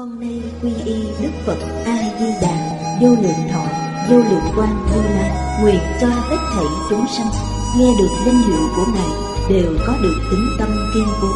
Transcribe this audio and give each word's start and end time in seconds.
Con 0.00 0.20
nay 0.20 0.42
quy 0.62 0.70
y 0.84 0.94
Đức 1.22 1.30
Phật 1.46 1.58
A 1.84 1.96
Di 2.20 2.26
Đà, 2.42 2.56
vô 3.00 3.08
lượng 3.08 3.48
thọ, 3.52 3.64
vô 4.10 4.16
lượng 4.16 4.48
quan 4.56 4.86
Như 4.86 5.02
Lai, 5.02 5.60
nguyện 5.62 5.80
cho 6.00 6.06
hết 6.06 6.36
thảy 6.54 6.64
chúng 6.90 7.06
sanh 7.16 7.30
nghe 7.78 7.94
được 7.98 8.08
danh 8.26 8.42
hiệu 8.42 8.68
của 8.76 8.84
ngài 8.94 9.10
đều 9.48 9.72
có 9.86 9.94
được 10.02 10.16
tính 10.30 10.46
tâm 10.58 10.68
kiên 10.94 11.06
cố, 11.22 11.28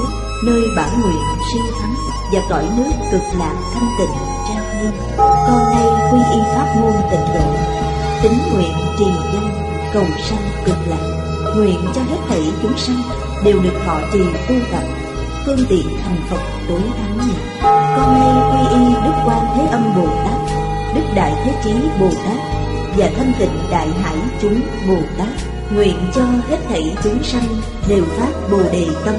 nơi 0.45 0.63
bản 0.77 1.01
nguyện 1.01 1.23
siêu 1.53 1.63
thắng 1.81 1.95
và 2.33 2.41
cõi 2.51 2.69
nước 2.77 2.93
cực 3.13 3.39
lạc 3.39 3.55
thanh 3.75 3.89
tịnh 3.99 4.17
trang 4.49 4.83
nghiêm. 4.83 4.93
Con 5.19 5.63
nay 5.71 5.87
quy 6.13 6.19
y 6.33 6.41
pháp 6.55 6.75
môn 6.81 6.95
tịnh 7.11 7.35
độ, 7.35 7.55
tính 8.23 8.39
nguyện 8.55 8.75
trì 8.99 9.05
danh 9.35 9.51
cầu 9.93 10.05
sanh 10.29 10.65
cực 10.65 10.79
lạc, 10.87 11.33
nguyện 11.57 11.79
cho 11.95 12.01
hết 12.01 12.19
thảy 12.29 12.43
chúng 12.63 12.77
sanh 12.77 13.03
đều 13.45 13.63
được 13.63 13.81
thọ 13.87 14.01
trì 14.13 14.21
tu 14.49 14.55
tập 14.73 15.04
phương 15.47 15.67
tiện 15.69 15.87
thành 16.05 16.17
Phật 16.31 16.41
tối 16.69 16.81
thắng 16.97 17.19
này. 17.19 17.37
Con 17.97 18.15
nay 18.15 18.29
quy 18.53 18.77
y 18.77 18.95
Đức 19.05 19.13
Quan 19.25 19.47
Thế 19.57 19.67
Âm 19.71 19.83
Bồ 19.97 20.07
Tát, 20.25 20.55
Đức 20.95 21.03
Đại 21.15 21.33
Thế 21.45 21.53
Chí 21.65 21.73
Bồ 22.01 22.09
Tát 22.09 22.39
và 22.97 23.11
Thanh 23.17 23.33
Tịnh 23.39 23.71
Đại 23.71 23.89
Hải 24.03 24.17
chúng 24.41 24.61
Bồ 24.89 24.97
Tát, 25.19 25.29
nguyện 25.75 25.97
cho 26.15 26.23
hết 26.49 26.59
thảy 26.69 26.97
chúng 27.05 27.23
sanh 27.23 27.47
đều 27.89 28.05
phát 28.05 28.33
Bồ 28.51 28.63
Đề 28.73 28.87
tâm, 29.05 29.15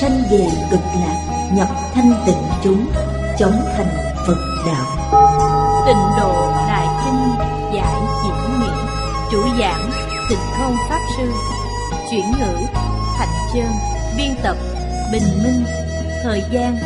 sanh 0.00 0.22
về 0.30 0.46
cực 0.70 0.80
lạc, 0.80 1.48
nhập 1.54 1.68
thanh 1.94 2.12
tịnh 2.26 2.42
chúng, 2.64 2.86
chống 3.38 3.56
thành 3.76 4.14
Phật 4.26 4.38
đạo. 4.66 5.20
Tịnh 5.86 6.20
độ 6.20 6.52
Đại 6.68 6.86
Kinh 7.04 7.48
giải 7.74 7.94
diễn 8.24 8.60
Nghĩa 8.60 8.86
chủ 9.30 9.42
giảng 9.58 9.90
Tịnh 10.28 10.38
Không 10.58 10.76
Pháp 10.88 11.00
Sư, 11.16 11.32
chuyển 12.10 12.24
ngữ 12.40 12.66
Thạch 13.18 13.28
Chơn 13.54 13.72
biên 14.16 14.34
tập 14.42 14.56
Bình 15.14 15.44
Minh. 15.44 15.64
Thời 16.22 16.42
gian, 16.52 16.76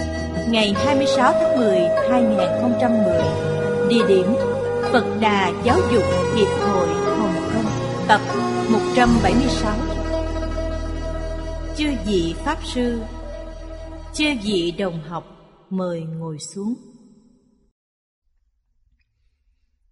Ngày 0.48 0.74
26 0.77 1.32
tháng 1.32 1.56
10 1.56 1.80
2010 2.11 3.22
Địa 3.89 4.06
điểm, 4.08 4.27
Phật 4.92 5.05
Đà 5.20 5.53
Giáo 5.64 5.78
dục 5.92 6.03
Hiệp 6.36 6.48
hội 6.48 6.88
Hồng 6.88 7.34
Kông, 7.53 7.64
Tập 8.08 8.20
176 8.70 9.77
Chư 11.77 11.86
vị 12.06 12.34
Pháp 12.44 12.58
Sư, 12.64 13.00
Chư 14.12 14.25
vị 14.44 14.75
đồng 14.78 15.00
học, 15.08 15.25
Mời 15.70 16.00
ngồi 16.00 16.38
xuống. 16.55 16.75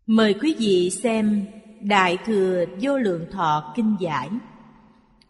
Mời 0.06 0.34
quý 0.34 0.56
vị 0.58 0.91
xem 1.02 1.46
Đại 1.80 2.18
Thừa 2.27 2.64
Vô 2.80 2.98
Lượng 2.98 3.27
Thọ 3.33 3.72
Kinh 3.77 3.96
Giải, 4.00 4.28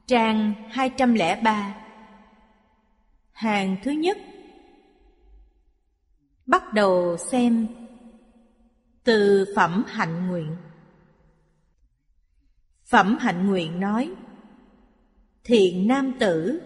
Trang 0.06 0.52
203 0.70 1.85
Hàng 3.36 3.76
thứ 3.82 3.90
nhất. 3.90 4.18
Bắt 6.46 6.72
đầu 6.74 7.16
xem 7.16 7.66
Từ 9.04 9.46
Phẩm 9.56 9.84
Hạnh 9.88 10.28
Nguyện. 10.28 10.56
Phẩm 12.86 13.18
Hạnh 13.20 13.46
Nguyện 13.46 13.80
nói, 13.80 14.10
Thiện 15.44 15.88
nam 15.88 16.12
tử, 16.18 16.60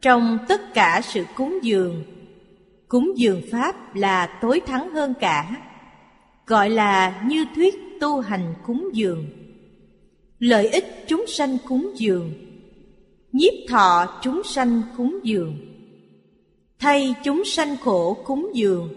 Trong 0.00 0.38
tất 0.48 0.74
cả 0.74 1.00
sự 1.04 1.24
cúng 1.36 1.58
dường 1.62 2.04
Cúng 2.88 3.12
dường 3.16 3.42
Pháp 3.50 3.94
là 3.94 4.38
tối 4.42 4.60
thắng 4.66 4.90
hơn 4.94 5.14
cả, 5.20 5.56
Gọi 6.46 6.70
là 6.70 7.22
như 7.26 7.46
thuyết 7.54 7.74
tu 8.00 8.20
hành 8.20 8.54
cúng 8.66 8.88
dường. 8.92 9.26
Lợi 10.38 10.68
ích 10.68 11.04
chúng 11.08 11.24
sanh 11.26 11.58
cúng 11.68 11.92
dường, 11.96 12.32
Nhiếp 13.32 13.52
thọ 13.68 14.20
chúng 14.22 14.42
sanh 14.44 14.82
cúng 14.96 15.20
dường 15.22 15.75
thay 16.78 17.14
chúng 17.24 17.44
sanh 17.44 17.76
khổ 17.76 18.16
cúng 18.24 18.50
dường. 18.54 18.88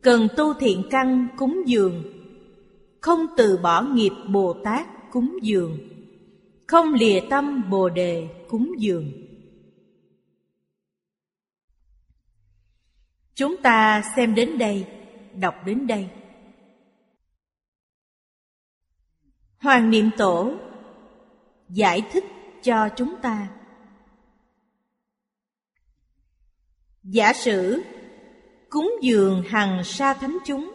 Cần 0.00 0.28
tu 0.36 0.54
thiện 0.54 0.82
căn 0.90 1.28
cúng 1.36 1.62
dường. 1.66 2.02
Không 3.00 3.26
từ 3.36 3.58
bỏ 3.62 3.82
nghiệp 3.82 4.12
bồ 4.28 4.52
tát 4.64 4.86
cúng 5.12 5.38
dường. 5.42 5.78
Không 6.66 6.94
lìa 6.94 7.20
tâm 7.30 7.70
bồ 7.70 7.88
đề 7.88 8.28
cúng 8.48 8.72
dường. 8.78 9.12
Chúng 13.34 13.56
ta 13.62 14.02
xem 14.16 14.34
đến 14.34 14.58
đây, 14.58 14.86
đọc 15.34 15.54
đến 15.66 15.86
đây. 15.86 16.08
Hoàng 19.58 19.90
niệm 19.90 20.10
tổ 20.16 20.54
giải 21.68 22.02
thích 22.12 22.24
cho 22.62 22.88
chúng 22.96 23.14
ta. 23.22 23.48
Giả 27.02 27.32
sử 27.32 27.82
cúng 28.68 28.94
dường 29.02 29.42
hằng 29.48 29.84
sa 29.84 30.14
thánh 30.14 30.38
chúng 30.46 30.72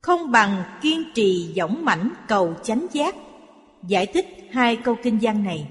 Không 0.00 0.30
bằng 0.30 0.78
kiên 0.82 1.02
trì 1.14 1.52
dõng 1.56 1.84
mãnh 1.84 2.12
cầu 2.28 2.54
chánh 2.62 2.86
giác. 2.92 3.14
Giải 3.86 4.06
thích 4.06 4.26
hai 4.50 4.76
câu 4.76 4.96
kinh 5.02 5.18
văn 5.22 5.44
này. 5.44 5.70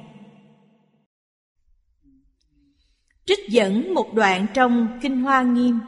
Trích 3.26 3.50
dẫn 3.50 3.94
một 3.94 4.14
đoạn 4.14 4.48
trong 4.54 5.00
Kinh 5.02 5.22
Hoa 5.22 5.42
Nghiêm. 5.42 5.80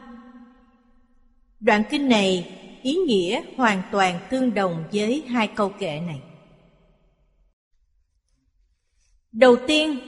Đoạn 1.60 1.82
kinh 1.90 2.08
này 2.08 2.56
ý 2.82 2.94
nghĩa 2.94 3.42
hoàn 3.56 3.82
toàn 3.92 4.20
tương 4.30 4.54
đồng 4.54 4.84
với 4.92 5.24
hai 5.28 5.46
câu 5.46 5.68
kệ 5.68 6.00
này. 6.00 6.22
Đầu 9.32 9.56
tiên, 9.66 9.98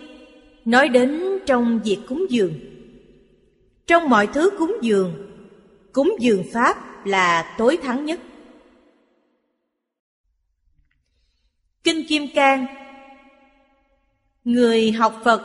nói 0.64 0.88
đến 0.88 1.22
trong 1.46 1.80
việc 1.84 1.98
cúng 2.08 2.26
dường 2.30 2.71
trong 3.92 4.08
mọi 4.08 4.26
thứ 4.26 4.50
cúng 4.58 4.76
dường, 4.82 5.14
cúng 5.92 6.16
dường 6.20 6.44
Pháp 6.52 7.06
là 7.06 7.54
tối 7.58 7.78
thắng 7.82 8.04
nhất. 8.04 8.20
Kinh 11.84 12.06
Kim 12.08 12.26
Cang 12.34 12.66
Người 14.44 14.92
học 14.92 15.14
Phật 15.24 15.42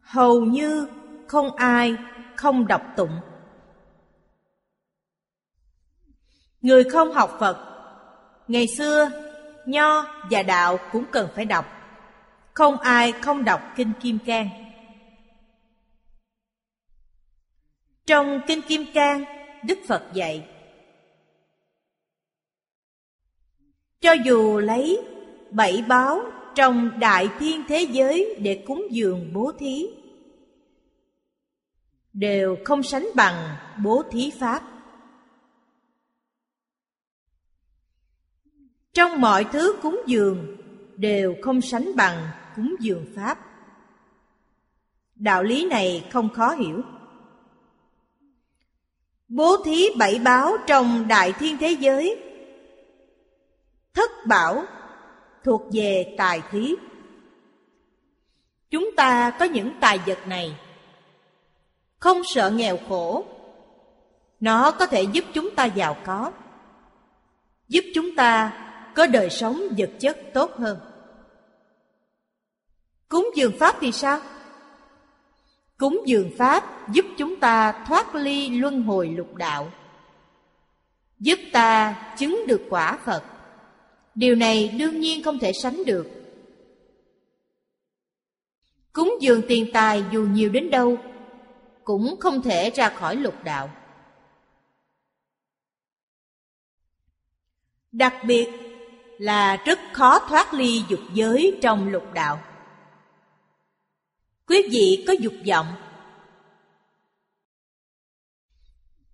hầu 0.00 0.40
như 0.40 0.88
không 1.26 1.56
ai 1.56 1.96
không 2.36 2.66
đọc 2.66 2.82
tụng. 2.96 3.20
Người 6.60 6.84
không 6.84 7.12
học 7.12 7.36
Phật 7.40 7.56
Ngày 8.48 8.66
xưa, 8.66 9.10
Nho 9.66 10.06
và 10.30 10.42
Đạo 10.42 10.78
cũng 10.92 11.04
cần 11.12 11.28
phải 11.34 11.44
đọc 11.44 11.66
Không 12.52 12.78
ai 12.78 13.12
không 13.12 13.44
đọc 13.44 13.60
Kinh 13.76 13.92
Kim 14.00 14.18
Cang 14.26 14.63
Trong 18.06 18.40
Kinh 18.46 18.62
Kim 18.62 18.84
Cang, 18.94 19.24
Đức 19.64 19.78
Phật 19.86 20.02
dạy 20.14 20.48
Cho 24.00 24.12
dù 24.12 24.58
lấy 24.58 25.00
bảy 25.50 25.84
báo 25.88 26.20
trong 26.54 26.98
đại 27.00 27.28
thiên 27.38 27.62
thế 27.68 27.86
giới 27.90 28.36
để 28.40 28.64
cúng 28.66 28.86
dường 28.90 29.30
bố 29.32 29.52
thí 29.58 29.86
Đều 32.12 32.56
không 32.64 32.82
sánh 32.82 33.08
bằng 33.14 33.56
bố 33.82 34.02
thí 34.10 34.32
Pháp. 34.38 34.62
Trong 38.92 39.20
mọi 39.20 39.44
thứ 39.52 39.76
cúng 39.82 40.02
dường 40.06 40.56
đều 40.96 41.34
không 41.42 41.60
sánh 41.60 41.96
bằng 41.96 42.28
cúng 42.56 42.76
dường 42.80 43.06
Pháp. 43.16 43.38
Đạo 45.14 45.42
lý 45.42 45.66
này 45.66 46.08
không 46.12 46.28
khó 46.28 46.50
hiểu. 46.50 46.82
Bố 49.28 49.56
thí 49.64 49.90
bảy 49.98 50.18
báo 50.18 50.56
trong 50.66 51.08
đại 51.08 51.32
thiên 51.32 51.58
thế 51.58 51.70
giới. 51.70 52.22
Thất 53.94 54.10
bảo 54.26 54.64
thuộc 55.44 55.62
về 55.72 56.14
tài 56.18 56.42
thí. 56.50 56.74
Chúng 58.70 58.90
ta 58.96 59.30
có 59.38 59.44
những 59.44 59.72
tài 59.80 59.98
vật 60.06 60.18
này. 60.26 60.56
Không 61.98 62.22
sợ 62.24 62.50
nghèo 62.50 62.78
khổ. 62.88 63.24
Nó 64.40 64.70
có 64.70 64.86
thể 64.86 65.02
giúp 65.02 65.24
chúng 65.34 65.54
ta 65.54 65.64
giàu 65.64 65.96
có, 66.06 66.32
Giúp 67.68 67.84
chúng 67.94 68.16
ta 68.16 68.52
có 68.94 69.06
đời 69.06 69.30
sống 69.30 69.62
vật 69.78 69.90
chất 70.00 70.18
tốt 70.34 70.50
hơn. 70.56 70.78
Cúng 73.08 73.30
dường 73.36 73.52
Pháp 73.58 73.76
thì 73.80 73.92
sao? 73.92 74.20
Cúng 75.76 76.02
dường 76.06 76.30
Pháp 76.38 76.92
giúp 76.92 77.04
chúng 77.18 77.40
ta 77.40 77.84
thoát 77.86 78.14
ly 78.14 78.48
luân 78.48 78.82
hồi 78.82 79.08
lục 79.08 79.34
đạo. 79.34 79.72
Giúp 81.18 81.38
ta 81.52 81.94
chứng 82.18 82.44
được 82.46 82.62
quả 82.70 82.98
Phật. 83.04 83.24
Điều 84.14 84.34
này 84.34 84.68
đương 84.68 85.00
nhiên 85.00 85.22
không 85.22 85.38
thể 85.38 85.52
sánh 85.52 85.84
được. 85.86 86.06
Cúng 88.92 89.16
dường 89.20 89.42
tiền 89.48 89.70
tài 89.72 90.04
dù 90.12 90.22
nhiều 90.22 90.50
đến 90.50 90.70
đâu 90.70 90.96
Cũng 91.84 92.16
không 92.20 92.42
thể 92.42 92.70
ra 92.70 92.88
khỏi 92.88 93.16
lục 93.16 93.34
đạo. 93.44 93.70
Đặc 97.92 98.14
biệt 98.26 98.48
là 99.18 99.56
rất 99.56 99.78
khó 99.92 100.18
thoát 100.18 100.54
ly 100.54 100.82
dục 100.88 101.00
giới 101.14 101.58
trong 101.62 101.88
lục 101.88 102.12
đạo. 102.12 102.53
Quý 104.46 104.62
vị 104.70 105.04
có 105.06 105.12
dục 105.12 105.34
vọng 105.48 105.66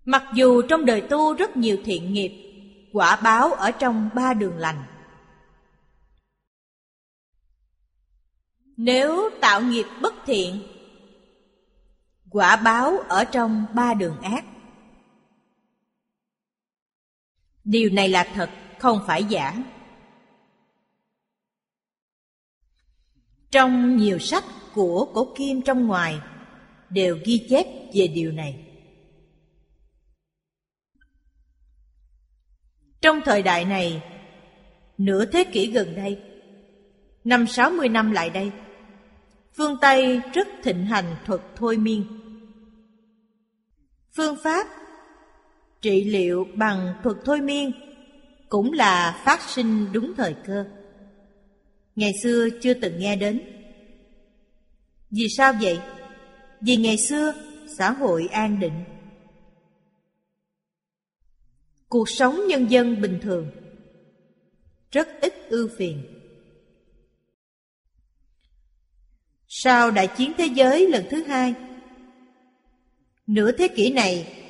Mặc 0.05 0.23
dù 0.33 0.61
trong 0.61 0.85
đời 0.85 1.01
tu 1.01 1.33
rất 1.33 1.57
nhiều 1.57 1.77
thiện 1.85 2.13
nghiệp, 2.13 2.31
quả 2.93 3.15
báo 3.23 3.53
ở 3.53 3.71
trong 3.71 4.09
ba 4.15 4.33
đường 4.33 4.57
lành. 4.57 4.83
Nếu 8.77 9.29
tạo 9.41 9.61
nghiệp 9.61 9.85
bất 10.01 10.13
thiện, 10.25 10.63
quả 12.29 12.55
báo 12.55 12.97
ở 12.97 13.25
trong 13.25 13.65
ba 13.73 13.93
đường 13.93 14.21
ác. 14.21 14.45
Điều 17.63 17.89
này 17.89 18.09
là 18.09 18.27
thật, 18.33 18.49
không 18.79 19.03
phải 19.07 19.23
giả. 19.23 19.63
Trong 23.51 23.97
nhiều 23.97 24.19
sách 24.19 24.43
của 24.73 25.07
cổ 25.13 25.33
kim 25.37 25.61
trong 25.61 25.87
ngoài 25.87 26.19
đều 26.89 27.17
ghi 27.25 27.47
chép 27.49 27.65
về 27.93 28.07
điều 28.07 28.31
này. 28.31 28.65
Trong 33.01 33.21
thời 33.25 33.43
đại 33.43 33.65
này, 33.65 34.03
nửa 34.97 35.25
thế 35.25 35.43
kỷ 35.43 35.71
gần 35.71 35.95
đây, 35.95 36.21
năm 37.23 37.47
sáu 37.47 37.71
mươi 37.71 37.89
năm 37.89 38.11
lại 38.11 38.29
đây, 38.29 38.51
phương 39.53 39.77
Tây 39.81 40.21
rất 40.33 40.47
thịnh 40.63 40.85
hành 40.85 41.15
thuật 41.25 41.41
thôi 41.55 41.77
miên. 41.77 42.05
Phương 44.15 44.35
pháp 44.43 44.67
trị 45.81 46.03
liệu 46.03 46.47
bằng 46.55 46.93
thuật 47.03 47.17
thôi 47.25 47.41
miên 47.41 47.71
cũng 48.49 48.73
là 48.73 49.21
phát 49.25 49.41
sinh 49.41 49.87
đúng 49.91 50.13
thời 50.17 50.35
cơ. 50.45 50.65
Ngày 51.95 52.11
xưa 52.23 52.47
chưa 52.61 52.73
từng 52.73 52.99
nghe 52.99 53.15
đến. 53.15 53.60
Vì 55.11 55.29
sao 55.29 55.53
vậy? 55.61 55.79
Vì 56.61 56.75
ngày 56.75 56.97
xưa, 56.97 57.33
xã 57.77 57.91
hội 57.91 58.27
an 58.31 58.59
định. 58.59 58.83
Cuộc 61.89 62.09
sống 62.09 62.41
nhân 62.47 62.71
dân 62.71 63.01
bình 63.01 63.19
thường. 63.21 63.51
Rất 64.91 65.07
ít 65.21 65.33
ưu 65.49 65.69
phiền. 65.77 66.03
Sau 69.47 69.91
đại 69.91 70.07
chiến 70.17 70.33
thế 70.37 70.45
giới 70.45 70.87
lần 70.87 71.05
thứ 71.09 71.23
hai, 71.23 71.53
nửa 73.27 73.51
thế 73.51 73.67
kỷ 73.67 73.91
này, 73.93 74.43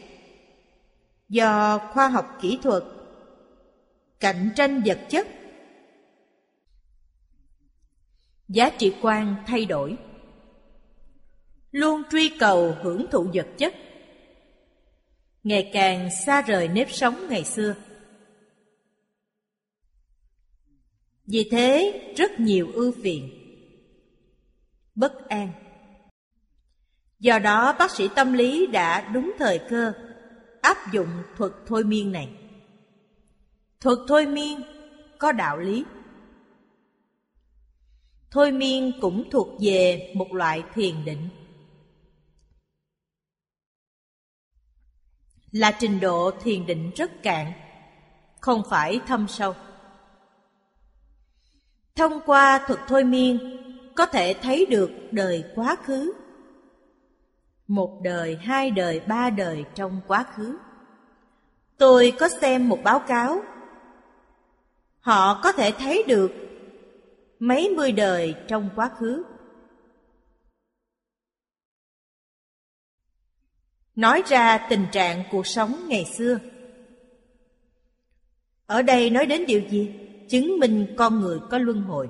do 1.30 1.78
khoa 1.78 2.08
học 2.08 2.38
kỹ 2.42 2.60
thuật, 2.64 2.84
cạnh 4.20 4.50
tranh 4.56 4.82
vật 4.86 5.00
chất, 5.10 5.28
giá 8.48 8.70
trị 8.70 8.94
quan 9.02 9.36
thay 9.48 9.66
đổi 9.66 9.98
luôn 11.72 12.02
truy 12.12 12.30
cầu 12.40 12.76
hưởng 12.82 13.06
thụ 13.12 13.28
vật 13.34 13.48
chất 13.58 13.74
ngày 15.44 15.70
càng 15.74 16.10
xa 16.26 16.42
rời 16.42 16.68
nếp 16.68 16.92
sống 16.92 17.28
ngày 17.30 17.44
xưa. 17.44 17.76
Vì 21.26 21.50
thế, 21.52 22.02
rất 22.18 22.40
nhiều 22.40 22.72
ưu 22.74 22.92
phiền, 23.04 23.30
bất 24.96 25.30
an. 25.30 25.52
Do 27.20 27.40
đó, 27.40 27.76
bác 27.80 27.92
sĩ 27.92 28.08
tâm 28.16 28.34
lý 28.34 28.68
đã 28.68 29.10
đúng 29.14 29.32
thời 29.40 29.60
cơ 29.70 29.94
áp 30.62 30.78
dụng 30.94 31.10
thuật 31.38 31.52
thôi 31.68 31.84
miên 31.84 32.12
này. 32.12 32.30
Thuật 33.80 33.98
thôi 34.08 34.26
miên 34.26 34.62
có 35.18 35.32
đạo 35.32 35.58
lý. 35.58 35.86
Thôi 38.32 38.52
miên 38.52 38.92
cũng 39.02 39.30
thuộc 39.30 39.48
về 39.62 40.14
một 40.16 40.34
loại 40.34 40.64
thiền 40.74 41.06
định. 41.06 41.30
Là 45.52 45.72
trình 45.72 46.00
độ 46.00 46.32
thiền 46.44 46.66
định 46.66 46.92
rất 46.96 47.24
cạn, 47.24 47.52
không 48.40 48.64
phải 48.70 49.00
thâm 49.08 49.28
sâu. 49.28 49.56
Thông 51.96 52.20
qua 52.26 52.64
thuật 52.68 52.80
thôi 52.88 53.04
miên, 53.04 53.58
có 53.96 54.06
thể 54.06 54.36
thấy 54.42 54.66
được 54.66 54.92
đời 55.12 55.44
quá 55.56 55.76
khứ. 55.84 56.14
Một 57.68 58.00
đời, 58.04 58.38
hai 58.42 58.72
đời, 58.72 59.00
ba 59.00 59.30
đời 59.30 59.66
trong 59.76 60.02
quá 60.08 60.26
khứ. 60.36 60.58
Tôi 61.78 62.14
có 62.20 62.30
xem 62.42 62.70
một 62.70 62.80
báo 62.84 63.00
cáo. 63.00 63.42
Họ 65.00 65.42
có 65.44 65.52
thể 65.52 65.72
thấy 65.72 66.04
được 66.08 66.32
mấy 67.40 67.70
mươi 67.70 67.92
đời 67.92 68.36
trong 68.48 68.70
quá 68.76 68.90
khứ. 69.00 69.24
Nói 73.96 74.24
ra 74.28 74.68
tình 74.70 74.86
trạng 74.92 75.24
cuộc 75.32 75.48
sống 75.48 75.86
ngày 75.88 76.06
xưa. 76.06 76.40
Ở 78.66 78.82
đây 78.82 79.10
nói 79.10 79.26
đến 79.26 79.46
điều 79.46 79.62
gì? 79.70 79.96
Chứng 80.30 80.60
minh 80.60 80.96
con 80.98 81.20
người 81.20 81.40
có 81.50 81.58
luân 81.58 81.82
hồi. 81.82 82.10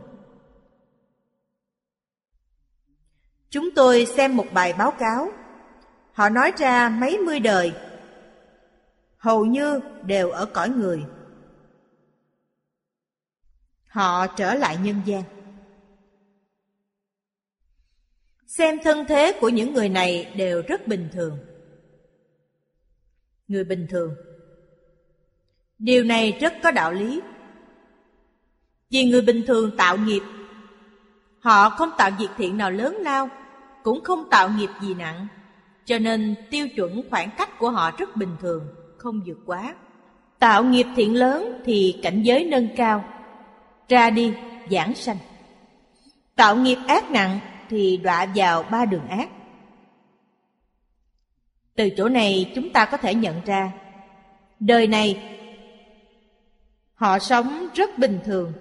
Chúng 3.49 3.69
tôi 3.75 4.05
xem 4.05 4.37
một 4.37 4.45
bài 4.53 4.73
báo 4.77 4.91
cáo. 4.91 5.27
Họ 6.11 6.29
nói 6.29 6.51
ra 6.57 6.89
mấy 6.89 7.17
mươi 7.17 7.39
đời, 7.39 7.73
hầu 9.17 9.45
như 9.45 9.79
đều 10.05 10.29
ở 10.29 10.45
cõi 10.45 10.69
người. 10.69 11.03
Họ 13.87 14.27
trở 14.27 14.53
lại 14.53 14.77
nhân 14.83 15.01
gian. 15.05 15.23
Xem 18.47 18.77
thân 18.83 19.05
thế 19.07 19.37
của 19.41 19.49
những 19.49 19.73
người 19.73 19.89
này 19.89 20.33
đều 20.35 20.61
rất 20.67 20.87
bình 20.87 21.09
thường 21.13 21.37
người 23.51 23.63
bình 23.63 23.87
thường. 23.89 24.15
Điều 25.79 26.03
này 26.03 26.37
rất 26.41 26.53
có 26.63 26.71
đạo 26.71 26.93
lý. 26.93 27.21
Vì 28.89 29.03
người 29.03 29.21
bình 29.21 29.43
thường 29.47 29.77
tạo 29.77 29.97
nghiệp, 29.97 30.21
họ 31.39 31.69
không 31.69 31.89
tạo 31.97 32.11
việc 32.19 32.29
thiện 32.37 32.57
nào 32.57 32.71
lớn 32.71 32.97
lao, 32.99 33.29
cũng 33.83 34.03
không 34.03 34.29
tạo 34.29 34.49
nghiệp 34.49 34.69
gì 34.81 34.93
nặng, 34.93 35.27
cho 35.85 35.99
nên 35.99 36.35
tiêu 36.49 36.67
chuẩn 36.75 37.01
khoảng 37.09 37.29
cách 37.37 37.59
của 37.59 37.69
họ 37.69 37.91
rất 37.97 38.15
bình 38.15 38.35
thường, 38.41 38.67
không 38.97 39.21
vượt 39.25 39.37
quá. 39.45 39.75
Tạo 40.39 40.63
nghiệp 40.63 40.85
thiện 40.95 41.15
lớn 41.15 41.61
thì 41.65 41.99
cảnh 42.03 42.21
giới 42.21 42.45
nâng 42.45 42.67
cao, 42.77 43.03
ra 43.89 44.09
đi, 44.09 44.33
giảng 44.71 44.95
sanh. 44.95 45.17
Tạo 46.35 46.55
nghiệp 46.55 46.77
ác 46.87 47.11
nặng 47.11 47.39
thì 47.69 47.97
đọa 47.97 48.25
vào 48.35 48.63
ba 48.63 48.85
đường 48.85 49.07
ác. 49.07 49.29
Từ 51.75 51.89
chỗ 51.97 52.09
này 52.09 52.51
chúng 52.55 52.69
ta 52.69 52.85
có 52.85 52.97
thể 52.97 53.15
nhận 53.15 53.41
ra 53.45 53.71
Đời 54.59 54.87
này 54.87 55.31
Họ 57.01 57.19
sống 57.19 57.67
rất 57.73 57.97
bình 57.97 58.19
thường. 58.25 58.53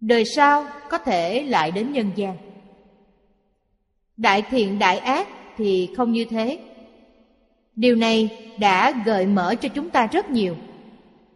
Đời 0.00 0.24
sau 0.24 0.66
có 0.90 0.98
thể 0.98 1.42
lại 1.42 1.70
đến 1.70 1.92
nhân 1.92 2.10
gian. 2.16 2.36
Đại 4.16 4.42
thiện 4.50 4.78
đại 4.78 4.98
ác 4.98 5.28
thì 5.56 5.90
không 5.96 6.12
như 6.12 6.24
thế. 6.24 6.58
Điều 7.76 7.96
này 7.96 8.48
đã 8.58 9.02
gợi 9.06 9.26
mở 9.26 9.54
cho 9.54 9.68
chúng 9.68 9.90
ta 9.90 10.06
rất 10.06 10.30
nhiều. 10.30 10.56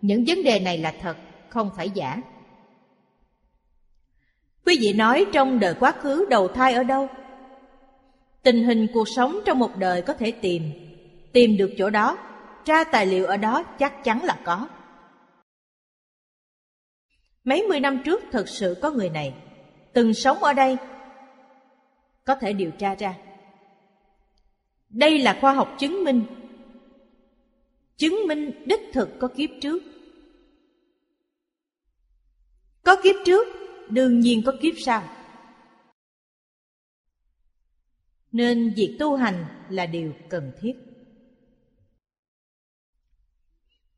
Những 0.01 0.25
vấn 0.27 0.43
đề 0.45 0.61
này 0.61 0.79
là 0.79 0.95
thật, 1.01 1.17
không 1.49 1.71
phải 1.77 1.91
giả. 1.91 2.23
Quý 4.67 4.79
vị 4.81 4.93
nói 4.93 5.27
trong 5.33 5.61
đời 5.61 5.75
quá 5.81 5.93
khứ 5.93 6.27
đầu 6.31 6.49
thai 6.49 6.73
ở 6.73 6.83
đâu? 6.83 7.09
Tình 8.43 8.65
hình 8.65 8.87
cuộc 8.95 9.09
sống 9.09 9.41
trong 9.47 9.59
một 9.59 9.77
đời 9.77 10.03
có 10.03 10.15
thể 10.15 10.31
tìm. 10.31 10.63
Tìm 11.33 11.57
được 11.57 11.71
chỗ 11.79 11.91
đó, 11.91 12.19
Tra 12.65 12.85
tài 12.85 13.07
liệu 13.07 13.27
ở 13.27 13.37
đó 13.37 13.63
chắc 13.79 14.05
chắn 14.05 14.25
là 14.25 14.41
có. 14.45 14.69
Mấy 17.45 17.63
mươi 17.69 17.81
năm 17.81 18.03
trước 18.05 18.23
thật 18.33 18.49
sự 18.49 18.77
có 18.83 18.91
người 18.91 19.11
này. 19.11 19.35
Từng 19.93 20.15
sống 20.15 20.39
ở 20.39 20.53
đây. 20.53 20.77
Có 22.25 22.35
thể 22.35 22.53
điều 22.53 22.71
tra 22.71 22.95
ra. 22.95 23.15
Đây 24.89 25.19
là 25.19 25.39
khoa 25.41 25.53
học 25.53 25.77
chứng 25.79 26.05
minh. 26.05 26.23
Chứng 27.97 28.27
minh 28.29 28.65
đích 28.67 28.81
thực 28.93 29.09
có 29.21 29.29
kiếp 29.29 29.51
trước. 29.61 29.83
Có 32.83 32.97
kiếp 33.03 33.17
trước, 33.25 33.47
Đương 33.89 34.21
nhiên 34.21 34.43
có 34.47 34.53
kiếp 34.61 34.75
sau. 34.85 35.03
Nên 38.33 38.75
việc 38.77 38.97
tu 38.99 39.17
hành 39.17 39.45
là 39.69 39.87
điều 39.87 40.13
cần 40.29 40.53
thiết. 40.61 40.73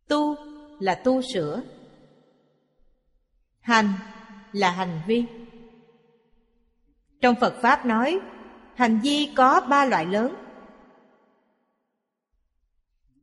Tu 0.08 0.36
là 0.80 0.94
tu 0.94 1.22
sửa. 1.22 1.62
Hành 3.60 3.92
là 4.52 4.70
hành 4.70 5.00
vi. 5.06 5.24
Trong 7.20 7.34
phật 7.40 7.54
pháp 7.62 7.86
nói, 7.86 8.20
hành 8.74 9.00
vi 9.02 9.32
có 9.36 9.60
ba 9.70 9.84
loại 9.84 10.06
lớn. 10.06 10.34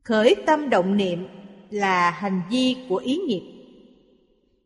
Khởi 0.04 0.36
tâm 0.46 0.70
động 0.70 0.98
niệm 0.98 1.28
là 1.70 2.12
hành 2.12 2.42
vi 2.50 2.86
của 2.90 2.98
ý 2.98 3.18
nghiệp. 3.18 3.52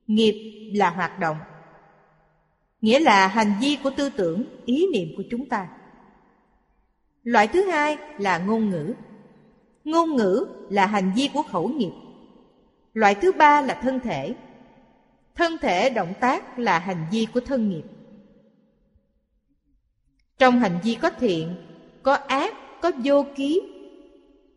Nghiệp 0.07 0.71
là 0.75 0.89
hoạt 0.89 1.19
động. 1.19 1.37
Nghĩa 2.81 2.99
là 2.99 3.27
hành 3.27 3.53
vi 3.61 3.77
của 3.83 3.91
tư 3.97 4.09
tưởng, 4.09 4.43
ý 4.65 4.85
niệm 4.93 5.07
của 5.17 5.23
chúng 5.31 5.49
ta. 5.49 5.67
Loại 7.25 7.47
thứ 7.47 7.63
hai 7.63 7.97
là 8.17 8.37
ngôn 8.37 8.69
ngữ. 8.69 8.93
Ngôn 9.83 10.15
ngữ 10.15 10.47
là 10.69 10.85
hành 10.85 11.11
vi 11.15 11.29
của 11.33 11.43
khẩu 11.43 11.67
nghiệp. 11.67 11.91
Loại 12.93 13.15
thứ 13.15 13.31
ba 13.31 13.61
là 13.61 13.73
thân 13.73 13.99
thể. 13.99 14.35
Thân 15.35 15.57
thể 15.61 15.89
động 15.89 16.13
tác 16.19 16.59
là 16.59 16.79
hành 16.79 17.05
vi 17.11 17.27
của 17.33 17.39
thân 17.39 17.69
nghiệp. 17.69 17.83
Trong 20.37 20.59
hành 20.59 20.79
vi 20.83 20.95
có 20.95 21.09
thiện, 21.09 21.55
có 22.03 22.13
ác, 22.13 22.53
có 22.81 22.91
vô 23.03 23.25
ký. 23.35 23.61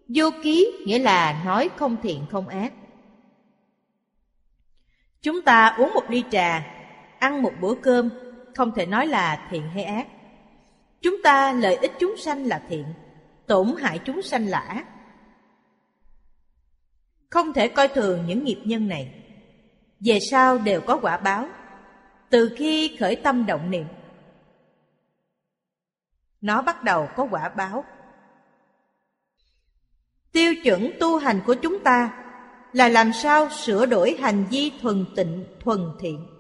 Vô 0.09 0.31
ký 0.43 0.67
nghĩa 0.87 0.99
là 0.99 1.43
nói 1.45 1.71
không 1.77 1.97
thiện 2.03 2.27
không 2.31 2.49
ác. 2.49 2.73
Chúng 5.23 5.43
ta 5.43 5.75
uống 5.79 5.95
một 5.95 6.05
ly 6.09 6.25
trà, 6.31 6.67
ăn 7.19 7.43
một 7.43 7.53
bữa 7.61 7.75
cơm, 7.75 8.11
không 8.55 8.73
thể 8.77 8.87
nói 8.87 9.07
là 9.07 9.49
thiện 9.51 9.63
hay 9.63 9.85
ác. 9.85 10.07
Chúng 11.03 11.23
ta 11.23 11.53
lợi 11.53 11.77
ích 11.77 11.93
chúng 11.99 12.17
sanh 12.17 12.47
là 12.47 12.63
thiện, 12.69 12.85
tổn 13.47 13.75
hại 13.79 14.01
chúng 14.05 14.23
sanh 14.23 14.47
là 14.47 14.59
ác. 14.59 14.87
Không 17.31 17.53
thể 17.53 17.69
coi 17.69 17.89
thường 17.89 18.25
những 18.27 18.45
nghiệp 18.45 18.61
nhân 18.65 18.89
này. 18.89 19.25
Về 20.01 20.19
sau 20.31 20.59
đều 20.59 20.81
có 20.81 20.99
quả 21.03 21.17
báo, 21.17 21.49
từ 22.31 22.55
khi 22.57 22.97
khởi 23.01 23.17
tâm 23.17 23.47
động 23.47 23.71
niệm. 23.71 23.87
Nó 26.41 26.63
bắt 26.63 26.85
đầu 26.85 27.09
có 27.17 27.29
quả 27.31 27.49
báo. 27.49 27.85
Tiêu 30.33 30.55
chuẩn 30.65 30.91
tu 31.01 31.19
hành 31.19 31.41
của 31.47 31.55
chúng 31.55 31.85
ta 31.85 32.25
là 32.73 32.89
làm 32.89 33.13
sao 33.13 33.49
sửa 33.51 33.87
đổi 33.87 34.17
hành 34.21 34.45
vi 34.51 34.73
thuần 34.81 35.05
tịnh, 35.17 35.45
thuần 35.61 35.81
thiện. 36.01 36.38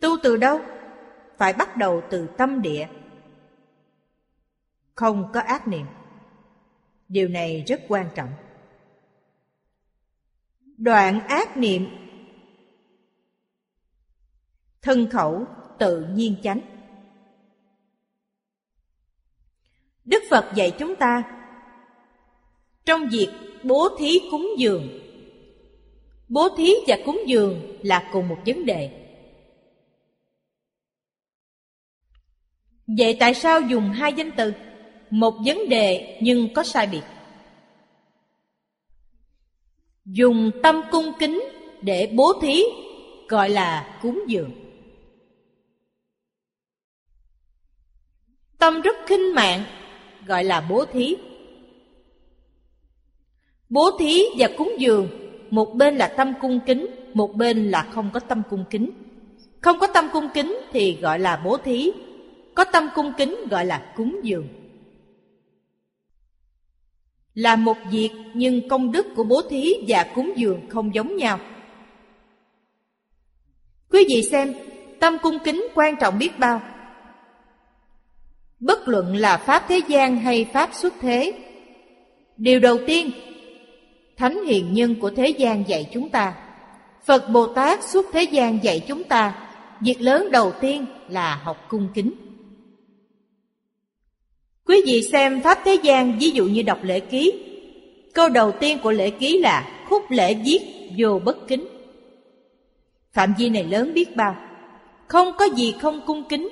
Tu 0.00 0.08
từ 0.22 0.36
đâu? 0.36 0.60
Phải 1.38 1.52
bắt 1.52 1.76
đầu 1.76 2.02
từ 2.10 2.28
tâm 2.38 2.62
địa. 2.62 2.88
Không 4.94 5.30
có 5.34 5.40
ác 5.40 5.68
niệm. 5.68 5.86
Điều 7.08 7.28
này 7.28 7.64
rất 7.66 7.80
quan 7.88 8.08
trọng. 8.14 8.28
Đoạn 10.76 11.20
ác 11.28 11.56
niệm 11.56 11.86
Thân 14.82 15.10
khẩu 15.10 15.44
tự 15.78 16.04
nhiên 16.04 16.36
chánh 16.42 16.60
Đức 20.04 20.22
Phật 20.30 20.52
dạy 20.54 20.72
chúng 20.78 20.96
ta, 20.96 21.22
Trong 22.84 23.08
việc 23.10 23.28
bố 23.64 23.88
thí 23.98 24.20
cúng 24.30 24.48
dường, 24.58 24.88
Bố 26.28 26.48
thí 26.56 26.74
và 26.86 26.96
cúng 27.06 27.20
dường 27.26 27.78
là 27.82 28.10
cùng 28.12 28.28
một 28.28 28.38
vấn 28.46 28.66
đề 28.66 28.99
Vậy 32.98 33.16
tại 33.20 33.34
sao 33.34 33.60
dùng 33.60 33.90
hai 33.90 34.12
danh 34.12 34.30
từ? 34.36 34.52
Một 35.10 35.34
vấn 35.46 35.68
đề 35.68 36.18
nhưng 36.22 36.54
có 36.54 36.62
sai 36.62 36.86
biệt. 36.86 37.02
Dùng 40.04 40.50
tâm 40.62 40.80
cung 40.90 41.12
kính 41.18 41.42
để 41.82 42.12
bố 42.14 42.32
thí 42.42 42.62
gọi 43.28 43.50
là 43.50 43.98
cúng 44.02 44.24
dường. 44.28 44.50
Tâm 48.58 48.80
rất 48.80 48.96
khinh 49.06 49.34
mạng 49.34 49.64
gọi 50.26 50.44
là 50.44 50.60
bố 50.60 50.84
thí. 50.84 51.16
Bố 53.68 53.90
thí 53.98 54.22
và 54.38 54.48
cúng 54.58 54.72
dường, 54.78 55.08
một 55.50 55.74
bên 55.74 55.96
là 55.96 56.08
tâm 56.08 56.32
cung 56.40 56.60
kính, 56.66 56.86
một 57.14 57.34
bên 57.34 57.70
là 57.70 57.82
không 57.82 58.10
có 58.12 58.20
tâm 58.20 58.42
cung 58.50 58.64
kính. 58.70 58.90
Không 59.60 59.78
có 59.78 59.86
tâm 59.86 60.08
cung 60.12 60.28
kính 60.34 60.56
thì 60.72 60.98
gọi 61.00 61.18
là 61.18 61.42
bố 61.44 61.56
thí, 61.56 61.92
có 62.60 62.64
tâm 62.64 62.88
cung 62.94 63.12
kính 63.18 63.36
gọi 63.50 63.66
là 63.66 63.92
cúng 63.96 64.20
dường. 64.22 64.48
Là 67.34 67.56
một 67.56 67.76
việc 67.90 68.10
nhưng 68.34 68.68
công 68.68 68.92
đức 68.92 69.06
của 69.16 69.24
bố 69.24 69.42
thí 69.50 69.74
và 69.88 70.06
cúng 70.14 70.32
dường 70.36 70.68
không 70.68 70.94
giống 70.94 71.16
nhau. 71.16 71.40
Quý 73.90 74.04
vị 74.08 74.22
xem, 74.22 74.54
tâm 75.00 75.16
cung 75.22 75.38
kính 75.44 75.66
quan 75.74 75.96
trọng 76.00 76.18
biết 76.18 76.38
bao. 76.38 76.62
Bất 78.60 78.88
luận 78.88 79.16
là 79.16 79.36
Pháp 79.36 79.64
thế 79.68 79.80
gian 79.88 80.16
hay 80.16 80.44
Pháp 80.52 80.70
xuất 80.74 80.94
thế. 81.00 81.32
Điều 82.36 82.60
đầu 82.60 82.78
tiên, 82.86 83.10
Thánh 84.16 84.44
Hiền 84.44 84.72
Nhân 84.72 85.00
của 85.00 85.10
thế 85.10 85.28
gian 85.28 85.68
dạy 85.68 85.90
chúng 85.92 86.08
ta. 86.08 86.34
Phật 87.04 87.28
Bồ 87.30 87.46
Tát 87.46 87.84
xuất 87.84 88.06
thế 88.12 88.22
gian 88.22 88.64
dạy 88.64 88.84
chúng 88.88 89.04
ta. 89.04 89.48
Việc 89.80 90.00
lớn 90.00 90.30
đầu 90.30 90.52
tiên 90.60 90.86
là 91.08 91.40
học 91.44 91.66
cung 91.68 91.88
kính. 91.94 92.29
Quý 94.70 94.82
vị 94.86 95.02
xem 95.12 95.42
Pháp 95.42 95.58
Thế 95.64 95.74
gian 95.82 96.18
ví 96.18 96.30
dụ 96.30 96.44
như 96.44 96.62
đọc 96.62 96.78
lễ 96.82 97.00
ký. 97.00 97.32
Câu 98.14 98.28
đầu 98.28 98.52
tiên 98.60 98.78
của 98.82 98.92
lễ 98.92 99.10
ký 99.10 99.38
là 99.38 99.84
khúc 99.88 100.02
lễ 100.10 100.34
viết 100.34 100.90
vô 100.98 101.18
bất 101.24 101.36
kính. 101.48 101.68
Phạm 103.12 103.34
vi 103.38 103.48
này 103.48 103.64
lớn 103.64 103.94
biết 103.94 104.16
bao. 104.16 104.36
Không 105.08 105.28
có 105.38 105.44
gì 105.56 105.74
không 105.80 106.02
cung 106.06 106.28
kính. 106.28 106.48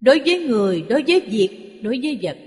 Đối 0.00 0.18
với 0.26 0.38
người, 0.38 0.82
đối 0.88 1.04
với 1.06 1.20
việc, 1.20 1.80
đối 1.82 2.00
với 2.02 2.18
vật. 2.22 2.38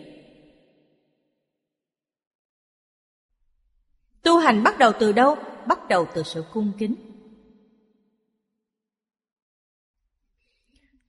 Tu 4.22 4.38
hành 4.38 4.64
bắt 4.64 4.78
đầu 4.78 4.92
từ 5.00 5.12
đâu? 5.12 5.36
Bắt 5.68 5.80
đầu 5.90 6.08
từ 6.16 6.24
sự 6.24 6.44
cung 6.54 6.72
kính. 6.78 6.96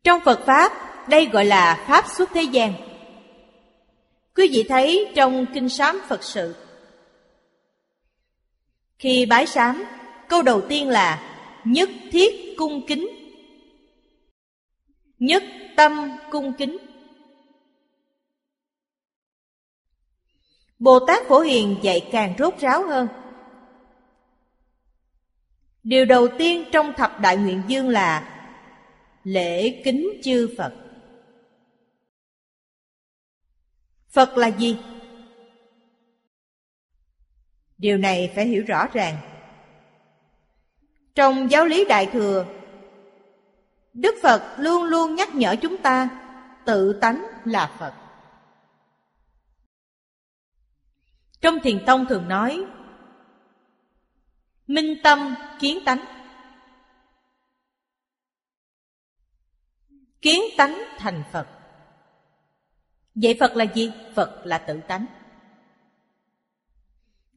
Trong 0.05 0.21
Phật 0.25 0.41
Pháp, 0.47 0.92
đây 1.09 1.27
gọi 1.27 1.45
là 1.45 1.85
Pháp 1.89 2.05
xuất 2.09 2.31
thế 2.35 2.43
gian. 2.43 2.75
Quý 4.37 4.49
vị 4.53 4.65
thấy 4.69 5.13
trong 5.15 5.47
Kinh 5.55 5.69
Sám 5.69 6.01
Phật 6.09 6.23
sự, 6.23 6.55
khi 8.99 9.27
bái 9.27 9.47
sám, 9.47 9.85
câu 10.29 10.43
đầu 10.43 10.61
tiên 10.69 10.89
là 10.89 11.23
nhất 11.65 11.91
thiết 12.11 12.55
cung 12.57 12.87
kính. 12.87 13.09
Nhất 15.19 15.43
tâm 15.77 16.11
cung 16.31 16.53
kính. 16.59 16.77
Bồ 20.79 20.99
Tát 21.07 21.27
Phổ 21.29 21.41
Hiền 21.41 21.77
dạy 21.83 22.09
càng 22.13 22.35
rốt 22.39 22.55
ráo 22.61 22.87
hơn. 22.89 23.09
Điều 25.83 26.05
đầu 26.05 26.29
tiên 26.39 26.65
trong 26.73 26.93
thập 26.97 27.21
đại 27.21 27.37
nguyện 27.37 27.63
dương 27.69 27.89
là 27.89 28.29
lễ 29.25 29.83
kính 29.85 30.21
chư 30.25 30.55
Phật. 30.59 30.82
Phật 34.13 34.37
là 34.37 34.47
gì? 34.47 34.79
Điều 37.79 37.99
này 37.99 38.33
phải 38.35 38.47
hiểu 38.47 38.65
rõ 38.67 38.87
ràng. 38.93 39.17
Trong 41.15 41.51
giáo 41.51 41.65
lý 41.65 41.85
Đại 41.85 42.07
Thừa, 42.07 42.47
Đức 43.93 44.15
Phật 44.23 44.55
luôn 44.59 44.83
luôn 44.83 45.15
nhắc 45.15 45.35
nhở 45.35 45.57
chúng 45.63 45.77
ta 45.77 46.09
tự 46.67 46.99
tánh 47.01 47.27
là 47.45 47.77
Phật. 47.79 47.95
Trong 51.41 51.59
thiền 51.63 51.85
tông 51.87 52.07
thường 52.07 52.29
nói 52.29 52.65
Minh 54.67 54.95
tâm 55.03 55.35
kiến 55.61 55.79
tánh 55.85 56.05
Kiến 60.21 60.41
tánh 60.57 60.83
thành 60.99 61.23
Phật 61.33 61.62
Vậy 63.15 63.37
Phật 63.41 63.57
là 63.57 63.65
gì? 63.75 63.93
Phật 64.15 64.41
là 64.45 64.59
tự 64.59 64.81
tánh. 64.89 65.07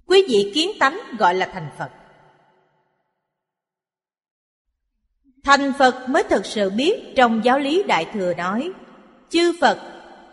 Quý 0.05 0.25
vị 0.29 0.51
kiến 0.55 0.71
tánh 0.79 0.99
gọi 1.19 1.35
là 1.35 1.49
thành 1.53 1.69
Phật. 1.77 1.89
Thành 5.43 5.73
Phật 5.79 6.09
mới 6.09 6.23
thực 6.23 6.45
sự 6.45 6.69
biết 6.69 7.13
trong 7.15 7.41
giáo 7.45 7.59
lý 7.59 7.83
Đại 7.83 8.05
Thừa 8.13 8.33
nói, 8.33 8.71
Chư 9.29 9.53
Phật 9.61 9.77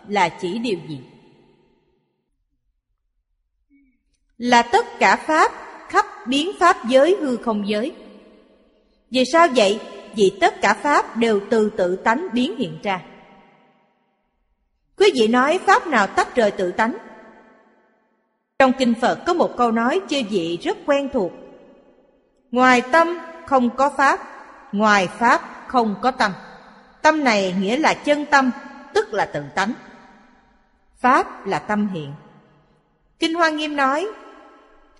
là 0.09 0.29
chỉ 0.29 0.59
điều 0.59 0.79
gì? 0.89 1.01
Là 4.39 4.63
tất 4.63 4.87
cả 4.99 5.17
Pháp 5.17 5.53
khắp 5.89 6.07
biến 6.27 6.51
Pháp 6.61 6.77
giới 6.89 7.17
hư 7.21 7.37
không 7.37 7.69
giới. 7.69 7.95
Vì 9.11 9.25
sao 9.25 9.49
vậy? 9.57 9.81
Vì 10.17 10.33
tất 10.41 10.61
cả 10.61 10.75
Pháp 10.83 11.17
đều 11.17 11.41
từ 11.51 11.71
tự 11.71 11.97
tánh 11.97 12.29
biến 12.33 12.59
hiện 12.59 12.79
ra. 12.83 13.12
Quý 15.03 15.11
vị 15.15 15.29
nói 15.29 15.59
Pháp 15.67 15.87
nào 15.87 16.07
tách 16.07 16.37
rời 16.37 16.51
tự 16.51 16.73
tánh? 16.73 16.97
Trong 18.59 18.73
Kinh 18.79 18.95
Phật 19.01 19.19
có 19.27 19.35
một 19.35 19.57
câu 19.57 19.73
nói 19.73 20.01
chư 20.09 20.23
vị 20.31 20.59
rất 20.63 20.79
quen 20.87 21.09
thuộc. 21.13 21.33
Ngoài 22.51 22.83
tâm 22.93 23.19
không 23.47 23.71
có 23.71 23.91
Pháp, 23.91 24.21
ngoài 24.73 25.09
Pháp 25.19 25.65
không 25.67 25.95
có 26.03 26.11
tâm. 26.11 26.33
Tâm 27.03 27.25
này 27.25 27.55
nghĩa 27.61 27.77
là 27.77 27.95
chân 27.95 28.27
tâm, 28.27 28.51
tức 28.95 29.15
là 29.15 29.25
tự 29.25 29.43
tánh. 29.55 29.73
Pháp 31.01 31.47
là 31.47 31.59
tâm 31.59 31.89
hiện. 31.89 32.13
Kinh 33.19 33.35
Hoa 33.35 33.51
Nghiêm 33.51 33.77
nói, 33.77 34.07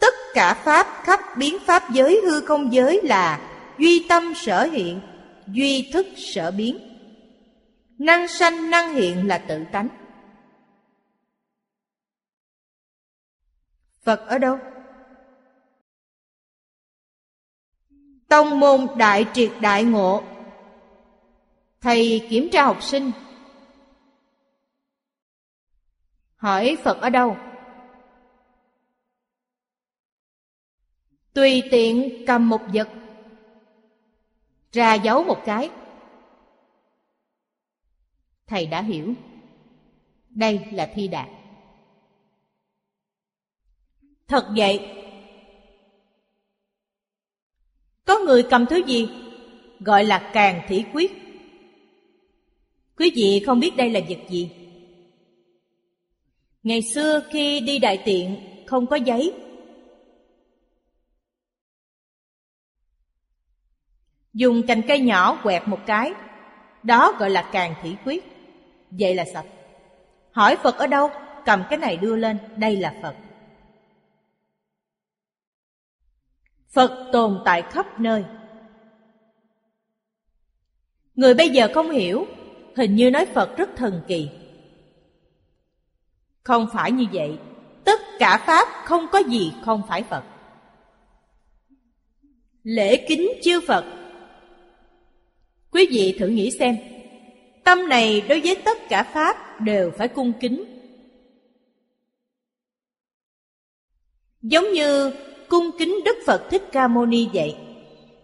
tất 0.01 0.15
cả 0.35 0.55
Pháp 0.55 0.87
khắp 1.03 1.21
biến 1.37 1.59
Pháp 1.67 1.91
giới 1.91 2.21
hư 2.25 2.41
không 2.41 2.73
giới 2.73 3.01
là 3.03 3.41
duy 3.79 4.07
tâm 4.09 4.33
sở 4.35 4.63
hiện, 4.73 5.01
duy 5.47 5.91
thức 5.93 6.07
sở 6.17 6.51
biến 6.51 6.92
năng 8.05 8.29
sanh 8.29 8.71
năng 8.71 8.95
hiện 8.95 9.27
là 9.27 9.39
tự 9.39 9.65
tánh. 9.73 9.89
Phật 14.03 14.27
ở 14.27 14.39
đâu? 14.39 14.59
Tông 18.29 18.61
môn 18.61 18.87
đại 18.99 19.27
triệt 19.35 19.53
đại 19.61 19.85
ngộ. 19.85 20.23
Thầy 21.81 22.27
kiểm 22.31 22.49
tra 22.53 22.65
học 22.65 22.83
sinh. 22.83 23.11
Hỏi 26.37 26.77
phật 26.85 27.01
ở 27.01 27.11
đâu? 27.11 27.37
Tùy 31.33 31.63
tiện 31.71 32.25
cầm 32.27 32.49
một 32.49 32.61
vật, 32.73 32.89
ra 34.73 34.95
giấu 34.95 35.25
một 35.25 35.43
cái 35.45 35.71
thầy 38.53 38.67
đã 38.67 38.83
hiểu. 38.83 39.15
Đây 40.31 40.61
là 40.73 40.93
thi 40.95 41.09
đạt 41.09 41.29
thật 44.29 44.49
vậy? 44.57 44.81
Có 48.05 48.19
người 48.19 48.43
cầm 48.51 48.67
thứ 48.67 48.83
gì? 48.87 49.09
Gọi 49.81 50.05
là 50.05 50.31
càng 50.35 50.63
thủy 50.69 50.85
quyết. 50.93 51.13
Quý 52.97 53.13
vị 53.15 53.43
không 53.47 53.61
biết 53.61 53.77
đây 53.77 53.91
là 53.91 54.01
vật 54.09 54.19
gì. 54.29 54.51
Ngày 56.63 56.83
xưa 56.83 57.23
khi 57.31 57.61
đi 57.61 57.79
đại 57.79 58.03
tiện, 58.05 58.37
không 58.67 58.87
có 58.87 58.97
giấy. 58.97 59.33
Dùng 64.35 64.67
cành 64.67 64.83
cây 64.89 65.01
nhỏ 65.01 65.41
quẹt 65.43 65.63
một 65.67 65.81
cái. 65.87 66.13
Đó 66.83 67.17
gọi 67.19 67.31
là 67.31 67.51
càng 67.53 67.75
thủy 67.83 67.97
quyết 68.05 68.32
vậy 68.99 69.15
là 69.15 69.25
sạch. 69.25 69.47
Hỏi 70.31 70.57
phật 70.63 70.79
ở 70.79 70.87
đâu 70.87 71.11
cầm 71.45 71.63
cái 71.71 71.79
này 71.79 71.97
đưa 71.97 72.17
lên 72.17 72.39
đây 72.57 72.77
là 72.77 72.95
phật. 73.03 73.15
Phật 76.69 77.11
tồn 77.13 77.43
tại 77.45 77.63
khắp 77.63 78.01
nơi. 78.01 78.25
Người 81.15 81.35
bây 81.35 81.49
giờ 81.49 81.69
không 81.75 81.91
hiểu 81.91 82.27
hình 82.77 82.97
như 82.97 83.11
nói 83.11 83.27
phật 83.27 83.57
rất 83.57 83.69
thần 83.77 84.03
kỳ. 84.09 84.31
Không 86.43 86.67
phải 86.73 86.93
như 86.93 87.05
vậy 87.13 87.39
tất 87.85 88.01
cả 88.19 88.43
pháp 88.47 88.69
không 88.85 89.07
có 89.13 89.19
gì 89.19 89.53
không 89.65 89.83
phải 89.89 90.03
phật. 90.03 90.25
Lễ 92.63 93.07
kính 93.09 93.33
chư 93.43 93.61
phật. 93.67 93.85
Quý 95.71 95.89
vị 95.91 96.17
thử 96.19 96.29
nghĩ 96.29 96.51
xem, 96.51 96.77
tâm 97.65 97.89
này 97.89 98.23
đối 98.29 98.41
với 98.41 98.57
tất 98.65 98.89
cả 98.89 99.03
Pháp 99.03 99.61
đều 99.61 99.91
phải 99.99 100.09
cung 100.09 100.33
kính. 100.41 100.65
Giống 104.43 104.73
như 104.73 105.13
cung 105.49 105.71
kính 105.79 105.99
Đức 106.05 106.17
Phật 106.27 106.51
Thích 106.51 106.63
Ca 106.73 106.89
Mâu 106.89 107.07
Ni 107.07 107.29
vậy, 107.33 107.57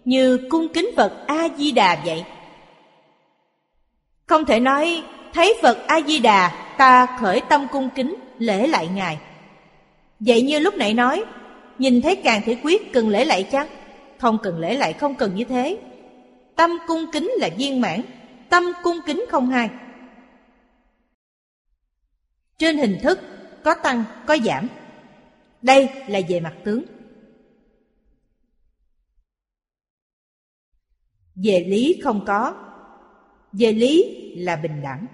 như 0.04 0.46
cung 0.50 0.68
kính 0.68 0.90
Phật 0.96 1.12
A-di-đà 1.26 2.02
vậy. 2.04 2.24
Không 4.26 4.44
thể 4.44 4.60
nói 4.60 5.02
thấy 5.32 5.54
Phật 5.62 5.78
A-di-đà 5.86 6.74
ta 6.78 7.18
khởi 7.20 7.40
tâm 7.48 7.66
cung 7.72 7.88
kính 7.94 8.14
lễ 8.38 8.66
lại 8.66 8.88
Ngài. 8.94 9.18
Vậy 10.20 10.42
như 10.42 10.58
lúc 10.58 10.74
nãy 10.74 10.94
nói, 10.94 11.24
nhìn 11.78 12.02
thấy 12.02 12.16
càng 12.16 12.42
thể 12.44 12.56
quyết 12.62 12.92
cần 12.92 13.08
lễ 13.08 13.24
lại 13.24 13.42
chăng? 13.42 13.66
Không 14.18 14.38
cần 14.42 14.58
lễ 14.58 14.74
lại 14.76 14.92
không 14.92 15.14
cần 15.14 15.34
như 15.34 15.44
thế. 15.44 15.78
Tâm 16.56 16.78
cung 16.86 17.04
kính 17.12 17.32
là 17.38 17.48
viên 17.58 17.80
mãn 17.80 18.02
Tâm 18.50 18.64
cung 18.82 18.96
kính 19.06 19.24
không 19.30 19.48
hai. 19.48 19.70
Trên 22.58 22.78
hình 22.78 22.98
thức 23.02 23.20
có 23.64 23.74
tăng, 23.74 24.04
có 24.26 24.36
giảm. 24.44 24.68
Đây 25.62 25.88
là 26.08 26.20
về 26.28 26.40
mặt 26.40 26.54
tướng. 26.64 26.84
Về 31.34 31.64
lý 31.68 32.00
không 32.04 32.24
có, 32.26 32.64
Về 33.52 33.72
lý 33.72 34.04
là 34.36 34.56
bình 34.56 34.82
đẳng. 34.82 35.06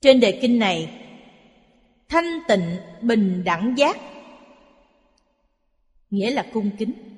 Trên 0.00 0.20
đề 0.20 0.38
kinh 0.42 0.58
này, 0.58 0.98
Thanh 2.08 2.38
tịnh 2.48 2.76
bình 3.02 3.42
đẳng 3.44 3.74
giác, 3.78 3.96
Nghĩa 6.10 6.30
là 6.30 6.46
cung 6.52 6.70
kính. 6.78 7.11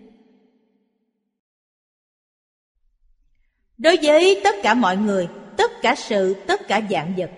Đối 3.78 3.96
với 4.02 4.40
tất 4.44 4.54
cả 4.62 4.74
mọi 4.74 4.96
người, 4.96 5.28
tất 5.56 5.70
cả 5.82 5.94
sự, 5.94 6.34
tất 6.46 6.68
cả 6.68 6.80
dạng 6.90 7.14
vật. 7.16 7.30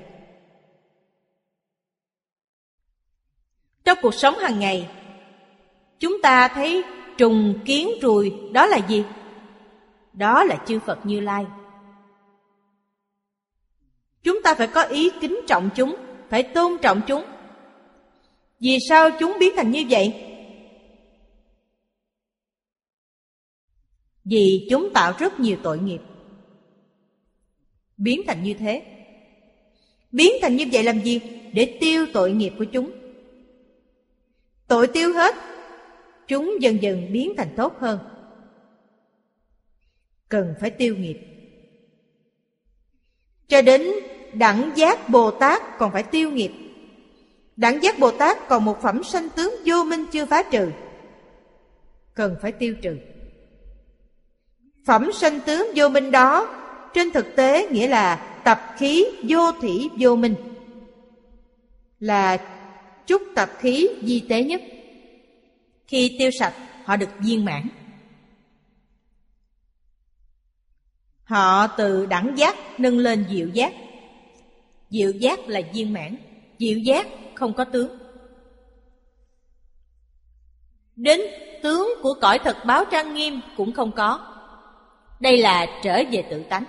Trong 3.84 3.98
cuộc 4.02 4.14
sống 4.14 4.34
hàng 4.38 4.58
ngày, 4.58 4.90
chúng 5.98 6.22
ta 6.22 6.48
thấy 6.48 6.84
trùng, 7.18 7.60
kiến 7.64 7.90
ruồi 8.02 8.34
đó 8.52 8.66
là 8.66 8.76
gì? 8.88 9.04
Đó 10.12 10.44
là 10.44 10.56
chư 10.66 10.78
phật 10.78 11.06
như 11.06 11.20
lai. 11.20 11.46
Chúng 14.22 14.42
ta 14.42 14.54
phải 14.54 14.66
có 14.66 14.82
ý 14.82 15.10
kính 15.20 15.40
trọng 15.46 15.70
chúng, 15.74 15.96
phải 16.30 16.42
tôn 16.42 16.72
trọng 16.82 17.00
chúng. 17.06 17.24
Vì 18.60 18.78
sao 18.88 19.10
chúng 19.20 19.36
biến 19.40 19.52
thành 19.56 19.70
như 19.70 19.84
vậy? 19.90 20.14
Vì 24.24 24.66
chúng 24.70 24.92
tạo 24.94 25.12
rất 25.18 25.40
nhiều 25.40 25.56
tội 25.62 25.78
nghiệp 25.78 26.00
biến 27.96 28.22
thành 28.26 28.42
như 28.42 28.54
thế. 28.54 28.82
Biến 30.12 30.32
thành 30.42 30.56
như 30.56 30.64
vậy 30.72 30.82
làm 30.82 31.02
gì? 31.02 31.20
Để 31.52 31.78
tiêu 31.80 32.06
tội 32.12 32.32
nghiệp 32.32 32.52
của 32.58 32.64
chúng. 32.64 32.90
Tội 34.66 34.86
tiêu 34.86 35.12
hết, 35.12 35.34
chúng 36.28 36.56
dần 36.60 36.82
dần 36.82 37.12
biến 37.12 37.32
thành 37.36 37.48
tốt 37.56 37.78
hơn. 37.78 37.98
Cần 40.28 40.54
phải 40.60 40.70
tiêu 40.70 40.96
nghiệp. 40.96 41.18
Cho 43.48 43.62
đến 43.62 43.86
đẳng 44.32 44.70
giác 44.76 45.08
bồ 45.08 45.30
tát 45.30 45.62
còn 45.78 45.92
phải 45.92 46.02
tiêu 46.02 46.30
nghiệp. 46.30 46.52
Đẳng 47.56 47.82
giác 47.82 47.98
bồ 47.98 48.10
tát 48.10 48.48
còn 48.48 48.64
một 48.64 48.78
phẩm 48.82 49.04
sanh 49.04 49.28
tướng 49.36 49.54
vô 49.64 49.84
minh 49.84 50.04
chưa 50.12 50.26
phá 50.26 50.42
trừ. 50.42 50.70
Cần 52.14 52.36
phải 52.42 52.52
tiêu 52.52 52.74
trừ. 52.82 52.96
Phẩm 54.86 55.10
sanh 55.12 55.40
tướng 55.40 55.66
vô 55.76 55.88
minh 55.88 56.10
đó 56.10 56.62
trên 56.96 57.12
thực 57.12 57.36
tế, 57.36 57.68
nghĩa 57.70 57.88
là 57.88 58.16
tập 58.44 58.60
khí 58.76 59.04
vô 59.28 59.52
thủy 59.52 59.90
vô 59.98 60.16
minh 60.16 60.34
Là 61.98 62.36
chút 63.06 63.22
tập 63.34 63.50
khí 63.58 63.88
di 64.02 64.20
tế 64.28 64.44
nhất. 64.44 64.62
Khi 65.86 66.16
tiêu 66.18 66.30
sạch, 66.38 66.54
họ 66.84 66.96
được 66.96 67.08
viên 67.18 67.44
mãn. 67.44 67.68
Họ 71.24 71.66
từ 71.66 72.06
đẳng 72.06 72.34
giác 72.36 72.56
nâng 72.80 72.98
lên 72.98 73.26
diệu 73.30 73.48
giác. 73.48 73.72
Diệu 74.90 75.10
giác 75.10 75.48
là 75.48 75.60
viên 75.72 75.92
mãn, 75.92 76.16
Diệu 76.58 76.78
giác 76.78 77.06
không 77.34 77.54
có 77.54 77.64
tướng. 77.64 77.98
Đến 80.96 81.20
tướng 81.62 81.88
của 82.02 82.14
cõi 82.20 82.38
thật 82.44 82.56
báo 82.66 82.84
trang 82.84 83.14
nghiêm 83.14 83.40
cũng 83.56 83.72
không 83.72 83.92
có. 83.92 84.32
Đây 85.20 85.38
là 85.38 85.66
trở 85.82 86.02
về 86.10 86.22
tự 86.30 86.42
tánh 86.42 86.64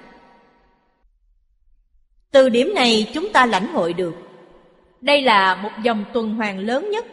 từ 2.32 2.50
điểm 2.50 2.74
này 2.76 3.12
chúng 3.14 3.34
ta 3.34 3.46
lãnh 3.46 3.68
hội 3.74 3.94
được. 3.94 4.16
Đây 5.02 5.22
là 5.22 5.56
một 5.56 5.72
dòng 5.84 6.06
tuần 6.14 6.36
hoàn 6.36 6.60
lớn 6.60 6.92
nhất. 6.92 7.06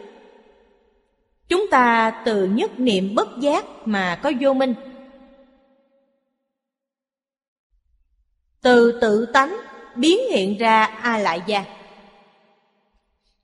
Chúng 1.47 1.65
ta 1.71 2.11
từ 2.25 2.45
nhất 2.45 2.79
niệm 2.79 3.15
bất 3.15 3.27
giác 3.39 3.65
mà 3.85 4.19
có 4.23 4.31
vô 4.41 4.53
minh. 4.53 4.73
Từ 8.61 8.99
tự 9.01 9.25
tánh 9.33 9.57
biến 9.95 10.19
hiện 10.31 10.57
ra 10.57 10.85
A 10.85 11.17
Lại 11.17 11.41
Gia 11.47 11.65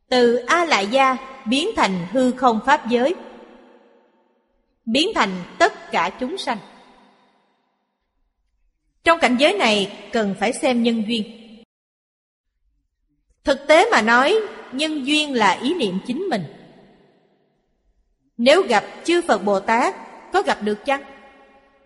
Từ 0.09 0.35
A 0.35 0.65
Lại 0.65 0.87
Gia 0.87 1.17
biến 1.45 1.69
thành 1.75 2.07
hư 2.11 2.31
không 2.31 2.59
pháp 2.65 2.89
giới. 2.89 3.15
Biến 4.85 5.09
thành 5.15 5.29
tất 5.59 5.91
cả 5.91 6.09
chúng 6.19 6.37
sanh. 6.37 6.57
Trong 9.03 9.19
cảnh 9.19 9.35
giới 9.39 9.53
này 9.53 10.09
cần 10.11 10.35
phải 10.39 10.53
xem 10.53 10.83
nhân 10.83 11.03
duyên. 11.07 11.40
Thực 13.43 13.67
tế 13.67 13.89
mà 13.91 14.01
nói, 14.01 14.39
nhân 14.71 15.07
duyên 15.07 15.33
là 15.33 15.51
ý 15.51 15.73
niệm 15.73 15.99
chính 16.07 16.21
mình. 16.21 16.43
Nếu 18.37 18.63
gặp 18.63 18.83
chư 19.03 19.21
Phật 19.27 19.43
Bồ 19.43 19.59
Tát, 19.59 19.95
có 20.33 20.41
gặp 20.41 20.57
được 20.61 20.85
chăng? 20.85 21.03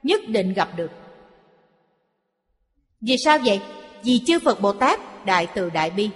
Nhất 0.04 0.22
định 0.28 0.54
gặp 0.54 0.70
được. 0.76 0.92
Vì 3.02 3.16
sao 3.18 3.40
vậy? 3.46 3.62
Vì 4.04 4.22
chư 4.26 4.40
Phật 4.40 4.62
Bồ 4.62 4.74
Tát 4.74 5.26
đại 5.26 5.48
từ 5.56 5.70
đại 5.70 5.90
bi. 5.90 6.10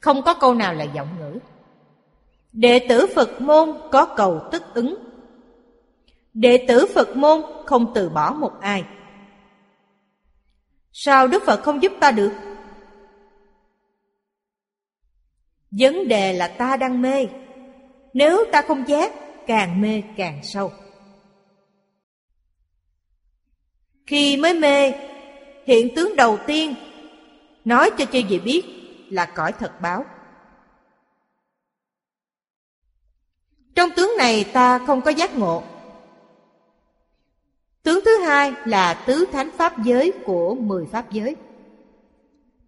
Không 0.00 0.22
có 0.22 0.34
câu 0.34 0.54
nào 0.54 0.74
là 0.74 0.84
giọng 0.84 1.08
ngữ. 1.20 1.38
Đệ 2.52 2.86
tử 2.88 3.06
Phật 3.14 3.40
môn 3.40 3.74
có 3.92 4.04
cầu 4.04 4.40
tức 4.52 4.62
ứng. 4.74 4.94
Đệ 6.34 6.64
tử 6.68 6.86
Phật 6.94 7.16
môn 7.16 7.42
không 7.66 7.92
từ 7.94 8.08
bỏ 8.08 8.32
một 8.32 8.52
ai. 8.60 8.84
Sao 10.92 11.28
Đức 11.28 11.42
Phật 11.46 11.62
không 11.62 11.82
giúp 11.82 11.92
ta 12.00 12.10
được? 12.10 12.32
Vấn 15.70 16.08
đề 16.08 16.32
là 16.32 16.48
ta 16.48 16.76
đang 16.76 17.02
mê. 17.02 17.26
Nếu 18.12 18.44
ta 18.52 18.62
không 18.62 18.88
giác, 18.88 19.12
càng 19.46 19.80
mê 19.80 20.02
càng 20.16 20.40
sâu. 20.42 20.72
Khi 24.06 24.36
mới 24.36 24.54
mê, 24.54 24.92
hiện 25.66 25.94
tướng 25.94 26.16
đầu 26.16 26.38
tiên 26.46 26.74
nói 27.64 27.90
cho 27.98 28.04
chư 28.04 28.20
vị 28.28 28.38
biết 28.38 28.62
là 29.10 29.26
cõi 29.26 29.52
thật 29.52 29.80
báo. 29.80 30.04
Trong 33.74 33.90
tướng 33.96 34.10
này 34.18 34.44
ta 34.52 34.78
không 34.86 35.00
có 35.00 35.10
giác 35.10 35.36
ngộ. 35.36 35.62
Tướng 37.82 38.00
thứ 38.04 38.18
hai 38.18 38.52
là 38.64 38.94
tứ 39.06 39.26
thánh 39.32 39.50
pháp 39.56 39.84
giới 39.84 40.12
của 40.24 40.54
mười 40.54 40.86
pháp 40.86 41.12
giới. 41.12 41.36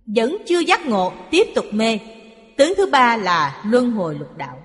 Vẫn 0.06 0.36
chưa 0.46 0.58
giác 0.58 0.86
ngộ, 0.86 1.12
tiếp 1.30 1.46
tục 1.54 1.64
mê. 1.72 1.98
Tướng 2.56 2.72
thứ 2.76 2.86
ba 2.86 3.16
là 3.16 3.62
luân 3.64 3.90
hồi 3.90 4.14
lục 4.14 4.36
đạo. 4.36 4.62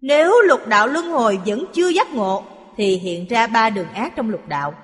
Nếu 0.00 0.42
lục 0.42 0.66
đạo 0.66 0.86
luân 0.86 1.06
hồi 1.06 1.38
vẫn 1.46 1.64
chưa 1.72 1.88
giác 1.88 2.10
ngộ, 2.10 2.44
thì 2.76 2.96
hiện 2.96 3.26
ra 3.26 3.46
ba 3.46 3.70
đường 3.70 3.88
ác 3.88 4.12
trong 4.16 4.30
lục 4.30 4.48
đạo. 4.48 4.74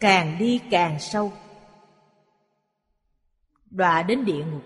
Càng 0.00 0.36
đi 0.38 0.60
càng 0.70 1.00
sâu. 1.00 1.32
Đọa 3.70 4.02
đến 4.02 4.24
địa 4.24 4.44
ngục. 4.44 4.62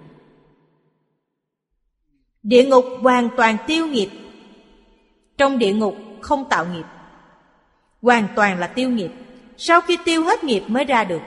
Địa 2.42 2.64
ngục 2.64 2.84
hoàn 3.02 3.28
toàn 3.36 3.56
tiêu 3.66 3.86
nghiệp. 3.86 4.10
Trong 5.38 5.58
địa 5.58 5.72
ngục 5.72 5.96
không 6.20 6.48
tạo 6.50 6.66
nghiệp. 6.66 6.84
Hoàn 8.02 8.28
toàn 8.36 8.58
là 8.58 8.66
tiêu 8.66 8.90
nghiệp. 8.90 9.10
Sau 9.56 9.80
khi 9.80 9.98
tiêu 10.04 10.24
hết 10.24 10.44
nghiệp 10.44 10.62
mới 10.66 10.84
ra 10.84 11.04
được. 11.04 11.20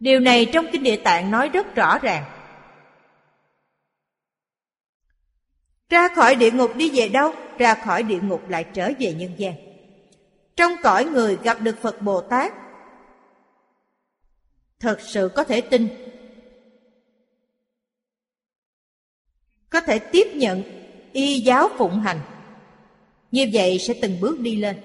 Điều 0.00 0.20
này 0.20 0.50
trong 0.52 0.66
Kinh 0.72 0.82
Địa 0.82 0.96
Tạng 0.96 1.30
nói 1.30 1.48
rất 1.48 1.74
rõ 1.74 1.98
ràng. 1.98 2.24
Ra 5.88 6.08
khỏi 6.14 6.34
địa 6.34 6.50
ngục 6.50 6.76
đi 6.76 6.90
về 6.94 7.08
đâu? 7.08 7.34
Ra 7.58 7.74
khỏi 7.74 8.02
địa 8.02 8.20
ngục 8.20 8.48
lại 8.48 8.64
trở 8.74 8.90
về 8.98 9.12
nhân 9.12 9.34
gian. 9.36 9.54
Trong 10.56 10.72
cõi 10.82 11.04
người 11.04 11.38
gặp 11.42 11.60
được 11.60 11.78
Phật 11.82 12.02
Bồ 12.02 12.20
Tát, 12.20 12.52
thật 14.80 15.00
sự 15.00 15.30
có 15.34 15.44
thể 15.44 15.60
tin, 15.60 15.88
có 19.70 19.80
thể 19.80 19.98
tiếp 19.98 20.26
nhận 20.34 20.62
y 21.12 21.40
giáo 21.40 21.68
phụng 21.78 22.00
hành. 22.00 22.20
Như 23.30 23.50
vậy 23.52 23.78
sẽ 23.78 23.94
từng 24.02 24.20
bước 24.20 24.40
đi 24.40 24.56
lên. 24.56 24.80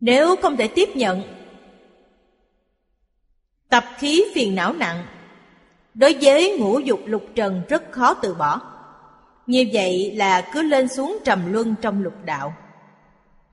Nếu 0.00 0.36
không 0.36 0.56
thể 0.56 0.68
tiếp 0.68 0.88
nhận 0.94 1.43
tập 3.74 3.84
khí 3.98 4.24
phiền 4.34 4.54
não 4.54 4.72
nặng. 4.72 5.06
Đối 5.94 6.18
với 6.20 6.56
ngũ 6.58 6.78
dục 6.78 7.00
lục 7.06 7.24
trần 7.34 7.62
rất 7.68 7.82
khó 7.90 8.14
từ 8.14 8.34
bỏ. 8.34 8.60
Như 9.46 9.70
vậy 9.72 10.16
là 10.16 10.50
cứ 10.52 10.62
lên 10.62 10.88
xuống 10.88 11.18
trầm 11.24 11.52
luân 11.52 11.74
trong 11.82 12.02
lục 12.02 12.14
đạo. 12.24 12.56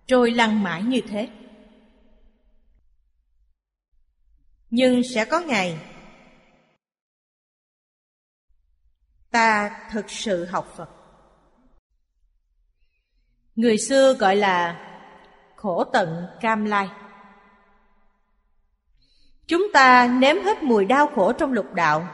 Trôi 0.07 0.31
lăn 0.31 0.63
mãi 0.63 0.84
như 0.84 1.01
thế. 1.10 1.29
Nhưng 4.69 5.01
sẽ 5.03 5.25
có 5.25 5.39
ngày, 5.39 5.77
Ta 9.31 9.79
thực 9.91 10.10
sự 10.10 10.45
học 10.45 10.73
Phật. 10.77 10.89
Người 13.55 13.77
xưa 13.77 14.13
gọi 14.13 14.36
là 14.36 14.88
khổ 15.55 15.84
tận 15.93 16.27
cam 16.41 16.65
lai. 16.65 16.89
Chúng 19.51 19.71
ta 19.73 20.07
nếm 20.19 20.43
hết 20.43 20.63
mùi 20.63 20.85
đau 20.85 21.07
khổ 21.07 21.33
trong 21.33 21.53
lục 21.53 21.73
đạo. 21.73 22.07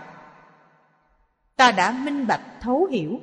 Ta 1.55 1.71
đã 1.71 1.91
minh 1.91 2.27
bạch, 2.27 2.41
thấu 2.61 2.85
hiểu. 2.91 3.19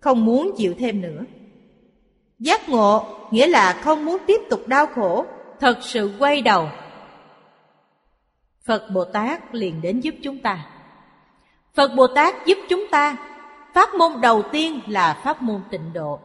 Không 0.00 0.24
muốn 0.24 0.50
chịu 0.56 0.74
thêm 0.78 1.00
nữa. 1.00 1.20
Giác 2.38 2.68
ngộ 2.68 3.04
nghĩa 3.30 3.46
là 3.46 3.72
không 3.72 4.04
muốn 4.04 4.18
tiếp 4.26 4.40
tục 4.50 4.60
đau 4.66 4.86
khổ, 4.86 5.26
thật 5.60 5.78
sự 5.82 6.10
quay 6.18 6.42
đầu. 6.42 6.68
Phật 8.64 8.88
bồ 8.94 9.04
tát 9.04 9.54
liền 9.54 9.82
đến 9.82 10.00
giúp 10.00 10.14
chúng 10.22 10.38
ta. 10.38 10.66
Phật 11.74 11.88
bồ 11.96 12.06
tát 12.06 12.46
giúp 12.46 12.58
chúng 12.68 12.84
ta. 12.90 13.16
Pháp 13.74 13.94
môn 13.94 14.20
đầu 14.20 14.42
tiên 14.52 14.80
là 14.86 15.20
pháp 15.24 15.42
môn 15.42 15.62
tịnh 15.70 15.92
độ. 15.92 16.20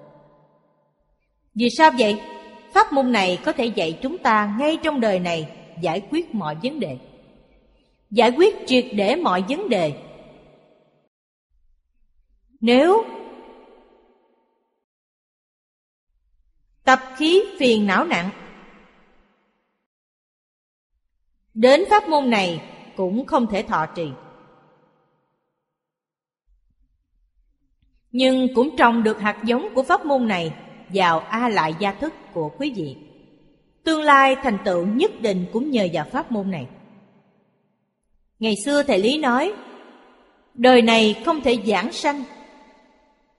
Vì 1.56 1.70
sao 1.78 1.92
vậy? 2.00 2.22
Pháp 2.74 2.94
môn 2.94 3.12
này 3.12 3.40
có 3.46 3.52
thể 3.52 3.66
dạy 3.66 4.00
chúng 4.02 4.18
ta 4.18 4.56
ngay 4.60 4.78
trong 4.84 5.00
đời 5.00 5.20
này 5.20 5.67
giải 5.82 6.08
quyết 6.10 6.36
mọi 6.36 6.58
vấn 6.64 6.80
đề. 6.80 6.98
Giải 8.12 8.32
quyết 8.32 8.56
triệt 8.68 8.86
để 8.94 9.16
mọi 9.16 9.44
vấn 9.50 9.70
đề. 9.70 10.04
Nếu 12.60 13.06
tập 16.84 17.00
khí 17.18 17.44
phiền 17.60 17.88
não 17.88 18.06
nặng, 18.06 18.30
đến 21.54 21.84
pháp 21.90 22.10
môn 22.10 22.30
này 22.30 22.62
cũng 22.96 23.26
không 23.26 23.48
thể 23.48 23.64
thọ 23.64 23.86
trì. 23.96 24.10
Nhưng 28.12 28.48
cũng 28.56 28.78
trồng 28.78 29.04
được 29.04 29.20
hạt 29.20 29.42
giống 29.46 29.76
của 29.76 29.84
pháp 29.84 30.06
môn 30.06 30.28
này 30.28 30.54
vào 30.90 31.20
a 31.20 31.50
lại 31.50 31.76
gia 31.80 31.92
thức 31.92 32.14
của 32.34 32.50
quý 32.58 32.74
vị 32.76 33.07
tương 33.88 34.02
lai 34.02 34.36
thành 34.44 34.58
tựu 34.66 34.86
nhất 34.86 35.12
định 35.22 35.46
cũng 35.54 35.72
nhờ 35.72 35.88
vào 35.94 36.06
pháp 36.12 36.32
môn 36.32 36.52
này. 36.52 36.68
Ngày 38.40 38.56
xưa 38.66 38.84
thầy 38.84 39.00
lý 39.00 39.18
nói, 39.18 39.54
đời 40.54 40.82
này 40.82 41.22
không 41.26 41.42
thể 41.42 41.58
giảng 41.66 41.92
sanh. 41.92 42.24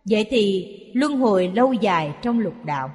Vậy 0.05 0.27
thì 0.31 0.75
luân 0.95 1.17
hồi 1.17 1.53
lâu 1.55 1.73
dài 1.73 2.13
trong 2.23 2.39
lục 2.39 2.55
đạo. 2.65 2.91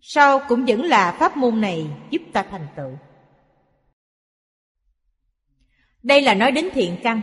Sau 0.00 0.40
cũng 0.48 0.64
vẫn 0.64 0.84
là 0.84 1.16
pháp 1.18 1.36
môn 1.36 1.60
này 1.60 1.86
giúp 2.10 2.22
ta 2.32 2.42
thành 2.42 2.66
tựu. 2.76 2.92
Đây 6.02 6.22
là 6.22 6.34
nói 6.34 6.52
đến 6.52 6.68
thiện 6.72 6.96
căn. 7.02 7.20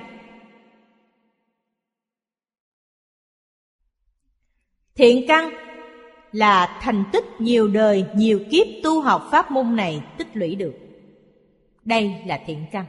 Thiện 4.95 5.25
căn 5.27 5.66
là 6.31 6.79
thành 6.81 7.03
tích 7.11 7.25
nhiều 7.39 7.67
đời, 7.67 8.05
nhiều 8.15 8.39
kiếp 8.51 8.67
tu 8.83 9.01
học 9.01 9.27
pháp 9.31 9.51
môn 9.51 9.75
này 9.75 10.03
tích 10.17 10.27
lũy 10.33 10.55
được. 10.55 10.73
Đây 11.85 12.15
là 12.25 12.39
thiện 12.45 12.65
căn. 12.71 12.85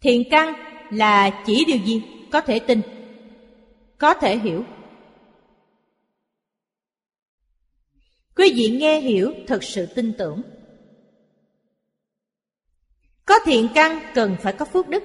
Thiện 0.00 0.22
căn 0.30 0.54
là 0.90 1.42
chỉ 1.46 1.64
điều 1.64 1.78
gì? 1.78 2.02
có 2.30 2.40
thể 2.40 2.58
tin 2.58 2.80
có 3.98 4.14
thể 4.14 4.38
hiểu 4.38 4.64
quý 8.36 8.52
vị 8.54 8.76
nghe 8.80 9.00
hiểu 9.00 9.32
thật 9.46 9.64
sự 9.64 9.86
tin 9.86 10.12
tưởng 10.18 10.42
có 13.26 13.38
thiện 13.44 13.68
căn 13.74 14.00
cần 14.14 14.36
phải 14.42 14.52
có 14.52 14.64
phước 14.64 14.88
đức 14.88 15.02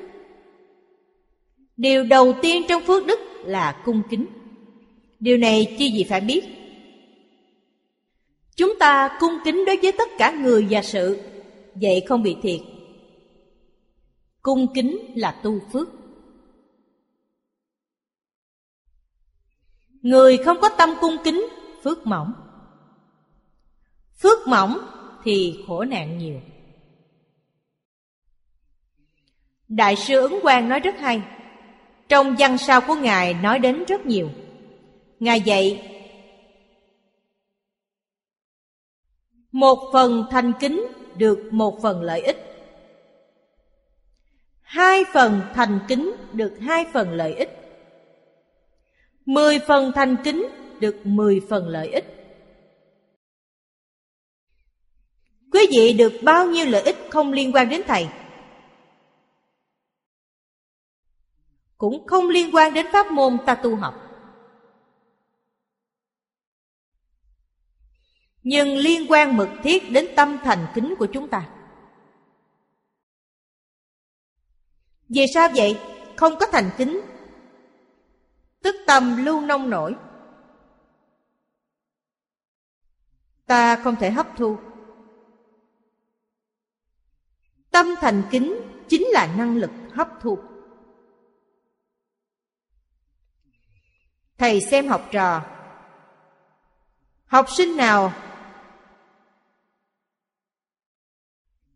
điều 1.77 2.03
đầu 2.03 2.35
tiên 2.41 2.63
trong 2.69 2.83
phước 2.83 3.05
đức 3.05 3.19
là 3.45 3.81
cung 3.85 4.01
kính 4.09 4.25
điều 5.19 5.37
này 5.37 5.75
chi 5.79 5.91
gì 5.91 6.03
phải 6.03 6.21
biết. 6.21 6.43
Chúng 8.55 8.79
ta 8.79 9.17
cung 9.19 9.33
kính 9.45 9.65
đối 9.65 9.77
với 9.77 9.91
tất 9.91 10.09
cả 10.17 10.31
người 10.31 10.67
và 10.69 10.81
sự, 10.81 11.21
vậy 11.75 12.03
không 12.07 12.23
bị 12.23 12.35
thiệt. 12.41 12.59
Cung 14.41 14.73
kính 14.73 14.97
là 15.15 15.31
tu 15.43 15.59
phước. 15.73 15.87
Người 20.01 20.37
không 20.37 20.57
có 20.61 20.69
tâm 20.69 20.89
cung 21.01 21.15
kính, 21.23 21.45
Phước 21.85 22.07
mỏng. 22.07 22.33
Phước 24.21 24.47
mỏng 24.47 24.77
thì 25.23 25.63
khổ 25.67 25.83
nạn 25.83 26.17
nhiều. 26.17 26.41
Đại 29.67 29.95
sư 29.95 30.21
Ứng 30.21 30.39
Quang 30.41 30.69
nói 30.69 30.79
rất 30.79 30.95
hay. 30.99 31.21
Trong 32.09 32.35
văn 32.39 32.57
sao 32.57 32.81
của 32.81 32.95
Ngài 32.95 33.33
nói 33.33 33.59
đến 33.59 33.83
rất 33.87 34.05
nhiều. 34.05 34.29
Ngài 35.19 35.41
dạy, 35.41 35.91
Một 39.51 39.89
phần 39.93 40.25
thành 40.31 40.53
kính 40.59 40.85
được 41.17 41.39
một 41.51 41.79
phần 41.81 42.01
lợi 42.01 42.21
ích 42.21 42.37
Hai 44.61 45.03
phần 45.13 45.41
thành 45.53 45.79
kính 45.87 46.15
được 46.33 46.57
hai 46.61 46.85
phần 46.93 47.11
lợi 47.11 47.33
ích 47.33 47.49
Mười 49.25 49.59
phần 49.59 49.91
thành 49.95 50.15
kính 50.23 50.47
được 50.79 50.95
mười 51.03 51.41
phần 51.49 51.67
lợi 51.67 51.87
ích. 51.87 52.05
Quý 55.51 55.67
vị 55.71 55.93
được 55.93 56.13
bao 56.23 56.45
nhiêu 56.45 56.65
lợi 56.65 56.81
ích 56.81 56.97
không 57.09 57.33
liên 57.33 57.51
quan 57.51 57.69
đến 57.69 57.81
Thầy? 57.87 58.07
cũng 61.77 62.07
không 62.07 62.29
liên 62.29 62.55
quan 62.55 62.73
đến 62.73 62.85
pháp 62.93 63.11
môn 63.11 63.37
ta 63.45 63.55
tu 63.55 63.75
học. 63.75 64.04
Nhưng 68.45 68.77
liên 68.77 69.11
quan 69.11 69.37
mật 69.37 69.49
thiết 69.63 69.91
đến 69.91 70.07
tâm 70.15 70.37
thành 70.43 70.67
kính 70.75 70.95
của 70.99 71.07
chúng 71.13 71.27
ta. 71.27 71.49
Vì 75.09 75.25
sao 75.33 75.49
vậy? 75.55 75.79
Không 76.15 76.33
có 76.39 76.45
thành 76.51 76.69
kính. 76.77 77.01
Tức 78.61 78.75
tâm 78.87 79.25
lưu 79.25 79.41
nông 79.41 79.69
nổi. 79.69 79.95
Ta 83.45 83.75
không 83.75 83.95
thể 83.95 84.11
hấp 84.11 84.27
thu. 84.37 84.57
Tâm 87.71 87.87
thành 88.01 88.23
kính 88.31 88.55
chính 88.87 89.03
là 89.07 89.35
năng 89.37 89.57
lực 89.57 89.71
hấp 89.91 90.09
thu. 90.21 90.39
Thầy 94.37 94.61
xem 94.61 94.87
học 94.87 95.07
trò. 95.11 95.45
Học 97.25 97.45
sinh 97.49 97.77
nào 97.77 98.13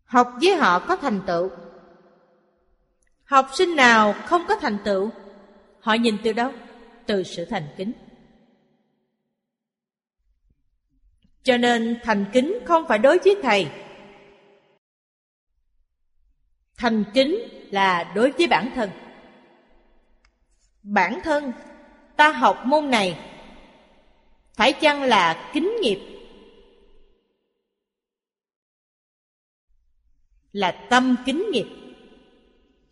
Học 0.09 0.33
với 0.41 0.55
họ 0.55 0.79
có 0.79 0.95
thành 0.95 1.21
tựu. 1.27 1.49
Học 3.23 3.49
sinh 3.53 3.75
nào 3.75 4.13
không 4.25 4.41
có 4.47 4.55
thành 4.55 4.77
tựu? 4.83 5.09
Họ 5.79 5.93
nhìn 5.93 6.17
từ 6.23 6.33
đâu? 6.33 6.51
Từ 7.05 7.23
sự 7.23 7.45
thành 7.45 7.67
kính. 7.77 7.91
Cho 11.43 11.57
nên 11.57 11.99
thành 12.03 12.25
kính 12.33 12.59
không 12.65 12.87
phải 12.87 12.97
đối 12.97 13.17
với 13.17 13.35
thầy. 13.43 13.71
Thành 16.77 17.03
kính 17.13 17.35
là 17.71 18.11
đối 18.15 18.31
với 18.31 18.47
bản 18.47 18.71
thân. 18.75 18.89
Bản 20.83 21.19
thân 21.23 21.51
ta 22.15 22.31
học 22.31 22.61
môn 22.65 22.89
này 22.89 23.19
Phải 24.53 24.73
chăng 24.73 25.03
là 25.03 25.49
kính 25.53 25.75
nghiệp? 25.81 26.18
Là 30.51 30.71
tâm 30.71 31.15
kính 31.25 31.45
nghiệp. 31.51 31.65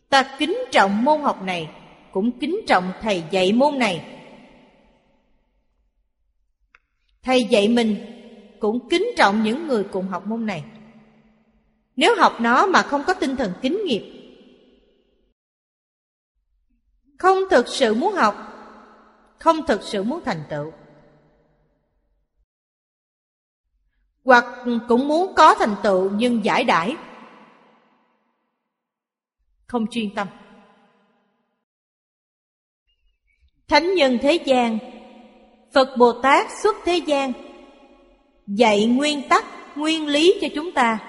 Ta 0.09 0.35
kính 0.39 0.57
trọng 0.71 1.03
môn 1.03 1.21
học 1.21 1.41
này, 1.43 1.69
Cũng 2.11 2.39
kính 2.39 2.59
trọng 2.67 2.91
thầy 3.01 3.23
dạy 3.31 3.53
môn 3.53 3.79
này. 3.79 4.19
Thầy 7.21 7.43
dạy 7.43 7.67
mình 7.67 7.95
Cũng 8.59 8.89
kính 8.89 9.07
trọng 9.17 9.43
những 9.43 9.67
người 9.67 9.83
cùng 9.83 10.07
học 10.07 10.27
môn 10.27 10.45
này. 10.45 10.63
Nếu 11.95 12.15
học 12.15 12.33
nó 12.39 12.65
mà 12.67 12.81
không 12.81 13.03
có 13.07 13.13
tinh 13.13 13.35
thần 13.35 13.53
kính 13.61 13.81
nghiệp, 13.85 14.13
Không 17.17 17.37
thực 17.49 17.67
sự 17.67 17.93
muốn 17.93 18.13
học, 18.13 18.35
Không 19.39 19.65
thực 19.67 19.83
sự 19.83 20.03
muốn 20.03 20.21
thành 20.25 20.43
tựu, 20.49 20.71
Hoặc 24.23 24.45
cũng 24.87 25.07
muốn 25.07 25.33
có 25.35 25.53
thành 25.53 25.75
tựu 25.83 26.09
nhưng 26.09 26.45
giải 26.45 26.63
đãi 26.63 26.95
không 29.67 29.87
chuyên 29.87 30.15
tâm. 30.15 30.27
Thánh 33.67 33.95
nhân 33.95 34.17
thế 34.21 34.33
gian, 34.45 34.77
phật 35.73 35.97
bồ 35.97 36.21
tát 36.21 36.47
xuất 36.63 36.75
thế 36.85 36.97
gian, 36.97 37.33
dạy 38.47 38.85
nguyên 38.85 39.29
tắc, 39.29 39.45
nguyên 39.75 40.07
lý 40.07 40.39
cho 40.41 40.47
chúng 40.55 40.71
ta. 40.71 40.99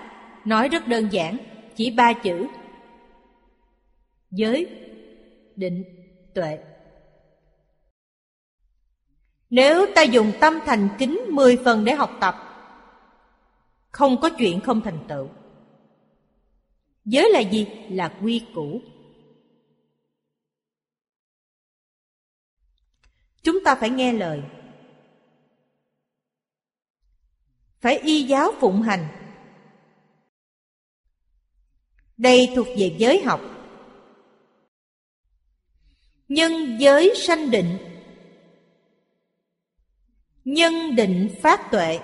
Nói 0.44 0.68
rất 0.68 0.88
đơn 0.88 1.08
giản, 1.10 1.36
chỉ 1.76 1.90
ba 1.90 2.12
chữ. 2.12 2.46
Giới, 4.30 4.66
định, 5.56 5.84
tuệ. 6.34 6.58
Nếu 9.50 9.86
ta 9.94 10.02
dùng 10.02 10.32
tâm 10.40 10.58
thành 10.66 10.88
kính 10.98 11.20
mười 11.28 11.56
phần 11.64 11.84
để 11.84 11.94
học 11.94 12.10
tập, 12.20 12.34
không 13.90 14.20
có 14.20 14.30
chuyện 14.38 14.60
không 14.60 14.80
thành 14.80 14.98
tựu. 15.08 15.28
Giới 17.08 17.30
là 17.30 17.40
gì? 17.40 17.66
Là 17.90 18.18
quy 18.22 18.46
củ. 18.54 18.80
Chúng 23.42 23.64
ta 23.64 23.74
phải 23.74 23.90
nghe 23.90 24.12
lời. 24.12 24.42
Phải 27.80 27.98
y 27.98 28.22
giáo 28.22 28.52
phụng 28.60 28.82
hành. 28.82 29.08
Đây 32.16 32.52
thuộc 32.56 32.66
về 32.78 32.96
giới 32.98 33.22
học. 33.22 33.40
Nhân 36.28 36.52
giới 36.80 37.14
sanh 37.16 37.50
định 37.50 37.78
Nhân 40.44 40.96
định 40.96 41.34
phát 41.42 41.70
tuệ 41.70 42.00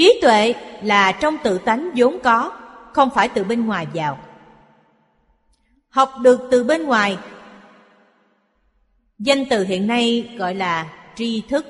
Trí 0.00 0.18
tuệ 0.22 0.54
là 0.82 1.12
trong 1.12 1.36
tự 1.44 1.58
tánh 1.58 1.90
vốn 1.96 2.18
có, 2.22 2.52
không 2.92 3.10
phải 3.14 3.28
từ 3.28 3.44
bên 3.44 3.66
ngoài 3.66 3.86
vào. 3.94 4.18
Học 5.88 6.12
được 6.20 6.48
từ 6.50 6.64
bên 6.64 6.84
ngoài. 6.84 7.18
Danh 9.18 9.44
từ 9.50 9.64
hiện 9.64 9.86
nay 9.86 10.34
gọi 10.38 10.54
là 10.54 10.92
tri 11.14 11.42
thức. 11.48 11.66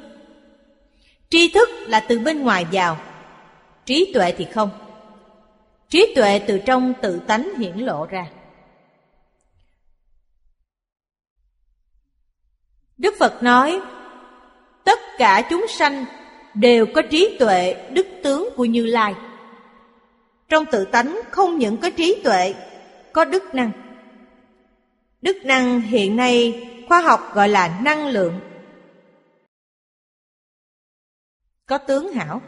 Tri 1.28 1.52
thức 1.52 1.68
là 1.86 2.00
từ 2.00 2.18
bên 2.18 2.42
ngoài 2.42 2.66
vào, 2.72 2.96
trí 3.84 4.12
tuệ 4.14 4.34
thì 4.38 4.44
không. 4.44 4.70
Trí 5.88 6.12
tuệ 6.14 6.38
từ 6.38 6.58
trong 6.66 6.92
tự 7.02 7.20
tánh 7.26 7.54
hiển 7.58 7.78
lộ 7.78 8.06
ra. 8.06 8.26
Đức 12.98 13.14
Phật 13.18 13.42
nói, 13.42 13.80
tất 14.84 14.98
cả 15.18 15.46
chúng 15.50 15.66
sanh 15.68 16.04
đều 16.54 16.86
có 16.94 17.02
trí 17.10 17.36
tuệ 17.38 17.88
đức 17.90 18.06
tướng 18.22 18.48
của 18.56 18.64
Như 18.64 18.86
Lai. 18.86 19.14
Trong 20.48 20.64
tự 20.72 20.84
tánh 20.84 21.20
không 21.30 21.58
những 21.58 21.76
có 21.76 21.90
trí 21.90 22.20
tuệ, 22.24 22.54
có 23.12 23.24
đức 23.24 23.54
năng. 23.54 23.70
Đức 25.22 25.36
năng 25.44 25.80
hiện 25.80 26.16
nay 26.16 26.66
khoa 26.88 27.00
học 27.00 27.20
gọi 27.34 27.48
là 27.48 27.80
năng 27.82 28.08
lượng. 28.08 28.40
Có 31.66 31.78
tướng 31.78 32.12
hảo. 32.12 32.42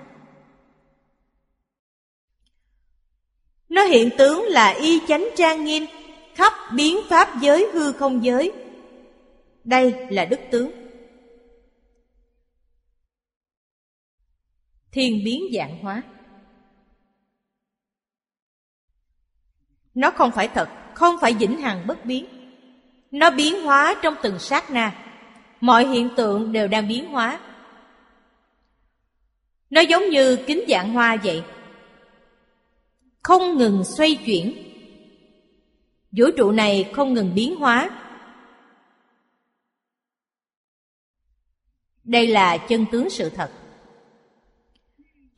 Nó 3.69 3.85
hiện 3.85 4.11
tướng 4.19 4.45
là 4.49 4.69
y 4.69 5.01
chánh 5.09 5.29
trang 5.37 5.65
nghiêm, 5.65 5.87
khắp 6.35 6.53
biến 6.75 6.99
pháp 7.09 7.29
giới 7.41 7.71
hư 7.73 7.93
không 7.93 8.25
giới. 8.25 8.53
Đây 9.65 9.95
là 10.11 10.25
đức 10.25 10.41
tướng. 10.51 10.82
Thiên 14.93 15.25
biến 15.25 15.43
dạng 15.55 15.79
hóa. 15.83 16.03
Nó 19.95 20.11
không 20.11 20.31
phải 20.31 20.49
thật, 20.49 20.69
không 20.95 21.17
phải 21.21 21.35
vĩnh 21.35 21.61
hằng 21.61 21.87
bất 21.87 22.05
biến. 22.05 22.27
Nó 23.11 23.31
biến 23.31 23.63
hóa 23.63 23.95
trong 24.03 24.15
từng 24.23 24.39
sát 24.39 24.71
na. 24.71 24.95
Mọi 25.61 25.87
hiện 25.87 26.09
tượng 26.17 26.53
đều 26.53 26.69
đang 26.69 26.89
biến 26.89 27.07
hóa. 27.07 27.41
Nó 29.71 29.81
giống 29.81 30.11
như 30.11 30.37
kính 30.47 30.65
dạng 30.69 30.93
hoa 30.93 31.17
vậy. 31.25 31.43
Không 33.23 33.57
ngừng 33.59 33.85
xoay 33.85 34.19
chuyển. 34.27 34.55
Vũ 36.13 36.25
trụ 36.37 36.53
này 36.53 36.91
không 36.93 37.15
ngừng 37.15 37.35
biến 37.35 37.57
hóa. 37.57 37.91
Đây 42.05 42.27
là 42.27 42.57
chân 42.57 42.87
tướng 42.93 43.11
sự 43.11 43.31
thật 43.31 43.51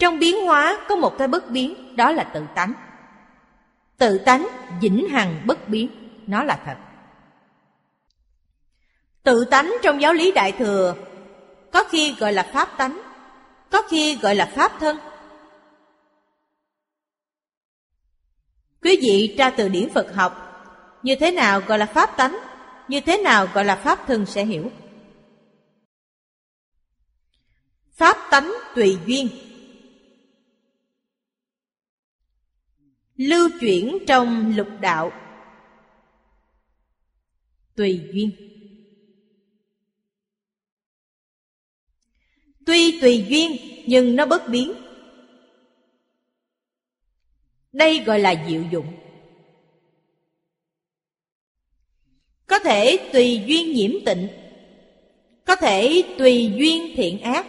trong 0.05 0.19
biến 0.19 0.47
hóa 0.47 0.79
có 0.89 0.97
một 0.97 1.19
cái 1.19 1.29
bất 1.29 1.51
biến, 1.51 1.97
đó 1.97 2.13
là 2.13 2.25
tự 2.25 2.47
tánh. 2.55 2.73
Tự 3.99 4.19
tánh 4.19 4.49
vĩnh 4.81 5.09
hằng 5.09 5.43
bất 5.47 5.69
biến, 5.69 5.89
nó 6.27 6.45
là 6.45 6.63
thật. 6.65 6.77
Tự 9.23 9.45
tánh 9.45 9.75
trong 9.83 10.01
giáo 10.01 10.13
lý 10.13 10.33
Đại 10.33 10.53
Thừa 10.53 10.95
có 11.73 11.85
khi 11.85 12.15
gọi 12.19 12.33
là 12.33 12.51
pháp 12.53 12.69
tánh, 12.79 13.03
có 13.71 13.83
khi 13.83 14.19
gọi 14.23 14.35
là 14.35 14.47
pháp 14.47 14.73
thân. 14.81 14.99
Quý 18.83 18.99
vị 19.03 19.35
tra 19.39 19.51
từ 19.51 19.69
điển 19.69 19.91
Phật 19.91 20.15
học, 20.15 20.33
như 21.03 21.17
thế 21.21 21.31
nào 21.31 21.61
gọi 21.61 21.79
là 21.79 21.87
pháp 21.87 22.17
tánh, 22.17 22.39
như 22.89 23.01
thế 23.01 23.23
nào 23.23 23.49
gọi 23.55 23.65
là 23.65 23.77
pháp 23.77 24.07
thân 24.07 24.27
sẽ 24.27 24.45
hiểu. 24.45 24.71
Pháp 27.93 28.17
tánh 28.31 28.53
tùy 28.75 28.99
duyên 29.07 29.29
lưu 33.17 33.49
chuyển 33.61 33.99
trong 34.07 34.57
lục 34.57 34.69
đạo. 34.81 35.13
Tùy 37.77 38.01
duyên. 38.13 38.31
Tuy 42.67 43.01
tùy 43.01 43.25
duyên, 43.29 43.57
nhưng 43.87 44.17
nó 44.17 44.27
bất 44.27 44.49
biến. 44.49 44.73
Đây 47.73 48.05
gọi 48.05 48.19
là 48.19 48.45
diệu 48.49 48.63
dụng. 48.73 48.87
Có 52.47 52.59
thể 52.59 53.11
tùy 53.13 53.41
duyên 53.47 53.73
nhiễm 53.73 53.91
tịnh, 54.07 54.29
có 55.45 55.57
thể 55.57 56.03
tùy 56.19 56.53
duyên 56.57 56.93
thiện 56.97 57.21
ác. 57.21 57.47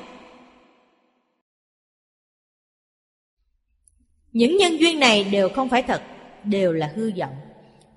Những 4.35 4.57
nhân 4.57 4.79
duyên 4.79 4.99
này 4.99 5.23
đều 5.23 5.49
không 5.49 5.69
phải 5.69 5.83
thật, 5.83 6.01
đều 6.43 6.73
là 6.73 6.91
hư 6.95 7.11
vọng. 7.19 7.35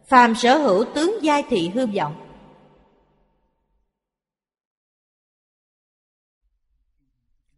Phàm 0.06 0.34
sở 0.34 0.58
hữu 0.58 0.84
tướng 0.94 1.14
giai 1.22 1.42
thị 1.48 1.70
hư 1.74 1.86
vọng. 1.86 2.14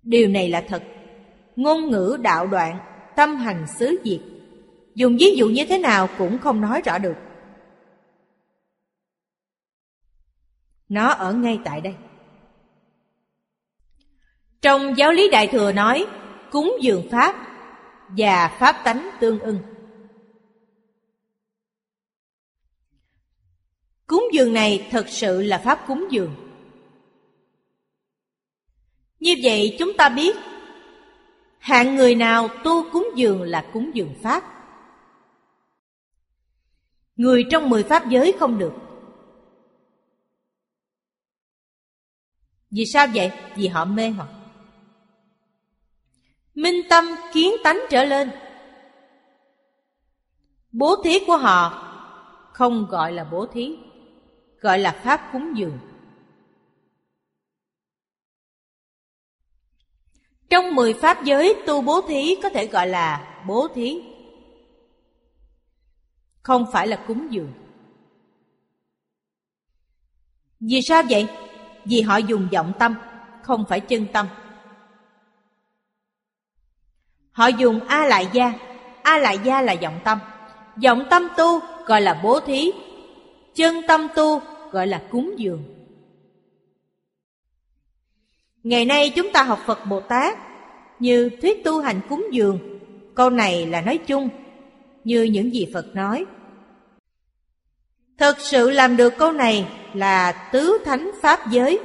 Điều 0.02 0.28
này 0.28 0.48
là 0.48 0.64
thật. 0.68 0.82
Ngôn 1.56 1.90
ngữ 1.90 2.18
đạo 2.22 2.46
đoạn, 2.46 2.78
tâm 3.16 3.36
hành 3.36 3.66
xứ 3.78 4.00
diệt. 4.04 4.20
Dùng 4.94 5.16
ví 5.20 5.36
dụ 5.36 5.48
như 5.48 5.64
thế 5.68 5.78
nào 5.78 6.08
cũng 6.18 6.38
không 6.38 6.60
nói 6.60 6.82
rõ 6.84 6.98
được. 6.98 7.16
Nó 10.88 11.08
ở 11.08 11.32
ngay 11.32 11.58
tại 11.64 11.80
đây. 11.80 11.94
Trong 14.62 14.98
giáo 14.98 15.12
lý 15.12 15.30
đại 15.30 15.46
thừa 15.46 15.72
nói, 15.72 16.06
cúng 16.50 16.76
dường 16.80 17.08
pháp 17.10 17.49
và 18.16 18.56
pháp 18.60 18.82
tánh 18.84 19.10
tương 19.20 19.38
ưng. 19.38 19.58
Cúng 24.06 24.24
dường 24.32 24.52
này 24.52 24.88
thật 24.90 25.08
sự 25.08 25.42
là 25.42 25.58
pháp 25.58 25.84
cúng 25.86 26.06
dường. 26.10 26.34
Như 29.20 29.34
vậy 29.42 29.76
chúng 29.78 29.92
ta 29.98 30.08
biết, 30.08 30.36
hạng 31.58 31.96
người 31.96 32.14
nào 32.14 32.48
tu 32.64 32.92
cúng 32.92 33.08
dường 33.16 33.42
là 33.42 33.70
cúng 33.72 33.90
dường 33.94 34.14
pháp. 34.22 34.44
Người 37.16 37.44
trong 37.50 37.68
mười 37.68 37.82
pháp 37.82 38.08
giới 38.08 38.34
không 38.38 38.58
được. 38.58 38.72
Vì 42.70 42.86
sao 42.86 43.06
vậy? 43.14 43.30
Vì 43.56 43.68
họ 43.68 43.84
mê 43.84 44.10
hoặc 44.10 44.28
minh 46.54 46.82
tâm 46.88 47.04
kiến 47.32 47.52
tánh 47.64 47.80
trở 47.90 48.04
lên. 48.04 48.30
Bố 50.72 51.02
thí 51.04 51.18
của 51.26 51.36
họ 51.36 51.86
không 52.52 52.86
gọi 52.90 53.12
là 53.12 53.24
bố 53.24 53.46
thí, 53.46 53.78
gọi 54.60 54.78
là 54.78 55.00
pháp 55.04 55.28
cúng 55.32 55.56
dường. 55.56 55.78
Trong 60.50 60.74
mười 60.74 60.94
pháp 60.94 61.24
giới, 61.24 61.62
tu 61.66 61.82
bố 61.82 62.00
thí 62.00 62.36
có 62.42 62.48
thể 62.48 62.66
gọi 62.66 62.86
là 62.86 63.42
bố 63.46 63.68
thí. 63.74 64.02
Không 66.42 66.66
phải 66.72 66.86
là 66.86 67.04
cúng 67.08 67.26
dường. 67.30 67.52
Vì 70.60 70.82
sao 70.82 71.02
vậy? 71.10 71.28
Vì 71.84 72.00
họ 72.00 72.16
dùng 72.16 72.48
vọng 72.52 72.72
tâm, 72.78 72.94
không 73.42 73.64
phải 73.68 73.80
chân 73.80 74.06
tâm. 74.12 74.26
Họ 77.40 77.46
dùng 77.46 77.80
A 77.86 78.06
lại 78.06 78.28
gia. 78.32 78.52
A 79.02 79.18
lại 79.18 79.38
gia 79.44 79.62
là 79.62 79.76
vọng 79.82 80.00
tâm. 80.04 80.18
Vọng 80.84 81.04
tâm 81.10 81.28
tu 81.36 81.60
gọi 81.86 82.00
là 82.00 82.20
bố 82.22 82.40
thí. 82.40 82.72
Chân 83.54 83.76
tâm 83.88 84.08
tu 84.16 84.40
gọi 84.70 84.86
là 84.86 85.02
cúng 85.10 85.34
dường. 85.36 85.62
Ngày 88.62 88.84
nay 88.84 89.12
chúng 89.16 89.32
ta 89.32 89.42
học 89.42 89.58
Phật 89.66 89.86
Bồ 89.86 90.00
Tát 90.00 90.38
Như 90.98 91.30
thuyết 91.42 91.64
tu 91.64 91.80
hành 91.80 92.00
cúng 92.08 92.26
dường. 92.32 92.78
Câu 93.14 93.30
này 93.30 93.66
là 93.66 93.80
nói 93.80 93.98
chung, 93.98 94.28
Như 95.04 95.22
những 95.22 95.54
gì 95.54 95.66
Phật 95.74 95.86
nói. 95.94 96.24
Thật 98.18 98.36
sự 98.40 98.70
làm 98.70 98.96
được 98.96 99.14
câu 99.18 99.32
này 99.32 99.68
là 99.94 100.48
tứ 100.52 100.78
thánh 100.84 101.10
pháp 101.22 101.50
giới. 101.50 101.78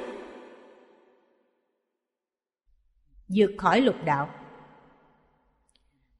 Vượt 3.27 3.51
khỏi 3.57 3.81
lục 3.81 3.95
đạo 4.05 4.34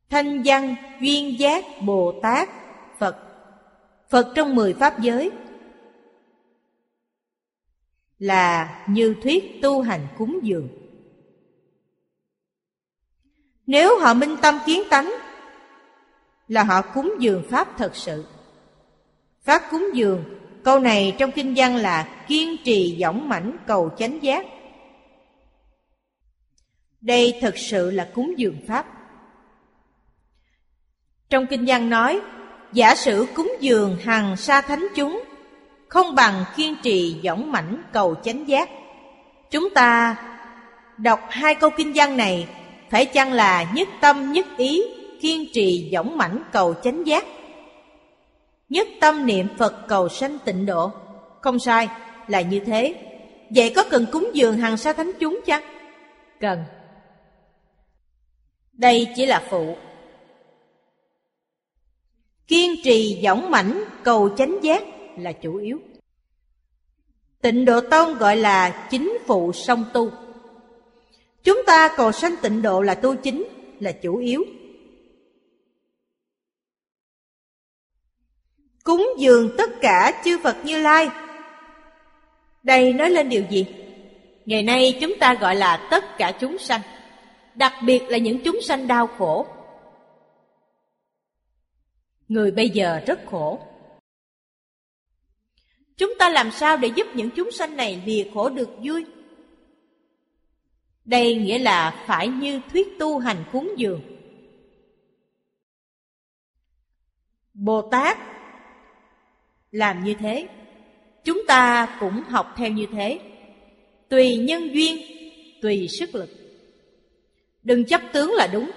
thanh 0.10 0.42
văn 0.46 0.76
duyên 1.02 1.40
giác 1.40 1.66
bồ 1.82 2.20
tát, 2.24 2.50
phật. 3.00 3.18
Phật 4.10 4.32
trong 4.36 4.56
mười 4.56 4.74
pháp 4.74 5.00
giới 5.00 5.32
là 8.20 8.84
như 8.88 9.16
thuyết 9.24 9.60
tu 9.62 9.82
hành 9.82 10.08
cúng 10.18 10.40
dường. 10.44 10.68
Nếu 13.68 14.00
họ 14.00 14.14
minh 14.14 14.36
tâm 14.42 14.60
kiến 14.66 14.84
tánh, 14.90 15.14
là 16.48 16.64
họ 16.64 16.82
cúng 16.82 17.14
dường 17.20 17.44
pháp 17.50 17.78
thật 17.78 17.96
sự. 17.96 18.26
Pháp 19.44 19.62
cúng 19.72 19.86
dường, 19.94 20.24
câu 20.64 20.80
này 20.80 21.16
trong 21.20 21.32
kinh 21.32 21.54
văn 21.58 21.76
là 21.76 22.26
kiên 22.28 22.56
trì 22.64 22.98
dõng 23.02 23.30
mãnh 23.30 23.58
cầu 23.68 23.90
chánh 23.98 24.24
giác. 24.24 24.46
Đây 27.02 27.38
thật 27.42 27.58
sự 27.58 27.92
là 27.92 28.12
cúng 28.14 28.34
dường 28.38 28.58
pháp 28.68 28.95
trong 31.30 31.48
kinh 31.48 31.64
văn 31.68 31.90
nói 31.90 32.22
Giả 32.74 32.96
sử 32.96 33.28
cúng 33.36 33.52
dường 33.60 33.98
hằng 34.04 34.38
sa 34.38 34.62
thánh 34.62 34.88
chúng 34.96 35.24
Không 35.88 36.16
bằng 36.16 36.44
kiên 36.56 36.76
trì 36.84 37.16
dõng 37.24 37.52
mãnh 37.52 37.82
cầu 37.94 38.16
chánh 38.24 38.48
giác. 38.48 38.70
Chúng 39.52 39.70
ta 39.70 40.16
đọc 40.98 41.20
hai 41.30 41.56
câu 41.56 41.70
kinh 41.78 41.92
văn 41.96 42.18
này 42.18 42.48
Phải 42.90 43.06
chăng 43.06 43.34
là 43.34 43.72
nhất 43.74 43.88
tâm 44.02 44.32
nhất 44.32 44.46
ý 44.58 44.82
Kiên 45.22 45.46
trì 45.54 45.90
dõng 45.94 46.18
mãnh 46.18 46.44
cầu 46.52 46.74
chánh 46.84 47.08
giác? 47.08 47.26
Nhất 48.70 48.88
tâm 49.02 49.26
niệm 49.26 49.48
Phật 49.58 49.88
cầu 49.88 50.10
sanh 50.10 50.40
tịnh 50.46 50.66
độ. 50.66 50.92
Không 51.42 51.60
sai, 51.60 51.90
là 52.28 52.42
như 52.42 52.60
thế. 52.60 52.96
Vậy 53.56 53.74
có 53.76 53.84
cần 53.90 54.06
cúng 54.12 54.32
dường 54.34 54.58
hằng 54.58 54.78
sa 54.78 54.94
thánh 54.94 55.12
chúng 55.20 55.40
chăng? 55.46 55.64
Cần. 56.40 56.64
Đây 58.74 59.08
chỉ 59.16 59.26
là 59.26 59.44
phụ. 59.50 59.76
Kiên 62.48 62.76
trì 62.84 63.20
dõng 63.24 63.52
mãnh 63.52 63.84
cầu 64.04 64.30
chánh 64.38 64.60
giác 64.62 64.84
là 65.18 65.32
chủ 65.32 65.58
yếu. 65.58 65.80
Tịnh 67.42 67.66
độ 67.66 67.82
tông 67.82 68.18
gọi 68.18 68.38
là 68.38 68.88
chính 68.92 69.18
phụ 69.26 69.54
song 69.54 69.86
tu. 69.94 70.12
Chúng 71.44 71.62
ta 71.66 71.94
cầu 71.98 72.12
sanh 72.12 72.36
tịnh 72.42 72.62
độ 72.62 72.82
là 72.82 72.96
tu 72.96 73.16
chính, 73.16 73.44
là 73.80 73.92
chủ 73.92 74.18
yếu. 74.18 74.44
Cúng 78.84 79.14
dường 79.18 79.56
tất 79.58 79.70
cả 79.82 80.22
chư 80.26 80.38
Phật 80.44 80.56
Như 80.64 80.82
Lai. 80.82 81.10
Đây 82.64 82.94
nói 82.94 83.10
lên 83.10 83.30
điều 83.30 83.44
gì? 83.50 83.66
Ngày 84.46 84.64
nay 84.64 84.98
chúng 85.02 85.14
ta 85.20 85.34
gọi 85.34 85.56
là 85.56 85.88
tất 85.92 86.18
cả 86.18 86.32
chúng 86.40 86.58
sanh, 86.58 86.82
Đặc 87.56 87.74
biệt 87.86 88.04
là 88.10 88.18
những 88.18 88.40
chúng 88.44 88.62
sanh 88.62 88.88
đau 88.88 89.08
khổ. 89.08 89.46
Người 92.28 92.52
bây 92.52 92.70
giờ 92.70 93.02
rất 93.08 93.20
khổ. 93.26 93.60
Chúng 95.98 96.14
ta 96.20 96.30
làm 96.30 96.52
sao 96.52 96.78
để 96.78 96.90
giúp 96.96 97.08
những 97.14 97.30
chúng 97.36 97.52
sanh 97.52 97.76
này 97.76 98.04
lìa 98.06 98.30
khổ 98.34 98.50
được 98.50 98.70
vui? 98.84 99.06
Đây 101.06 101.36
nghĩa 101.36 101.60
là 101.60 102.04
phải 102.08 102.28
như 102.28 102.62
thuyết 102.72 102.88
tu 103.00 103.20
hành 103.20 103.44
cúng 103.52 103.74
dường. 103.78 104.02
Bồ 107.54 107.82
Tát 107.82 108.18
làm 109.72 110.04
như 110.04 110.14
thế, 110.20 110.48
chúng 111.24 111.42
ta 111.48 111.98
cũng 112.00 112.24
học 112.24 112.54
theo 112.58 112.72
như 112.72 112.86
thế. 112.92 113.20
Tùy 114.10 114.38
nhân 114.38 114.76
duyên, 114.76 114.98
tùy 115.62 115.88
sức 116.00 116.16
lực. 116.16 116.30
Đừng 117.64 117.86
chấp 117.86 118.02
tướng 118.14 118.32
là 118.32 118.48
đúng, 118.48 118.72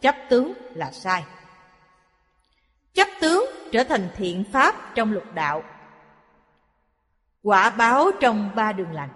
chấp 0.00 0.16
tướng 0.30 0.52
là 0.74 0.92
sai 0.92 1.22
chấp 2.98 3.08
tướng 3.20 3.44
trở 3.72 3.84
thành 3.84 4.10
thiện 4.16 4.44
pháp 4.52 4.92
trong 4.94 5.12
lục 5.12 5.34
đạo. 5.34 5.62
Quả 7.42 7.70
báo 7.70 8.10
trong 8.20 8.50
ba 8.56 8.72
đường 8.72 8.92
lành. 8.92 9.10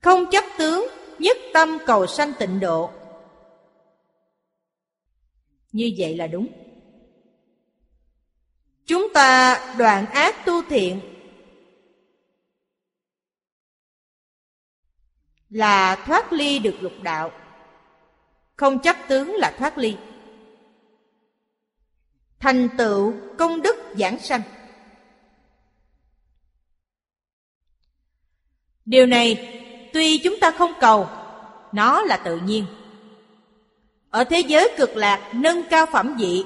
Không 0.00 0.24
chấp 0.30 0.44
tướng, 0.58 0.86
nhất 1.18 1.36
tâm 1.54 1.78
cầu 1.86 2.06
sanh 2.06 2.32
tịnh 2.38 2.60
độ. 2.60 2.90
Như 5.72 5.92
vậy 5.98 6.16
là 6.16 6.26
đúng. 6.26 6.46
Chúng 8.86 9.12
ta 9.14 9.58
đoạn 9.78 10.06
ác 10.06 10.44
tu 10.46 10.62
thiện 10.62 11.00
là 15.50 16.04
thoát 16.06 16.32
ly 16.32 16.58
được 16.58 16.76
lục 16.80 16.92
đạo 17.02 17.30
không 18.60 18.78
chấp 18.78 18.96
tướng 19.08 19.34
là 19.34 19.54
thoát 19.58 19.78
ly 19.78 19.96
thành 22.38 22.68
tựu 22.78 23.12
công 23.38 23.62
đức 23.62 23.76
giảng 23.98 24.18
sanh 24.18 24.42
điều 28.84 29.06
này 29.06 29.58
tuy 29.92 30.18
chúng 30.18 30.40
ta 30.40 30.50
không 30.50 30.72
cầu 30.80 31.08
nó 31.72 32.02
là 32.02 32.16
tự 32.16 32.40
nhiên 32.44 32.64
ở 34.10 34.24
thế 34.24 34.40
giới 34.40 34.74
cực 34.78 34.96
lạc 34.96 35.30
nâng 35.34 35.62
cao 35.70 35.86
phẩm 35.86 36.16
vị 36.18 36.44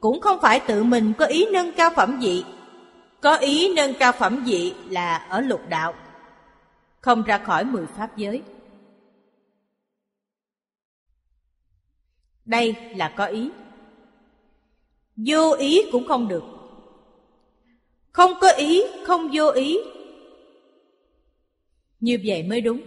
cũng 0.00 0.20
không 0.20 0.40
phải 0.40 0.60
tự 0.60 0.84
mình 0.84 1.12
có 1.18 1.26
ý 1.26 1.46
nâng 1.52 1.72
cao 1.72 1.90
phẩm 1.96 2.18
vị. 2.20 2.44
Có 3.20 3.36
ý 3.36 3.74
nâng 3.74 3.94
cao 3.94 4.12
phẩm 4.12 4.44
vị 4.44 4.74
là 4.88 5.16
ở 5.16 5.40
lục 5.40 5.60
đạo, 5.68 5.94
không 7.00 7.22
ra 7.22 7.38
khỏi 7.38 7.64
mười 7.64 7.86
pháp 7.86 8.16
giới. 8.16 8.42
Đây 12.44 12.74
là 12.96 13.14
có 13.16 13.24
ý. 13.24 13.50
Vô 15.16 15.52
ý 15.52 15.82
cũng 15.92 16.08
không 16.08 16.28
được. 16.28 16.44
Không 18.12 18.32
có 18.40 18.50
ý, 18.50 18.82
không 19.06 19.30
vô 19.32 19.50
ý. 19.50 19.78
Như 22.00 22.18
vậy 22.26 22.42
mới 22.42 22.60
đúng. 22.60 22.80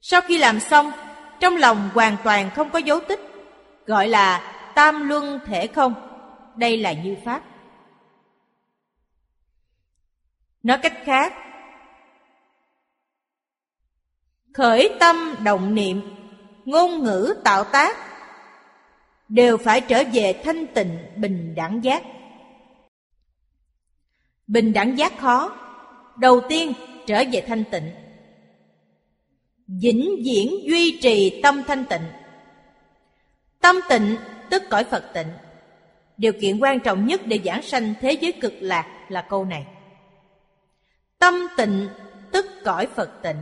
Sau 0.00 0.20
khi 0.20 0.38
làm 0.38 0.60
xong, 0.60 0.92
trong 1.40 1.56
lòng 1.56 1.90
hoàn 1.94 2.16
toàn 2.24 2.50
không 2.54 2.70
có 2.70 2.78
dấu 2.78 3.00
tích, 3.08 3.20
gọi 3.86 4.08
là 4.08 4.52
tam 4.74 5.08
luân 5.08 5.40
thể 5.46 5.66
không. 5.66 5.94
Đây 6.56 6.76
là 6.76 6.92
như 6.92 7.16
pháp. 7.24 7.44
Nói 10.62 10.78
cách 10.82 10.98
khác, 11.04 11.32
khởi 14.54 14.96
tâm 15.00 15.34
động 15.44 15.74
niệm, 15.74 16.00
ngôn 16.64 17.04
ngữ 17.04 17.34
tạo 17.44 17.64
tác 17.64 17.96
đều 19.28 19.56
phải 19.58 19.80
trở 19.80 20.02
về 20.12 20.40
thanh 20.44 20.66
tịnh 20.66 20.98
bình 21.16 21.54
đẳng 21.54 21.84
giác. 21.84 22.02
Bình 24.46 24.72
đẳng 24.72 24.98
giác 24.98 25.18
khó, 25.18 25.56
đầu 26.16 26.40
tiên 26.48 26.72
trở 27.06 27.22
về 27.32 27.44
thanh 27.46 27.64
tịnh. 27.70 27.90
Vĩnh 29.66 30.16
viễn 30.24 30.50
duy 30.64 30.98
trì 31.02 31.40
tâm 31.42 31.62
thanh 31.66 31.84
tịnh. 31.84 32.02
Tâm 33.60 33.76
tịnh 33.88 34.16
tức 34.50 34.62
cõi 34.70 34.84
Phật 34.84 35.04
tịnh. 35.14 35.28
Điều 36.16 36.32
kiện 36.40 36.60
quan 36.60 36.80
trọng 36.80 37.06
nhất 37.06 37.20
để 37.26 37.40
giảng 37.44 37.62
sanh 37.62 37.94
thế 38.00 38.12
giới 38.12 38.32
cực 38.32 38.54
lạc 38.60 38.86
là 39.08 39.26
câu 39.30 39.44
này. 39.44 39.66
Tâm 41.18 41.34
tịnh 41.56 41.88
tức 42.32 42.46
cõi 42.64 42.86
Phật 42.86 43.10
tịnh. 43.22 43.36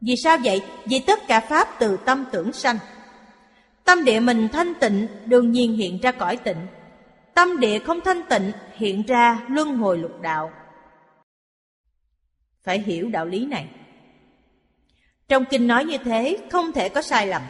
Vì 0.00 0.16
sao 0.16 0.38
vậy? 0.44 0.62
Vì 0.84 0.98
tất 0.98 1.18
cả 1.28 1.40
Pháp 1.40 1.68
từ 1.78 1.98
tâm 2.04 2.24
tưởng 2.32 2.52
sanh. 2.52 2.78
Tâm 3.84 4.04
địa 4.04 4.20
mình 4.20 4.48
thanh 4.52 4.74
tịnh 4.74 5.08
đương 5.26 5.52
nhiên 5.52 5.72
hiện 5.72 5.98
ra 6.02 6.12
cõi 6.12 6.36
tịnh. 6.36 6.66
Tâm 7.34 7.60
địa 7.60 7.78
không 7.78 8.00
thanh 8.00 8.22
tịnh 8.28 8.52
hiện 8.74 9.02
ra 9.02 9.42
luân 9.48 9.76
hồi 9.76 9.98
lục 9.98 10.20
đạo. 10.20 10.52
Phải 12.62 12.78
hiểu 12.78 13.08
đạo 13.08 13.26
lý 13.26 13.46
này. 13.46 13.68
Trong 15.28 15.44
kinh 15.50 15.66
nói 15.66 15.84
như 15.84 15.98
thế 15.98 16.38
không 16.50 16.72
thể 16.72 16.88
có 16.88 17.02
sai 17.02 17.26
lầm. 17.26 17.42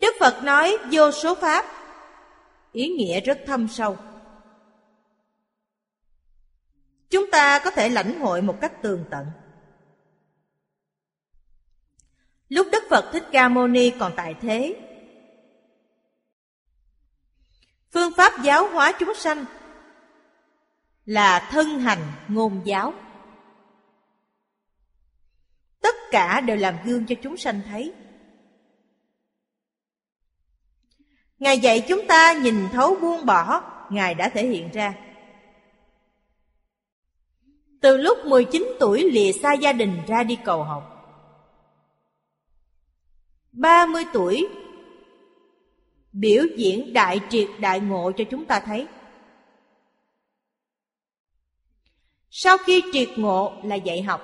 Đức 0.00 0.14
Phật 0.20 0.44
nói 0.44 0.76
vô 0.92 1.10
số 1.10 1.34
pháp, 1.34 1.64
ý 2.72 2.88
nghĩa 2.88 3.20
rất 3.20 3.38
thâm 3.46 3.68
sâu. 3.68 3.96
Chúng 7.10 7.30
ta 7.30 7.58
có 7.58 7.70
thể 7.70 7.88
lãnh 7.88 8.20
hội 8.20 8.42
một 8.42 8.60
cách 8.60 8.82
tường 8.82 9.04
tận. 9.10 9.26
Lúc 12.48 12.66
Đức 12.72 12.84
Phật 12.90 13.10
Thích 13.12 13.24
Ca 13.32 13.48
Mâu 13.48 13.68
Ni 13.68 13.90
còn 13.90 14.12
tại 14.16 14.34
thế, 14.40 14.76
phương 17.92 18.12
pháp 18.16 18.32
giáo 18.42 18.68
hóa 18.68 18.92
chúng 18.98 19.14
sanh 19.14 19.44
là 21.04 21.48
thân 21.50 21.80
hành 21.80 22.12
ngôn 22.28 22.60
giáo. 22.64 22.94
Tất 25.80 25.94
cả 26.10 26.40
đều 26.40 26.56
làm 26.56 26.76
gương 26.84 27.06
cho 27.06 27.14
chúng 27.22 27.36
sanh 27.36 27.60
thấy. 27.66 27.92
Ngài 31.38 31.58
dạy 31.58 31.84
chúng 31.88 32.06
ta 32.06 32.32
nhìn 32.32 32.68
thấu 32.72 32.96
buông 33.00 33.26
bỏ, 33.26 33.62
Ngài 33.90 34.14
đã 34.14 34.28
thể 34.28 34.46
hiện 34.46 34.70
ra. 34.72 34.94
Từ 37.80 37.96
lúc 37.96 38.18
19 38.24 38.66
tuổi 38.80 39.10
lìa 39.12 39.32
xa 39.32 39.52
gia 39.52 39.72
đình 39.72 40.02
ra 40.06 40.22
đi 40.22 40.38
cầu 40.44 40.64
học. 40.64 40.95
30 43.56 44.04
tuổi 44.12 44.48
biểu 46.12 46.44
diễn 46.56 46.92
đại 46.92 47.20
triệt 47.30 47.48
đại 47.60 47.80
ngộ 47.80 48.12
cho 48.16 48.24
chúng 48.30 48.44
ta 48.44 48.60
thấy. 48.60 48.86
Sau 52.30 52.56
khi 52.58 52.82
triệt 52.92 53.08
ngộ 53.16 53.60
là 53.64 53.74
dạy 53.76 54.02
học. 54.02 54.22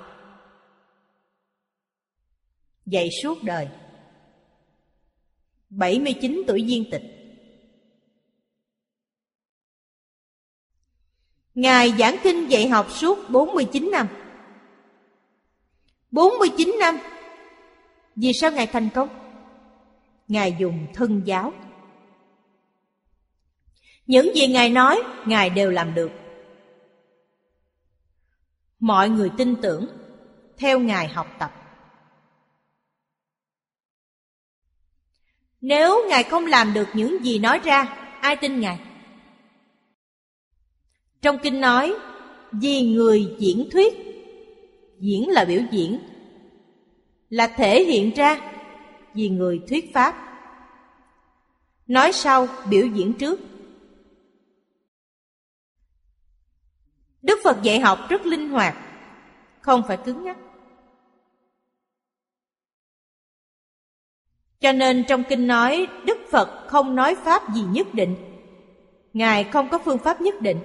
Dạy 2.85 3.09
suốt 3.23 3.43
đời. 3.43 3.67
79 5.69 6.43
tuổi 6.47 6.63
viên 6.67 6.91
tịch. 6.91 7.01
Ngài 11.55 11.93
giảng 11.99 12.17
kinh 12.23 12.47
dạy 12.51 12.67
học 12.67 12.87
suốt 12.91 13.29
49 13.29 13.91
năm. 13.91 14.07
49 16.11 16.75
năm. 16.79 16.97
Vì 18.15 18.33
sao 18.33 18.51
Ngài 18.51 18.67
thành 18.67 18.89
công? 18.95 19.22
Ngài 20.27 20.55
dùng 20.59 20.87
thân 20.93 21.21
giáo. 21.25 21.53
Những 24.05 24.35
gì 24.35 24.47
Ngài 24.47 24.69
nói, 24.69 25.01
Ngài 25.25 25.49
đều 25.49 25.71
làm 25.71 25.93
được. 25.93 26.11
Mọi 28.79 29.09
người 29.09 29.31
tin 29.37 29.55
tưởng, 29.61 29.87
theo 30.57 30.79
Ngài 30.79 31.07
học 31.07 31.27
tập. 31.39 31.51
Nếu 35.61 36.09
Ngài 36.09 36.23
không 36.23 36.45
làm 36.45 36.73
được 36.73 36.87
những 36.93 37.25
gì 37.25 37.39
nói 37.39 37.59
ra, 37.63 37.83
ai 38.21 38.35
tin 38.35 38.59
Ngài? 38.59 38.79
Trong 41.21 41.37
kinh 41.43 41.61
nói, 41.61 41.93
vì 42.51 42.81
người 42.81 43.35
diễn 43.39 43.69
thuyết, 43.71 43.93
diễn 44.99 45.29
là 45.29 45.45
biểu 45.45 45.61
diễn, 45.71 45.99
là 47.29 47.47
thể 47.47 47.83
hiện 47.83 48.11
ra 48.15 48.52
vì 49.13 49.29
người 49.29 49.61
thuyết 49.67 49.93
pháp. 49.93 50.15
Nói 51.87 52.11
sau, 52.11 52.47
biểu 52.69 52.87
diễn 52.87 53.13
trước. 53.13 53.39
Đức 57.21 57.39
Phật 57.43 57.57
dạy 57.63 57.79
học 57.79 57.99
rất 58.09 58.25
linh 58.25 58.49
hoạt, 58.49 58.75
không 59.61 59.83
phải 59.87 59.97
cứng 59.97 60.23
nhắc. 60.23 60.37
Cho 64.63 64.71
nên 64.71 65.03
trong 65.07 65.23
kinh 65.29 65.47
nói 65.47 65.87
Đức 66.05 66.17
Phật 66.31 66.67
không 66.67 66.95
nói 66.95 67.15
pháp 67.15 67.53
gì 67.53 67.61
nhất 67.61 67.93
định 67.93 68.15
Ngài 69.13 69.43
không 69.43 69.69
có 69.69 69.79
phương 69.85 69.97
pháp 69.97 70.21
nhất 70.21 70.41
định 70.41 70.59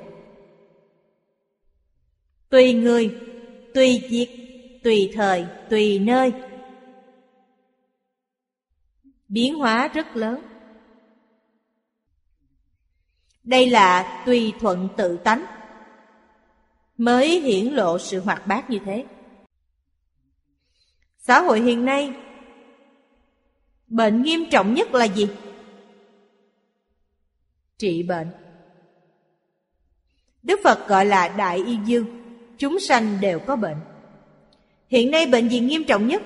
Tùy 2.49 2.72
người, 2.72 3.16
tùy 3.74 4.07
việc, 4.11 4.28
tùy 4.84 5.12
thời, 5.14 5.46
tùy 5.70 5.99
nơi 5.99 6.32
Biến 9.29 9.55
hóa 9.55 9.89
rất 9.89 10.16
lớn 10.16 10.43
Đây 13.43 13.70
là 13.70 14.22
tùy 14.26 14.53
thuận 14.61 14.89
tự 14.97 15.16
tánh, 15.16 15.45
Mới 16.97 17.41
hiển 17.41 17.74
lộ 17.74 17.99
sự 17.99 18.20
hoạt 18.20 18.47
bát 18.47 18.70
như 18.70 18.79
thế 18.85 19.05
Xã 21.18 21.41
hội 21.41 21.61
hiện 21.61 21.85
nay, 21.85 22.12
Bệnh 23.87 24.22
nghiêm 24.22 24.41
trọng 24.51 24.74
nhất 24.74 24.95
là 24.95 25.05
gì? 25.05 25.29
Trị 27.79 28.03
bệnh 28.03 28.31
Đức 30.43 30.61
Phật 30.64 30.89
gọi 30.89 31.07
là 31.07 31.29
Đại 31.29 31.62
Y 31.66 31.79
Dương, 31.85 32.07
Chúng 32.59 32.81
sanh 32.81 33.20
đều 33.20 33.39
có 33.39 33.57
bệnh 33.57 33.76
Hiện 34.89 35.11
nay 35.11 35.26
bệnh 35.26 35.49
gì 35.49 35.61
nghiêm 35.61 35.85
trọng 35.85 36.09
nhất? 36.09 36.22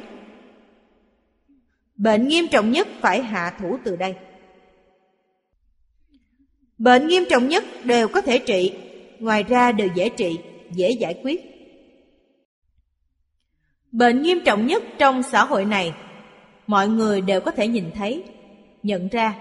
Bệnh 2.03 2.29
nghiêm 2.29 2.49
trọng 2.49 2.73
nhất 2.73 2.89
phải 3.01 3.23
hạ 3.23 3.57
thủ 3.61 3.79
từ 3.85 3.97
đây 3.97 4.15
Bệnh 6.79 7.09
nghiêm 7.09 7.23
trọng 7.31 7.49
nhất 7.49 7.65
đều 7.85 8.09
có 8.09 8.21
thể 8.21 8.39
trị 8.39 8.73
Ngoài 9.19 9.43
ra 9.43 9.73
đều 9.73 9.89
dễ 9.95 10.09
trị, 10.09 10.39
dễ 10.71 10.91
giải 10.91 11.21
quyết 11.23 11.41
Bệnh 13.93 14.23
nghiêm 14.23 14.39
trọng 14.45 14.67
nhất 14.67 14.83
trong 14.99 15.23
xã 15.23 15.45
hội 15.45 15.65
này 15.65 15.95
mọi 16.67 16.89
người 16.89 17.21
đều 17.21 17.41
có 17.41 17.51
thể 17.51 17.69
nhìn 17.69 17.91
thấy, 17.95 18.25
nhận 18.83 19.09
ra 19.09 19.35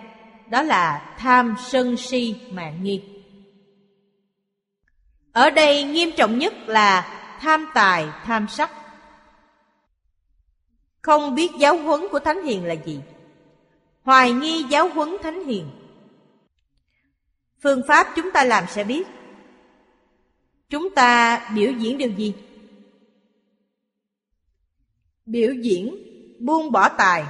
đó 0.49 0.61
là 0.61 1.15
tham 1.17 1.55
sân 1.59 1.97
si 1.97 2.35
mạng 2.51 2.83
nghi. 2.83 3.01
Ở 5.31 5.49
đây 5.49 5.83
nghiêm 5.83 6.09
trọng 6.17 6.39
nhất 6.39 6.53
là 6.67 7.17
tham 7.39 7.67
tài, 7.73 8.07
tham 8.23 8.47
sắc. 8.47 8.71
Không 11.01 11.35
biết 11.35 11.51
giáo 11.59 11.77
huấn 11.77 12.01
của 12.11 12.19
Thánh 12.19 12.43
Hiền 12.43 12.65
là 12.65 12.73
gì. 12.73 12.99
Hoài 14.01 14.31
nghi 14.31 14.65
giáo 14.69 14.89
huấn 14.89 15.09
Thánh 15.23 15.45
Hiền. 15.45 15.69
Phương 17.61 17.81
pháp 17.87 18.07
chúng 18.15 18.31
ta 18.31 18.43
làm 18.43 18.63
sẽ 18.69 18.83
biết. 18.83 19.07
Chúng 20.69 20.95
ta 20.95 21.39
biểu 21.55 21.71
diễn 21.71 21.97
điều 21.97 22.11
gì? 22.11 22.33
Biểu 25.25 25.53
diễn 25.53 25.95
buông 26.39 26.71
bỏ 26.71 26.89
tài, 26.89 27.23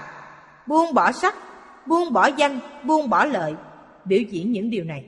buông 0.67 0.93
bỏ 0.93 1.11
sắc, 1.11 1.35
buông 1.87 2.13
bỏ 2.13 2.29
danh, 2.37 2.59
buông 2.83 3.09
bỏ 3.09 3.25
lợi, 3.25 3.53
biểu 4.05 4.21
diễn 4.21 4.51
những 4.51 4.69
điều 4.69 4.83
này. 4.83 5.05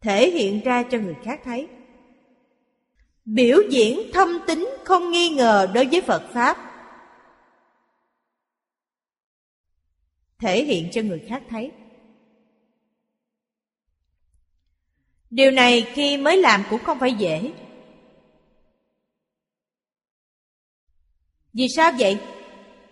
Thể 0.00 0.30
hiện 0.30 0.60
ra 0.64 0.82
cho 0.82 0.98
người 0.98 1.16
khác 1.24 1.40
thấy. 1.44 1.68
Biểu 3.26 3.58
diễn 3.70 4.00
thâm 4.12 4.38
tính 4.46 4.68
không 4.84 5.10
nghi 5.10 5.28
ngờ 5.28 5.68
đối 5.74 5.86
với 5.86 6.00
Phật 6.00 6.22
Pháp. 6.32 6.56
Thể 10.38 10.64
hiện 10.64 10.88
cho 10.92 11.02
người 11.02 11.24
khác 11.28 11.42
thấy. 11.48 11.72
Điều 15.30 15.50
này 15.50 15.86
khi 15.94 16.16
mới 16.16 16.36
làm 16.36 16.62
cũng 16.70 16.84
không 16.84 16.98
phải 16.98 17.14
dễ. 17.14 17.52
Vì 21.52 21.68
sao 21.68 21.92
vậy? 21.98 22.18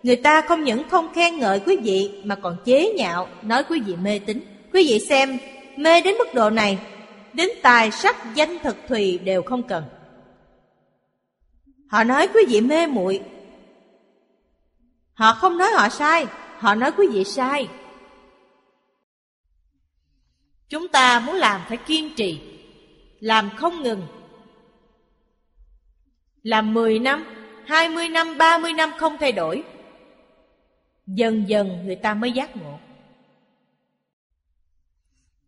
Người 0.02 0.16
ta 0.16 0.40
không 0.40 0.64
những 0.64 0.88
không 0.88 1.14
khen 1.14 1.38
ngợi 1.38 1.60
quý 1.60 1.76
vị 1.76 2.22
mà 2.24 2.36
còn 2.36 2.56
chế 2.64 2.92
nhạo 2.96 3.28
nói 3.42 3.64
quý 3.68 3.80
vị 3.80 3.96
mê 3.96 4.18
tín. 4.18 4.40
Quý 4.72 4.86
vị 4.88 5.00
xem, 5.08 5.38
mê 5.76 6.00
đến 6.00 6.14
mức 6.18 6.34
độ 6.34 6.50
này, 6.50 6.78
đến 7.32 7.48
tài 7.62 7.90
sắc 7.90 8.16
danh 8.34 8.58
thực 8.62 8.76
thùy 8.88 9.18
đều 9.18 9.42
không 9.42 9.62
cần. 9.62 9.84
Họ 11.94 12.04
nói 12.04 12.28
quý 12.34 12.40
vị 12.48 12.60
mê 12.60 12.86
muội. 12.86 13.20
Họ 15.12 15.34
không 15.34 15.58
nói 15.58 15.70
họ 15.72 15.88
sai, 15.88 16.26
họ 16.58 16.74
nói 16.74 16.92
quý 16.96 17.06
vị 17.12 17.24
sai. 17.24 17.68
Chúng 20.68 20.88
ta 20.88 21.20
muốn 21.20 21.34
làm 21.34 21.60
phải 21.68 21.76
kiên 21.76 22.14
trì, 22.16 22.40
làm 23.20 23.50
không 23.56 23.82
ngừng. 23.82 24.06
Làm 26.42 26.74
10 26.74 26.98
năm, 26.98 27.24
20 27.66 28.08
năm, 28.08 28.38
30 28.38 28.72
năm 28.72 28.90
không 28.98 29.16
thay 29.20 29.32
đổi. 29.32 29.64
Dần 31.06 31.48
dần 31.48 31.86
người 31.86 31.96
ta 31.96 32.14
mới 32.14 32.32
giác 32.32 32.56
ngộ. 32.56 32.78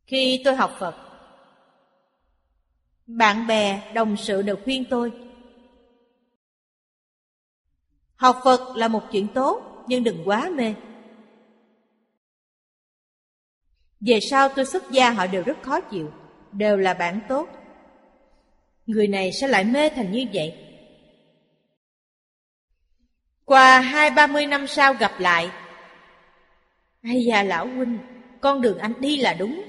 Khi 0.06 0.42
tôi 0.44 0.54
học 0.54 0.76
Phật, 0.78 0.94
bạn 3.06 3.46
bè, 3.46 3.92
đồng 3.94 4.16
sự 4.16 4.42
đều 4.42 4.56
khuyên 4.64 4.84
tôi 4.90 5.25
Học 8.16 8.40
Phật 8.44 8.76
là 8.76 8.88
một 8.88 9.02
chuyện 9.12 9.28
tốt, 9.34 9.84
nhưng 9.88 10.04
đừng 10.04 10.22
quá 10.24 10.50
mê. 10.54 10.74
Về 14.00 14.20
sau 14.30 14.48
tôi 14.48 14.64
xuất 14.64 14.90
gia 14.90 15.10
họ 15.10 15.26
đều 15.26 15.42
rất 15.42 15.62
khó 15.62 15.80
chịu, 15.80 16.12
đều 16.52 16.76
là 16.76 16.94
bạn 16.94 17.20
tốt. 17.28 17.48
Người 18.86 19.06
này 19.06 19.32
sẽ 19.32 19.48
lại 19.48 19.64
mê 19.64 19.88
thành 19.88 20.12
như 20.12 20.26
vậy? 20.32 20.54
Qua 23.44 23.80
hai 23.80 24.10
ba 24.10 24.26
mươi 24.26 24.46
năm 24.46 24.66
sau 24.66 24.94
gặp 24.94 25.12
lại 25.18 25.50
Ây 27.02 27.24
da 27.24 27.42
lão 27.42 27.66
huynh 27.66 27.98
Con 28.40 28.60
đường 28.60 28.78
anh 28.78 28.92
đi 29.00 29.16
là 29.16 29.34
đúng 29.34 29.62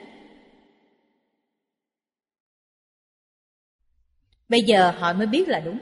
Bây 4.49 4.63
giờ 4.63 4.91
họ 4.91 5.13
mới 5.13 5.27
biết 5.27 5.47
là 5.47 5.59
đúng 5.59 5.79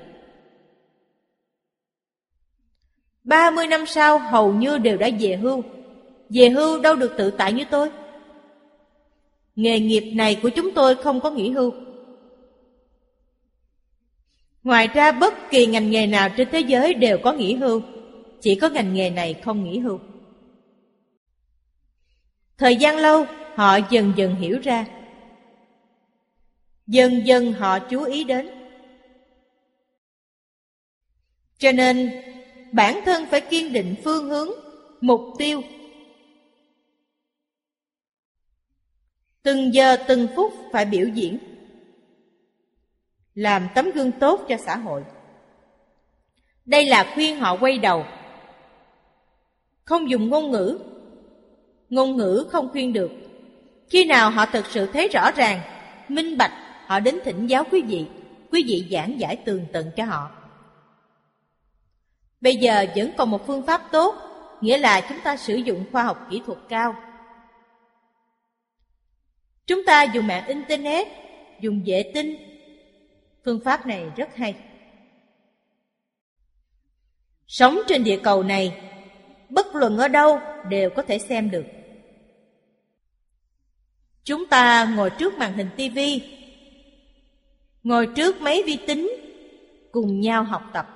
ba 3.26 3.52
mươi 3.52 3.68
năm 3.68 3.86
sau, 3.86 4.20
hầu 4.20 4.54
như 4.54 4.78
đều 4.78 4.98
đã 4.98 5.10
về 5.20 5.36
hưu. 5.36 5.64
Về 6.30 6.50
hưu 6.50 6.82
đâu 6.82 6.96
được 6.96 7.14
tự 7.18 7.32
tại 7.32 7.54
như 7.54 7.64
tôi. 7.72 7.90
Nghề 9.56 9.80
nghiệp 9.80 10.12
này 10.16 10.40
của 10.42 10.50
chúng 10.50 10.72
tôi 10.72 10.96
không 10.96 11.22
có 11.22 11.32
nghỉ 11.32 11.50
hưu. 11.50 11.74
Ngoài 14.64 14.88
ra, 14.88 15.12
bất 15.12 15.34
kỳ 15.50 15.66
ngành 15.66 15.92
nghề 15.92 16.08
nào 16.08 16.30
trên 16.38 16.48
thế 16.52 16.60
giới 16.60 16.94
đều 16.94 17.18
có 17.18 17.34
nghỉ 17.34 17.56
hưu. 17.56 17.82
Chỉ 18.42 18.56
có 18.56 18.70
ngành 18.70 18.94
nghề 18.94 19.10
này 19.10 19.34
không 19.34 19.64
nghỉ 19.64 19.80
hưu. 19.80 20.00
Thời 22.58 22.76
gian 22.76 22.98
lâu, 22.98 23.26
họ 23.56 23.78
dần 23.90 24.14
dần 24.16 24.36
hiểu 24.36 24.60
ra. 24.64 24.86
Dần 26.88 27.22
dần 27.26 27.54
họ 27.54 27.80
chú 27.80 28.04
ý 28.04 28.24
đến. 28.24 28.50
Cho 31.58 31.72
nên 31.72 32.12
bản 32.76 33.02
thân 33.06 33.26
phải 33.26 33.42
kiên 33.42 33.74
định 33.74 33.96
phương 34.04 34.30
hướng, 34.30 34.50
mục 35.02 35.22
tiêu. 35.38 35.62
Từng 39.44 39.74
giờ 39.74 39.98
từng 40.08 40.28
phút 40.36 40.54
phải 40.72 40.86
biểu 40.86 41.08
diễn. 41.08 41.38
Làm 43.34 43.68
tấm 43.76 43.92
gương 43.92 44.12
tốt 44.12 44.42
cho 44.50 44.58
xã 44.58 44.78
hội. 44.78 45.04
Đây 46.66 46.86
là 46.86 47.12
khuyên 47.16 47.40
họ 47.40 47.58
quay 47.58 47.78
đầu. 47.78 48.06
Không 49.84 50.10
dùng 50.10 50.30
ngôn 50.30 50.52
ngữ. 50.52 50.80
Ngôn 51.90 52.18
ngữ 52.18 52.48
không 52.52 52.70
khuyên 52.72 52.94
được. 52.94 53.12
Khi 53.90 54.06
nào 54.06 54.30
họ 54.30 54.46
thực 54.46 54.66
sự 54.66 54.86
thấy 54.86 55.08
rõ 55.08 55.32
ràng 55.32 55.62
Minh 56.08 56.38
bạch 56.38 56.52
Họ 56.86 57.00
đến 57.00 57.20
thỉnh 57.24 57.48
giáo 57.48 57.64
quý 57.72 57.82
vị. 57.82 58.06
Quý 58.52 58.64
vị 58.68 58.88
giảng 58.92 59.20
giải 59.20 59.36
tường 59.36 59.66
tận 59.74 59.92
cho 59.96 60.06
họ. 60.06 60.45
Bây 62.42 62.56
giờ 62.56 62.86
vẫn 62.96 63.12
còn 63.18 63.32
một 63.32 63.48
phương 63.48 63.66
pháp 63.66 63.82
tốt 63.92 64.16
Nghĩa 64.62 64.78
là 64.78 65.02
chúng 65.10 65.20
ta 65.24 65.38
sử 65.38 65.56
dụng 65.56 65.86
khoa 65.92 66.04
học 66.04 66.28
kỹ 66.30 66.42
thuật 66.46 66.60
cao 66.70 66.96
Chúng 69.68 69.86
ta 69.86 70.04
dùng 70.04 70.28
mạng 70.28 70.48
Internet, 70.48 71.08
dùng 71.62 71.84
vệ 71.86 72.12
tinh. 72.14 72.38
Phương 73.46 73.60
pháp 73.66 73.86
này 73.86 74.06
rất 74.16 74.36
hay. 74.36 74.56
Sống 77.48 77.80
trên 77.88 78.04
địa 78.04 78.20
cầu 78.24 78.44
này, 78.44 78.92
bất 79.50 79.76
luận 79.76 79.98
ở 79.98 80.08
đâu 80.08 80.40
đều 80.70 80.90
có 80.90 81.02
thể 81.02 81.20
xem 81.20 81.52
được. 81.52 81.66
Chúng 84.24 84.48
ta 84.48 84.86
ngồi 84.96 85.10
trước 85.10 85.38
màn 85.38 85.54
hình 85.54 85.70
tivi, 85.78 86.22
ngồi 87.84 88.08
trước 88.16 88.42
máy 88.42 88.64
vi 88.66 88.78
tính, 88.88 89.12
cùng 89.92 90.20
nhau 90.20 90.44
học 90.44 90.64
tập. 90.74 90.95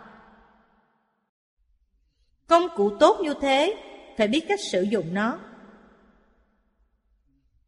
Công 2.49 2.67
cụ 2.75 2.97
tốt 2.99 3.19
như 3.23 3.33
thế, 3.41 3.75
phải 4.17 4.27
biết 4.27 4.45
cách 4.47 4.59
sử 4.71 4.81
dụng 4.81 5.13
nó. 5.13 5.39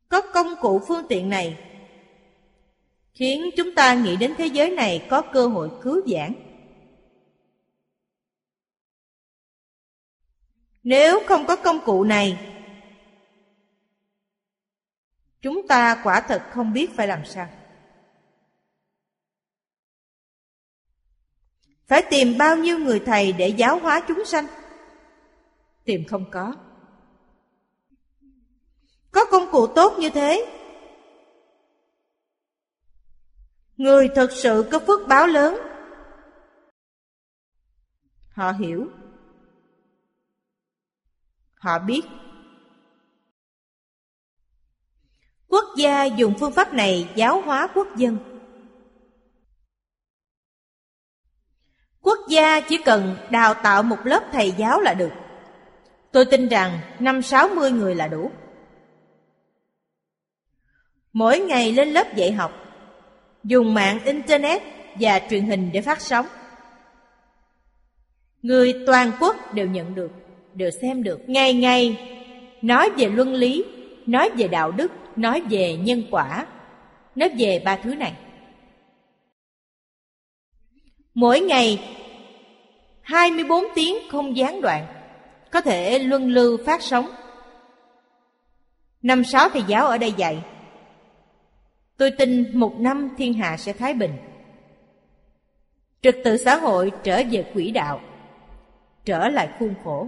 Có 0.09 0.21
công 0.21 0.47
cụ 0.61 0.81
phương 0.87 1.05
tiện 1.09 1.29
này 1.29 1.57
khiến 3.13 3.49
chúng 3.57 3.75
ta 3.75 3.93
nghĩ 3.93 4.15
đến 4.15 4.33
thế 4.37 4.45
giới 4.45 4.69
này 4.69 5.07
có 5.09 5.21
cơ 5.21 5.47
hội 5.47 5.69
cứu 5.81 6.01
giảng. 6.07 6.33
Nếu 10.83 11.19
không 11.27 11.45
có 11.47 11.55
công 11.55 11.79
cụ 11.85 12.03
này, 12.03 12.55
chúng 15.41 15.67
ta 15.67 16.01
quả 16.03 16.21
thật 16.21 16.43
không 16.51 16.73
biết 16.73 16.89
phải 16.95 17.07
làm 17.07 17.25
sao. 17.25 17.49
Phải 21.87 22.03
tìm 22.09 22.37
bao 22.37 22.57
nhiêu 22.57 22.79
người 22.79 22.99
thầy 23.05 23.33
để 23.33 23.47
giáo 23.47 23.79
hóa 23.79 24.01
chúng 24.07 24.25
sanh? 24.25 24.45
Tìm 25.91 26.05
không 26.07 26.31
có. 26.31 26.55
Có 29.11 29.25
công 29.31 29.51
cụ 29.51 29.67
tốt 29.67 29.93
như 29.99 30.09
thế. 30.09 30.45
Người 33.77 34.09
thật 34.15 34.29
sự 34.31 34.69
có 34.71 34.79
phước 34.79 35.07
báo 35.07 35.27
lớn. 35.27 35.57
Họ 38.29 38.51
hiểu. 38.51 38.87
Họ 41.53 41.79
biết. 41.79 42.01
Quốc 45.47 45.65
gia 45.77 46.05
dùng 46.05 46.33
phương 46.39 46.53
pháp 46.53 46.73
này 46.73 47.11
giáo 47.15 47.41
hóa 47.41 47.67
quốc 47.75 47.87
dân. 47.95 48.17
Quốc 52.01 52.19
gia 52.29 52.59
chỉ 52.59 52.77
cần 52.85 53.17
đào 53.31 53.53
tạo 53.53 53.83
một 53.83 53.99
lớp 54.03 54.29
thầy 54.31 54.51
giáo 54.51 54.81
là 54.81 54.93
được. 54.93 55.20
Tôi 56.11 56.25
tin 56.25 56.47
rằng 56.47 56.79
năm 56.99 57.21
sáu 57.21 57.49
mươi 57.49 57.71
người 57.71 57.95
là 57.95 58.07
đủ. 58.07 58.31
Mỗi 61.13 61.39
ngày 61.39 61.71
lên 61.71 61.89
lớp 61.89 62.15
dạy 62.15 62.31
học 62.31 62.51
Dùng 63.43 63.73
mạng 63.73 63.99
Internet 64.05 64.61
và 64.99 65.21
truyền 65.29 65.45
hình 65.45 65.69
để 65.73 65.81
phát 65.81 66.01
sóng. 66.01 66.25
Người 68.41 68.83
toàn 68.87 69.11
quốc 69.19 69.53
đều 69.53 69.67
nhận 69.67 69.95
được, 69.95 70.11
đều 70.53 70.69
xem 70.81 71.03
được 71.03 71.29
Ngày 71.29 71.53
ngày. 71.53 72.07
Nói 72.61 72.89
về 72.97 73.05
luân 73.05 73.33
lý, 73.33 73.65
nói 74.05 74.29
về 74.37 74.47
đạo 74.47 74.71
đức, 74.71 74.91
nói 75.15 75.41
về 75.49 75.75
nhân 75.75 76.03
quả 76.11 76.45
Nói 77.15 77.29
về 77.37 77.61
ba 77.65 77.75
thứ 77.75 77.95
này. 77.95 78.13
Mỗi 81.13 81.39
ngày 81.39 81.79
24 83.01 83.63
tiếng 83.75 83.95
không 84.11 84.37
gián 84.37 84.61
đoạn. 84.61 85.00
Có 85.51 85.61
thể 85.61 85.99
luân 85.99 86.27
lưu 86.27 86.57
phát 86.65 86.81
sóng 86.81 87.11
Năm 89.01 89.23
sáu 89.23 89.49
thầy 89.49 89.63
giáo 89.67 89.87
ở 89.87 89.97
đây 89.97 90.13
dạy 90.17 90.43
Tôi 91.97 92.11
tin 92.11 92.59
một 92.59 92.75
năm 92.79 93.09
thiên 93.17 93.33
hạ 93.33 93.57
sẽ 93.57 93.73
thái 93.73 93.93
bình 93.93 94.17
Trật 96.01 96.15
tự 96.23 96.37
xã 96.37 96.55
hội 96.55 96.91
trở 97.03 97.21
về 97.31 97.51
quỹ 97.53 97.71
đạo 97.71 98.01
Trở 99.05 99.27
lại 99.29 99.49
khuôn 99.59 99.73
khổ 99.83 100.07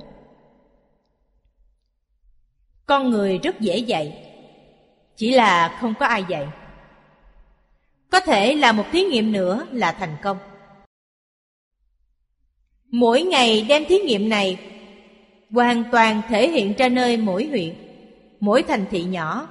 Con 2.86 3.10
người 3.10 3.38
rất 3.38 3.60
dễ 3.60 3.78
dạy, 3.78 4.26
chỉ 5.16 5.32
là 5.32 5.78
không 5.82 5.94
có 6.00 6.06
ai 6.06 6.24
dạy. 6.30 6.48
Có 8.12 8.20
thể 8.20 8.56
là 8.56 8.72
một 8.72 8.86
thí 8.92 9.04
nghiệm 9.04 9.32
nữa 9.32 9.68
là 9.72 9.92
thành 9.92 10.18
công. 10.24 10.38
Mỗi 12.92 13.22
ngày 13.22 13.66
đem 13.70 13.86
thí 13.86 14.00
nghiệm 14.00 14.30
này 14.30 14.73
hoàn 15.54 15.84
toàn 15.92 16.22
thể 16.28 16.50
hiện 16.50 16.74
ra 16.78 16.90
nơi 16.90 17.18
mỗi 17.18 17.46
huyện, 17.46 17.76
mỗi 18.40 18.64
thành 18.64 18.86
thị 18.92 19.04
nhỏ. 19.04 19.48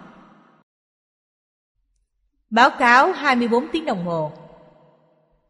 Báo 2.51 2.71
cáo 2.79 3.13
24 3.13 3.69
tiếng 3.73 3.85
đồng 3.85 4.05
hồ. 4.05 4.33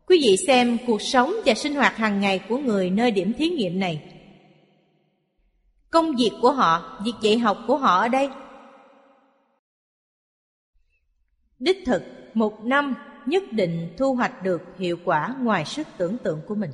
Quý 0.06 0.20
vị 0.22 0.36
xem 0.46 0.78
cuộc 0.86 1.02
sống 1.02 1.34
và 1.46 1.54
sinh 1.54 1.74
hoạt 1.74 1.96
hàng 1.96 2.20
ngày 2.20 2.40
của 2.48 2.58
người 2.58 2.90
nơi 2.90 3.10
điểm 3.10 3.32
thí 3.32 3.48
nghiệm 3.48 3.80
này. 3.80 4.02
Công 5.90 6.16
việc 6.16 6.30
của 6.42 6.52
họ, 6.52 7.00
việc 7.04 7.14
dạy 7.22 7.38
học 7.38 7.58
của 7.66 7.76
họ 7.76 8.00
ở 8.00 8.08
đây. 8.08 8.28
Đích 11.58 11.82
thực, 11.86 12.02
một 12.34 12.64
năm 12.64 12.94
nhất 13.26 13.42
định 13.52 13.94
thu 13.98 14.14
hoạch 14.14 14.42
được 14.42 14.62
hiệu 14.78 14.96
quả 15.04 15.36
ngoài 15.40 15.64
sức 15.64 15.86
tưởng 15.96 16.18
tượng 16.18 16.40
của 16.46 16.54
mình. 16.54 16.70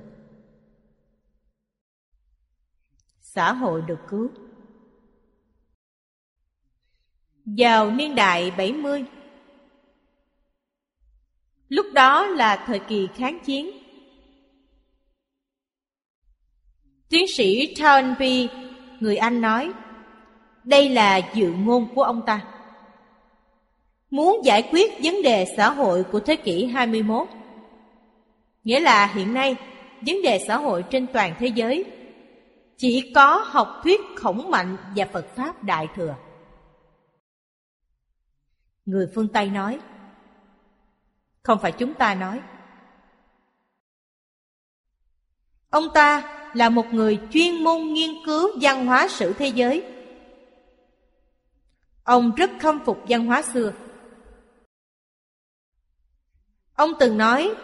Xã 3.35 3.53
hội 3.53 3.83
được 3.83 3.99
cứu. 4.09 4.29
Vào 7.45 7.91
niên 7.91 8.15
đại 8.15 8.51
70, 8.51 9.05
lúc 11.69 11.87
đó 11.93 12.27
là 12.27 12.65
thời 12.67 12.79
kỳ 12.79 13.09
kháng 13.15 13.39
chiến. 13.45 13.71
Tiến 17.09 17.27
sĩ 17.37 17.75
Toynbee, 17.75 18.49
người 19.01 19.17
Anh 19.17 19.41
nói, 19.41 19.73
đây 20.65 20.89
là 20.89 21.21
dự 21.35 21.53
ngôn 21.53 21.95
của 21.95 22.03
ông 22.03 22.23
ta 22.27 22.45
muốn 24.11 24.45
giải 24.45 24.69
quyết 24.73 24.93
vấn 25.03 25.23
đề 25.23 25.47
xã 25.57 25.71
hội 25.71 26.05
của 26.05 26.21
thế 26.21 26.37
kỷ 26.37 26.67
21. 26.67 27.29
Nghĩa 28.65 28.81
là 28.81 29.07
hiện 29.07 29.35
nay, 29.35 29.57
vấn 30.07 30.23
đề 30.23 30.45
xã 30.47 30.57
hội 30.57 30.85
trên 30.91 31.07
toàn 31.07 31.35
thế 31.39 31.47
giới 31.47 31.98
chỉ 32.79 33.13
có 33.15 33.45
học 33.47 33.81
thuyết 33.83 34.01
khổng 34.17 34.51
mạnh 34.51 34.77
và 34.97 35.07
Phật 35.13 35.27
Pháp 35.37 35.65
Đại 35.65 35.89
Thừa. 35.95 36.17
Người 38.87 39.11
phương 39.15 39.29
Tây 39.29 39.51
nói, 39.51 39.81
không 41.43 41.59
phải 41.63 41.73
chúng 41.73 41.95
ta 41.95 42.15
nói. 42.15 42.41
Ông 45.71 45.85
ta 45.95 46.35
là 46.55 46.69
một 46.69 46.87
người 46.93 47.21
chuyên 47.31 47.65
môn 47.65 47.83
nghiên 47.83 48.11
cứu 48.27 48.49
văn 48.61 48.87
hóa 48.87 49.09
sử 49.09 49.33
thế 49.33 49.49
giới. 49.49 49.85
Ông 52.05 52.35
rất 52.35 52.51
khâm 52.61 52.85
phục 52.85 52.99
văn 53.09 53.27
hóa 53.27 53.43
xưa 53.43 53.73
Ông 56.75 56.91
từng 57.01 57.19
nói 57.19 57.55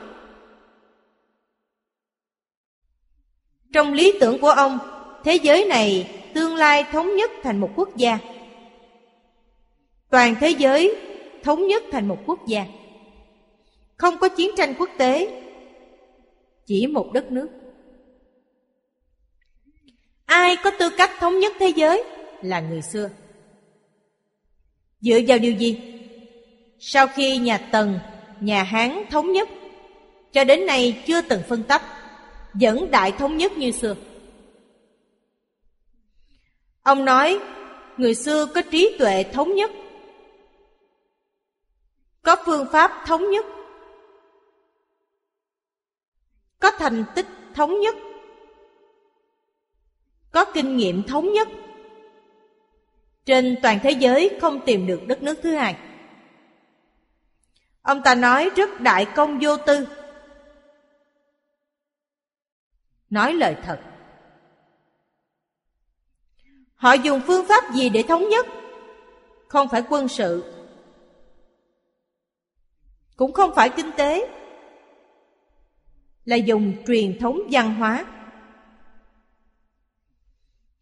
Trong 3.72 3.92
lý 3.92 4.18
tưởng 4.20 4.40
của 4.40 4.50
ông 4.50 4.93
Thế 5.24 5.34
giới 5.34 5.64
này 5.64 6.10
tương 6.34 6.56
lai 6.56 6.84
thống 6.92 7.16
nhất 7.16 7.30
thành 7.42 7.60
một 7.60 7.70
quốc 7.76 7.96
gia. 7.96 8.18
Toàn 10.10 10.34
thế 10.40 10.50
giới 10.50 10.96
thống 11.42 11.66
nhất 11.66 11.82
thành 11.92 12.08
một 12.08 12.18
quốc 12.26 12.46
gia. 12.46 12.66
Không 13.96 14.18
có 14.18 14.28
chiến 14.28 14.50
tranh 14.56 14.74
quốc 14.78 14.90
tế, 14.98 15.40
Chỉ 16.66 16.86
một 16.86 17.12
đất 17.12 17.32
nước. 17.32 17.48
Ai 20.26 20.56
có 20.64 20.70
tư 20.78 20.90
cách 20.98 21.10
thống 21.20 21.38
nhất 21.38 21.52
thế 21.58 21.68
giới 21.68 22.04
là 22.42 22.60
người 22.60 22.82
xưa. 22.82 23.10
Dựa 25.00 25.18
vào 25.28 25.38
điều 25.38 25.52
gì? 25.52 25.80
Sau 26.78 27.06
khi 27.06 27.38
nhà 27.38 27.58
Tần, 27.58 27.98
nhà 28.40 28.62
Hán 28.62 29.04
thống 29.10 29.32
nhất, 29.32 29.48
cho 30.32 30.44
đến 30.44 30.66
nay 30.66 31.02
chưa 31.06 31.20
từng 31.20 31.42
phân 31.48 31.62
tách, 31.62 31.82
vẫn 32.54 32.90
đại 32.90 33.12
thống 33.12 33.36
nhất 33.36 33.52
như 33.52 33.70
xưa 33.70 33.94
ông 36.84 37.04
nói, 37.04 37.40
người 37.96 38.14
xưa 38.14 38.46
có 38.54 38.62
trí 38.70 38.96
tuệ 38.98 39.24
thống 39.32 39.54
nhất. 39.54 39.70
Có 42.22 42.36
phương 42.46 42.66
pháp 42.72 43.06
thống 43.06 43.30
nhất. 43.30 43.46
Có 46.58 46.70
thành 46.70 47.04
tích 47.14 47.26
thống 47.54 47.80
nhất. 47.80 47.94
Có 50.30 50.44
kinh 50.44 50.76
nghiệm 50.76 51.02
thống 51.02 51.32
nhất. 51.32 51.48
Trên 53.24 53.56
toàn 53.62 53.78
thế 53.82 53.90
giới 53.90 54.38
không 54.40 54.60
tìm 54.66 54.86
được 54.86 55.00
đất 55.06 55.22
nước 55.22 55.38
thứ 55.42 55.54
hai. 55.54 55.76
Ông 57.82 58.02
ta 58.02 58.14
nói 58.14 58.50
rất 58.56 58.80
đại 58.80 59.06
công 59.16 59.38
vô 59.42 59.56
tư. 59.56 59.88
Nói 63.10 63.34
lời 63.34 63.56
thật. 63.62 63.80
Họ 66.84 66.92
dùng 66.92 67.20
phương 67.26 67.46
pháp 67.48 67.74
gì 67.74 67.88
để 67.88 68.02
thống 68.08 68.28
nhất? 68.28 68.46
Không 69.48 69.68
phải 69.68 69.82
quân 69.88 70.08
sự, 70.08 70.54
Cũng 73.16 73.32
không 73.32 73.54
phải 73.54 73.70
kinh 73.70 73.90
tế, 73.96 74.28
Là 76.24 76.36
dùng 76.36 76.84
truyền 76.86 77.18
thống 77.18 77.40
văn 77.50 77.74
hóa. 77.74 78.04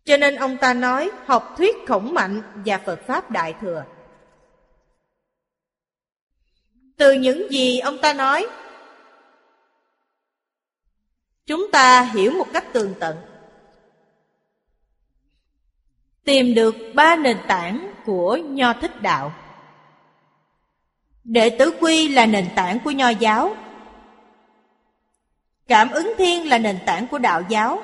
Cho 0.04 0.16
nên 0.16 0.36
ông 0.36 0.56
ta 0.56 0.74
nói 0.74 1.10
học 1.26 1.54
thuyết 1.56 1.76
khổng 1.86 2.14
mạnh 2.14 2.42
và 2.66 2.78
Phật 2.78 3.00
Pháp 3.06 3.30
Đại 3.30 3.54
Thừa. 3.60 3.84
Từ 6.96 7.12
những 7.12 7.50
gì 7.50 7.78
ông 7.78 7.98
ta 8.02 8.14
nói, 8.14 8.46
chúng 11.46 11.70
ta 11.72 12.02
hiểu 12.02 12.32
một 12.32 12.46
cách 12.52 12.64
tường 12.72 12.94
tận 13.00 13.31
tìm 16.24 16.54
được 16.54 16.76
ba 16.94 17.16
nền 17.16 17.38
tảng 17.48 17.92
của 18.04 18.36
nho 18.36 18.72
thích 18.72 19.02
đạo. 19.02 19.32
Đệ 21.24 21.50
tử 21.58 21.74
quy 21.80 22.08
là 22.08 22.26
nền 22.26 22.46
tảng 22.54 22.78
của 22.78 22.90
nho 22.90 23.08
giáo. 23.08 23.56
Cảm 25.68 25.90
ứng 25.90 26.12
thiên 26.18 26.48
là 26.48 26.58
nền 26.58 26.78
tảng 26.86 27.06
của 27.06 27.18
đạo 27.18 27.42
giáo. 27.48 27.82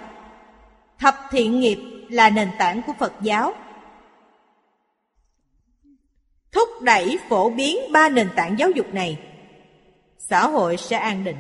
Thập 0.99 1.15
thiện 1.31 1.61
nghiệp 1.61 1.79
là 2.11 2.31
nền 2.31 2.49
tảng 2.59 2.83
của 2.83 2.93
phật 2.99 3.13
giáo. 3.21 3.55
Thúc 6.53 6.69
đẩy 6.83 7.19
phổ 7.29 7.51
biến 7.51 7.93
ba 7.93 8.09
nền 8.09 8.29
tảng 8.37 8.59
giáo 8.59 8.71
dục 8.71 8.95
này, 8.95 9.19
xã 10.19 10.47
hội 10.47 10.77
sẽ 10.77 10.97
an 10.97 11.25
định. 11.25 11.37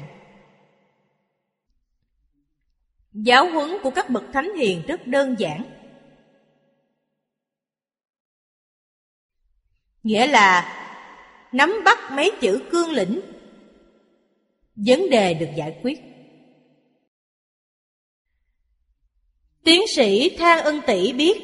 Giáo 3.12 3.50
huấn 3.50 3.78
của 3.82 3.90
các 3.90 4.10
bậc 4.10 4.24
thánh 4.32 4.54
hiền 4.56 4.82
rất 4.86 5.06
đơn 5.06 5.34
giản. 5.38 5.77
Nghĩa 10.08 10.26
là 10.26 10.76
nắm 11.52 11.74
bắt 11.84 11.98
mấy 12.12 12.32
chữ 12.40 12.68
cương 12.70 12.90
lĩnh. 12.90 13.20
Vấn 14.76 15.10
đề 15.10 15.34
được 15.34 15.48
giải 15.56 15.80
quyết. 15.82 16.00
Tiến 19.64 19.80
sĩ 19.96 20.36
thang 20.38 20.64
ân 20.64 20.80
tỷ 20.86 21.12
biết. 21.12 21.42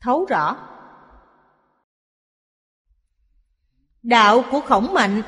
Thấu 0.00 0.24
rõ. 0.24 0.56
Đạo 4.02 4.44
của 4.50 4.60
khổng 4.60 4.94
mạnh 4.94 5.22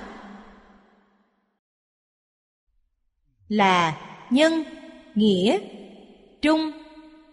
là 3.48 4.00
nhân, 4.30 4.64
nghĩa, 5.14 5.58
trung, 6.42 6.70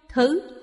thứ. 0.10 0.61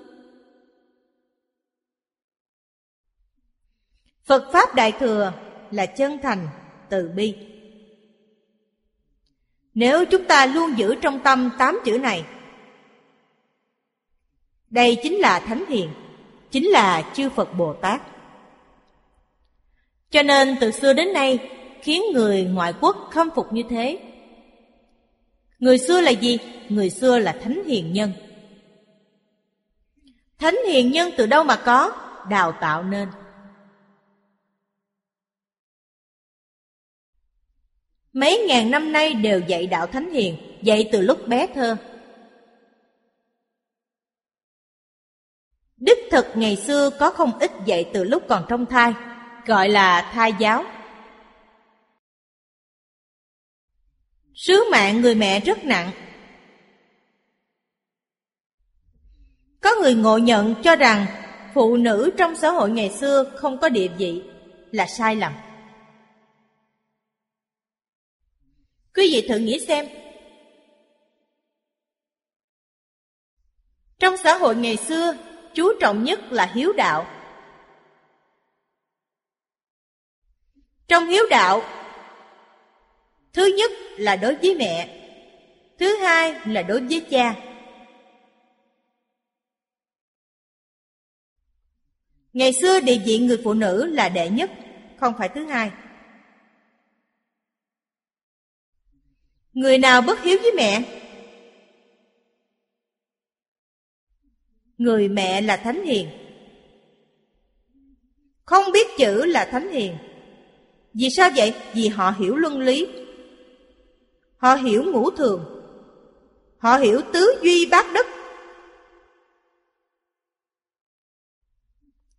Phật 4.29 4.51
pháp 4.53 4.75
đại 4.75 4.91
thừa 4.91 5.33
là 5.71 5.85
chân 5.85 6.17
thành, 6.23 6.47
từ 6.89 7.11
bi 7.15 7.35
nếu 9.73 10.05
chúng 10.05 10.25
ta 10.25 10.45
luôn 10.45 10.77
giữ 10.77 10.95
trong 10.95 11.19
tâm 11.19 11.49
tám 11.57 11.79
chữ 11.85 11.97
này, 11.97 12.25
đây 14.69 14.97
chính 15.03 15.13
là 15.13 15.39
thánh 15.39 15.65
hiền, 15.69 15.89
chính 16.51 16.67
là 16.67 17.11
chư 17.13 17.29
Phật 17.29 17.53
Bồ 17.53 17.73
Tát. 17.73 18.01
Cho 20.11 20.23
nên 20.23 20.55
từ 20.61 20.71
xưa 20.71 20.93
đến 20.93 21.13
nay, 21.13 21.49
khiến 21.81 22.03
người 22.13 22.43
ngoại 22.43 22.73
quốc 22.81 23.09
khâm 23.11 23.29
phục 23.35 23.53
như 23.53 23.63
thế. 23.69 23.99
Người 25.59 25.77
xưa 25.77 26.01
là 26.01 26.11
gì? 26.11 26.37
Người 26.69 26.89
xưa 26.89 27.19
là 27.19 27.31
thánh 27.43 27.63
hiền 27.65 27.93
nhân. 27.93 28.11
Thánh 30.39 30.55
hiền 30.67 30.91
nhân 30.91 31.09
từ 31.17 31.25
đâu 31.25 31.43
mà 31.43 31.55
có? 31.55 31.91
Đào 32.29 32.51
tạo 32.61 32.83
nên. 32.83 33.07
Mấy 38.19 38.45
ngàn 38.47 38.71
năm 38.71 38.91
nay 38.91 39.13
đều 39.13 39.39
dạy 39.39 39.67
đạo 39.67 39.87
thánh 39.87 40.11
hiền, 40.11 40.37
dạy 40.61 40.89
từ 40.91 41.01
lúc 41.01 41.27
bé 41.27 41.47
thơ. 41.47 41.77
Đức 45.77 45.97
thực 46.11 46.25
ngày 46.35 46.55
xưa 46.55 46.89
có 46.99 47.09
không 47.09 47.39
ít 47.39 47.51
dạy 47.65 47.89
từ 47.93 48.03
lúc 48.03 48.23
còn 48.29 48.45
trong 48.49 48.65
thai, 48.65 48.93
gọi 49.45 49.69
là 49.69 50.11
thai 50.13 50.33
giáo. 50.39 50.63
Sứ 54.35 54.63
mạng 54.71 55.01
người 55.01 55.15
mẹ 55.15 55.39
rất 55.39 55.65
nặng. 55.65 55.91
Có 59.61 59.69
người 59.81 59.93
ngộ 59.93 60.17
nhận 60.17 60.55
cho 60.63 60.75
rằng 60.75 61.05
phụ 61.53 61.77
nữ 61.77 62.11
trong 62.17 62.35
xã 62.35 62.49
hội 62.49 62.69
ngày 62.69 62.89
xưa 62.89 63.23
không 63.35 63.57
có 63.57 63.69
địa 63.69 63.87
vị 63.97 64.23
là 64.71 64.85
sai 64.85 65.15
lầm. 65.15 65.33
Quý 68.95 69.09
vị 69.11 69.27
thử 69.29 69.37
nghĩ 69.37 69.59
xem. 69.67 69.85
Trong 73.99 74.17
xã 74.17 74.37
hội 74.37 74.55
ngày 74.55 74.77
xưa, 74.77 75.13
chú 75.53 75.73
trọng 75.79 76.03
nhất 76.03 76.19
là 76.31 76.51
hiếu 76.55 76.73
đạo. 76.73 77.07
Trong 80.87 81.07
hiếu 81.07 81.23
đạo, 81.29 81.61
thứ 83.33 83.45
nhất 83.57 83.71
là 83.97 84.15
đối 84.15 84.35
với 84.35 84.55
mẹ, 84.55 84.95
thứ 85.79 85.95
hai 85.95 86.35
là 86.45 86.61
đối 86.61 86.81
với 86.81 87.05
cha. 87.09 87.35
Ngày 92.33 92.53
xưa 92.53 92.79
địa 92.79 93.01
vị 93.05 93.19
người 93.19 93.41
phụ 93.43 93.53
nữ 93.53 93.85
là 93.85 94.09
đệ 94.09 94.29
nhất, 94.29 94.51
không 94.99 95.13
phải 95.17 95.29
thứ 95.29 95.45
hai. 95.45 95.71
Người 99.59 99.77
nào 99.77 100.01
bất 100.01 100.21
hiếu 100.21 100.37
với 100.41 100.51
mẹ? 100.51 100.81
Người 104.77 105.07
mẹ 105.07 105.41
là 105.41 105.57
thánh 105.57 105.85
hiền. 105.85 106.09
Không 108.45 108.71
biết 108.71 108.87
chữ 108.97 109.25
là 109.25 109.45
thánh 109.45 109.71
hiền. 109.71 109.97
Vì 110.93 111.09
sao 111.09 111.29
vậy? 111.35 111.53
Vì 111.73 111.87
họ 111.87 112.11
hiểu 112.19 112.35
luân 112.35 112.59
lý. 112.59 112.87
Họ 114.37 114.55
hiểu 114.55 114.83
ngũ 114.83 115.11
thường. 115.11 115.45
Họ 116.57 116.77
hiểu 116.77 117.01
tứ 117.13 117.39
duy 117.43 117.65
bát 117.71 117.85
đức. 117.93 118.05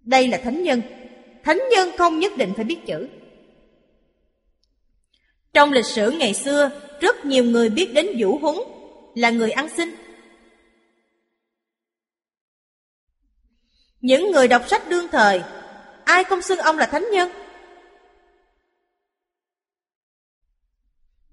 Đây 0.00 0.28
là 0.28 0.40
thánh 0.44 0.62
nhân. 0.62 0.82
Thánh 1.44 1.58
nhân 1.70 1.88
không 1.98 2.18
nhất 2.18 2.32
định 2.36 2.52
phải 2.56 2.64
biết 2.64 2.78
chữ. 2.86 3.08
Trong 5.52 5.72
lịch 5.72 5.86
sử 5.86 6.10
ngày 6.10 6.34
xưa, 6.34 6.70
rất 7.00 7.24
nhiều 7.24 7.44
người 7.44 7.68
biết 7.68 7.90
đến 7.94 8.06
Vũ 8.18 8.38
Huấn 8.38 8.56
là 9.14 9.30
người 9.30 9.50
ăn 9.50 9.68
xin. 9.68 9.94
Những 14.00 14.30
người 14.32 14.48
đọc 14.48 14.68
sách 14.68 14.88
đương 14.88 15.06
thời, 15.12 15.42
ai 16.04 16.24
không 16.24 16.42
xưng 16.42 16.58
ông 16.58 16.78
là 16.78 16.86
thánh 16.86 17.06
nhân? 17.12 17.30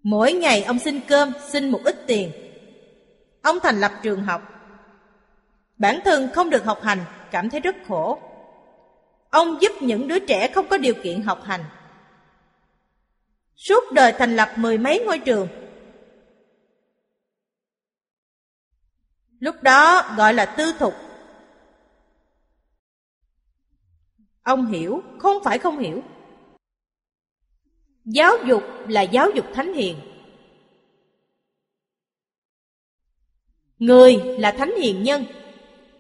Mỗi 0.04 0.34
ngày 0.34 0.64
ông 0.64 0.80
xin 0.80 1.02
cơm, 1.08 1.32
xin 1.50 1.70
một 1.70 1.82
ít 1.84 1.96
tiền. 2.08 2.32
Ông 3.42 3.60
thành 3.64 3.80
lập 3.80 3.92
trường 4.04 4.24
học. 4.24 4.42
Bản 5.78 6.00
thân 6.06 6.30
không 6.34 6.50
được 6.50 6.64
học 6.66 6.84
hành, 6.84 7.06
cảm 7.32 7.50
thấy 7.50 7.60
rất 7.60 7.76
khổ. 7.88 8.20
Ông 9.30 9.58
giúp 9.62 9.72
những 9.82 10.08
đứa 10.08 10.20
trẻ 10.20 10.52
không 10.56 10.68
có 10.68 10.78
điều 10.78 10.94
kiện 11.04 11.22
học 11.22 11.44
hành. 11.44 11.64
Suốt 13.58 13.84
đời 13.92 14.14
thành 14.18 14.36
lập 14.36 14.54
mười 14.58 14.78
mấy 14.78 15.04
ngôi 15.06 15.20
trường. 15.20 15.48
Lúc 19.40 19.56
đó 19.64 20.14
gọi 20.18 20.34
là 20.34 20.56
tư 20.58 20.74
thục. 20.80 20.94
Ông 24.44 24.66
hiểu, 24.66 25.02
không 25.20 25.44
phải 25.44 25.60
không 25.60 25.80
hiểu. 25.80 26.04
Giáo 28.06 28.34
dục 28.48 28.64
là 28.88 29.02
giáo 29.02 29.30
dục 29.36 29.46
thánh 29.54 29.74
hiền. 29.74 30.00
Người 33.78 34.16
là 34.40 34.52
thánh 34.52 34.76
hiền 34.82 35.04
nhân, 35.04 35.26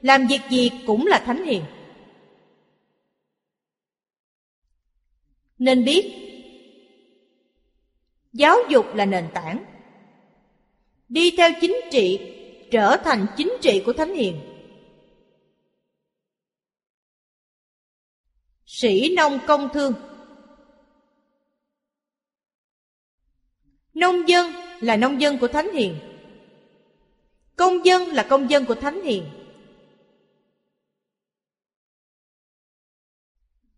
làm 0.01 0.27
việc 0.27 0.41
gì 0.49 0.71
cũng 0.87 1.07
là 1.07 1.23
thánh 1.25 1.45
hiền. 1.45 1.63
Nên 5.57 5.85
biết 5.85 6.26
Giáo 8.37 8.57
dục 8.69 8.85
là 8.95 9.05
nền 9.05 9.29
tảng. 9.33 9.65
Đi 11.09 11.31
theo 11.37 11.49
chính 11.61 11.75
trị, 11.91 12.33
Trở 12.71 12.97
thành 13.03 13.25
chính 13.37 13.53
trị 13.61 13.83
của 13.85 13.93
Thánh 13.93 14.13
Hiền. 14.13 14.39
Sĩ 18.65 19.15
nông 19.15 19.39
công 19.47 19.69
thương. 19.73 19.93
Nông 23.93 24.29
dân 24.29 24.51
là 24.81 24.95
nông 24.95 25.21
dân 25.21 25.37
của 25.37 25.47
Thánh 25.47 25.73
Hiền. 25.73 25.99
Công 27.55 27.85
dân 27.85 28.07
là 28.07 28.27
công 28.29 28.49
dân 28.49 28.65
của 28.65 28.75
Thánh 28.75 29.01
Hiền. 29.01 29.29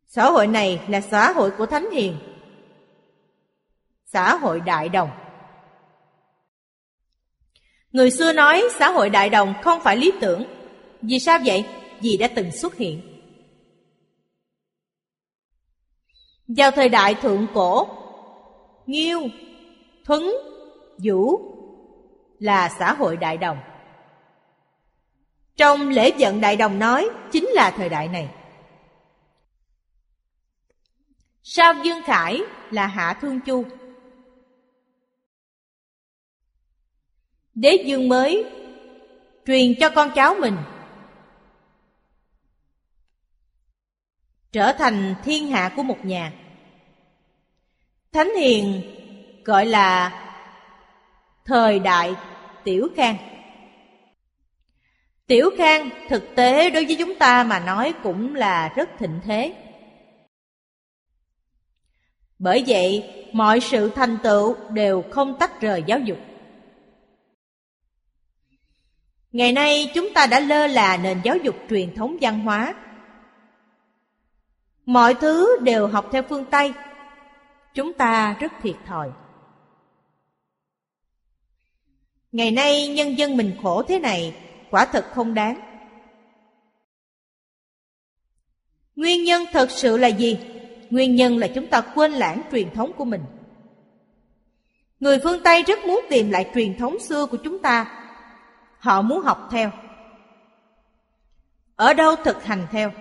Xã 0.08 0.32
hội 0.32 0.48
này 0.48 0.86
là 0.90 1.02
xã 1.02 1.32
hội 1.32 1.52
của 1.58 1.66
Thánh 1.66 1.92
Hiền. 1.92 2.29
Xã 4.14 4.36
hội 4.36 4.62
đại 4.62 4.90
đồng. 4.90 5.10
Người 7.92 8.12
xưa 8.12 8.34
nói 8.34 8.64
xã 8.80 8.90
hội 8.90 9.10
đại 9.10 9.30
đồng 9.30 9.54
không 9.62 9.82
phải 9.82 9.98
lý 9.98 10.12
tưởng. 10.22 10.44
Vì 11.02 11.20
sao 11.20 11.40
vậy? 11.46 11.66
Vì 12.02 12.18
đã 12.18 12.28
từng 12.36 12.52
xuất 12.52 12.76
hiện. 12.76 13.02
Vào 16.48 16.72
thời 16.72 16.90
đại 16.90 17.16
thượng 17.16 17.48
cổ 17.54 17.88
Nghiêu, 18.86 19.22
Thuấn, 20.06 20.32
Vũ 21.04 21.40
là 22.40 22.70
xã 22.80 22.94
hội 22.94 23.18
đại 23.18 23.38
đồng. 23.38 23.58
Trong 25.56 25.90
lễ 25.90 26.12
vận 26.20 26.42
đại 26.42 26.56
đồng 26.56 26.80
nói 26.80 27.10
chính 27.32 27.46
là 27.46 27.72
thời 27.72 27.90
đại 27.90 28.08
này. 28.08 28.30
Sao 31.44 31.74
Dương 31.84 32.04
Khải 32.06 32.42
là 32.72 32.88
Hạ 32.88 33.18
Thương 33.22 33.40
Chu? 33.40 33.66
Đế 37.62 37.84
dương 37.86 38.10
mới 38.10 38.46
truyền 39.46 39.76
cho 39.80 39.90
con 39.90 40.12
cháu 40.16 40.36
mình 40.40 40.58
trở 44.52 44.74
thành 44.74 45.16
thiên 45.24 45.48
hạ 45.48 45.74
của 45.76 45.84
một 45.84 46.06
nhà. 46.06 46.34
Thánh 48.12 48.36
hiền 48.36 48.82
gọi 49.46 49.66
là 49.66 50.22
thời 51.46 51.80
đại 51.80 52.16
tiểu 52.64 52.88
khang. 52.96 53.18
Tiểu 55.28 55.50
khang 55.58 55.90
thực 56.10 56.36
tế 56.36 56.70
đối 56.70 56.86
với 56.86 56.96
chúng 57.00 57.16
ta 57.16 57.44
mà 57.44 57.60
nói 57.60 57.94
cũng 58.04 58.36
là 58.36 58.74
rất 58.76 58.90
thịnh 59.00 59.20
thế. 59.24 59.54
Bởi 62.40 62.64
vậy, 62.68 63.14
mọi 63.34 63.60
sự 63.60 63.92
thành 63.96 64.18
tựu 64.24 64.56
đều 64.70 65.04
không 65.12 65.40
tách 65.40 65.62
rời 65.62 65.84
giáo 65.88 66.00
dục. 66.00 66.18
Ngày 69.32 69.52
nay 69.52 69.92
chúng 69.94 70.14
ta 70.14 70.28
đã 70.28 70.40
lơ 70.40 70.68
là 70.68 70.98
nền 70.98 71.22
giáo 71.24 71.38
dục 71.38 71.56
truyền 71.70 71.96
thống 71.96 72.18
văn 72.22 72.40
hóa. 72.40 72.76
Mọi 74.86 75.14
thứ 75.14 75.58
đều 75.64 75.88
học 75.88 76.10
theo 76.12 76.24
phương 76.30 76.46
Tây. 76.46 76.74
Chúng 77.74 77.94
ta 77.94 78.38
rất 78.40 78.52
thiệt 78.62 78.76
thòi. 78.86 79.12
Ngày 82.32 82.52
nay 82.52 82.88
nhân 82.88 83.18
dân 83.18 83.38
mình 83.38 83.58
khổ 83.64 83.84
thế 83.84 84.00
này, 84.00 84.36
quả 84.72 84.86
thật 84.86 85.06
không 85.14 85.34
đáng. 85.34 85.60
Nguyên 88.96 89.24
nhân 89.24 89.44
thật 89.54 89.72
sự 89.72 89.98
là 89.98 90.08
gì? 90.08 90.40
Nguyên 90.90 91.16
nhân 91.16 91.38
là 91.38 91.48
chúng 91.48 91.68
ta 91.68 91.82
quên 91.82 92.12
lãng 92.12 92.42
truyền 92.52 92.72
thống 92.74 92.92
của 92.94 93.06
mình. 93.06 93.22
Người 95.00 95.20
phương 95.24 95.44
Tây 95.44 95.64
rất 95.64 95.80
muốn 95.86 96.06
tìm 96.10 96.30
lại 96.30 96.50
truyền 96.56 96.78
thống 96.78 97.00
xưa 97.00 97.26
của 97.26 97.38
chúng 97.44 97.60
ta 97.60 97.99
họ 98.80 99.02
muốn 99.02 99.22
học 99.22 99.48
theo. 99.52 99.72
Ở 101.76 101.94
đâu 101.94 102.16
thực 102.16 102.44
hành 102.44 102.68
theo? 102.72 102.92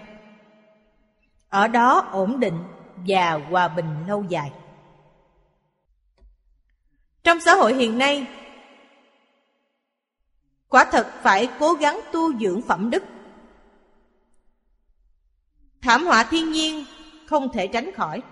Ở 1.48 1.68
đó 1.68 2.08
ổn 2.12 2.40
định 2.40 2.64
và 3.06 3.32
hòa 3.50 3.68
bình 3.68 4.06
lâu 4.06 4.24
dài. 4.28 4.52
Trong 7.24 7.40
xã 7.40 7.54
hội 7.54 7.74
hiện 7.74 7.98
nay, 7.98 8.26
quả 10.68 10.84
thật 10.92 11.12
phải 11.22 11.50
cố 11.60 11.72
gắng 11.72 12.00
tu 12.12 12.38
dưỡng 12.38 12.62
phẩm 12.62 12.90
đức. 12.90 13.02
Thảm 15.82 16.06
họa 16.06 16.24
thiên 16.24 16.52
nhiên 16.52 16.84
không 17.26 17.52
thể 17.52 17.66
tránh 17.66 17.90
khỏi. 17.96 18.22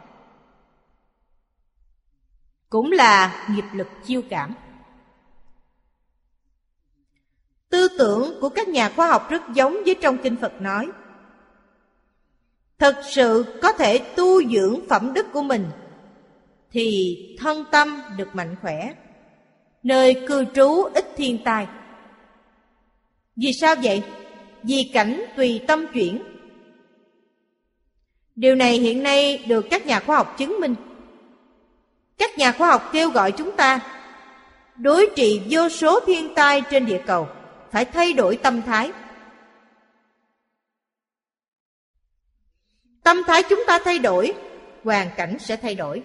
Cũng 2.69 2.93
là 2.93 3.47
nghiệp 3.51 3.65
lực 3.73 3.89
chiêu 4.05 4.23
cảm. 4.31 4.55
Tư 7.77 7.89
tưởng 7.99 8.41
của 8.41 8.49
các 8.49 8.69
nhà 8.69 8.89
khoa 8.97 9.09
học 9.09 9.31
rất 9.31 9.43
giống 9.55 9.77
với 9.85 9.95
trong 9.95 10.19
kinh 10.19 10.37
Phật 10.37 10.61
nói. 10.61 10.89
Thật 12.79 12.97
sự 13.11 13.45
có 13.63 13.73
thể 13.73 13.99
tu 13.99 14.45
dưỡng 14.45 14.81
phẩm 14.89 15.13
đức 15.15 15.27
của 15.33 15.43
mình, 15.43 15.67
thì 16.73 17.17
thân 17.39 17.65
tâm 17.71 18.03
được 18.17 18.29
mạnh 18.35 18.57
khỏe. 18.63 18.95
Nơi 19.83 20.25
cư 20.29 20.45
trú 20.55 20.83
ít 20.83 21.17
thiên 21.17 21.45
tai. 21.45 21.67
Vì 23.37 23.53
sao 23.53 23.75
vậy? 23.83 24.03
Vì 24.63 24.91
cảnh 24.95 25.25
tùy 25.37 25.61
tâm 25.67 25.87
chuyển. 25.93 26.23
Điều 28.37 28.55
này 28.55 28.79
hiện 28.79 29.03
nay 29.03 29.45
được 29.47 29.67
các 29.71 29.87
nhà 29.87 30.01
khoa 30.01 30.17
học 30.17 30.35
chứng 30.39 30.61
minh. 30.61 30.75
Các 32.19 32.39
nhà 32.39 32.53
khoa 32.53 32.69
học 32.69 32.91
kêu 32.93 33.11
gọi 33.11 33.33
chúng 33.33 33.57
ta 33.57 33.81
đối 34.77 35.11
trị 35.17 35.43
vô 35.51 35.69
số 35.69 36.01
thiên 36.01 36.35
tai 36.35 36.63
trên 36.71 36.87
địa 36.87 37.01
cầu 37.07 37.29
phải 37.77 37.85
thay 37.85 38.13
đổi 38.13 38.39
tâm 38.43 38.63
thái. 38.63 38.93
Tâm 43.03 43.17
thái 43.27 43.43
chúng 43.49 43.65
ta 43.67 43.79
thay 43.85 43.99
đổi, 43.99 44.35
hoàn 44.85 45.11
cảnh 45.17 45.39
sẽ 45.39 45.57
thay 45.57 45.75
đổi. 45.75 46.03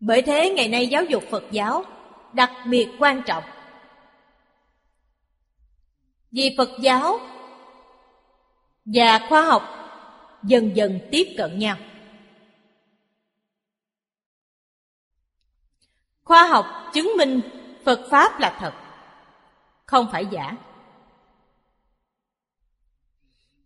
Bởi 0.00 0.22
thế 0.22 0.50
ngày 0.50 0.68
nay 0.68 0.86
giáo 0.86 1.04
dục 1.04 1.24
phật 1.30 1.44
giáo 1.50 1.84
đặc 2.32 2.50
biệt 2.66 2.88
quan 2.98 3.22
trọng. 3.26 3.44
Vì 6.30 6.54
phật 6.58 6.70
giáo 6.80 7.18
và 8.84 9.26
khoa 9.28 9.42
học 9.42 9.62
dần 10.42 10.76
dần 10.76 11.00
tiếp 11.10 11.34
cận 11.38 11.58
nhau. 11.58 11.76
Khoa 16.26 16.46
học 16.46 16.66
chứng 16.92 17.12
minh 17.18 17.40
phật 17.84 18.00
pháp 18.10 18.40
là 18.40 18.56
thật, 18.60 18.72
không 19.84 20.08
phải 20.12 20.26
giả. 20.26 20.52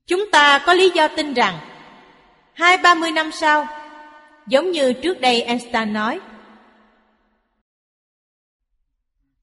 Chúng 0.07 0.31
ta 0.31 0.63
có 0.67 0.75
lý 0.75 0.91
do 0.91 1.09
tin 1.09 1.35
rằng, 1.35 1.59
hai 2.53 2.77
ba 2.77 2.95
mươi 2.95 3.13
năm 3.13 3.33
sau, 3.33 3.67
giống 4.47 4.71
như 4.71 4.93
trước 4.93 5.21
đây 5.21 5.43
einstein 5.43 5.93
nói, 5.93 6.21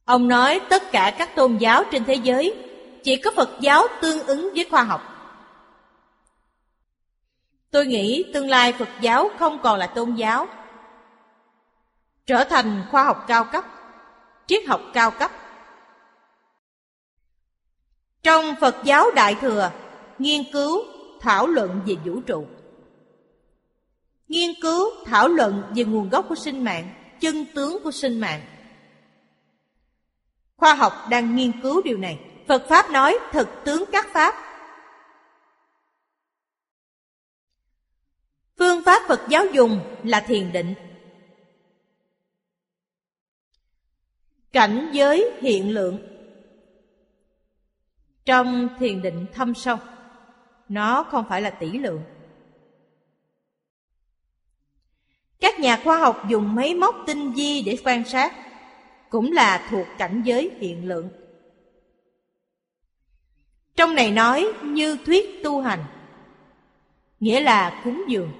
ông 0.06 0.28
nói 0.28 0.62
tất 0.70 0.92
cả 0.92 1.16
các 1.18 1.36
tôn 1.36 1.58
giáo 1.58 1.84
trên 1.92 2.06
thế 2.06 2.14
giới 2.14 2.56
chỉ 3.04 3.16
có 3.16 3.32
phật 3.36 3.50
giáo 3.62 3.88
tương 4.02 4.28
ứng 4.28 4.50
với 4.56 4.68
khoa 4.70 4.84
học. 4.84 5.02
Tôi 7.72 7.86
nghĩ 7.86 8.26
tương 8.34 8.50
lai 8.50 8.74
phật 8.74 8.90
giáo 9.02 9.30
không 9.40 9.60
còn 9.64 9.80
là 9.80 9.88
tôn 9.88 10.16
giáo 10.16 10.48
trở 12.28 12.44
thành 12.44 12.84
khoa 12.92 13.04
học 13.04 13.26
cao 13.28 13.44
cấp, 13.52 13.66
triết 14.48 14.68
học 14.68 14.82
cao 14.94 15.12
cấp. 15.12 15.32
Trong 18.24 18.56
phật 18.62 18.76
giáo 18.84 19.12
đại 19.16 19.36
thừa, 19.36 19.72
nghiên 20.20 20.44
cứu, 20.54 20.84
thảo 21.22 21.48
luận 21.48 21.82
về 21.86 21.96
vũ 22.06 22.22
trụ. 22.22 22.48
Nghiên 24.28 24.52
cứu, 24.62 24.90
thảo 25.06 25.28
luận 25.28 25.64
về 25.76 25.84
nguồn 25.84 26.10
gốc 26.10 26.26
của 26.30 26.36
sinh 26.36 26.64
mạng, 26.64 26.90
chân 27.20 27.46
tướng 27.56 27.84
của 27.84 27.92
sinh 27.92 28.20
mạng. 28.20 28.42
Khoa 30.58 30.74
học 30.74 30.94
đang 31.10 31.36
nghiên 31.36 31.62
cứu 31.62 31.82
điều 31.82 31.98
này. 31.98 32.20
Phật 32.48 32.66
pháp 32.70 32.90
nói 32.90 33.18
thực 33.32 33.50
tướng 33.66 33.84
các 33.92 34.08
pháp. 34.14 34.36
Phương 38.58 38.84
pháp 38.84 39.02
phật 39.08 39.22
giáo 39.30 39.46
dùng 39.54 39.80
là 40.04 40.20
thiền 40.20 40.52
định. 40.52 40.76
Cảnh 44.52 44.90
giới 44.94 45.32
hiện 45.42 45.70
lượng. 45.70 46.00
Trong 48.26 48.70
thiền 48.80 49.02
định 49.02 49.26
thâm 49.34 49.54
sâu, 49.54 49.78
nó 50.70 51.04
không 51.04 51.26
phải 51.30 51.42
là 51.42 51.50
tỷ 51.50 51.72
lượng. 51.72 52.02
Các 55.40 55.60
nhà 55.60 55.82
khoa 55.84 55.98
học 55.98 56.24
dùng 56.30 56.56
máy 56.56 56.76
móc 56.76 56.96
tinh 57.08 57.32
vi 57.32 57.62
để 57.62 57.78
quan 57.84 58.06
sát, 58.06 58.34
cũng 59.10 59.32
là 59.32 59.68
thuộc 59.70 59.88
cảnh 59.98 60.22
giới 60.26 60.52
hiện 60.60 60.88
lượng. 60.88 61.10
Trong 63.76 63.96
này 63.96 64.12
nói 64.12 64.48
như 64.64 64.98
thuyết 65.06 65.44
tu 65.44 65.62
hành, 65.62 65.84
nghĩa 67.20 67.40
là 67.40 67.82
cúng 67.84 68.04
dường. 68.08 68.32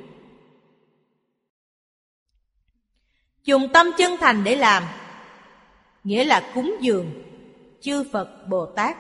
Dùng 3.44 3.68
tâm 3.74 3.88
chân 3.98 4.18
thành 4.20 4.44
để 4.44 4.56
làm 4.56 4.84
nghĩa 6.08 6.24
là 6.24 6.52
cúng 6.54 6.76
dường, 6.82 7.24
chư 7.82 8.04
phật 8.12 8.48
bồ 8.48 8.66
tát. 8.66 8.98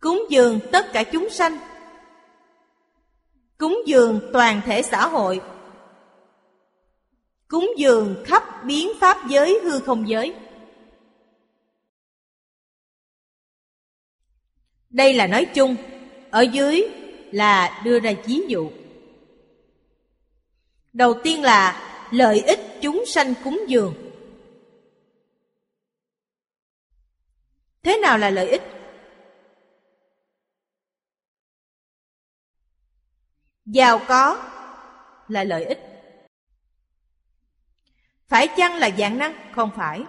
Cúng 0.00 0.26
dường 0.30 0.60
tất 0.72 0.92
cả 0.92 1.02
chúng 1.02 1.30
sanh. 1.30 1.58
Cúng 3.58 3.82
dường 3.86 4.20
toàn 4.32 4.60
thể 4.64 4.82
xã 4.82 5.08
hội. 5.08 5.40
Cúng 7.48 7.72
dường 7.76 8.22
khắp 8.26 8.64
biến 8.64 8.88
pháp 9.00 9.16
giới, 9.28 9.60
hư 9.62 9.78
không 9.78 10.08
giới. 10.08 10.34
Đây 14.90 15.14
là 15.14 15.26
nói 15.26 15.46
chung, 15.54 15.76
ở 16.30 16.40
dưới 16.40 16.88
là 17.30 17.82
đưa 17.84 18.00
ra 18.00 18.12
ví 18.26 18.42
dụ. 18.48 18.70
Đầu 20.92 21.14
tiên 21.22 21.42
là 21.42 21.90
lợi 22.10 22.40
ích 22.40 22.60
chúng 22.80 23.04
sanh 23.06 23.34
cúng 23.44 23.60
dường. 23.68 24.11
Thế 27.82 27.98
nào 28.02 28.18
là 28.18 28.30
lợi 28.30 28.50
ích? 28.50 28.62
Giàu 33.64 34.00
có 34.08 34.50
là 35.28 35.44
lợi 35.44 35.64
ích. 35.64 35.78
Phải 38.28 38.48
chăng 38.56 38.74
là 38.74 38.90
dạng 38.98 39.18
năng? 39.18 39.52
Không 39.54 39.70
phải. 39.76 40.04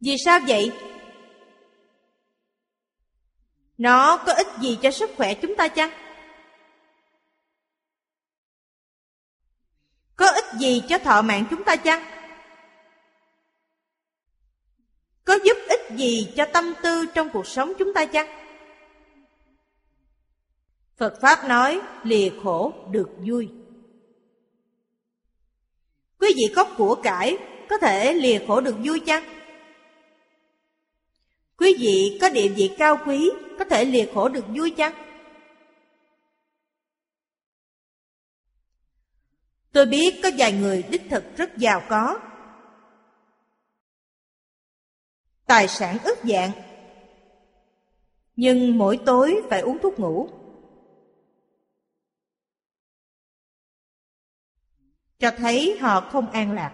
Vì 0.00 0.16
sao 0.24 0.40
vậy? 0.48 0.72
Nó 3.78 4.16
có 4.26 4.32
ích 4.32 4.46
gì 4.60 4.78
cho 4.82 4.90
sức 4.90 5.10
khỏe 5.16 5.34
chúng 5.34 5.56
ta 5.56 5.68
chăng? 5.68 5.90
Có 10.16 10.30
ích 10.30 10.44
gì 10.58 10.82
cho 10.88 10.98
thọ 10.98 11.22
mạng 11.22 11.44
chúng 11.50 11.64
ta 11.64 11.76
chăng? 11.76 12.15
Có 15.26 15.38
giúp 15.44 15.56
ích 15.68 15.80
gì 15.96 16.32
cho 16.36 16.46
tâm 16.52 16.74
tư 16.82 17.06
trong 17.14 17.28
cuộc 17.32 17.46
sống 17.46 17.72
chúng 17.78 17.94
ta 17.94 18.06
chăng 18.06 18.46
Phật 20.96 21.20
Pháp 21.20 21.48
nói, 21.48 21.80
lìa 22.02 22.30
khổ 22.42 22.72
được 22.90 23.08
vui. 23.18 23.48
Quý 26.20 26.32
vị 26.36 26.52
có 26.56 26.64
của 26.76 26.94
cải, 27.02 27.36
có 27.68 27.78
thể 27.78 28.12
lìa 28.12 28.38
khổ 28.46 28.60
được 28.60 28.76
vui 28.84 29.00
chăng? 29.00 29.24
Quý 31.56 31.76
vị 31.80 32.18
có 32.20 32.30
địa 32.30 32.48
vị 32.48 32.70
cao 32.78 32.98
quý, 33.06 33.30
có 33.58 33.64
thể 33.64 33.84
lìa 33.84 34.06
khổ 34.14 34.28
được 34.28 34.44
vui 34.48 34.70
chăng? 34.70 34.94
Tôi 39.72 39.86
biết 39.86 40.20
có 40.22 40.30
vài 40.38 40.52
người 40.52 40.84
đích 40.90 41.02
thực 41.10 41.36
rất 41.36 41.56
giàu 41.56 41.82
có. 41.88 42.20
Tài 45.46 45.68
sản 45.68 45.98
ức 46.04 46.18
dạng. 46.24 46.50
Nhưng 48.36 48.78
mỗi 48.78 49.00
tối 49.06 49.42
phải 49.50 49.60
uống 49.60 49.78
thuốc 49.82 49.98
ngủ. 49.98 50.28
cho 55.18 55.30
thấy 55.36 55.78
họ 55.80 56.00
không 56.00 56.30
an 56.30 56.52
lạc. 56.52 56.72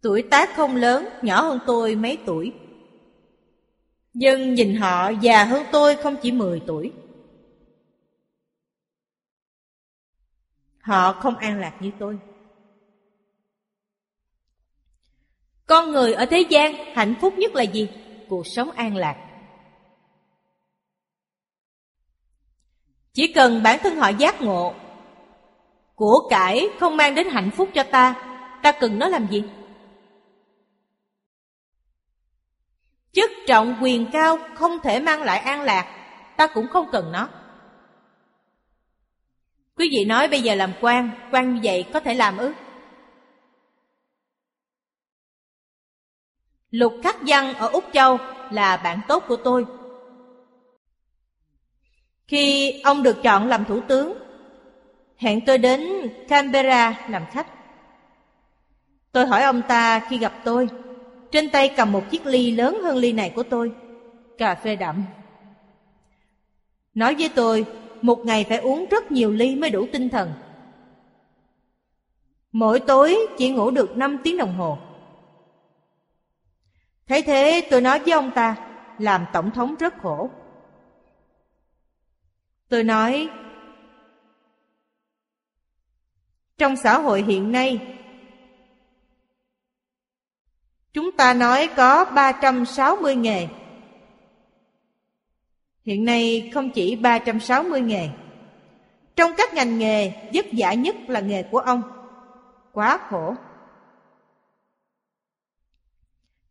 Tuổi 0.00 0.22
tác 0.30 0.56
không 0.56 0.76
lớn, 0.76 1.08
nhỏ 1.22 1.42
hơn 1.42 1.58
tôi 1.66 1.96
mấy 1.96 2.18
tuổi. 2.26 2.52
Nhưng 4.12 4.54
nhìn 4.54 4.76
họ 4.76 5.08
già 5.08 5.44
hơn 5.44 5.66
tôi 5.72 5.96
không 5.96 6.16
chỉ 6.22 6.32
10 6.32 6.62
tuổi. 6.66 6.92
Họ 10.80 11.12
không 11.12 11.36
an 11.36 11.60
lạc 11.60 11.76
như 11.80 11.90
tôi. 11.98 12.18
Con 15.66 15.92
người 15.92 16.12
ở 16.12 16.26
thế 16.26 16.40
gian 16.40 16.74
hạnh 16.94 17.14
phúc 17.20 17.34
nhất 17.38 17.54
là 17.54 17.62
gì? 17.62 17.88
Cuộc 18.28 18.46
sống 18.46 18.70
an 18.70 18.96
lạc. 18.96 19.16
Chỉ 23.12 23.32
cần 23.32 23.62
bản 23.62 23.78
thân 23.82 23.96
họ 23.96 24.08
giác 24.08 24.42
ngộ, 24.42 24.74
của 25.94 26.28
cải 26.30 26.68
không 26.80 26.96
mang 26.96 27.14
đến 27.14 27.28
hạnh 27.28 27.50
phúc 27.50 27.68
cho 27.74 27.82
ta 27.82 28.14
Ta 28.62 28.72
cần 28.72 28.98
nó 28.98 29.08
làm 29.08 29.26
gì? 29.30 29.42
Chức 33.12 33.30
trọng 33.46 33.76
quyền 33.82 34.10
cao 34.12 34.38
không 34.54 34.78
thể 34.82 35.00
mang 35.00 35.22
lại 35.22 35.38
an 35.38 35.62
lạc, 35.62 35.86
Ta 36.36 36.46
cũng 36.46 36.66
không 36.68 36.86
cần 36.92 37.12
nó 37.12 37.28
Quý 39.76 39.88
vị 39.90 40.04
nói 40.04 40.28
bây 40.28 40.42
giờ 40.42 40.54
làm 40.54 40.72
quan 40.80 41.10
quan 41.30 41.54
như 41.54 41.60
vậy 41.64 41.84
có 41.92 42.00
thể 42.00 42.14
làm 42.14 42.36
ư? 42.36 42.52
Lục 46.74 46.94
Khắc 47.02 47.16
Văn 47.26 47.54
ở 47.54 47.68
Úc 47.68 47.84
Châu 47.92 48.18
là 48.50 48.76
bạn 48.76 49.00
tốt 49.08 49.24
của 49.28 49.36
tôi. 49.36 49.66
Khi 52.28 52.80
ông 52.80 53.02
được 53.02 53.22
chọn 53.22 53.48
làm 53.48 53.64
thủ 53.64 53.80
tướng, 53.88 54.18
hẹn 55.16 55.40
tôi 55.46 55.58
đến 55.58 55.80
Canberra 56.28 57.06
làm 57.08 57.22
khách. 57.30 57.46
Tôi 59.12 59.26
hỏi 59.26 59.42
ông 59.42 59.62
ta 59.68 60.00
khi 60.08 60.18
gặp 60.18 60.32
tôi, 60.44 60.68
trên 61.30 61.50
tay 61.50 61.68
cầm 61.76 61.92
một 61.92 62.10
chiếc 62.10 62.26
ly 62.26 62.50
lớn 62.50 62.78
hơn 62.82 62.96
ly 62.96 63.12
này 63.12 63.32
của 63.36 63.42
tôi, 63.42 63.72
cà 64.38 64.54
phê 64.54 64.76
đậm. 64.76 65.04
Nói 66.94 67.14
với 67.14 67.28
tôi, 67.34 67.66
một 68.02 68.18
ngày 68.26 68.44
phải 68.48 68.58
uống 68.58 68.86
rất 68.90 69.12
nhiều 69.12 69.30
ly 69.30 69.56
mới 69.56 69.70
đủ 69.70 69.86
tinh 69.92 70.08
thần. 70.08 70.32
Mỗi 72.52 72.80
tối 72.80 73.16
chỉ 73.38 73.50
ngủ 73.50 73.70
được 73.70 73.96
5 73.96 74.18
tiếng 74.24 74.36
đồng 74.36 74.56
hồ. 74.56 74.78
Thế 77.06 77.22
thế 77.26 77.66
tôi 77.70 77.80
nói 77.80 77.98
với 77.98 78.12
ông 78.12 78.30
ta, 78.34 78.56
làm 78.98 79.26
tổng 79.32 79.50
thống 79.50 79.74
rất 79.78 79.94
khổ. 80.02 80.30
Tôi 82.68 82.84
nói, 82.84 83.28
trong 86.58 86.76
xã 86.76 86.98
hội 86.98 87.22
hiện 87.22 87.52
nay, 87.52 87.96
chúng 90.92 91.12
ta 91.12 91.34
nói 91.34 91.68
có 91.76 92.04
360 92.04 93.16
nghề. 93.16 93.48
Hiện 95.82 96.04
nay 96.04 96.50
không 96.54 96.70
chỉ 96.70 96.96
360 96.96 97.80
nghề. 97.80 98.08
Trong 99.16 99.32
các 99.36 99.54
ngành 99.54 99.78
nghề, 99.78 100.12
vất 100.34 100.46
vả 100.52 100.74
nhất 100.74 100.96
là 101.08 101.20
nghề 101.20 101.42
của 101.42 101.58
ông. 101.58 101.82
Quá 102.72 102.98
khổ. 103.10 103.34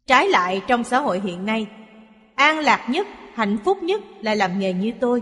Trái 0.06 0.30
lại 0.30 0.62
trong 0.68 0.84
xã 0.84 0.99
hội 0.99 1.20
hiện 1.20 1.45
nay, 1.45 1.68
an 2.36 2.60
lạc 2.60 2.88
nhất, 2.89 3.08
hạnh 3.34 3.58
phúc 3.66 3.84
nhất 3.84 4.01
là 4.22 4.36
làm 4.36 4.60
nghề 4.60 4.74
như 4.74 4.93
tôi. 4.99 5.22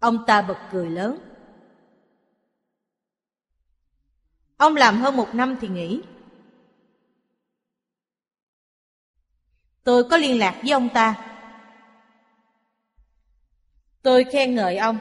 Ông 0.00 0.24
ta 0.26 0.42
bật 0.42 0.58
cười 0.72 0.90
lớn. 0.90 1.18
Ông 4.56 4.76
làm 4.76 4.98
hơn 4.98 5.16
một 5.16 5.34
năm 5.34 5.56
thì 5.60 5.68
nghỉ. 5.68 6.02
Tôi 9.84 10.04
có 10.10 10.16
liên 10.16 10.38
lạc 10.38 10.58
với 10.62 10.70
ông 10.70 10.88
ta. 10.94 11.28
Tôi 14.02 14.24
khen 14.32 14.54
ngợi 14.54 14.76
ông. 14.76 14.98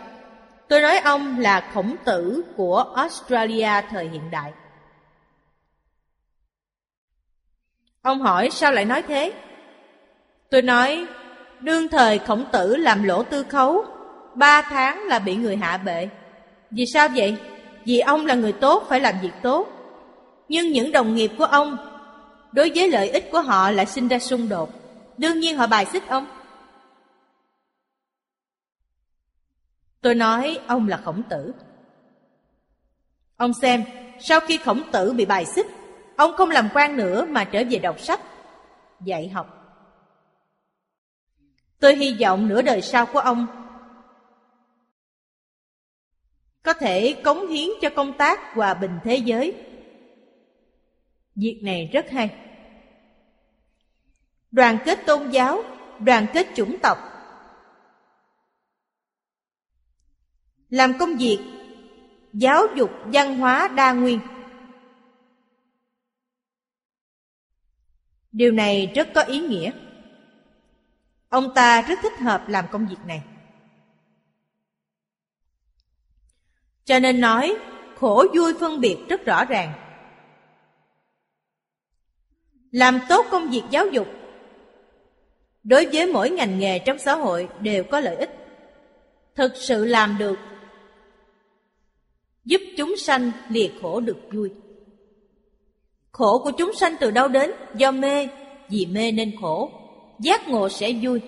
Tôi 0.68 0.82
nói 0.82 0.98
ông 1.00 1.40
là 1.40 1.72
khổng 1.74 1.96
tử 2.06 2.44
của 2.58 2.94
Australia 2.96 3.82
thời 3.90 4.10
hiện 4.10 4.32
đại. 4.32 4.54
Ông 8.02 8.22
hỏi 8.22 8.50
sao 8.52 8.72
lại 8.72 8.86
nói 8.86 9.02
thế? 9.02 9.34
Tôi 10.50 10.62
nói, 10.62 11.06
đương 11.60 11.88
thời 11.88 12.20
khổng 12.20 12.46
tử 12.52 12.76
làm 12.76 13.04
lỗ 13.04 13.24
tư 13.24 13.44
khấu, 13.44 13.86
ba 14.36 14.62
tháng 14.62 15.08
là 15.08 15.20
bị 15.20 15.36
người 15.36 15.56
hạ 15.56 15.78
bệ. 15.78 16.10
Vì 16.72 16.86
sao 16.94 17.08
vậy? 17.16 17.38
Vì 17.86 18.00
ông 18.00 18.26
là 18.26 18.36
người 18.36 18.52
tốt 18.52 18.84
phải 18.90 19.00
làm 19.00 19.16
việc 19.22 19.34
tốt. 19.42 19.68
Nhưng 20.50 20.72
những 20.72 20.92
đồng 20.92 21.16
nghiệp 21.16 21.32
của 21.38 21.46
ông, 21.46 21.78
đối 22.52 22.72
với 22.76 22.90
lợi 22.90 23.10
ích 23.10 23.32
của 23.32 23.42
họ 23.42 23.72
lại 23.72 23.86
sinh 23.86 24.08
ra 24.08 24.20
xung 24.20 24.50
đột. 24.50 24.70
Đương 25.18 25.40
nhiên 25.40 25.58
họ 25.58 25.68
bài 25.68 25.86
xích 25.86 26.08
ông. 26.08 26.28
Tôi 30.02 30.16
nói 30.16 30.60
ông 30.68 30.88
là 30.88 30.98
khổng 30.98 31.24
tử. 31.30 31.54
Ông 33.38 33.54
xem, 33.62 33.84
sau 34.20 34.40
khi 34.40 34.58
khổng 34.58 34.82
tử 34.92 35.14
bị 35.14 35.26
bài 35.26 35.46
xích, 35.46 35.68
Ông 36.22 36.36
không 36.38 36.50
làm 36.50 36.70
quan 36.74 36.98
nữa 36.98 37.26
mà 37.26 37.44
trở 37.44 37.64
về 37.70 37.80
đọc 37.80 38.00
sách, 38.00 38.22
dạy 39.00 39.30
học. 39.30 39.48
Tôi 41.80 41.96
hy 41.96 42.18
vọng 42.22 42.48
nửa 42.48 42.62
đời 42.62 42.82
sau 42.82 43.06
của 43.06 43.20
ông 43.20 43.48
có 46.64 46.74
thể 46.74 47.22
cống 47.24 47.48
hiến 47.48 47.70
cho 47.82 47.90
công 47.90 48.18
tác 48.18 48.54
hòa 48.54 48.74
bình 48.74 49.00
thế 49.04 49.16
giới. 49.16 49.54
Việc 51.36 51.60
này 51.64 51.90
rất 51.94 52.10
hay. 52.10 52.36
Đoàn 54.52 54.78
kết 54.86 55.00
tôn 55.06 55.30
giáo, 55.30 55.64
đoàn 56.00 56.26
kết 56.34 56.48
chủng 56.56 56.80
tộc. 56.80 56.98
Làm 60.70 60.98
công 61.00 61.16
việc 61.16 61.40
giáo 62.34 62.66
dục 62.76 62.92
văn 63.06 63.38
hóa 63.38 63.68
đa 63.68 63.94
nguyên. 63.94 64.20
Điều 68.32 68.52
này 68.52 68.92
rất 68.96 69.08
có 69.16 69.22
ý 69.22 69.40
nghĩa. 69.40 69.72
Ông 71.30 71.54
ta 71.56 71.82
rất 71.82 72.00
thích 72.02 72.20
hợp 72.20 72.50
làm 72.50 72.66
công 72.72 72.88
việc 72.88 73.06
này. 73.08 73.22
Cho 76.86 77.00
nên 77.00 77.22
nói, 77.22 77.56
khổ 77.96 78.26
vui 78.36 78.54
phân 78.60 78.80
biệt 78.80 78.98
rất 79.10 79.26
rõ 79.26 79.46
ràng. 79.46 79.74
Làm 82.72 83.00
tốt 83.10 83.26
công 83.32 83.50
việc 83.50 83.64
giáo 83.70 83.88
dục 83.88 84.08
đối 85.64 85.86
với 85.86 86.08
mỗi 86.08 86.30
ngành 86.30 86.60
nghề 86.60 86.80
trong 86.80 87.00
xã 87.00 87.16
hội 87.16 87.50
đều 87.60 87.84
có 87.84 88.00
lợi 88.00 88.16
ích. 88.16 88.30
Thực 89.36 89.56
sự 89.56 89.86
làm 89.86 90.18
được 90.18 90.38
giúp 92.46 92.62
chúng 92.78 92.98
sanh 92.98 93.32
liệt 93.50 93.72
khổ 93.82 94.00
được 94.00 94.18
vui. 94.32 94.52
Khổ 96.12 96.42
của 96.44 96.52
chúng 96.52 96.74
sanh 96.74 96.96
từ 97.00 97.12
đâu 97.12 97.28
đến? 97.28 97.52
Do 97.76 97.92
mê, 97.92 98.28
vì 98.70 98.86
mê 98.86 99.12
nên 99.12 99.36
khổ, 99.42 99.72
giác 100.20 100.48
ngộ 100.48 100.70
sẽ 100.70 100.92
vui. 101.02 101.22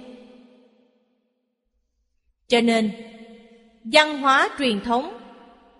Cho 2.48 2.62
nên, 2.62 2.92
văn 3.84 4.22
hóa 4.22 4.50
truyền 4.58 4.84
thống 4.84 5.18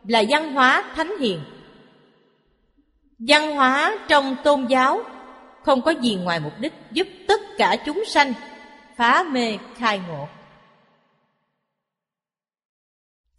là 0.08 0.24
văn 0.30 0.54
hóa 0.54 0.94
thánh 0.96 1.18
hiền. 1.20 1.40
Văn 3.20 3.56
hóa 3.56 3.98
trong 4.08 4.36
tôn 4.44 4.66
giáo 4.66 5.04
không 5.64 5.82
có 5.82 5.92
gì 5.92 6.16
ngoài 6.16 6.40
mục 6.40 6.54
đích 6.60 6.74
giúp 6.92 7.08
tất 7.28 7.42
cả 7.58 7.76
chúng 7.86 8.04
sanh 8.08 8.34
phá 8.96 9.24
mê 9.32 9.58
khai 9.76 10.02
ngộ. 10.08 10.28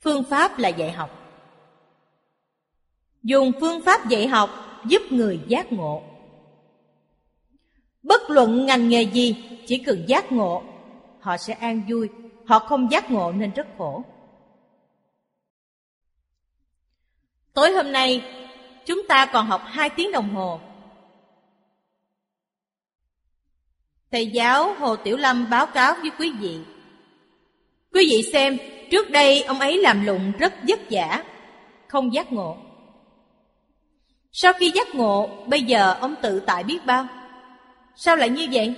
Phương 0.00 0.24
pháp 0.24 0.58
là 0.58 0.68
dạy 0.68 0.92
học. 0.92 1.10
Dùng 3.22 3.52
phương 3.60 3.82
pháp 3.82 4.08
dạy 4.08 4.26
học 4.26 4.63
giúp 4.86 5.02
người 5.10 5.40
giác 5.48 5.72
ngộ. 5.72 6.02
Bất 8.02 8.30
luận 8.30 8.66
ngành 8.66 8.88
nghề 8.88 9.02
gì, 9.02 9.44
chỉ 9.66 9.78
cần 9.78 10.04
giác 10.08 10.32
ngộ, 10.32 10.62
họ 11.20 11.36
sẽ 11.36 11.54
an 11.54 11.82
vui, 11.90 12.08
họ 12.46 12.58
không 12.58 12.90
giác 12.90 13.10
ngộ 13.10 13.32
nên 13.32 13.50
rất 13.50 13.66
khổ. 13.78 14.02
Tối 17.54 17.70
hôm 17.70 17.92
nay, 17.92 18.24
chúng 18.86 19.02
ta 19.08 19.26
còn 19.26 19.46
học 19.46 19.62
2 19.64 19.90
tiếng 19.90 20.12
đồng 20.12 20.34
hồ. 20.34 20.60
Thầy 24.10 24.26
giáo 24.26 24.74
Hồ 24.74 24.96
Tiểu 24.96 25.16
Lâm 25.16 25.50
báo 25.50 25.66
cáo 25.66 25.94
với 25.94 26.10
quý 26.18 26.32
vị. 26.40 26.58
Quý 27.92 28.06
vị 28.10 28.30
xem, 28.32 28.58
trước 28.90 29.10
đây 29.10 29.42
ông 29.42 29.60
ấy 29.60 29.78
làm 29.78 30.06
lụng 30.06 30.32
rất 30.38 30.54
vất 30.68 30.80
vả, 30.90 31.24
không 31.88 32.14
giác 32.14 32.32
ngộ. 32.32 32.56
Sau 34.36 34.52
khi 34.52 34.72
giác 34.74 34.94
ngộ, 34.94 35.44
bây 35.46 35.62
giờ 35.62 35.94
ông 36.00 36.14
tự 36.22 36.40
tại 36.40 36.64
biết 36.64 36.78
bao. 36.86 37.06
Sao 37.96 38.16
lại 38.16 38.30
như 38.30 38.48
vậy? 38.52 38.74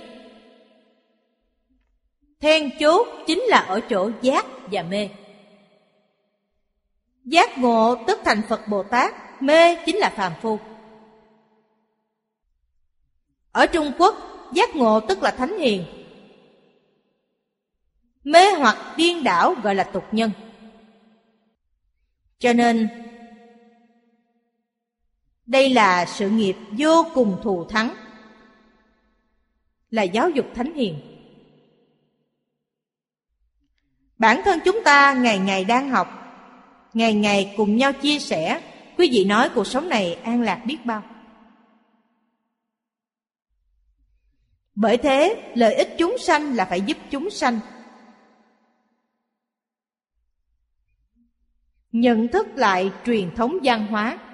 Then 2.39 2.69
chốt 2.79 3.07
chính 3.27 3.39
là 3.39 3.57
ở 3.59 3.79
chỗ 3.89 4.11
giác 4.21 4.45
và 4.71 4.83
mê. 4.83 5.09
Giác 7.23 7.57
ngộ 7.57 7.95
tức 8.07 8.19
thành 8.25 8.41
Phật 8.49 8.67
Bồ 8.67 8.83
Tát, 8.83 9.13
mê 9.41 9.75
chính 9.85 9.97
là 9.97 10.09
phàm 10.09 10.33
phu. 10.41 10.59
Ở 13.51 13.65
Trung 13.65 13.91
Quốc, 13.97 14.15
giác 14.53 14.75
ngộ 14.75 14.99
tức 14.99 15.23
là 15.23 15.31
thánh 15.31 15.59
hiền. 15.59 15.85
Mê 18.23 18.51
hoặc 18.51 18.77
điên 18.97 19.23
đảo 19.23 19.55
gọi 19.63 19.75
là 19.75 19.83
tục 19.83 20.03
nhân. 20.11 20.31
Cho 22.39 22.53
nên 22.53 22.89
đây 25.47 25.69
là 25.69 26.05
sự 26.05 26.29
nghiệp 26.29 26.55
vô 26.77 27.05
cùng 27.13 27.39
thù 27.43 27.65
thắng. 27.65 27.95
Là 29.89 30.03
giáo 30.03 30.29
dục 30.29 30.45
thánh 30.55 30.73
hiền. 30.73 30.99
Bản 34.17 34.41
thân 34.45 34.59
chúng 34.65 34.83
ta 34.85 35.13
ngày 35.13 35.39
ngày 35.39 35.63
đang 35.63 35.89
học, 35.89 36.23
Ngày 36.93 37.13
ngày 37.13 37.53
cùng 37.57 37.77
nhau 37.77 37.93
chia 37.93 38.19
sẻ, 38.19 38.61
Quý 38.97 39.09
vị 39.11 39.25
nói 39.25 39.49
cuộc 39.55 39.67
sống 39.67 39.89
này 39.89 40.13
an 40.13 40.41
lạc 40.41 40.63
biết 40.65 40.85
bao. 40.85 41.03
Bởi 44.75 44.97
thế, 44.97 45.51
lợi 45.55 45.75
ích 45.75 45.95
chúng 45.97 46.17
sanh 46.17 46.55
là 46.55 46.65
phải 46.65 46.81
giúp 46.81 46.97
chúng 47.11 47.29
sanh. 47.29 47.59
Nhận 51.91 52.27
thức 52.27 52.47
lại 52.55 52.91
truyền 53.05 53.35
thống 53.35 53.57
văn 53.63 53.87
hóa. 53.87 54.26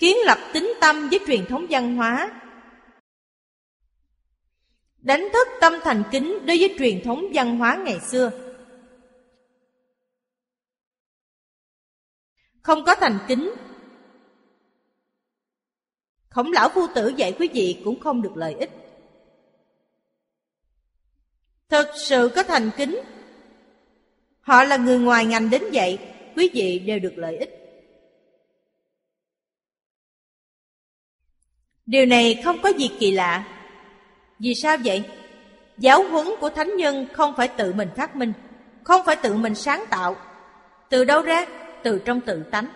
Kiến 0.00 0.16
lập 0.24 0.38
tính 0.52 0.72
tâm 0.80 1.08
với 1.08 1.20
truyền 1.26 1.46
thống 1.46 1.66
văn 1.70 1.96
hóa. 1.96 2.40
Đánh 4.98 5.28
thức 5.32 5.48
tâm 5.60 5.72
thành 5.84 6.02
kính 6.12 6.38
đối 6.46 6.58
với 6.58 6.74
truyền 6.78 7.02
thống 7.04 7.24
văn 7.34 7.58
hóa 7.58 7.78
ngày 7.84 8.00
xưa. 8.00 8.30
Không 12.62 12.84
có 12.84 12.94
thành 12.94 13.18
kính, 13.28 13.54
Khổng 16.28 16.52
lão 16.52 16.68
phu 16.68 16.86
tử 16.94 17.12
dạy 17.16 17.36
quý 17.38 17.48
vị 17.52 17.82
cũng 17.84 18.00
không 18.00 18.22
được 18.22 18.36
lợi 18.36 18.54
ích. 18.54 18.70
Thực 21.68 21.86
sự 21.96 22.30
có 22.34 22.42
thành 22.42 22.70
kính, 22.76 23.00
Họ 24.40 24.64
là 24.64 24.76
người 24.76 24.98
ngoài 24.98 25.26
ngành 25.26 25.50
đến 25.50 25.62
vậy, 25.72 25.98
Quý 26.36 26.50
vị 26.54 26.78
đều 26.78 26.98
được 26.98 27.12
lợi 27.16 27.36
ích. 27.36 27.59
Điều 31.90 32.06
này 32.06 32.40
không 32.44 32.62
có 32.62 32.68
gì 32.68 32.90
kỳ 32.98 33.10
lạ 33.10 33.44
Vì 34.38 34.54
sao 34.54 34.76
vậy? 34.84 35.04
Giáo 35.78 36.02
huấn 36.10 36.26
của 36.40 36.50
thánh 36.50 36.76
nhân 36.76 37.06
không 37.12 37.34
phải 37.36 37.48
tự 37.48 37.72
mình 37.72 37.88
phát 37.96 38.16
minh 38.16 38.32
Không 38.84 39.00
phải 39.06 39.16
tự 39.16 39.34
mình 39.34 39.54
sáng 39.54 39.84
tạo 39.90 40.16
Từ 40.88 41.04
đâu 41.04 41.22
ra? 41.22 41.46
Từ 41.82 42.02
trong 42.04 42.20
tự 42.20 42.42
tánh 42.42 42.66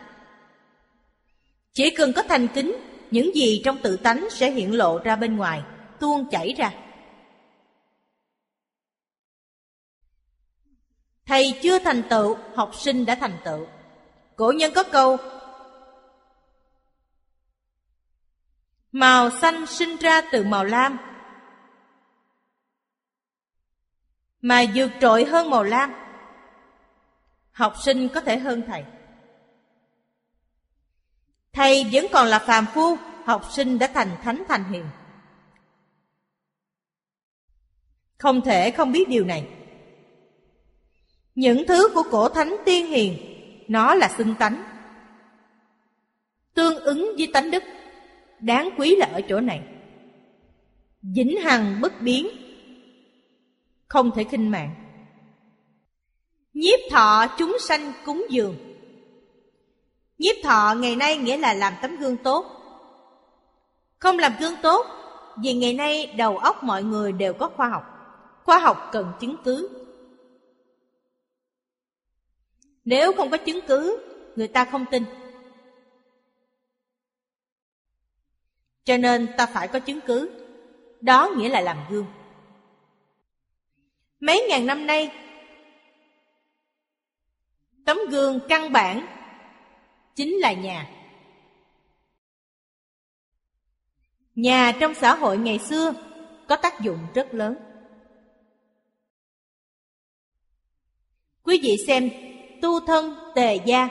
Chỉ 1.72 1.90
cần 1.90 2.12
có 2.12 2.22
thành 2.22 2.48
kính 2.48 2.76
Những 3.10 3.36
gì 3.36 3.62
trong 3.64 3.78
tự 3.82 3.96
tánh 3.96 4.28
sẽ 4.30 4.50
hiện 4.50 4.74
lộ 4.74 4.98
ra 4.98 5.16
bên 5.16 5.36
ngoài 5.36 5.62
Tuôn 6.00 6.30
chảy 6.30 6.54
ra 6.58 6.70
Thầy 11.26 11.54
chưa 11.62 11.78
thành 11.78 12.02
tựu, 12.10 12.36
học 12.54 12.70
sinh 12.74 13.06
đã 13.06 13.14
thành 13.14 13.36
tựu. 13.44 13.66
Cổ 14.36 14.52
nhân 14.52 14.72
có 14.74 14.82
câu 14.82 15.16
Màu 18.94 19.30
xanh 19.30 19.66
sinh 19.66 19.96
ra 19.96 20.20
từ 20.32 20.44
màu 20.44 20.64
lam. 20.64 20.98
Mà 24.40 24.64
vượt 24.74 24.90
trội 25.00 25.24
hơn 25.24 25.50
màu 25.50 25.62
lam. 25.62 25.92
Học 27.52 27.74
sinh 27.84 28.08
có 28.08 28.20
thể 28.20 28.38
hơn 28.38 28.62
thầy. 28.66 28.84
Thầy 31.52 31.86
vẫn 31.92 32.06
còn 32.12 32.26
là 32.26 32.38
phàm 32.38 32.66
phu, 32.74 32.96
Học 33.24 33.44
sinh 33.50 33.78
đã 33.78 33.86
thành 33.86 34.16
thánh 34.22 34.42
thành 34.48 34.64
hiền. 34.72 34.86
Không 38.18 38.40
thể 38.40 38.70
không 38.70 38.92
biết 38.92 39.08
điều 39.08 39.24
này. 39.24 39.48
Những 41.34 41.64
thứ 41.68 41.88
của 41.94 42.02
cổ 42.10 42.28
thánh 42.28 42.56
tiên 42.64 42.86
hiền, 42.86 43.18
Nó 43.68 43.94
là 43.94 44.08
xưng 44.08 44.34
tánh. 44.34 44.64
Tương 46.54 46.84
ứng 46.84 47.14
với 47.18 47.30
tánh 47.32 47.50
đức. 47.50 47.62
Đáng 48.40 48.70
quý 48.78 48.96
là 48.96 49.06
ở 49.06 49.20
chỗ 49.28 49.40
này. 49.40 49.60
Vĩnh 51.02 51.36
hằng 51.44 51.80
bất 51.80 51.92
biến. 52.00 52.26
Không 53.88 54.10
thể 54.14 54.24
khinh 54.24 54.50
mạng. 54.50 54.74
Nhiếp 56.54 56.78
thọ 56.90 57.26
chúng 57.38 57.56
sanh 57.60 57.92
cúng 58.04 58.26
dường. 58.30 58.56
Nhiếp 60.18 60.36
thọ 60.42 60.74
ngày 60.78 60.96
nay 60.96 61.16
nghĩa 61.16 61.36
là 61.36 61.54
làm 61.54 61.72
tấm 61.82 61.96
gương 61.96 62.16
tốt. 62.16 62.46
Không 63.98 64.18
làm 64.18 64.32
gương 64.40 64.54
tốt 64.62 64.86
Vì 65.42 65.52
ngày 65.52 65.72
nay 65.72 66.14
đầu 66.16 66.38
óc 66.38 66.62
mọi 66.62 66.82
người 66.82 67.12
đều 67.12 67.32
có 67.32 67.48
khoa 67.48 67.68
học. 67.68 67.82
Khoa 68.44 68.58
học 68.58 68.88
cần 68.92 69.12
chứng 69.20 69.36
cứ. 69.44 69.68
Nếu 72.84 73.12
không 73.12 73.30
có 73.30 73.36
chứng 73.36 73.60
cứ, 73.66 73.98
người 74.36 74.48
ta 74.48 74.64
không 74.64 74.84
tin. 74.90 75.04
Cho 78.84 78.96
nên 78.96 79.28
ta 79.36 79.46
phải 79.46 79.68
có 79.68 79.78
chứng 79.78 80.00
cứ. 80.00 80.30
Đó 81.00 81.30
nghĩa 81.36 81.48
là 81.48 81.60
làm 81.60 81.78
gương. 81.90 82.06
Mấy 84.20 84.46
ngàn 84.48 84.66
năm 84.66 84.86
nay, 84.86 85.10
tấm 87.84 87.98
gương 88.10 88.40
căn 88.48 88.72
bản 88.72 89.06
chính 90.14 90.34
là 90.34 90.52
nhà. 90.52 90.90
Nhà 94.34 94.72
trong 94.80 94.94
xã 94.94 95.14
hội 95.14 95.38
ngày 95.38 95.58
xưa 95.58 95.94
có 96.48 96.56
tác 96.56 96.80
dụng 96.80 96.98
rất 97.14 97.34
lớn. 97.34 97.54
Quý 101.42 101.60
vị 101.62 101.76
xem 101.86 102.10
tu 102.62 102.80
thân 102.86 103.14
tề 103.34 103.56
gia 103.66 103.88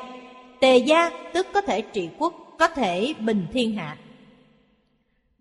Tề 0.60 0.78
gia 0.78 1.10
tức 1.34 1.48
có 1.54 1.62
thể 1.62 1.82
trị 1.82 2.10
quốc 2.18 2.34
Có 2.60 2.68
thể 2.68 3.14
bình 3.20 3.48
thiên 3.54 3.76
hạ 3.76 3.98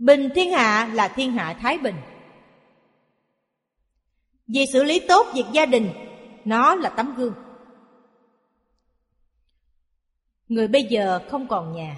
Bình 0.03 0.28
thiên 0.34 0.53
hạ 0.53 0.90
là 0.94 1.09
thiên 1.09 1.32
hạ 1.32 1.59
Thái 1.61 1.78
Bình. 1.78 1.94
Vì 4.46 4.66
xử 4.72 4.82
lý 4.82 5.00
tốt 5.09 5.26
việc 5.34 5.44
gia 5.53 5.66
đình 5.66 5.90
Nó 6.44 6.74
là 6.74 6.88
tấm 6.88 7.14
gương. 7.16 7.34
Người 10.48 10.68
bây 10.68 10.82
giờ 10.82 11.20
không 11.30 11.48
còn 11.48 11.72
nhà. 11.72 11.96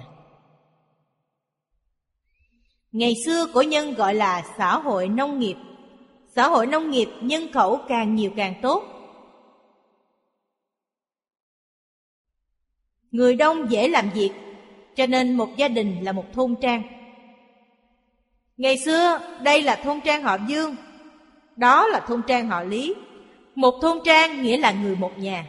Ngày 2.91 3.13
xưa 3.25 3.45
cổ 3.53 3.61
nhân 3.61 3.93
gọi 3.93 4.15
là 4.15 4.45
xã 4.57 4.79
hội 4.79 5.07
nông 5.07 5.39
nghiệp. 5.39 5.55
Xã 6.35 6.47
hội 6.47 6.67
nông 6.67 6.91
nghiệp 6.91 7.09
nhân 7.21 7.51
khẩu 7.53 7.79
càng 7.87 8.15
nhiều 8.15 8.31
càng 8.35 8.53
tốt. 8.61 8.83
Người 13.11 13.35
đông 13.35 13.71
dễ 13.71 13.87
làm 13.87 14.09
việc, 14.09 14.31
cho 14.95 15.07
nên 15.07 15.37
một 15.37 15.49
gia 15.57 15.67
đình 15.67 16.03
là 16.03 16.11
một 16.11 16.25
thôn 16.33 16.55
trang. 16.61 17.04
Ngày 18.57 18.77
xưa, 18.77 19.19
đây 19.41 19.61
là 19.61 19.75
thôn 19.75 20.01
trang 20.01 20.23
họ 20.23 20.37
Dương, 20.47 20.75
đó 21.55 21.87
là 21.87 21.99
thôn 21.99 22.21
trang 22.27 22.47
họ 22.47 22.63
Lý. 22.63 22.95
Một 23.55 23.79
thôn 23.81 23.99
trang 24.05 24.43
nghĩa 24.43 24.57
là 24.57 24.71
người 24.71 24.95
một 24.95 25.17
nhà. 25.17 25.45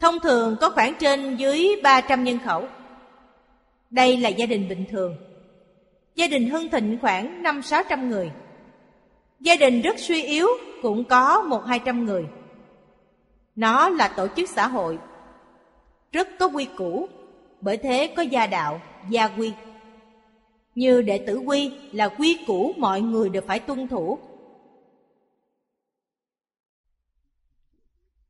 Thông 0.00 0.20
thường 0.20 0.56
có 0.60 0.70
khoảng 0.70 0.94
trên 0.94 1.36
dưới 1.36 1.80
300 1.82 2.24
nhân 2.24 2.38
khẩu. 2.44 2.68
Đây 3.90 4.16
là 4.16 4.28
gia 4.28 4.46
đình 4.46 4.68
bình 4.68 4.84
thường. 4.90 5.16
Gia 6.14 6.26
đình 6.26 6.50
hưng 6.50 6.70
thịnh 6.70 6.98
khoảng 7.00 7.42
5-600 7.42 8.08
người. 8.08 8.30
Gia 9.40 9.56
đình 9.56 9.82
rất 9.82 9.98
suy 9.98 10.22
yếu 10.22 10.48
cũng 10.82 11.04
có 11.04 11.44
1-200 11.48 12.04
người. 12.04 12.26
Nó 13.56 13.88
là 13.88 14.08
tổ 14.08 14.26
chức 14.36 14.48
xã 14.48 14.66
hội 14.66 14.98
rất 16.12 16.28
có 16.38 16.46
quy 16.46 16.64
củ, 16.76 17.08
bởi 17.60 17.76
thế 17.76 18.12
có 18.16 18.22
gia 18.22 18.46
đạo, 18.46 18.80
gia 19.08 19.28
quy. 19.28 19.52
Như 20.80 21.02
đệ 21.02 21.18
tử 21.18 21.38
quy 21.38 21.72
là 21.92 22.08
quy 22.08 22.38
củ 22.46 22.72
mọi 22.76 23.00
người 23.00 23.28
đều 23.28 23.42
phải 23.46 23.58
tuân 23.58 23.88
thủ. 23.88 24.18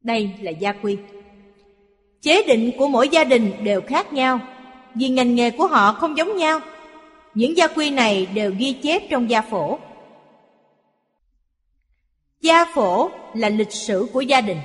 Đây 0.00 0.30
là 0.40 0.50
gia 0.50 0.72
quy. 0.72 0.98
Chế 2.20 2.42
định 2.46 2.72
của 2.78 2.88
mỗi 2.88 3.08
gia 3.08 3.24
đình 3.24 3.52
đều 3.64 3.80
khác 3.80 4.12
nhau, 4.12 4.40
vì 4.94 5.08
ngành 5.08 5.34
nghề 5.34 5.50
của 5.50 5.66
họ 5.66 5.92
không 5.92 6.16
giống 6.16 6.36
nhau. 6.36 6.60
Những 7.34 7.56
gia 7.56 7.66
quy 7.66 7.90
này 7.90 8.26
đều 8.26 8.54
ghi 8.58 8.72
chép 8.72 9.02
trong 9.10 9.30
gia 9.30 9.42
phổ. 9.42 9.78
Gia 12.40 12.64
phổ 12.74 13.10
là 13.34 13.48
lịch 13.48 13.72
sử 13.72 14.08
của 14.12 14.20
gia 14.20 14.40
đình. 14.40 14.58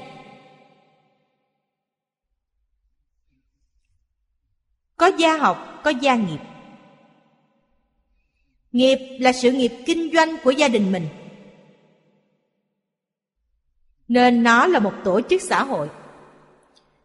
Có 4.98 5.12
gia 5.18 5.38
học, 5.38 5.82
có 5.84 5.90
gia 5.90 6.16
nghiệp. 6.16 6.55
Nghiệp 8.76 8.99
là 9.19 9.34
sự 9.34 9.52
nghiệp 9.52 9.72
kinh 9.85 10.11
doanh 10.14 10.38
của 10.43 10.52
gia 10.52 10.68
đình 10.68 10.91
mình. 10.91 11.07
Nên 14.07 14.43
nó 14.43 14.68
là 14.68 14.80
một 14.80 14.93
tổ 15.03 15.22
chức 15.30 15.41
xã 15.41 15.64
hội. 15.64 15.89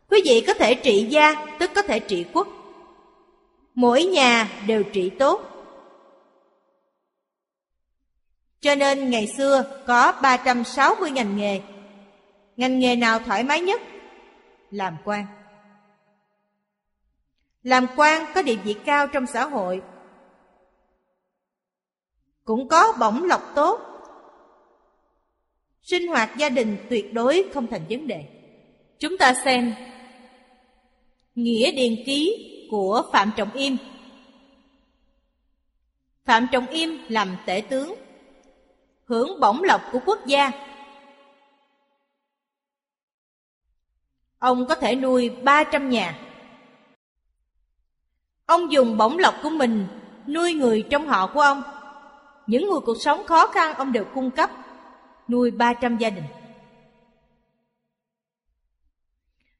Quý 0.09 0.22
vị 0.24 0.44
có 0.47 0.55
thể 0.55 0.74
trị 0.74 1.06
gia, 1.10 1.47
tức 1.59 1.70
có 1.74 1.82
thể 1.82 2.01
trị 2.01 2.26
quốc. 2.32 2.48
Mỗi 3.74 4.05
nhà 4.05 4.48
đều 4.66 4.82
trị 4.82 5.10
tốt. 5.10 5.42
Cho 8.60 8.74
nên 8.74 9.10
ngày 9.10 9.26
xưa 9.26 9.82
có 9.86 10.12
360 10.22 11.10
ngành 11.10 11.36
nghề. 11.36 11.60
Ngành 12.56 12.78
nghề 12.78 12.97
nào 12.97 13.18
thoải 13.18 13.44
mái 13.44 13.60
nhất? 13.60 13.80
Làm 14.70 14.97
quan. 15.05 15.26
Làm 17.62 17.86
quan 17.97 18.26
có 18.34 18.42
địa 18.42 18.56
vị 18.56 18.76
cao 18.84 19.06
trong 19.06 19.26
xã 19.26 19.44
hội 19.44 19.82
cũng 22.51 22.68
có 22.68 22.93
bổng 23.01 23.24
lộc 23.24 23.52
tốt. 23.55 23.81
Sinh 25.82 26.09
hoạt 26.09 26.36
gia 26.36 26.48
đình 26.48 26.77
tuyệt 26.90 27.12
đối 27.12 27.51
không 27.55 27.66
thành 27.66 27.85
vấn 27.90 28.06
đề. 28.06 28.24
Chúng 28.98 29.18
ta 29.18 29.35
xem 29.44 29.74
Nghĩa 31.35 31.72
điền 31.72 32.05
ký 32.06 32.47
của 32.70 33.02
Phạm 33.12 33.31
Trọng 33.36 33.52
Im. 33.52 33.77
Phạm 36.24 36.47
Trọng 36.52 36.66
Im 36.66 36.98
làm 37.09 37.36
tể 37.47 37.60
tướng, 37.60 37.94
Hưởng 39.05 39.40
bổng 39.40 39.62
lộc 39.62 39.81
của 39.93 40.01
quốc 40.06 40.27
gia. 40.27 40.51
Ông 44.39 44.66
có 44.68 44.74
thể 44.74 44.94
nuôi 44.94 45.31
300 45.31 45.90
nhà. 45.90 46.18
Ông 48.47 48.72
dùng 48.72 48.97
bổng 48.97 49.18
lộc 49.18 49.35
của 49.43 49.51
mình 49.51 49.86
nuôi 50.27 50.52
người 50.52 50.86
trong 50.90 51.06
họ 51.06 51.31
của 51.35 51.40
ông. 51.40 51.62
Những 52.51 52.70
người 52.70 52.81
cuộc 52.86 52.97
sống 53.01 53.27
khó 53.27 53.47
khăn 53.47 53.74
ông 53.74 53.93
đều 53.93 54.05
cung 54.14 54.31
cấp, 54.31 54.51
nuôi 55.28 55.51
300 55.51 55.98
gia 55.98 56.10
đình. 56.10 56.24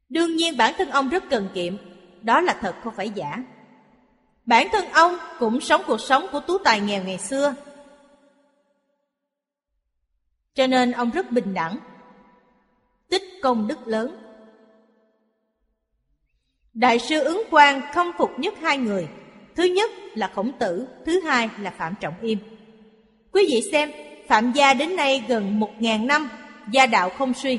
Đương 0.09 0.37
nhiên 0.37 0.57
bản 0.57 0.75
thân 0.79 0.91
ông 0.91 1.09
rất 1.09 1.25
cần 1.31 1.49
kiệm, 1.55 1.77
đó 2.23 2.41
là 2.41 2.59
thật 2.61 2.75
không 2.85 2.95
phải 2.95 3.11
giả. 3.11 3.45
Bản 4.47 4.69
thân 4.73 4.85
ông 4.93 5.17
cũng 5.39 5.61
sống 5.61 5.83
cuộc 5.87 6.01
sống 6.01 6.27
của 6.33 6.41
tú 6.41 6.59
tài 6.59 6.81
nghèo 6.81 7.05
ngày 7.05 7.19
xưa. 7.19 7.55
Cho 10.55 10.67
nên 10.67 10.93
ông 10.93 11.11
rất 11.11 11.31
bình 11.31 11.55
đẳng, 11.55 11.79
tích 13.09 13.23
công 13.43 13.69
đức 13.69 13.87
lớn. 13.87 14.17
Đại 16.75 16.99
sư 16.99 17.25
ứng 17.25 17.43
quang 17.51 17.83
không 17.95 18.11
phục 18.19 18.31
nhất 18.39 18.55
hai 18.63 18.79
người. 18.79 19.09
Thứ 19.57 19.65
nhất 19.65 19.91
là 20.15 20.31
khổng 20.35 20.53
tử, 20.59 20.89
thứ 21.07 21.21
hai 21.21 21.51
là 21.59 21.71
Phạm 21.71 21.95
Trọng 22.01 22.15
Im. 22.21 22.39
Quý 23.33 23.47
vị 23.51 23.63
xem, 23.73 23.91
Phạm 24.31 24.53
gia 24.53 24.75
đến 24.75 24.97
nay 24.97 25.25
gần 25.29 25.61
một 25.61 25.71
ngàn 25.79 26.07
năm, 26.07 26.31
gia 26.73 26.87
đạo 26.87 27.11
không 27.11 27.35
suy. 27.35 27.59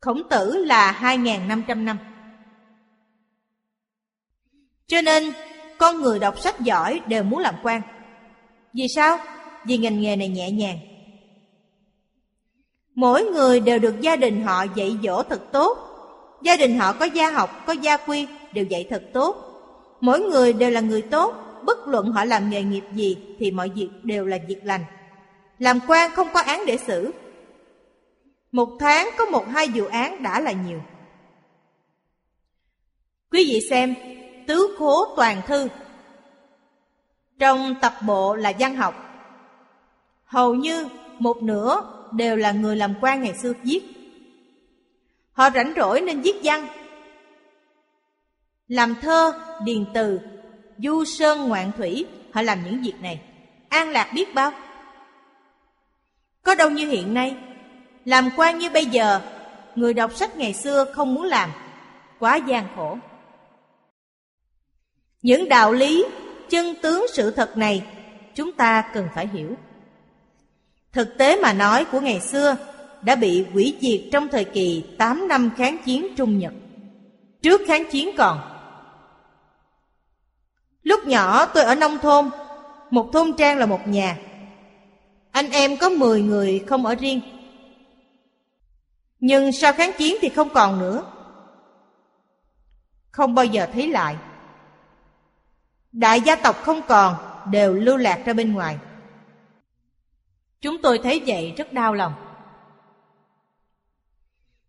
Khổng 0.00 0.28
tử 0.30 0.64
là 0.64 0.92
hai 0.92 1.18
ngàn 1.18 1.48
năm 1.48 1.64
trăm 1.68 1.84
năm. 1.84 1.98
Cho 4.86 5.00
nên, 5.00 5.32
con 5.78 6.02
người 6.02 6.18
đọc 6.18 6.38
sách 6.38 6.60
giỏi 6.60 7.00
đều 7.06 7.22
muốn 7.22 7.38
làm 7.38 7.54
quan. 7.62 7.82
Vì 8.74 8.88
sao? 8.94 9.18
Vì 9.66 9.76
ngành 9.76 10.00
nghề 10.00 10.16
này 10.16 10.28
nhẹ 10.28 10.50
nhàng. 10.50 10.78
Mỗi 12.94 13.24
người 13.24 13.60
đều 13.60 13.78
được 13.78 14.00
gia 14.00 14.16
đình 14.16 14.42
họ 14.42 14.64
dạy 14.74 14.98
dỗ 15.02 15.22
thật 15.22 15.42
tốt. 15.52 15.78
Gia 16.42 16.56
đình 16.56 16.78
họ 16.78 16.92
có 16.92 17.04
gia 17.04 17.30
học, 17.30 17.50
có 17.66 17.72
gia 17.72 17.96
quy, 17.96 18.26
đều 18.52 18.64
dạy 18.64 18.86
thật 18.90 19.02
tốt. 19.12 19.49
Mỗi 20.00 20.20
người 20.20 20.52
đều 20.52 20.70
là 20.70 20.80
người 20.80 21.02
tốt, 21.02 21.34
bất 21.64 21.88
luận 21.88 22.12
họ 22.12 22.24
làm 22.24 22.50
nghề 22.50 22.62
nghiệp 22.62 22.84
gì 22.94 23.16
thì 23.38 23.50
mọi 23.50 23.68
việc 23.68 23.88
đều 24.02 24.26
là 24.26 24.38
việc 24.48 24.60
lành. 24.64 24.84
Làm 25.58 25.78
quan 25.86 26.10
không 26.10 26.28
có 26.34 26.40
án 26.40 26.66
để 26.66 26.78
xử. 26.86 27.12
Một 28.52 28.68
tháng 28.80 29.10
có 29.18 29.24
một 29.24 29.48
hai 29.48 29.68
vụ 29.74 29.84
án 29.84 30.22
đã 30.22 30.40
là 30.40 30.52
nhiều. 30.52 30.80
Quý 33.30 33.44
vị 33.44 33.60
xem, 33.70 33.94
tứ 34.46 34.76
khố 34.78 35.14
toàn 35.16 35.42
thư. 35.46 35.68
Trong 37.38 37.74
tập 37.80 37.94
bộ 38.06 38.34
là 38.34 38.52
văn 38.58 38.76
học. 38.76 38.94
Hầu 40.24 40.54
như 40.54 40.88
một 41.18 41.42
nửa 41.42 41.82
đều 42.12 42.36
là 42.36 42.52
người 42.52 42.76
làm 42.76 42.94
quan 43.00 43.22
ngày 43.22 43.34
xưa 43.42 43.52
viết. 43.62 43.80
Họ 45.32 45.50
rảnh 45.50 45.72
rỗi 45.76 46.00
nên 46.00 46.20
viết 46.20 46.40
văn. 46.44 46.66
Làm 48.70 48.94
thơ, 49.02 49.32
điền 49.64 49.84
từ, 49.94 50.20
du 50.78 51.04
sơn 51.04 51.48
ngoạn 51.48 51.72
thủy, 51.76 52.06
họ 52.32 52.42
làm 52.42 52.64
những 52.64 52.82
việc 52.82 52.94
này. 53.00 53.20
An 53.68 53.88
lạc 53.90 54.10
biết 54.14 54.34
bao. 54.34 54.52
Có 56.42 56.54
đâu 56.54 56.70
như 56.70 56.88
hiện 56.88 57.14
nay, 57.14 57.36
làm 58.04 58.28
quan 58.36 58.58
như 58.58 58.70
bây 58.70 58.86
giờ, 58.86 59.20
người 59.74 59.94
đọc 59.94 60.14
sách 60.14 60.36
ngày 60.36 60.54
xưa 60.54 60.84
không 60.92 61.14
muốn 61.14 61.24
làm, 61.24 61.50
quá 62.18 62.36
gian 62.36 62.68
khổ. 62.76 62.98
Những 65.22 65.48
đạo 65.48 65.72
lý, 65.72 66.04
chân 66.50 66.74
tướng 66.82 67.06
sự 67.12 67.30
thật 67.30 67.56
này 67.56 67.86
chúng 68.34 68.52
ta 68.52 68.84
cần 68.94 69.08
phải 69.14 69.26
hiểu. 69.26 69.54
Thực 70.92 71.18
tế 71.18 71.40
mà 71.42 71.52
nói 71.52 71.84
của 71.84 72.00
ngày 72.00 72.20
xưa 72.20 72.56
đã 73.02 73.16
bị 73.16 73.44
hủy 73.52 73.76
diệt 73.80 74.00
trong 74.12 74.28
thời 74.28 74.44
kỳ 74.44 74.84
8 74.98 75.28
năm 75.28 75.50
kháng 75.56 75.78
chiến 75.84 76.06
Trung 76.16 76.38
Nhật. 76.38 76.52
Trước 77.42 77.60
kháng 77.66 77.90
chiến 77.90 78.10
còn. 78.16 78.59
Lúc 80.82 81.06
nhỏ 81.06 81.46
tôi 81.46 81.64
ở 81.64 81.74
nông 81.74 81.98
thôn, 81.98 82.30
một 82.90 83.10
thôn 83.12 83.32
trang 83.38 83.58
là 83.58 83.66
một 83.66 83.88
nhà. 83.88 84.16
Anh 85.30 85.50
em 85.50 85.76
có 85.76 85.88
10 85.88 86.22
người 86.22 86.64
không 86.66 86.86
ở 86.86 86.94
riêng. 86.94 87.20
Nhưng 89.20 89.52
sau 89.52 89.72
kháng 89.72 89.92
chiến 89.98 90.16
thì 90.20 90.28
không 90.28 90.48
còn 90.48 90.78
nữa. 90.78 91.04
Không 93.10 93.34
bao 93.34 93.44
giờ 93.44 93.66
thấy 93.72 93.88
lại. 93.88 94.16
Đại 95.92 96.20
gia 96.20 96.36
tộc 96.36 96.62
không 96.62 96.80
còn, 96.88 97.14
đều 97.50 97.74
lưu 97.74 97.96
lạc 97.96 98.22
ra 98.24 98.32
bên 98.32 98.52
ngoài. 98.52 98.78
Chúng 100.60 100.82
tôi 100.82 100.98
thấy 100.98 101.22
vậy 101.26 101.54
rất 101.56 101.72
đau 101.72 101.94
lòng. 101.94 102.12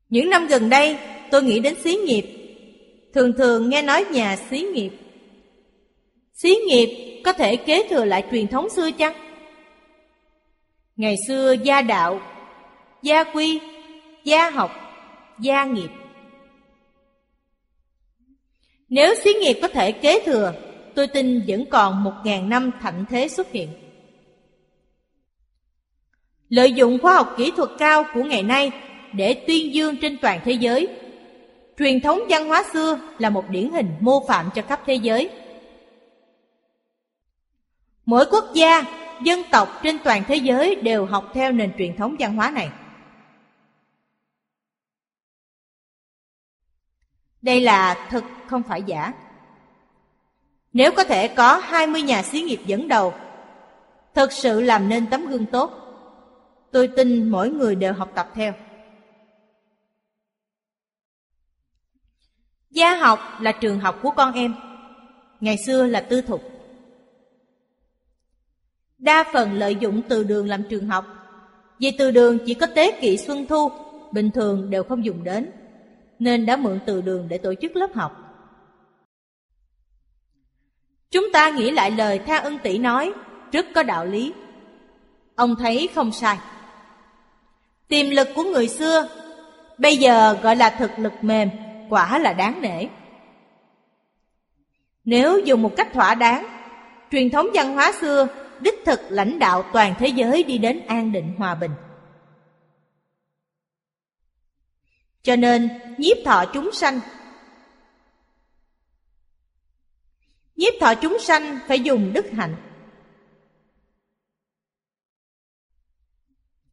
Những 0.09 0.29
năm 0.29 0.47
gần 0.47 0.69
đây, 0.69 0.97
tôi 1.31 1.43
nghĩ 1.43 1.59
đến 1.59 1.75
xí 1.83 1.95
nghiệp. 1.95 2.25
Thường 3.13 3.33
thường 3.37 3.69
nghe 3.69 3.81
nói 3.81 4.05
nhà 4.11 4.35
xí 4.49 4.61
nghiệp. 4.61 4.91
Xí 6.41 6.55
nghiệp 6.67 7.21
có 7.25 7.33
thể 7.33 7.55
kế 7.55 7.87
thừa 7.89 8.05
lại 8.05 8.23
truyền 8.31 8.47
thống 8.47 8.69
xưa 8.69 8.91
chăng? 8.91 9.13
Ngày 10.95 11.15
xưa 11.27 11.55
gia 11.63 11.81
đạo, 11.81 12.21
gia 13.01 13.23
quy, 13.23 13.59
gia 14.23 14.49
học, 14.49 14.71
gia 15.39 15.65
nghiệp. 15.65 15.89
Nếu 18.89 19.15
xí 19.23 19.33
nghiệp 19.33 19.59
có 19.61 19.67
thể 19.67 19.91
kế 19.91 20.23
thừa, 20.25 20.53
tôi 20.95 21.07
tin 21.07 21.43
vẫn 21.47 21.65
còn 21.65 22.03
một 22.03 22.13
ngàn 22.23 22.49
năm 22.49 22.71
thạnh 22.81 23.05
thế 23.09 23.27
xuất 23.27 23.51
hiện. 23.51 23.69
Lợi 26.49 26.71
dụng 26.71 26.97
khoa 27.01 27.13
học 27.13 27.33
kỹ 27.37 27.51
thuật 27.57 27.69
cao 27.79 28.03
của 28.13 28.23
ngày 28.23 28.43
nay 28.43 28.71
để 29.13 29.33
tuyên 29.33 29.73
dương 29.73 29.97
trên 29.97 30.17
toàn 30.17 30.39
thế 30.45 30.51
giới. 30.51 30.87
Truyền 31.79 32.01
thống 32.01 32.19
văn 32.29 32.47
hóa 32.47 32.63
xưa 32.73 32.99
là 33.19 33.29
một 33.29 33.49
điển 33.49 33.69
hình 33.71 33.87
mô 33.99 34.25
phạm 34.27 34.49
cho 34.55 34.61
khắp 34.61 34.81
thế 34.85 34.95
giới. 34.95 35.29
Mỗi 38.11 38.25
quốc 38.31 38.45
gia, 38.53 38.83
dân 39.23 39.39
tộc 39.51 39.79
trên 39.83 39.97
toàn 40.03 40.23
thế 40.27 40.35
giới 40.35 40.75
đều 40.75 41.05
học 41.05 41.31
theo 41.33 41.51
nền 41.51 41.71
truyền 41.77 41.97
thống 41.97 42.15
văn 42.19 42.35
hóa 42.35 42.51
này. 42.51 42.69
Đây 47.41 47.61
là 47.61 48.07
thực 48.09 48.23
không 48.47 48.63
phải 48.63 48.83
giả. 48.83 49.13
Nếu 50.73 50.91
có 50.91 51.03
thể 51.03 51.27
có 51.27 51.57
20 51.63 52.01
nhà 52.01 52.23
xí 52.23 52.41
nghiệp 52.41 52.59
dẫn 52.65 52.87
đầu, 52.87 53.13
thực 54.13 54.31
sự 54.31 54.61
làm 54.61 54.89
nên 54.89 55.09
tấm 55.09 55.25
gương 55.25 55.45
tốt, 55.45 55.71
tôi 56.71 56.87
tin 56.87 57.29
mỗi 57.29 57.49
người 57.49 57.75
đều 57.75 57.93
học 57.93 58.11
tập 58.15 58.29
theo. 58.33 58.53
Gia 62.69 62.95
học 62.95 63.19
là 63.39 63.51
trường 63.51 63.79
học 63.79 63.99
của 64.01 64.11
con 64.11 64.33
em, 64.33 64.55
ngày 65.39 65.57
xưa 65.57 65.85
là 65.85 66.01
tư 66.01 66.21
thục. 66.21 66.50
Đa 69.01 69.23
phần 69.33 69.53
lợi 69.53 69.75
dụng 69.75 70.01
từ 70.09 70.23
đường 70.23 70.47
làm 70.47 70.63
trường 70.69 70.87
học, 70.87 71.05
vì 71.79 71.91
từ 71.97 72.11
đường 72.11 72.37
chỉ 72.45 72.53
có 72.53 72.65
tế 72.65 72.99
kỷ 73.01 73.17
xuân 73.17 73.45
thu, 73.45 73.71
bình 74.11 74.31
thường 74.31 74.69
đều 74.69 74.83
không 74.83 75.05
dùng 75.05 75.23
đến, 75.23 75.51
nên 76.19 76.45
đã 76.45 76.55
mượn 76.55 76.79
từ 76.85 77.01
đường 77.01 77.27
để 77.27 77.37
tổ 77.37 77.53
chức 77.61 77.75
lớp 77.75 77.93
học. 77.93 78.17
Chúng 81.11 81.31
ta 81.33 81.49
nghĩ 81.49 81.71
lại 81.71 81.91
lời 81.91 82.19
Tha 82.19 82.37
Ân 82.37 82.57
Tỷ 82.63 82.77
nói, 82.77 83.13
rất 83.51 83.65
có 83.75 83.83
đạo 83.83 84.05
lý. 84.05 84.33
Ông 85.35 85.55
thấy 85.55 85.89
không 85.95 86.11
sai. 86.11 86.37
Tiềm 87.87 88.09
lực 88.09 88.27
của 88.35 88.43
người 88.43 88.67
xưa 88.67 89.07
Bây 89.77 89.97
giờ 89.97 90.33
gọi 90.43 90.55
là 90.55 90.69
thực 90.69 90.99
lực 90.99 91.13
mềm 91.21 91.49
Quả 91.89 92.19
là 92.19 92.33
đáng 92.33 92.61
nể 92.61 92.87
Nếu 95.05 95.39
dùng 95.39 95.61
một 95.61 95.75
cách 95.77 95.93
thỏa 95.93 96.15
đáng 96.15 96.45
Truyền 97.11 97.29
thống 97.29 97.47
văn 97.53 97.73
hóa 97.73 97.91
xưa 98.01 98.27
Đích 98.61 98.75
thực 98.85 98.99
lãnh 99.09 99.39
đạo 99.39 99.63
toàn 99.73 99.93
thế 99.99 100.07
giới 100.07 100.43
Đi 100.43 100.57
đến 100.57 100.85
an 100.87 101.11
định 101.11 101.35
hòa 101.37 101.55
bình 101.55 101.71
Cho 105.21 105.35
nên, 105.35 105.69
nhiếp 105.97 106.17
thọ 106.25 106.45
chúng 106.53 106.71
sanh, 106.71 106.99
Nhiếp 110.55 110.73
thọ 110.79 110.95
chúng 110.95 111.17
sanh 111.19 111.59
phải 111.67 111.79
dùng 111.79 112.13
đức 112.13 112.25
hạnh 112.31 112.55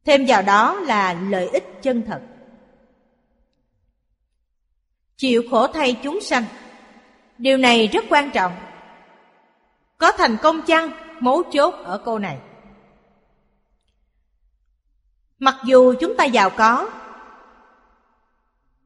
Thêm 0.09 0.25
vào 0.27 0.41
đó 0.41 0.79
là 0.79 1.13
lợi 1.13 1.49
ích 1.49 1.63
chân 1.81 2.03
thật. 2.07 2.21
Chịu 5.17 5.43
khổ 5.51 5.67
thay 5.67 5.99
chúng 6.03 6.21
sanh. 6.21 6.43
Điều 7.37 7.57
này 7.57 7.87
rất 7.87 8.05
quan 8.09 8.31
trọng. 8.31 8.55
Có 9.97 10.11
thành 10.11 10.37
công 10.41 10.61
chăng 10.61 11.08
mấu 11.19 11.43
chốt 11.51 11.75
ở 11.83 11.97
câu 11.97 12.19
này. 12.19 12.37
Mặc 15.39 15.55
dù 15.65 15.93
chúng 15.99 16.17
ta 16.17 16.25
giàu 16.25 16.49
có, 16.49 16.89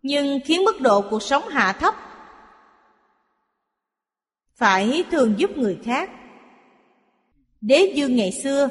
nhưng 0.02 0.40
khiến 0.46 0.64
mức 0.64 0.82
độ 0.82 1.02
cuộc 1.10 1.24
sống 1.24 1.48
hạ 1.48 1.74
thấp. 1.74 1.96
Phải 4.56 5.04
thường 5.12 5.40
giúp 5.40 5.58
người 5.58 5.80
khác. 5.84 6.10
Đế 7.62 7.94
dương 7.96 8.16
ngày 8.16 8.32
xưa 8.32 8.70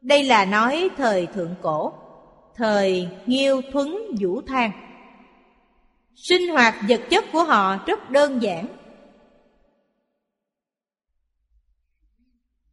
đây 0.00 0.24
là 0.24 0.44
nói 0.44 0.90
thời 0.96 1.26
thượng 1.26 1.54
cổ, 1.62 1.92
thời 2.54 3.08
Nghiêu 3.26 3.60
Thuấn 3.72 3.98
Vũ 4.20 4.40
Thang. 4.46 4.70
Sinh 6.14 6.48
hoạt 6.48 6.74
vật 6.88 7.00
chất 7.10 7.24
của 7.32 7.44
họ 7.44 7.76
rất 7.86 8.10
đơn 8.10 8.42
giản 8.42 8.66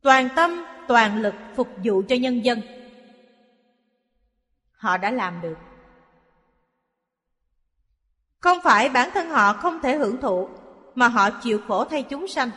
Toàn 0.02 0.30
tâm, 0.36 0.66
toàn 0.88 1.22
lực 1.22 1.34
phục 1.56 1.68
vụ 1.84 2.02
cho 2.10 2.16
nhân 2.16 2.46
dân. 2.46 2.62
Họ 4.72 4.98
đã 4.98 5.12
làm 5.12 5.42
được. 5.42 5.58
Không 8.40 8.58
phải 8.64 8.90
bản 8.90 9.10
thân 9.14 9.30
họ 9.30 9.54
không 9.54 9.80
thể 9.82 9.96
hưởng 9.96 10.22
thụ 10.22 10.50
Mà 10.96 11.08
họ 11.08 11.30
chịu 11.44 11.60
khổ 11.68 11.86
thay 11.86 12.04
chúng 12.04 12.28
sanh. 12.28 12.50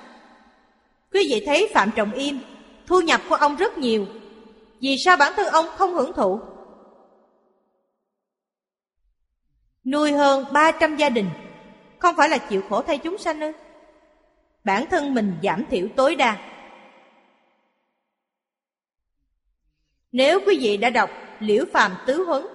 Quý 1.13 1.27
vị 1.31 1.43
thấy 1.47 1.71
Phạm 1.75 1.91
Trọng 1.91 2.13
Im 2.13 2.39
Thu 2.87 3.01
nhập 3.01 3.21
của 3.29 3.35
ông 3.35 3.57
rất 3.57 3.79
nhiều. 3.79 4.07
Vì 4.81 4.97
sao 5.05 5.17
bản 5.17 5.33
thân 5.37 5.47
ông 5.47 5.67
không 5.77 5.95
hưởng 5.95 6.13
thụ? 6.13 6.41
Nuôi 9.85 10.13
hơn 10.13 10.45
300 10.53 10.97
gia 10.97 11.09
đình 11.09 11.31
Không 11.99 12.17
phải 12.17 12.29
là 12.29 12.39
chịu 12.39 12.63
khổ 12.69 12.83
thay 12.83 12.99
chúng 12.99 13.19
sanh 13.19 13.41
ư? 13.41 13.53
Bản 14.65 14.85
thân 14.91 15.15
mình 15.15 15.39
giảm 15.43 15.65
thiểu 15.71 15.89
tối 15.97 16.15
đa. 16.15 16.54
Nếu 20.15 20.41
quý 20.47 20.59
vị 20.61 20.77
đã 20.77 20.91
đọc 20.91 21.11
Liễu 21.41 21.65
Phàm 21.73 21.93
Tứ 22.07 22.25
Huấn, 22.25 22.47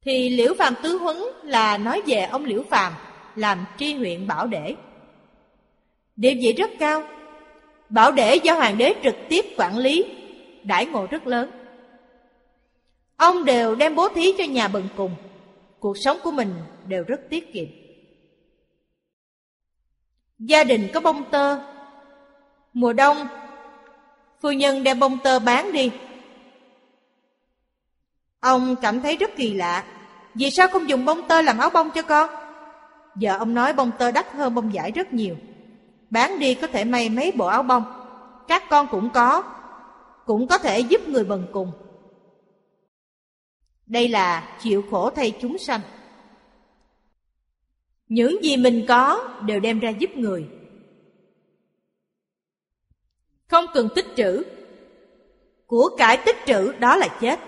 Thì 0.00 0.28
Liễu 0.28 0.54
Phàm 0.54 0.74
Tứ 0.82 0.98
Huấn 0.98 1.16
là 1.42 1.78
nói 1.78 2.02
về 2.06 2.22
ông 2.22 2.44
Liễu 2.44 2.62
Phàm 2.70 2.92
làm 3.34 3.64
tri 3.78 3.94
huyện 3.94 4.26
Bảo 4.26 4.46
Để. 4.46 4.74
Địa 6.16 6.34
vị 6.34 6.52
rất 6.52 6.70
cao. 6.78 7.02
Bảo 7.88 8.12
Để 8.12 8.36
do 8.36 8.54
hoàng 8.54 8.78
đế 8.78 8.94
trực 9.02 9.14
tiếp 9.28 9.44
quản 9.56 9.78
lý, 9.78 10.04
Đãi 10.64 10.86
ngộ 10.86 11.06
rất 11.10 11.26
lớn. 11.26 11.50
Ông 13.16 13.44
đều 13.44 13.74
đem 13.74 13.94
bố 13.94 14.08
thí 14.08 14.32
cho 14.38 14.44
nhà 14.44 14.68
bần 14.68 14.88
cùng. 14.96 15.14
Cuộc 15.78 15.98
sống 15.98 16.18
của 16.22 16.30
mình 16.30 16.54
đều 16.86 17.04
rất 17.04 17.20
tiết 17.30 17.52
kiệm. 17.52 17.66
Gia 20.38 20.64
đình 20.64 20.88
có 20.94 21.00
bông 21.00 21.30
tơ. 21.30 21.60
Mùa 22.72 22.92
đông 22.92 23.26
Phu 24.40 24.52
nhân 24.52 24.82
đem 24.82 24.98
bông 24.98 25.18
tơ 25.24 25.38
bán 25.38 25.72
đi. 25.72 25.90
Ông 28.40 28.76
cảm 28.82 29.00
thấy 29.00 29.16
rất 29.16 29.30
kỳ 29.36 29.54
lạ. 29.54 29.84
Vì 30.34 30.50
sao 30.50 30.68
không 30.68 30.88
dùng 30.88 31.04
bông 31.04 31.28
tơ 31.28 31.42
làm 31.42 31.58
áo 31.58 31.70
bông 31.70 31.90
cho 31.90 32.02
con? 32.02 32.30
Giờ 33.16 33.36
ông 33.38 33.54
nói 33.54 33.72
bông 33.72 33.90
tơ 33.98 34.10
đắt 34.10 34.32
hơn 34.32 34.54
bông 34.54 34.70
vải 34.74 34.90
rất 34.90 35.12
nhiều. 35.12 35.36
Bán 36.10 36.38
đi 36.38 36.54
có 36.54 36.66
thể 36.66 36.84
may 36.84 37.08
mấy 37.08 37.32
bộ 37.32 37.46
áo 37.46 37.62
bông. 37.62 37.84
Các 38.48 38.62
con 38.70 38.86
cũng 38.90 39.10
có. 39.10 39.42
Cũng 40.26 40.46
có 40.46 40.58
thể 40.58 40.80
giúp 40.80 41.08
người 41.08 41.24
bần 41.24 41.46
cùng. 41.52 41.72
Đây 43.86 44.08
là 44.08 44.56
chịu 44.60 44.84
khổ 44.90 45.10
thay 45.10 45.32
chúng 45.40 45.58
sanh. 45.58 45.80
Những 48.08 48.44
gì 48.44 48.56
mình 48.56 48.84
có 48.88 49.28
đều 49.46 49.60
đem 49.60 49.80
ra 49.80 49.90
giúp 49.90 50.10
người. 50.16 50.46
Không 53.48 53.64
cần 53.74 53.88
tích 53.94 54.06
trữ. 54.16 54.44
Của 55.66 55.90
cải 55.98 56.16
tích 56.26 56.36
trữ 56.46 56.72
đó 56.72 56.96
là 56.96 57.18
chết. 57.20 57.40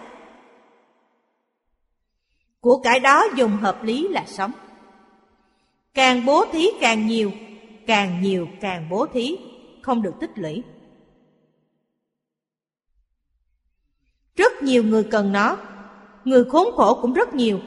Của 2.60 2.80
cải 2.82 3.00
đó 3.00 3.24
dùng 3.36 3.56
hợp 3.56 3.84
lý 3.84 4.08
là 4.08 4.24
sống. 4.26 4.52
Càng 5.94 6.24
bố 6.24 6.44
thí 6.52 6.66
càng 6.80 7.06
nhiều, 7.06 7.32
càng 7.86 8.22
nhiều 8.22 8.48
càng 8.60 8.88
bố 8.90 9.06
thí, 9.06 9.36
không 9.82 10.02
được 10.02 10.14
tích 10.20 10.30
lũy. 10.34 10.62
Rất 14.36 14.62
nhiều 14.62 14.84
người 14.84 15.04
cần 15.10 15.32
nó, 15.32 15.58
người 16.24 16.44
khốn 16.44 16.68
khổ 16.76 16.98
cũng 17.02 17.12
rất 17.12 17.34
nhiều. 17.34 17.60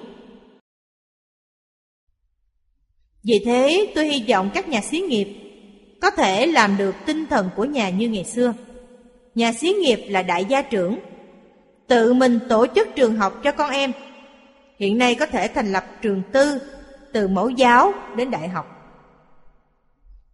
Vì 3.24 3.42
thế 3.46 3.92
tôi 3.96 4.06
hy 4.08 4.26
vọng 4.30 4.52
các 4.54 4.68
nhà 4.68 4.82
xí 4.82 5.00
nghiệp 5.00 5.41
có 6.02 6.10
thể 6.10 6.48
làm 6.48 6.78
được 6.78 6.96
tinh 7.06 7.26
thần 7.26 7.50
của 7.56 7.66
nhà 7.66 7.90
như 7.90 8.10
ngày 8.10 8.26
xưa. 8.26 8.54
Nhà 9.36 9.54
xí 9.54 9.74
nghiệp 9.74 10.00
là 10.08 10.22
đại 10.22 10.46
gia 10.46 10.62
trưởng, 10.62 11.00
tự 11.88 12.14
mình 12.14 12.40
tổ 12.50 12.66
chức 12.76 12.88
trường 12.96 13.16
học 13.16 13.40
cho 13.44 13.52
con 13.52 13.72
em. 13.72 13.92
Hiện 14.78 14.98
nay 14.98 15.16
có 15.16 15.26
thể 15.26 15.48
thành 15.48 15.72
lập 15.72 15.86
trường 16.02 16.22
tư, 16.32 16.60
từ 17.14 17.28
mẫu 17.28 17.50
giáo 17.50 17.94
đến 18.16 18.32
đại 18.32 18.48
học. 18.48 18.66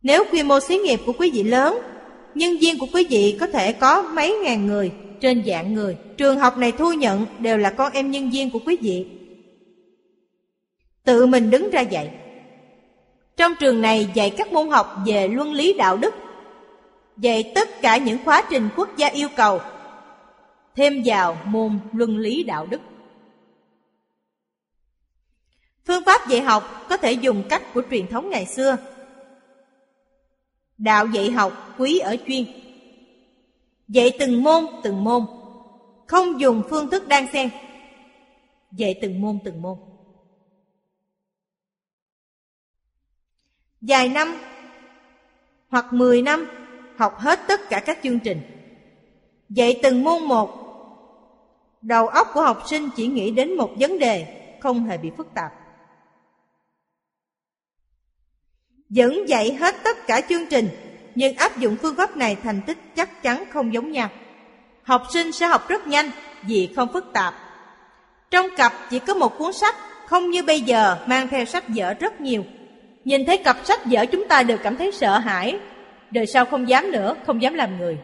Nếu 0.02 0.23
quy 0.31 0.44
mô 0.44 0.60
xí 0.60 0.77
nghiệp 0.77 0.99
của 1.06 1.14
quý 1.14 1.31
vị 1.31 1.44
lớn, 1.44 1.77
nhân 2.35 2.57
viên 2.61 2.80
của 2.80 2.88
quý 2.94 3.06
vị 3.10 3.38
có 3.39 3.48
thể 3.48 3.73
có 3.73 4.02
mấy 4.02 4.38
ngàn 4.44 4.68
người 4.68 4.91
trên 5.22 5.44
dạng 5.45 5.73
người. 5.73 5.98
Trường 6.18 6.39
học 6.39 6.57
này 6.57 6.72
thu 6.72 6.94
nhận 6.94 7.26
đều 7.39 7.57
là 7.57 7.69
con 7.69 7.94
em 7.94 8.11
nhân 8.11 8.30
viên 8.30 8.52
của 8.52 8.60
quý 8.65 8.77
vị. 8.81 9.06
Tự 11.03 11.26
mình 11.26 11.49
đứng 11.49 11.69
ra 11.69 11.81
dạy. 11.81 12.10
Trong 13.38 13.53
trường 13.59 13.81
này 13.81 14.09
dạy 14.14 14.30
các 14.38 14.53
môn 14.53 14.69
học 14.69 14.95
về 15.05 15.27
luân 15.27 15.53
lý 15.53 15.73
đạo 15.73 15.97
đức, 15.97 16.15
dạy 17.18 17.51
tất 17.55 17.81
cả 17.81 17.97
những 17.97 18.18
khóa 18.26 18.43
trình 18.49 18.69
quốc 18.76 18.97
gia 18.97 19.07
yêu 19.07 19.30
cầu, 19.35 19.59
thêm 20.76 21.01
vào 21.05 21.38
môn 21.45 21.80
luân 21.93 22.18
lý 22.18 22.43
đạo 22.43 22.65
đức. 22.65 22.81
Phương 25.85 26.03
pháp 26.05 26.27
dạy 26.30 26.41
học 26.41 26.85
có 26.89 26.97
thể 26.97 27.11
dùng 27.11 27.43
cách 27.49 27.73
của 27.73 27.81
truyền 27.91 28.07
thống 28.07 28.30
ngày 28.30 28.45
xưa. 28.45 28.77
Đạo 30.77 31.07
dạy 31.07 31.31
học 31.31 31.76
quý 31.77 31.99
ở 31.99 32.18
chuyên 32.27 32.45
Dạy 33.88 34.11
từng 34.19 34.43
môn 34.43 34.65
từng 34.84 35.03
môn 35.03 35.26
Không 36.07 36.39
dùng 36.41 36.64
phương 36.69 36.89
thức 36.89 37.07
đan 37.07 37.26
xen 37.34 37.49
Dạy 38.72 38.99
từng 39.01 39.22
môn 39.22 39.39
từng 39.43 39.61
môn 39.61 39.77
Vài 43.81 44.09
năm 44.09 44.37
Hoặc 45.69 45.93
mười 45.93 46.21
năm 46.21 46.47
Học 46.97 47.17
hết 47.17 47.39
tất 47.47 47.69
cả 47.69 47.79
các 47.79 47.99
chương 48.03 48.19
trình 48.19 48.41
Dạy 49.49 49.79
từng 49.83 50.03
môn 50.03 50.23
một 50.23 50.63
Đầu 51.81 52.07
óc 52.07 52.27
của 52.33 52.41
học 52.41 52.63
sinh 52.69 52.89
chỉ 52.95 53.07
nghĩ 53.07 53.31
đến 53.31 53.57
một 53.57 53.71
vấn 53.79 53.99
đề 53.99 54.43
Không 54.61 54.85
hề 54.85 54.97
bị 54.97 55.11
phức 55.17 55.33
tạp 55.33 55.51
Vẫn 58.89 59.29
dạy 59.29 59.53
hết 59.53 59.75
tất 59.83 60.07
cả 60.07 60.21
chương 60.29 60.45
trình 60.49 60.69
nhưng 61.17 61.35
áp 61.35 61.57
dụng 61.57 61.75
phương 61.81 61.95
pháp 61.95 62.17
này 62.17 62.37
thành 62.43 62.61
tích 62.61 62.77
chắc 62.95 63.23
chắn 63.23 63.43
không 63.53 63.73
giống 63.73 63.91
nhau. 63.91 64.09
Học 64.83 65.03
sinh 65.13 65.31
sẽ 65.31 65.47
học 65.47 65.67
rất 65.69 65.87
nhanh 65.87 66.11
vì 66.43 66.73
không 66.75 66.93
phức 66.93 67.13
tạp. 67.13 67.33
Trong 68.31 68.47
cặp 68.57 68.73
chỉ 68.89 68.99
có 68.99 69.13
một 69.13 69.37
cuốn 69.37 69.53
sách, 69.53 69.75
không 70.07 70.29
như 70.29 70.43
bây 70.43 70.61
giờ 70.61 70.97
mang 71.07 71.27
theo 71.27 71.45
sách 71.45 71.63
vở 71.67 71.93
rất 71.93 72.21
nhiều. 72.21 72.43
Nhìn 73.07 73.25
thấy 73.25 73.38
cặp 73.38 73.57
sách 73.65 73.79
vở 73.85 74.05
chúng 74.11 74.27
ta 74.27 74.43
đều 74.43 74.57
cảm 74.57 74.77
thấy 74.77 74.91
sợ 74.91 75.17
hãi, 75.17 75.59
đời 76.11 76.27
sau 76.27 76.45
không 76.45 76.69
dám 76.69 76.91
nữa, 76.91 77.15
không 77.25 77.41
dám 77.41 77.53
làm 77.53 77.77
người. 77.77 77.97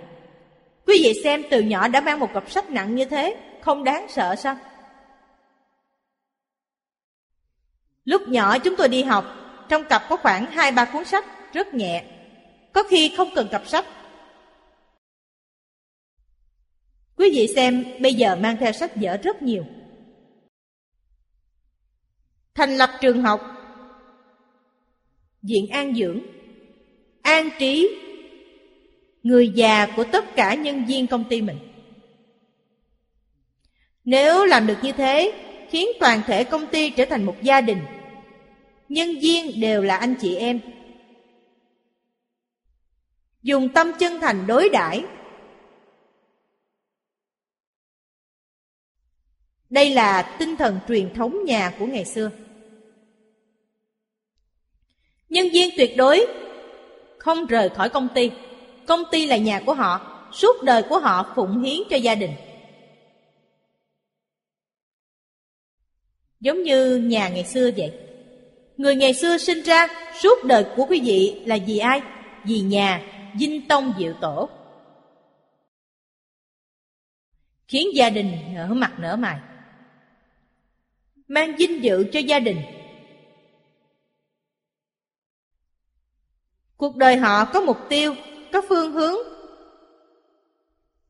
Quý 0.87 0.99
vị 1.03 1.13
xem 1.23 1.43
từ 1.51 1.61
nhỏ 1.61 1.87
đã 1.87 2.01
mang 2.01 2.19
một 2.19 2.33
cặp 2.33 2.51
sách 2.51 2.69
nặng 2.69 2.95
như 2.95 3.05
thế, 3.05 3.35
không 3.61 3.83
đáng 3.83 4.05
sợ 4.09 4.35
sao? 4.35 4.57
Lúc 8.05 8.27
nhỏ 8.27 8.59
chúng 8.59 8.75
tôi 8.75 8.89
đi 8.89 9.03
học, 9.03 9.25
trong 9.69 9.83
cặp 9.85 10.03
có 10.09 10.17
khoảng 10.17 10.45
hai 10.45 10.71
ba 10.71 10.85
cuốn 10.85 11.05
sách, 11.05 11.25
rất 11.53 11.73
nhẹ. 11.73 12.03
Có 12.73 12.83
khi 12.83 13.13
không 13.17 13.29
cần 13.35 13.47
cặp 13.51 13.67
sách 13.67 13.85
Quý 17.17 17.31
vị 17.33 17.47
xem 17.55 17.85
bây 17.99 18.13
giờ 18.13 18.35
mang 18.35 18.57
theo 18.57 18.71
sách 18.71 18.91
vở 18.95 19.17
rất 19.17 19.41
nhiều 19.41 19.65
Thành 22.55 22.77
lập 22.77 22.89
trường 23.01 23.21
học 23.21 23.62
diện 25.43 25.67
an 25.67 25.95
dưỡng. 25.95 26.19
An 27.21 27.49
trí, 27.59 27.99
Người 29.23 29.49
già 29.49 29.87
của 29.95 30.03
tất 30.03 30.35
cả 30.35 30.55
nhân 30.55 30.85
viên 30.85 31.07
công 31.07 31.23
ty 31.29 31.41
mình. 31.41 31.57
Nếu 34.05 34.45
làm 34.45 34.67
được 34.67 34.77
như 34.83 34.91
thế, 34.91 35.43
Khiến 35.73 35.89
toàn 35.99 36.21
thể 36.27 36.43
công 36.43 36.67
ty 36.67 36.89
trở 36.89 37.05
thành 37.05 37.23
một 37.23 37.35
gia 37.41 37.61
đình. 37.61 37.79
Nhân 38.89 39.19
viên 39.21 39.61
đều 39.61 39.81
là 39.81 39.97
anh 39.97 40.15
chị 40.21 40.35
em. 40.35 40.59
Dùng 43.41 43.69
tâm 43.69 43.91
chân 43.99 44.19
thành 44.21 44.47
đối 44.47 44.69
đãi. 44.69 45.05
Đây 49.69 49.89
là 49.89 50.35
tinh 50.39 50.55
thần 50.55 50.79
truyền 50.87 51.13
thống 51.13 51.45
nhà 51.45 51.73
của 51.79 51.85
ngày 51.85 52.05
xưa 52.05 52.31
nhân 55.33 55.47
viên 55.53 55.69
tuyệt 55.77 55.97
đối 55.97 56.27
không 57.17 57.45
rời 57.45 57.69
khỏi 57.69 57.89
công 57.89 58.07
ty. 58.15 58.31
Công 58.87 59.03
ty 59.11 59.27
là 59.27 59.37
nhà 59.37 59.59
của 59.65 59.73
họ, 59.73 60.27
suốt 60.31 60.63
đời 60.63 60.83
của 60.89 60.99
họ 60.99 61.33
phụng 61.35 61.63
hiến 61.63 61.77
cho 61.89 61.97
gia 61.97 62.15
đình. 62.15 62.31
Giống 66.39 66.63
như 66.63 66.97
nhà 66.97 67.29
ngày 67.29 67.43
xưa 67.43 67.71
vậy. 67.77 67.91
Người 68.77 68.95
ngày 68.95 69.13
xưa 69.13 69.37
sinh 69.37 69.61
ra, 69.61 69.87
suốt 70.21 70.43
đời 70.43 70.65
của 70.75 70.85
quý 70.89 71.01
vị 71.03 71.41
là 71.45 71.57
vì 71.67 71.77
ai? 71.77 72.01
Vì 72.45 72.59
nhà 72.59 73.01
dinh 73.39 73.67
tông 73.67 73.93
diệu 73.99 74.13
tổ. 74.21 74.49
Khiến 77.67 77.87
gia 77.95 78.09
đình 78.09 78.31
nở 78.53 78.67
mặt 78.67 78.93
nở 78.99 79.15
mày. 79.15 79.37
Mang 81.27 81.55
vinh 81.55 81.83
dự 81.83 82.05
cho 82.13 82.19
gia 82.19 82.39
đình. 82.39 82.57
Cuộc 86.83 86.95
đời 86.95 87.17
họ 87.17 87.45
có 87.45 87.61
mục 87.61 87.77
tiêu, 87.89 88.15
có 88.53 88.61
phương 88.69 88.91
hướng. 88.91 89.15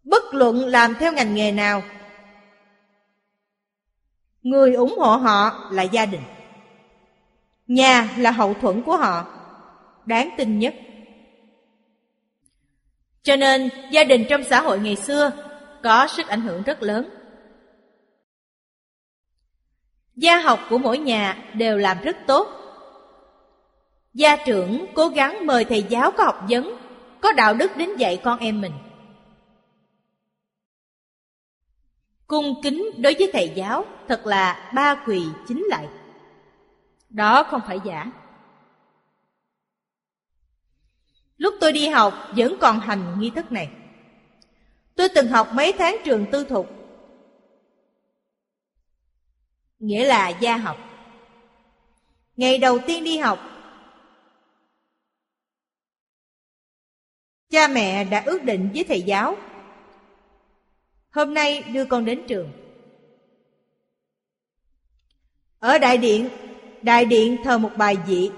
Bất 0.03 0.23
luận 0.33 0.65
làm 0.65 0.95
theo 0.99 1.13
ngành 1.13 1.35
nghề 1.35 1.51
nào, 1.51 1.83
người 4.41 4.73
ủng 4.73 4.95
hộ 4.97 5.15
họ 5.15 5.69
là 5.71 5.83
gia 5.83 6.05
đình. 6.05 6.21
Nhà 7.67 8.09
là 8.17 8.31
hậu 8.31 8.53
thuẫn 8.53 8.81
của 8.81 8.97
họ, 8.97 9.25
đáng 10.05 10.29
tin 10.37 10.59
nhất. 10.59 10.75
Cho 13.23 13.35
nên 13.35 13.69
gia 13.91 14.03
đình 14.03 14.25
trong 14.29 14.43
xã 14.43 14.61
hội 14.61 14.79
ngày 14.79 14.95
xưa 14.95 15.31
có 15.83 16.07
sức 16.07 16.27
ảnh 16.27 16.41
hưởng 16.41 16.63
rất 16.63 16.83
lớn. 16.83 17.09
Gia 20.15 20.37
học 20.37 20.59
của 20.69 20.77
mỗi 20.77 20.97
nhà 20.97 21.51
đều 21.53 21.77
làm 21.77 21.97
rất 22.01 22.17
tốt. 22.27 22.62
Gia 24.13 24.35
trưởng 24.45 24.85
cố 24.95 25.07
gắng 25.07 25.45
mời 25.45 25.65
thầy 25.65 25.83
giáo 25.83 26.11
có 26.11 26.23
học 26.23 26.45
vấn, 26.49 26.77
có 27.21 27.31
đạo 27.31 27.53
đức 27.53 27.71
đến 27.77 27.89
dạy 27.97 28.21
con 28.23 28.39
em 28.39 28.61
mình. 28.61 28.73
Cung 32.27 32.61
kính 32.63 32.89
đối 32.97 33.13
với 33.13 33.29
thầy 33.33 33.51
giáo 33.55 33.85
thật 34.07 34.25
là 34.25 34.71
ba 34.75 35.03
quỳ 35.07 35.23
chính 35.47 35.63
lại. 35.69 35.87
Đó 37.09 37.43
không 37.43 37.61
phải 37.67 37.79
giả. 37.85 38.11
Lúc 41.37 41.53
tôi 41.61 41.71
đi 41.71 41.87
học 41.87 42.13
vẫn 42.35 42.57
còn 42.61 42.79
hành 42.79 43.19
nghi 43.19 43.29
thức 43.29 43.51
này. 43.51 43.69
Tôi 44.95 45.09
từng 45.15 45.27
học 45.27 45.49
mấy 45.53 45.73
tháng 45.73 45.97
trường 46.05 46.25
tư 46.31 46.43
thục 46.43 46.69
Nghĩa 49.79 50.05
là 50.05 50.29
gia 50.29 50.57
học 50.57 50.77
Ngày 52.35 52.57
đầu 52.57 52.79
tiên 52.87 53.03
đi 53.03 53.17
học 53.17 53.39
Cha 57.53 57.67
mẹ 57.67 58.03
đã 58.03 58.23
ước 58.25 58.43
định 58.43 58.69
với 58.73 58.83
thầy 58.83 59.01
giáo. 59.01 59.37
Hôm 61.11 61.33
nay 61.33 61.63
đưa 61.73 61.85
con 61.85 62.05
đến 62.05 62.23
trường. 62.27 62.51
Ở 65.59 65.77
đại 65.77 65.97
điện 65.97 66.29
Đại 66.81 67.05
điện 67.05 67.37
thờ 67.43 67.57
một 67.57 67.71
bài 67.77 67.97
dị 68.07 68.31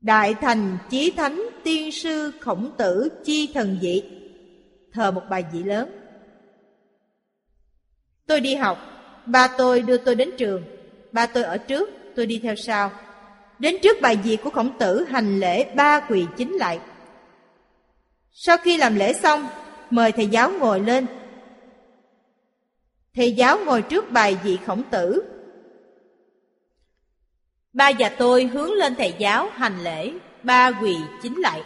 Đại 0.00 0.34
thành 0.34 0.78
chí 0.90 1.10
thánh 1.10 1.48
tiên 1.64 1.92
sư 1.92 2.32
khổng 2.40 2.72
tử 2.78 3.08
chi 3.24 3.50
thần 3.54 3.78
dị 3.82 4.02
Thờ 4.92 5.10
một 5.10 5.22
bài 5.30 5.44
dị 5.52 5.62
lớn. 5.62 5.90
Tôi 8.26 8.40
đi 8.40 8.54
học. 8.54 8.78
Ba 9.26 9.48
tôi 9.58 9.82
đưa 9.82 9.96
tôi 9.96 10.14
đến 10.14 10.30
trường. 10.38 10.62
Ba 11.12 11.26
tôi 11.26 11.42
ở 11.42 11.58
trước, 11.58 11.90
Tôi 12.16 12.26
đi 12.26 12.40
theo 12.42 12.56
sau. 12.56 12.90
Đến 13.58 13.76
trước 13.82 13.96
bài 14.00 14.18
dị 14.24 14.36
của 14.36 14.50
khổng 14.50 14.78
tử 14.78 15.04
Hành 15.04 15.40
lễ 15.40 15.74
ba 15.74 16.00
quỳ 16.00 16.26
chính 16.36 16.52
lại. 16.52 16.80
Sau 18.32 18.56
khi 18.56 18.76
làm 18.76 18.94
lễ 18.94 19.12
xong 19.12 19.48
Mời 19.90 20.12
thầy 20.12 20.26
giáo 20.26 20.50
ngồi 20.50 20.80
lên 20.80 21.06
Thầy 23.14 23.32
giáo 23.32 23.58
ngồi 23.64 23.82
trước 23.82 24.10
bài 24.10 24.38
dị 24.44 24.58
khổng 24.66 24.82
tử 24.90 25.30
Ba 27.72 27.92
và 27.98 28.08
tôi 28.08 28.44
hướng 28.44 28.72
lên 28.72 28.94
thầy 28.94 29.14
giáo 29.18 29.48
hành 29.52 29.84
lễ, 29.84 30.12
ba 30.42 30.70
quỳ 30.82 30.96
chính 31.22 31.40
lại. 31.40 31.62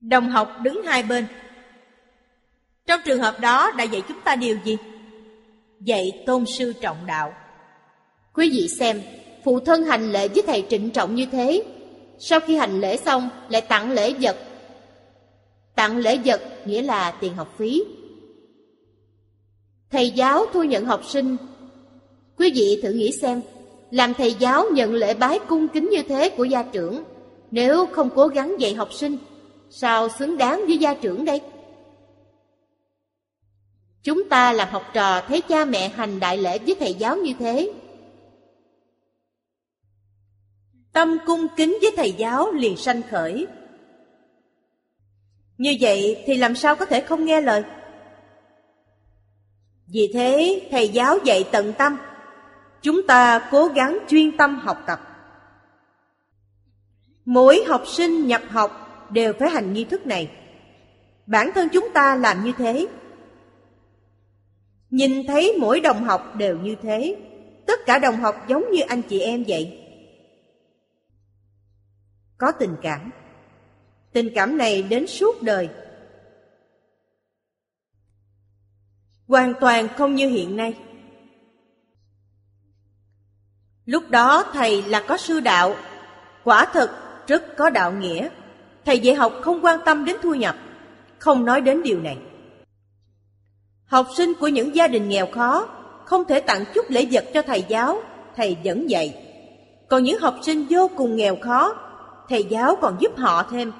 Đồng 0.00 0.28
học 0.30 0.56
đứng 0.62 0.82
hai 0.82 1.02
bên. 1.02 1.26
Trong 2.86 3.00
trường 3.04 3.20
hợp 3.20 3.40
đó 3.40 3.72
đã 3.72 3.84
dạy 3.84 4.02
chúng 4.08 4.20
ta 4.20 4.36
điều 4.36 4.58
gì? 4.64 4.76
Dạy 5.80 6.22
tôn 6.26 6.44
sư 6.46 6.72
trọng 6.80 7.06
đạo. 7.06 7.34
Quý 8.34 8.50
vị 8.50 8.68
xem, 8.78 9.02
phụ 9.44 9.60
thân 9.60 9.82
hành 9.82 10.12
lễ 10.12 10.28
với 10.28 10.42
thầy 10.46 10.66
trịnh 10.70 10.90
trọng 10.90 11.14
như 11.14 11.26
thế. 11.32 11.64
Sau 12.20 12.40
khi 12.40 12.56
hành 12.56 12.80
lễ 12.80 12.96
xong 12.96 13.28
lại 13.48 13.60
tặng 13.60 13.92
lễ 13.92 14.14
vật. 14.20 14.36
Tặng 15.74 15.96
lễ 15.96 16.18
vật 16.24 16.40
nghĩa 16.64 16.82
là 16.82 17.10
tiền 17.10 17.34
học 17.34 17.54
phí. 17.58 17.84
Thầy 19.90 20.10
giáo 20.10 20.46
thu 20.52 20.62
nhận 20.62 20.84
học 20.84 21.04
sinh 21.04 21.36
Quý 22.40 22.52
vị 22.54 22.80
thử 22.82 22.92
nghĩ 22.92 23.12
xem, 23.12 23.40
làm 23.90 24.14
thầy 24.14 24.34
giáo 24.34 24.64
nhận 24.72 24.94
lễ 24.94 25.14
bái 25.14 25.38
cung 25.48 25.68
kính 25.68 25.90
như 25.90 26.02
thế 26.02 26.28
của 26.28 26.44
gia 26.44 26.62
trưởng, 26.62 27.02
nếu 27.50 27.86
không 27.86 28.10
cố 28.14 28.26
gắng 28.26 28.60
dạy 28.60 28.74
học 28.74 28.92
sinh, 28.92 29.16
sao 29.70 30.08
xứng 30.18 30.36
đáng 30.36 30.64
với 30.66 30.78
gia 30.78 30.94
trưởng 30.94 31.24
đây? 31.24 31.40
Chúng 34.02 34.28
ta 34.28 34.52
làm 34.52 34.68
học 34.68 34.82
trò 34.94 35.20
thấy 35.20 35.40
cha 35.40 35.64
mẹ 35.64 35.88
hành 35.88 36.20
đại 36.20 36.38
lễ 36.38 36.58
với 36.58 36.74
thầy 36.80 36.94
giáo 36.94 37.16
như 37.16 37.32
thế. 37.38 37.72
Tâm 40.92 41.18
cung 41.26 41.46
kính 41.56 41.78
với 41.82 41.90
thầy 41.96 42.12
giáo 42.12 42.52
liền 42.52 42.76
sanh 42.76 43.02
khởi. 43.10 43.46
Như 45.58 45.76
vậy 45.80 46.22
thì 46.26 46.36
làm 46.36 46.54
sao 46.54 46.76
có 46.76 46.84
thể 46.84 47.00
không 47.00 47.24
nghe 47.24 47.40
lời? 47.40 47.62
Vì 49.86 50.10
thế 50.14 50.60
thầy 50.70 50.88
giáo 50.88 51.18
dạy 51.24 51.44
tận 51.52 51.72
tâm. 51.78 51.96
Chúng 52.82 53.06
ta 53.06 53.48
cố 53.50 53.66
gắng 53.66 53.98
chuyên 54.08 54.36
tâm 54.36 54.58
học 54.58 54.82
tập. 54.86 55.00
Mỗi 57.24 57.64
học 57.68 57.82
sinh 57.86 58.26
nhập 58.26 58.42
học 58.48 58.90
đều 59.10 59.32
phải 59.32 59.50
hành 59.50 59.72
nghi 59.72 59.84
thức 59.84 60.06
này. 60.06 60.30
Bản 61.26 61.50
thân 61.54 61.68
chúng 61.68 61.88
ta 61.94 62.16
làm 62.16 62.44
như 62.44 62.52
thế. 62.58 62.86
Nhìn 64.90 65.26
thấy 65.26 65.56
mỗi 65.58 65.80
đồng 65.80 66.04
học 66.04 66.36
đều 66.36 66.58
như 66.58 66.76
thế, 66.82 67.16
tất 67.66 67.86
cả 67.86 67.98
đồng 67.98 68.16
học 68.16 68.36
giống 68.48 68.70
như 68.70 68.80
anh 68.80 69.02
chị 69.02 69.20
em 69.20 69.44
vậy 69.48 69.80
có 72.40 72.52
tình 72.52 72.76
cảm 72.82 73.10
tình 74.12 74.30
cảm 74.34 74.58
này 74.58 74.82
đến 74.82 75.06
suốt 75.06 75.42
đời 75.42 75.68
hoàn 79.28 79.54
toàn 79.60 79.88
không 79.96 80.14
như 80.14 80.28
hiện 80.28 80.56
nay 80.56 80.74
Lúc 83.90 84.10
đó 84.10 84.44
thầy 84.52 84.82
là 84.82 85.04
có 85.08 85.16
sư 85.16 85.40
đạo, 85.40 85.74
quả 86.44 86.66
thật 86.72 86.90
rất 87.26 87.56
có 87.56 87.70
đạo 87.70 87.92
nghĩa. 87.92 88.28
Thầy 88.84 88.98
dạy 88.98 89.14
học 89.14 89.32
không 89.42 89.64
quan 89.64 89.80
tâm 89.84 90.04
đến 90.04 90.16
thu 90.22 90.34
nhập, 90.34 90.56
không 91.18 91.44
nói 91.44 91.60
đến 91.60 91.82
điều 91.82 92.00
này. 92.00 92.18
Học 93.84 94.06
sinh 94.16 94.32
của 94.40 94.48
những 94.48 94.74
gia 94.74 94.88
đình 94.88 95.08
nghèo 95.08 95.26
khó 95.26 95.68
không 96.04 96.24
thể 96.24 96.40
tặng 96.40 96.64
chút 96.74 96.90
lễ 96.90 97.06
vật 97.12 97.24
cho 97.34 97.42
thầy 97.42 97.64
giáo, 97.68 98.02
thầy 98.36 98.56
vẫn 98.64 98.90
dạy. 98.90 99.26
Còn 99.88 100.04
những 100.04 100.20
học 100.20 100.34
sinh 100.42 100.66
vô 100.70 100.90
cùng 100.96 101.16
nghèo 101.16 101.36
khó, 101.36 101.89
thầy 102.30 102.44
giáo 102.44 102.76
còn 102.80 102.96
giúp 103.00 103.12
họ 103.16 103.42
thêm, 103.50 103.72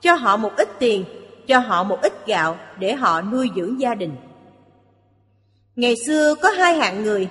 cho 0.00 0.14
họ 0.14 0.36
một 0.36 0.52
ít 0.56 0.68
tiền, 0.78 1.04
cho 1.46 1.58
họ 1.58 1.84
một 1.84 1.98
ít 2.02 2.26
gạo 2.26 2.58
để 2.78 2.94
họ 2.94 3.22
nuôi 3.22 3.50
dưỡng 3.56 3.80
gia 3.80 3.94
đình. 3.94 4.16
Ngày 5.76 5.94
xưa 6.06 6.34
có 6.42 6.50
hai 6.50 6.74
hạng 6.74 7.02
người 7.02 7.28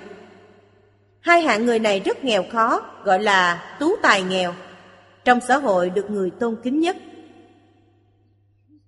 Hai 1.20 1.42
hạng 1.42 1.66
người 1.66 1.78
này 1.78 2.00
rất 2.00 2.24
nghèo 2.24 2.44
khó, 2.52 2.80
gọi 3.04 3.22
là 3.22 3.76
tú 3.80 3.96
tài 4.02 4.22
nghèo. 4.22 4.54
Trong 5.24 5.40
xã 5.48 5.56
hội 5.56 5.90
được 5.90 6.10
người 6.10 6.30
tôn 6.30 6.56
kính 6.62 6.80
nhất. 6.80 6.96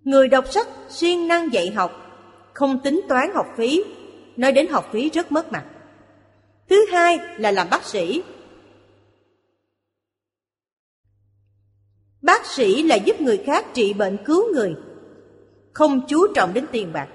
Người 0.05 0.28
đọc 0.28 0.44
sách 0.51 0.69
siêng 0.89 1.28
năng 1.28 1.53
dạy 1.53 1.70
học, 1.70 1.93
không 2.53 2.78
tính 2.78 3.01
toán 3.09 3.31
học 3.35 3.47
phí, 3.57 3.85
nói 4.36 4.53
đến 4.53 4.69
học 4.69 4.89
phí 4.93 5.11
rất 5.11 5.32
mất 5.32 5.53
mặt. 5.53 5.65
Thứ 6.69 6.86
hai 6.93 7.19
là 7.39 7.51
làm 7.51 7.66
bác 7.70 7.85
sĩ. 7.85 8.23
Bác 12.23 12.47
sĩ 12.47 12.82
là 12.82 12.97
giúp 12.97 13.20
người 13.20 13.43
khác 13.47 13.66
trị 13.74 13.93
bệnh 13.93 14.16
cứu 14.24 14.55
người, 14.55 14.74
không 15.73 16.01
chú 16.09 16.27
trọng 16.35 16.55
đến 16.55 16.66
tiền 16.73 16.93
bạc. 16.93 17.09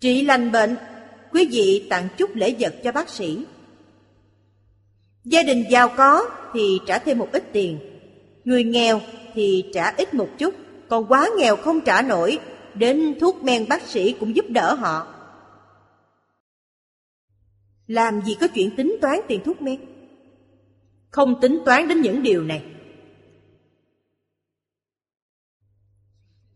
Trị 0.00 0.22
lành 0.22 0.52
bệnh 0.52 0.76
quý 1.32 1.48
vị 1.52 1.86
tặng 1.90 2.08
chút 2.16 2.30
lễ 2.34 2.54
vật 2.58 2.74
cho 2.84 2.92
bác 2.92 3.08
sĩ. 3.08 3.46
Gia 5.24 5.42
đình 5.42 5.64
giàu 5.70 5.88
có 5.96 6.30
thì 6.54 6.80
trả 6.86 6.98
thêm 6.98 7.18
một 7.18 7.28
ít 7.32 7.44
tiền, 7.52 7.78
người 8.44 8.64
nghèo 8.64 9.00
thì 9.34 9.64
trả 9.74 9.94
ít 9.96 10.14
một 10.14 10.28
chút, 10.38 10.54
còn 10.88 11.06
quá 11.06 11.28
nghèo 11.38 11.56
không 11.56 11.80
trả 11.80 12.02
nổi, 12.02 12.38
đến 12.74 13.18
thuốc 13.20 13.42
men 13.42 13.68
bác 13.68 13.82
sĩ 13.82 14.12
cũng 14.20 14.36
giúp 14.36 14.44
đỡ 14.48 14.74
họ. 14.74 15.06
Làm 17.86 18.22
gì 18.22 18.36
có 18.40 18.48
chuyện 18.48 18.76
tính 18.76 18.96
toán 19.00 19.20
tiền 19.28 19.40
thuốc 19.44 19.62
men? 19.62 19.93
Không 21.14 21.40
tính 21.40 21.62
toán 21.64 21.88
đến 21.88 22.00
những 22.00 22.22
điều 22.22 22.42
này. 22.42 22.62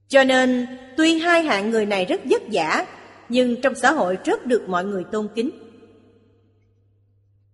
Cho 0.08 0.24
nên, 0.24 0.66
tuy 0.96 1.18
hai 1.18 1.42
hạng 1.42 1.70
người 1.70 1.86
này 1.86 2.04
rất 2.04 2.20
vất 2.24 2.42
vả 2.52 2.86
nhưng 3.28 3.60
trong 3.60 3.74
xã 3.74 3.92
hội 3.92 4.18
rất 4.24 4.46
được 4.46 4.64
mọi 4.68 4.84
người 4.84 5.04
tôn 5.12 5.28
kính. 5.34 5.50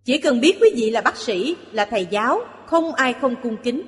Chỉ 0.05 0.18
cần 0.18 0.40
biết 0.40 0.56
quý 0.60 0.70
vị 0.76 0.90
là 0.90 1.01
bác 1.01 1.16
sĩ, 1.16 1.56
là 1.72 1.85
thầy 1.85 2.06
giáo, 2.10 2.40
không 2.66 2.94
ai 2.94 3.12
không 3.12 3.35
cung 3.43 3.56
kính. 3.62 3.82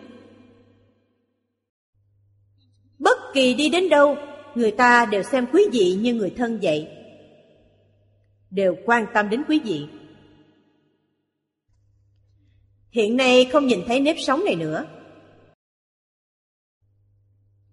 Bất 2.99 3.19
kỳ 3.35 3.55
đi 3.55 3.69
đến 3.69 3.89
đâu, 3.89 4.17
người 4.55 4.71
ta 4.71 5.07
đều 5.07 5.23
xem 5.23 5.47
quý 5.53 5.63
vị 5.73 5.99
như 6.01 6.15
người 6.15 6.31
thân 6.37 6.59
vậy. 6.63 6.89
Đều 8.51 8.77
quan 8.85 9.07
tâm 9.15 9.31
đến 9.31 9.43
quý 9.49 9.61
vị. 9.65 9.87
Hiện 12.97 13.17
nay 13.17 13.49
không 13.53 13.67
nhìn 13.67 13.81
thấy 13.87 14.01
nếp 14.01 14.17
sống 14.19 14.45
này 14.45 14.55
nữa. 14.57 14.85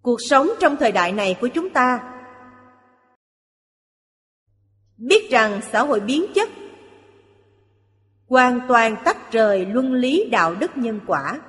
Cuộc 0.01 0.19
sống 0.29 0.47
trong 0.59 0.77
thời 0.77 0.91
đại 0.91 1.11
này 1.11 1.37
của 1.41 1.47
chúng 1.47 1.69
ta. 1.69 2.13
Biết 4.97 5.29
rằng 5.31 5.61
xã 5.71 5.83
hội 5.83 5.99
biến 5.99 6.25
chất. 6.35 6.49
Hoàn 8.27 8.59
toàn 8.67 8.95
tách 9.05 9.31
rời 9.31 9.65
luân 9.65 9.93
lý 9.93 10.29
đạo 10.31 10.55
đức 10.55 10.71
nhân 10.77 10.99
quả. 11.07 11.41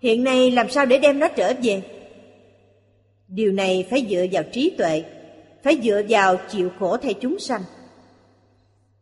Hiện 0.00 0.24
nay 0.24 0.50
làm 0.50 0.70
sao 0.70 0.86
để 0.86 0.98
đem 0.98 1.18
nó 1.18 1.28
trở 1.28 1.52
về? 1.62 1.82
Điều 3.28 3.52
này 3.52 3.86
phải 3.90 4.06
dựa 4.10 4.26
vào 4.32 4.42
trí 4.52 4.74
tuệ, 4.78 5.04
phải 5.62 5.80
dựa 5.82 6.02
vào 6.08 6.36
chịu 6.48 6.70
khổ 6.78 6.96
thay 6.96 7.14
chúng 7.14 7.38
sanh. 7.38 7.62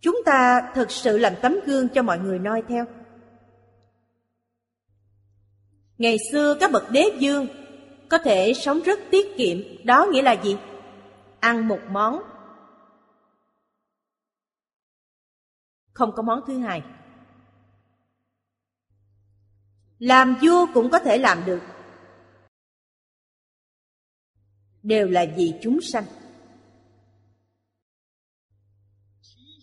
Chúng 0.01 0.17
ta 0.27 0.71
thực 0.75 0.91
sự 0.91 1.19
làm 1.19 1.33
tấm 1.43 1.57
gương 1.67 1.89
cho 1.89 2.03
mọi 2.03 2.19
người 2.19 2.39
noi 2.39 2.63
theo 2.69 2.87
ngày 6.03 6.17
xưa 6.33 6.57
các 6.61 6.73
bậc 6.73 6.91
đế 6.91 7.05
dương 7.19 7.47
có 8.09 8.19
thể 8.19 8.53
sống 8.55 8.81
rất 8.81 8.99
tiết 9.11 9.27
kiệm, 9.37 9.59
đó 9.85 10.07
nghĩa 10.13 10.23
là 10.23 10.43
gì 10.45 10.57
ăn 11.41 11.69
một 11.69 11.79
món 11.91 12.23
không 15.93 16.13
có 16.17 16.23
món 16.23 16.41
thứ 16.47 16.59
hai. 16.59 16.83
Làm 19.99 20.37
vua 20.43 20.67
cũng 20.75 20.91
có 20.91 20.99
thể 20.99 21.19
làm 21.19 21.43
được. 21.47 21.61
Đều 24.83 25.09
là 25.09 25.27
vì 25.37 25.55
chúng 25.63 25.81
sanh. 25.81 26.05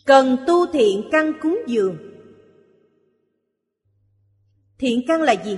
Cần 0.05 0.37
tu 0.47 0.71
thiện 0.71 1.09
căn 1.11 1.33
cúng 1.41 1.59
dường. 1.67 1.97
Thiện 4.77 5.01
căn 5.07 5.21
là 5.21 5.35
gì? 5.45 5.57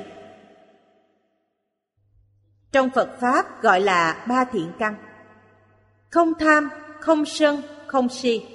Trong 2.71 2.89
Phật 2.89 3.17
Pháp 3.21 3.61
gọi 3.61 3.81
là 3.81 4.25
ba 4.27 4.45
thiện 4.45 4.71
căn. 4.79 4.95
Không 6.09 6.33
tham, 6.39 6.69
không 6.99 7.25
sân, 7.25 7.61
không 7.87 8.09
si 8.09 8.45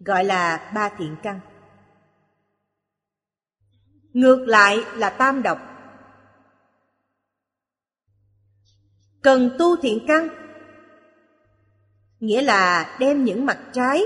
gọi 0.00 0.24
là 0.24 0.70
ba 0.74 0.88
thiện 0.98 1.16
căn. 1.22 1.40
Ngược 4.12 4.44
lại 4.48 4.84
là 4.94 5.10
tam 5.10 5.42
độc. 5.42 5.58
Cần 9.22 9.56
tu 9.58 9.76
thiện 9.76 10.04
căn, 10.08 10.28
nghĩa 12.20 12.42
là 12.42 12.96
đem 13.00 13.24
những 13.24 13.46
mặt 13.46 13.58
trái 13.72 14.02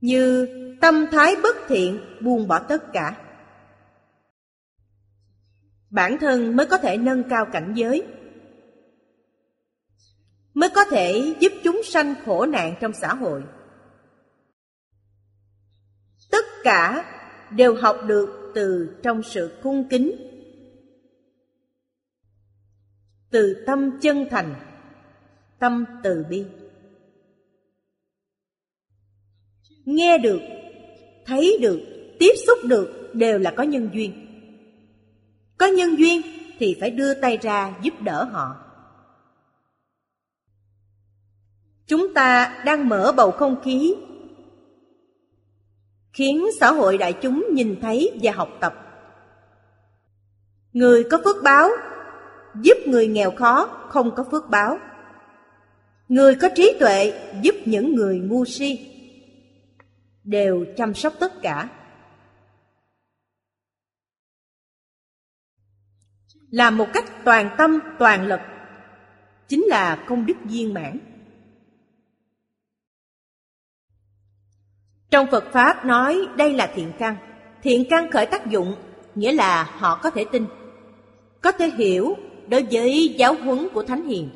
như 0.00 0.48
tâm 0.80 1.06
thái 1.12 1.36
bất 1.42 1.56
thiện 1.68 2.18
buông 2.20 2.48
bỏ 2.48 2.58
tất 2.58 2.92
cả. 2.92 3.25
Bản 5.96 6.18
thân 6.20 6.56
mới 6.56 6.66
có 6.66 6.78
thể 6.78 6.96
nâng 6.96 7.22
cao 7.30 7.46
cảnh 7.52 7.72
giới, 7.76 8.02
mới 10.54 10.70
có 10.74 10.84
thể 10.84 11.34
giúp 11.40 11.52
chúng 11.64 11.80
sanh 11.84 12.14
khổ 12.24 12.46
nạn 12.46 12.74
trong 12.80 12.92
xã 12.92 13.14
hội. 13.14 13.42
Tất 16.30 16.44
cả 16.64 17.04
đều 17.50 17.74
học 17.74 17.96
được 18.06 18.52
từ 18.54 18.96
trong 19.02 19.22
sự 19.22 19.58
cung 19.62 19.88
kính, 19.88 20.12
từ 23.30 23.64
tâm 23.66 23.98
chân 24.02 24.26
thành, 24.30 24.54
tâm 25.58 25.84
từ 26.02 26.24
bi. 26.30 26.44
Nghe 29.84 30.18
được, 30.18 30.40
thấy 31.26 31.58
được, 31.60 31.80
tiếp 32.18 32.32
xúc 32.46 32.58
được 32.64 33.10
đều 33.12 33.38
là 33.38 33.54
có 33.56 33.62
nhân 33.62 33.90
duyên 33.92 34.25
có 35.58 35.66
nhân 35.66 35.98
duyên 35.98 36.22
thì 36.58 36.76
phải 36.80 36.90
đưa 36.90 37.14
tay 37.14 37.38
ra 37.42 37.74
giúp 37.82 37.94
đỡ 38.00 38.24
họ 38.24 38.56
Chúng 41.86 42.14
ta 42.14 42.58
đang 42.64 42.88
mở 42.88 43.12
bầu 43.16 43.30
không 43.30 43.62
khí 43.64 43.94
khiến 46.12 46.46
xã 46.60 46.72
hội 46.72 46.98
đại 46.98 47.12
chúng 47.12 47.46
nhìn 47.52 47.76
thấy 47.82 48.18
và 48.22 48.32
học 48.32 48.48
tập. 48.60 48.74
Người 50.72 51.04
có 51.10 51.18
phước 51.24 51.36
báo, 51.42 51.68
giúp 52.62 52.76
người 52.86 53.06
nghèo 53.06 53.30
khó 53.30 53.66
không 53.88 54.14
có 54.14 54.24
phước 54.30 54.50
báo. 54.50 54.78
Người 56.08 56.34
có 56.34 56.48
trí 56.54 56.76
tuệ, 56.80 57.12
giúp 57.42 57.54
những 57.64 57.94
người 57.94 58.18
ngu 58.18 58.44
si 58.44 58.78
đều 60.24 60.64
chăm 60.76 60.94
sóc 60.94 61.12
tất 61.18 61.42
cả. 61.42 61.68
Làm 66.50 66.76
một 66.76 66.88
cách 66.94 67.04
toàn 67.24 67.50
tâm 67.58 67.80
toàn 67.98 68.26
lực 68.26 68.40
chính 69.48 69.64
là 69.64 70.04
công 70.08 70.26
đức 70.26 70.34
viên 70.44 70.74
mãn. 70.74 70.98
Trong 75.10 75.26
Phật 75.30 75.44
Pháp 75.52 75.84
nói 75.84 76.28
đây 76.36 76.52
là 76.52 76.72
thiện 76.74 76.92
căn. 76.98 77.16
Thiện 77.62 77.84
căn 77.90 78.10
khởi 78.10 78.26
tác 78.26 78.46
dụng, 78.46 78.74
nghĩa 79.14 79.32
là 79.32 79.62
họ 79.62 80.00
có 80.02 80.10
thể 80.10 80.24
tin, 80.32 80.46
có 81.42 81.52
thể 81.52 81.70
hiểu 81.70 82.16
đối 82.48 82.66
với 82.70 83.14
giáo 83.18 83.34
huấn 83.34 83.68
của 83.74 83.82
Thánh 83.82 84.06
Hiền, 84.06 84.30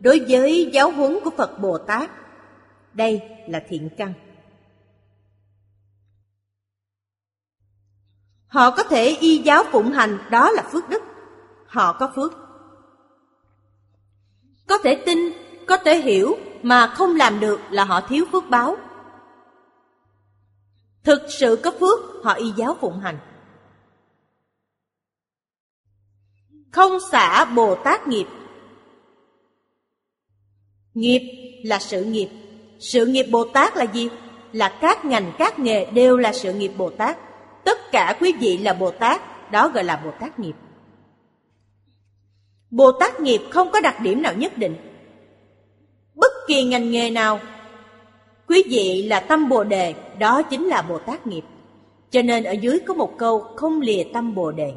đối 0.00 0.24
với 0.28 0.70
giáo 0.72 0.90
huấn 0.90 1.18
của 1.24 1.30
Phật 1.30 1.58
Bồ 1.58 1.78
Tát. 1.78 2.10
Đây 2.92 3.22
là 3.48 3.62
thiện 3.68 3.88
căn. 3.96 4.12
Họ 8.46 8.70
có 8.70 8.82
thể 8.82 9.16
y 9.20 9.38
giáo 9.38 9.64
phụng 9.72 9.92
hành, 9.92 10.18
đó 10.30 10.50
là 10.50 10.62
phước 10.72 10.88
đức. 10.88 11.02
Họ 11.74 11.92
có 11.92 12.12
phước. 12.14 12.32
Có 14.66 14.78
thể 14.78 15.02
tin, 15.06 15.18
có 15.66 15.76
thể 15.76 15.96
hiểu 15.96 16.36
mà 16.62 16.86
không 16.86 17.16
làm 17.16 17.40
được 17.40 17.60
là 17.70 17.84
họ 17.84 18.00
thiếu 18.00 18.24
phước 18.32 18.44
báo. 18.50 18.76
Thực 21.04 21.22
sự 21.28 21.60
có 21.64 21.70
phước 21.70 22.24
họ 22.24 22.32
y 22.32 22.50
giáo 22.56 22.76
phụng 22.80 23.00
hành 23.00 23.18
Không 26.72 26.98
xả 27.12 27.44
Bồ 27.44 27.74
Tát 27.74 28.08
nghiệp 28.08 28.26
Nghiệp 30.94 31.20
là 31.64 31.78
sự 31.78 32.04
nghiệp 32.04 32.28
Sự 32.80 33.06
nghiệp 33.06 33.26
Bồ 33.30 33.44
Tát 33.44 33.76
là 33.76 33.84
gì? 33.84 34.08
Là 34.52 34.78
các 34.80 35.04
ngành 35.04 35.32
các 35.38 35.58
nghề 35.58 35.90
đều 35.90 36.16
là 36.16 36.32
sự 36.32 36.52
nghiệp 36.52 36.72
Bồ 36.76 36.90
Tát 36.90 37.18
Tất 37.64 37.78
cả 37.92 38.16
quý 38.20 38.32
vị 38.40 38.58
là 38.58 38.72
Bồ 38.72 38.90
Tát 38.90 39.50
Đó 39.50 39.68
gọi 39.68 39.84
là 39.84 39.96
Bồ 39.96 40.10
Tát 40.20 40.38
nghiệp 40.38 40.54
Bồ 42.76 42.92
Tát 42.92 43.20
nghiệp 43.20 43.40
không 43.50 43.70
có 43.72 43.80
đặc 43.80 43.96
điểm 44.02 44.22
nào 44.22 44.34
nhất 44.34 44.58
định 44.58 44.76
Bất 46.14 46.32
kỳ 46.46 46.64
ngành 46.64 46.90
nghề 46.90 47.10
nào 47.10 47.40
Quý 48.48 48.62
vị 48.70 49.02
là 49.08 49.20
tâm 49.20 49.48
Bồ 49.48 49.64
Đề, 49.64 49.94
đó 50.18 50.42
chính 50.42 50.66
là 50.66 50.82
Bồ 50.82 50.98
Tát 50.98 51.26
nghiệp. 51.26 51.44
Cho 52.10 52.22
nên 52.22 52.44
ở 52.44 52.52
dưới 52.52 52.78
có 52.86 52.94
một 52.94 53.14
câu 53.18 53.40
không 53.40 53.80
lìa 53.80 54.04
tâm 54.12 54.34
Bồ 54.34 54.52
Đề. 54.52 54.74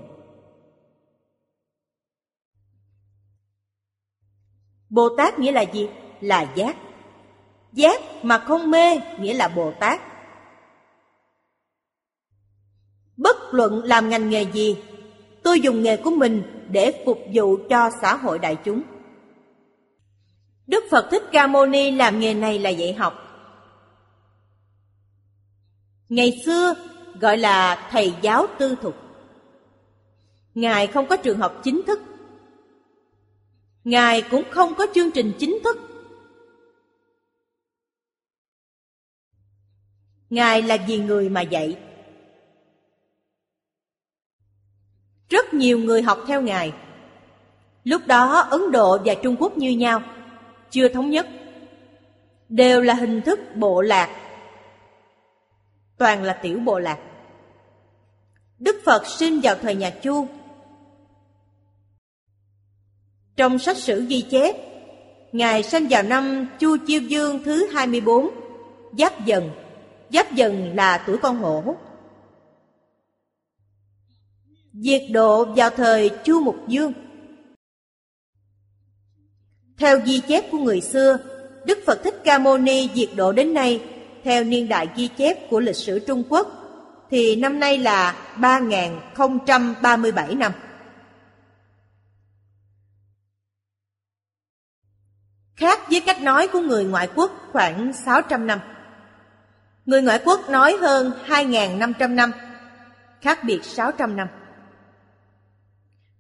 Bồ 4.90 5.10
Tát 5.18 5.40
nghĩa 5.40 5.52
là 5.52 5.62
gì? 5.62 5.90
Là 6.22 6.54
giác. 6.56 6.76
Giác 7.74 8.02
mà 8.24 8.38
không 8.38 8.72
mê 8.72 9.00
nghĩa 9.20 9.34
là 9.34 9.48
Bồ 9.48 9.72
Tát. 9.80 10.02
Bất 13.18 13.38
luận 13.52 13.82
làm 13.84 14.10
ngành 14.10 14.30
nghề 14.30 14.44
gì, 14.44 14.78
tôi 15.48 15.62
dùng 15.62 15.84
nghề 15.84 15.98
của 15.98 16.12
mình 16.12 16.44
để 16.72 17.04
phục 17.06 17.20
vụ 17.34 17.58
cho 17.70 17.90
xã 18.02 18.16
hội 18.16 18.40
đại 18.40 18.58
chúng. 18.66 18.82
Đức 20.68 20.84
Phật 20.92 21.08
Thích 21.12 21.24
Ca 21.32 21.48
Mâu 21.48 21.66
Ni 21.66 21.92
làm 21.92 22.20
nghề 22.20 22.34
này 22.34 22.60
là 22.60 22.70
dạy 22.70 22.94
học. 22.94 23.14
Ngày 26.10 26.42
xưa, 26.46 26.74
gọi 27.20 27.38
là 27.38 27.88
thầy 27.92 28.14
giáo 28.22 28.48
tư 28.60 28.76
thục. 28.82 28.96
Ngài 30.56 30.88
không 30.88 31.08
có 31.08 31.18
trường 31.18 31.40
học 31.40 31.62
chính 31.64 31.82
thức. 31.88 32.00
Ngài 33.84 34.22
cũng 34.22 34.44
không 34.52 34.76
có 34.76 34.88
chương 34.96 35.12
trình 35.12 35.34
chính 35.40 35.60
thức. 35.64 35.78
Ngài 40.30 40.62
là 40.62 40.78
vì 40.88 40.98
người 40.98 41.30
mà 41.30 41.42
dạy. 41.42 41.87
Rất 45.30 45.54
nhiều 45.54 45.80
người 45.80 46.02
học 46.02 46.20
theo 46.28 46.42
Ngài. 46.42 46.74
Lúc 47.84 48.02
đó 48.08 48.40
Ấn 48.40 48.72
Độ 48.72 48.98
và 49.06 49.14
Trung 49.24 49.36
Quốc 49.40 49.58
như 49.58 49.70
nhau, 49.70 50.02
chưa 50.72 50.88
thống 50.88 51.10
nhất. 51.10 51.28
Đều 52.50 52.82
là 52.82 52.94
hình 52.94 53.22
thức 53.22 53.40
bộ 53.56 53.82
lạc 53.82 54.10
toàn 55.98 56.24
là 56.24 56.34
tiểu 56.34 56.60
bộ 56.60 56.80
lạc. 56.80 56.98
Đức 58.60 58.76
Phật 58.86 59.08
sinh 59.08 59.40
vào 59.44 59.56
thời 59.62 59.76
nhà 59.76 59.90
Chu. 59.90 60.28
Trong 63.36 63.60
sách 63.60 63.78
sử 63.78 64.06
ghi 64.06 64.22
chép, 64.22 64.56
Ngài 65.32 65.64
sinh 65.64 65.88
vào 65.90 66.04
năm 66.04 66.48
Chu 66.60 66.78
Chiêu 66.88 67.02
Dương 67.02 67.44
thứ 67.44 67.68
24, 67.74 68.30
Giáp 68.98 69.26
Dần. 69.26 69.52
Giáp 70.10 70.34
Dần 70.34 70.76
là 70.76 71.04
tuổi 71.08 71.18
con 71.18 71.38
hổ. 71.38 71.76
Diệt 74.82 75.02
độ 75.12 75.46
vào 75.46 75.70
thời 75.70 76.10
Chu 76.24 76.44
Mục 76.44 76.68
Dương. 76.68 76.94
Theo 79.78 80.00
ghi 80.06 80.22
chép 80.28 80.52
của 80.52 80.58
người 80.58 80.82
xưa, 80.82 81.18
Đức 81.66 81.80
Phật 81.86 82.04
Thích 82.04 82.16
Ca 82.24 82.40
Mâu 82.40 82.58
Ni 82.58 82.90
diệt 82.96 83.10
độ 83.16 83.32
đến 83.32 83.54
nay, 83.54 83.82
theo 84.24 84.44
niên 84.44 84.70
đại 84.70 84.90
ghi 84.96 85.08
chép 85.08 85.50
của 85.50 85.60
lịch 85.60 85.76
sử 85.76 86.00
Trung 86.00 86.24
Quốc, 86.30 86.48
thì 87.10 87.36
năm 87.36 87.60
nay 87.60 87.78
là 87.78 88.16
3037 88.38 90.36
năm. 90.36 90.52
Khác 95.56 95.80
với 95.90 96.02
cách 96.02 96.22
nói 96.22 96.48
của 96.48 96.62
người 96.62 96.86
ngoại 96.86 97.10
quốc 97.16 97.32
khoảng 97.52 97.94
600 97.94 98.48
năm. 98.48 98.60
Người 99.86 100.02
ngoại 100.02 100.20
quốc 100.26 100.50
nói 100.50 100.78
hơn 100.82 101.12
2.500 101.28 102.16
năm, 102.16 102.32
khác 103.22 103.40
biệt 103.44 103.64
600 103.64 104.16
năm. 104.16 104.28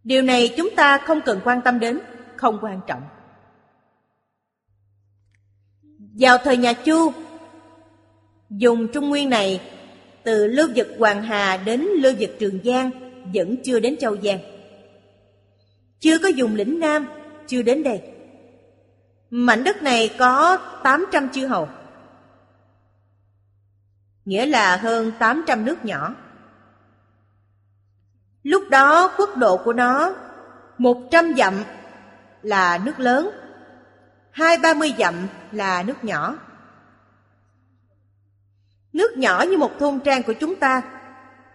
Điều 0.08 0.22
này 0.22 0.54
chúng 0.58 0.70
ta 0.76 0.98
không 0.98 1.22
cần 1.22 1.40
quan 1.44 1.62
tâm 1.62 1.80
đến, 1.80 2.00
không 2.36 2.60
quan 2.62 2.80
trọng. 2.88 3.02
Vào 6.20 6.38
thời 6.38 6.58
nhà 6.58 6.74
Chu, 6.74 7.12
dùng 8.50 8.88
Trung 8.94 9.10
Nguyên 9.10 9.30
này 9.30 9.62
từ 10.24 10.48
lưu 10.48 10.68
vực 10.76 10.88
Hoàng 11.00 11.24
Hà 11.24 11.58
đến 11.58 11.82
lưu 11.82 12.14
vực 12.20 12.30
Trường 12.40 12.60
Giang 12.64 12.92
vẫn 13.34 13.56
chưa 13.64 13.80
đến 13.80 13.98
Châu 14.00 14.18
Giang. 14.18 14.40
Chưa 16.00 16.18
có 16.18 16.28
dùng 16.28 16.56
lĩnh 16.56 16.80
Nam, 16.80 17.08
chưa 17.48 17.62
đến 17.62 17.84
đây. 17.84 18.02
Mảnh 19.30 19.64
đất 19.64 19.84
này 19.84 20.16
có 20.20 20.58
800 20.84 21.30
chư 21.30 21.48
hầu, 21.48 21.68
nghĩa 24.26 24.46
là 24.46 24.78
hơn 24.78 25.12
800 25.20 25.66
nước 25.66 25.86
nhỏ. 25.86 26.16
Lúc 28.48 28.70
đó 28.70 29.14
quốc 29.18 29.38
độ 29.38 29.58
của 29.58 29.74
nó 29.74 30.16
100 30.78 31.34
dặm 31.38 31.64
là 32.42 32.78
nước 32.78 33.00
lớn, 33.00 33.30
hai 34.32 34.58
ba 34.58 34.74
mươi 34.74 34.94
dặm 34.98 35.28
là 35.52 35.84
nước 35.84 36.04
nhỏ. 36.04 36.38
Nước 38.94 39.18
nhỏ 39.18 39.46
như 39.50 39.58
một 39.58 39.72
thôn 39.80 40.00
trang 40.00 40.24
của 40.24 40.34
chúng 40.34 40.56
ta, 40.56 40.82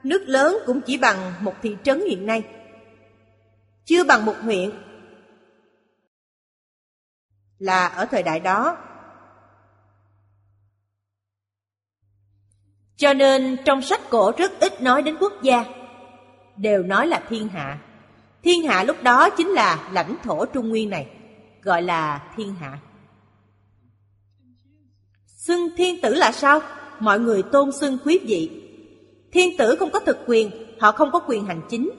nước 0.02 0.22
lớn 0.26 0.56
cũng 0.66 0.80
chỉ 0.80 0.98
bằng 0.98 1.32
một 1.40 1.54
thị 1.62 1.76
trấn 1.82 2.00
hiện 2.00 2.26
nay. 2.26 2.42
Chưa 3.84 4.04
bằng 4.04 4.24
một 4.24 4.36
huyện. 4.42 4.70
Là 7.58 7.86
ở 7.86 8.06
thời 8.06 8.22
đại 8.22 8.40
đó. 8.40 8.76
Cho 12.96 13.14
nên 13.14 13.56
trong 13.64 13.82
sách 13.82 14.00
cổ 14.10 14.32
rất 14.38 14.52
ít 14.60 14.82
nói 14.82 15.02
đến 15.02 15.16
quốc 15.20 15.32
gia, 15.42 15.64
đều 16.56 16.82
nói 16.82 17.06
là 17.06 17.22
thiên 17.28 17.48
hạ. 17.48 17.78
Thiên 18.42 18.66
hạ 18.66 18.84
lúc 18.84 19.02
đó 19.02 19.30
chính 19.30 19.48
là 19.48 19.88
lãnh 19.92 20.16
thổ 20.22 20.46
Trung 20.46 20.68
Nguyên 20.68 20.90
này, 20.90 21.06
gọi 21.62 21.82
là 21.82 22.22
thiên 22.36 22.54
hạ. 22.54 22.78
Xưng 25.26 25.68
thiên 25.76 26.00
tử 26.00 26.14
là 26.14 26.32
sao? 26.32 26.60
mọi 27.02 27.20
người 27.20 27.42
tôn 27.42 27.72
xưng 27.72 27.98
quý 28.04 28.18
vị. 28.22 28.50
Thiên 29.32 29.56
tử 29.56 29.76
không 29.78 29.90
có 29.90 30.00
thực 30.00 30.18
quyền, 30.26 30.50
họ 30.80 30.92
không 30.92 31.10
có 31.12 31.20
quyền 31.26 31.44
hành 31.44 31.60
chính. 31.70 31.90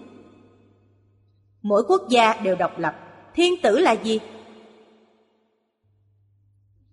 Mỗi 1.61 1.83
quốc 1.87 2.01
gia 2.09 2.33
đều 2.33 2.55
độc 2.55 2.79
lập. 2.79 2.95
Thiên 3.35 3.53
tử 3.61 3.79
là 3.79 3.91
gì? 3.91 4.19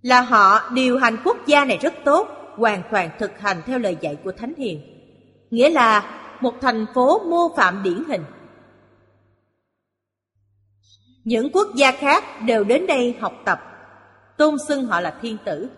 Là 0.02 0.20
họ 0.20 0.70
điều 0.70 0.98
hành 0.98 1.16
quốc 1.24 1.36
gia 1.46 1.64
này 1.64 1.78
rất 1.82 1.94
tốt, 2.04 2.28
hoàn 2.56 2.82
toàn 2.90 3.10
thực 3.18 3.38
hành 3.38 3.62
theo 3.66 3.78
lời 3.78 3.96
dạy 4.00 4.16
của 4.24 4.32
Thánh 4.32 4.54
Hiền. 4.58 4.80
Nghĩa 5.50 5.70
là 5.70 6.19
một 6.40 6.54
thành 6.60 6.86
phố 6.94 7.18
mô 7.18 7.56
phạm 7.56 7.82
điển 7.82 8.04
hình. 8.08 8.24
Những 11.24 11.52
quốc 11.52 11.68
gia 11.76 11.92
khác 11.92 12.24
đều 12.46 12.64
đến 12.64 12.86
đây 12.86 13.16
học 13.20 13.34
tập, 13.44 13.60
tôn 14.38 14.56
xưng 14.68 14.86
họ 14.86 15.00
là 15.00 15.18
thiên 15.22 15.36
tử. 15.44 15.70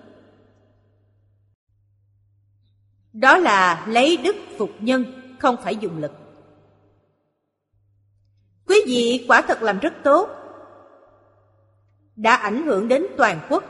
Đó 3.13 3.37
là 3.37 3.87
lấy 3.89 4.17
đức 4.17 4.37
phục 4.59 4.71
nhân, 4.81 5.05
không 5.39 5.57
phải 5.63 5.77
dùng 5.77 5.99
lực. 5.99 6.13
Quý 8.67 8.77
vị 8.87 9.25
quả 9.29 9.43
thật 9.43 9.63
làm 9.63 9.79
rất 9.79 9.93
tốt. 10.05 10.29
Đã 12.17 12.35
ảnh 12.35 12.67
hưởng 12.67 12.89
đến 12.89 13.07
toàn 13.17 13.41
quốc. 13.51 13.65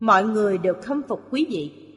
Mọi 0.00 0.24
người 0.24 0.58
đều 0.58 0.74
khâm 0.82 1.02
phục 1.08 1.20
quý 1.30 1.46
vị. 1.50 1.89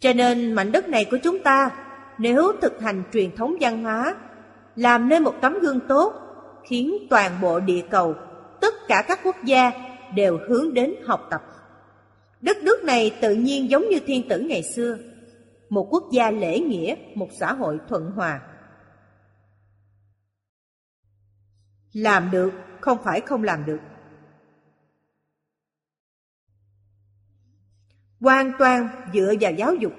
Cho 0.00 0.12
nên 0.12 0.52
mảnh 0.52 0.72
đất 0.72 0.88
này 0.88 1.04
của 1.10 1.18
chúng 1.22 1.42
ta 1.42 1.70
nếu 2.18 2.52
thực 2.62 2.80
hành 2.80 3.02
truyền 3.12 3.36
thống 3.36 3.56
văn 3.60 3.82
hóa, 3.82 4.16
làm 4.76 5.08
nên 5.08 5.22
một 5.22 5.34
tấm 5.42 5.58
gương 5.58 5.80
tốt, 5.88 6.12
khiến 6.68 6.94
toàn 7.10 7.32
bộ 7.42 7.60
địa 7.60 7.82
cầu, 7.90 8.14
tất 8.60 8.74
cả 8.88 9.04
các 9.08 9.20
quốc 9.24 9.36
gia 9.44 9.72
đều 10.14 10.38
hướng 10.48 10.74
đến 10.74 10.94
học 11.06 11.26
tập. 11.30 11.42
Đất 12.40 12.56
nước 12.56 12.84
này 12.84 13.18
tự 13.20 13.34
nhiên 13.34 13.70
giống 13.70 13.88
như 13.88 14.00
thiên 14.06 14.28
tử 14.28 14.40
ngày 14.40 14.62
xưa, 14.62 14.98
một 15.68 15.88
quốc 15.90 16.04
gia 16.12 16.30
lễ 16.30 16.60
nghĩa, 16.60 16.94
một 17.14 17.28
xã 17.40 17.52
hội 17.52 17.78
thuận 17.88 18.10
hòa. 18.10 18.40
Làm 21.92 22.30
được 22.30 22.50
không 22.80 22.98
phải 23.04 23.20
không 23.20 23.42
làm 23.42 23.64
được. 23.64 23.78
Hoàn 28.26 28.52
toàn 28.58 28.88
dựa 29.14 29.32
vào 29.40 29.52
giáo 29.52 29.74
dục. 29.74 29.92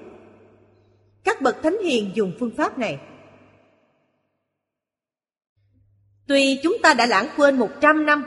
Các 1.24 1.41
bậc 1.41 1.64
thánh 1.64 1.78
hiền 1.84 2.12
dùng 2.14 2.32
phương 2.40 2.52
pháp 2.58 2.78
này. 2.78 2.99
Tuy 6.28 6.60
chúng 6.64 6.78
ta 6.84 6.94
đã 6.94 7.06
lãng 7.06 7.28
quên 7.38 7.58
một 7.58 7.70
trăm 7.82 8.06
năm, 8.06 8.24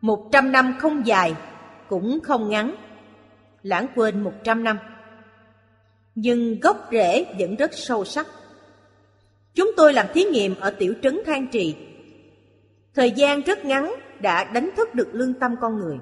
một 0.00 0.28
trăm 0.32 0.52
năm 0.52 0.74
không 0.78 1.06
dài 1.06 1.34
cũng 1.88 2.18
không 2.22 2.48
ngắn, 2.48 2.76
lãng 3.62 3.86
quên 3.94 4.24
một 4.24 4.34
trăm 4.44 4.64
năm. 4.64 4.78
Nhưng 6.14 6.60
gốc 6.60 6.88
rễ 6.92 7.26
vẫn 7.38 7.56
rất 7.56 7.70
sâu 7.74 8.04
sắc. 8.04 8.26
Chúng 9.54 9.70
tôi 9.76 9.92
làm 9.92 10.06
thí 10.14 10.24
nghiệm 10.24 10.54
ở 10.60 10.70
tiểu 10.70 10.94
trấn 11.02 11.20
Than 11.26 11.46
Trì. 11.52 11.76
Thời 12.94 13.10
gian 13.10 13.40
rất 13.40 13.64
ngắn 13.64 13.94
đã 14.20 14.44
đánh 14.44 14.70
thức 14.76 14.94
được 14.94 15.08
lương 15.12 15.34
tâm 15.34 15.54
con 15.60 15.78
người. 15.78 15.98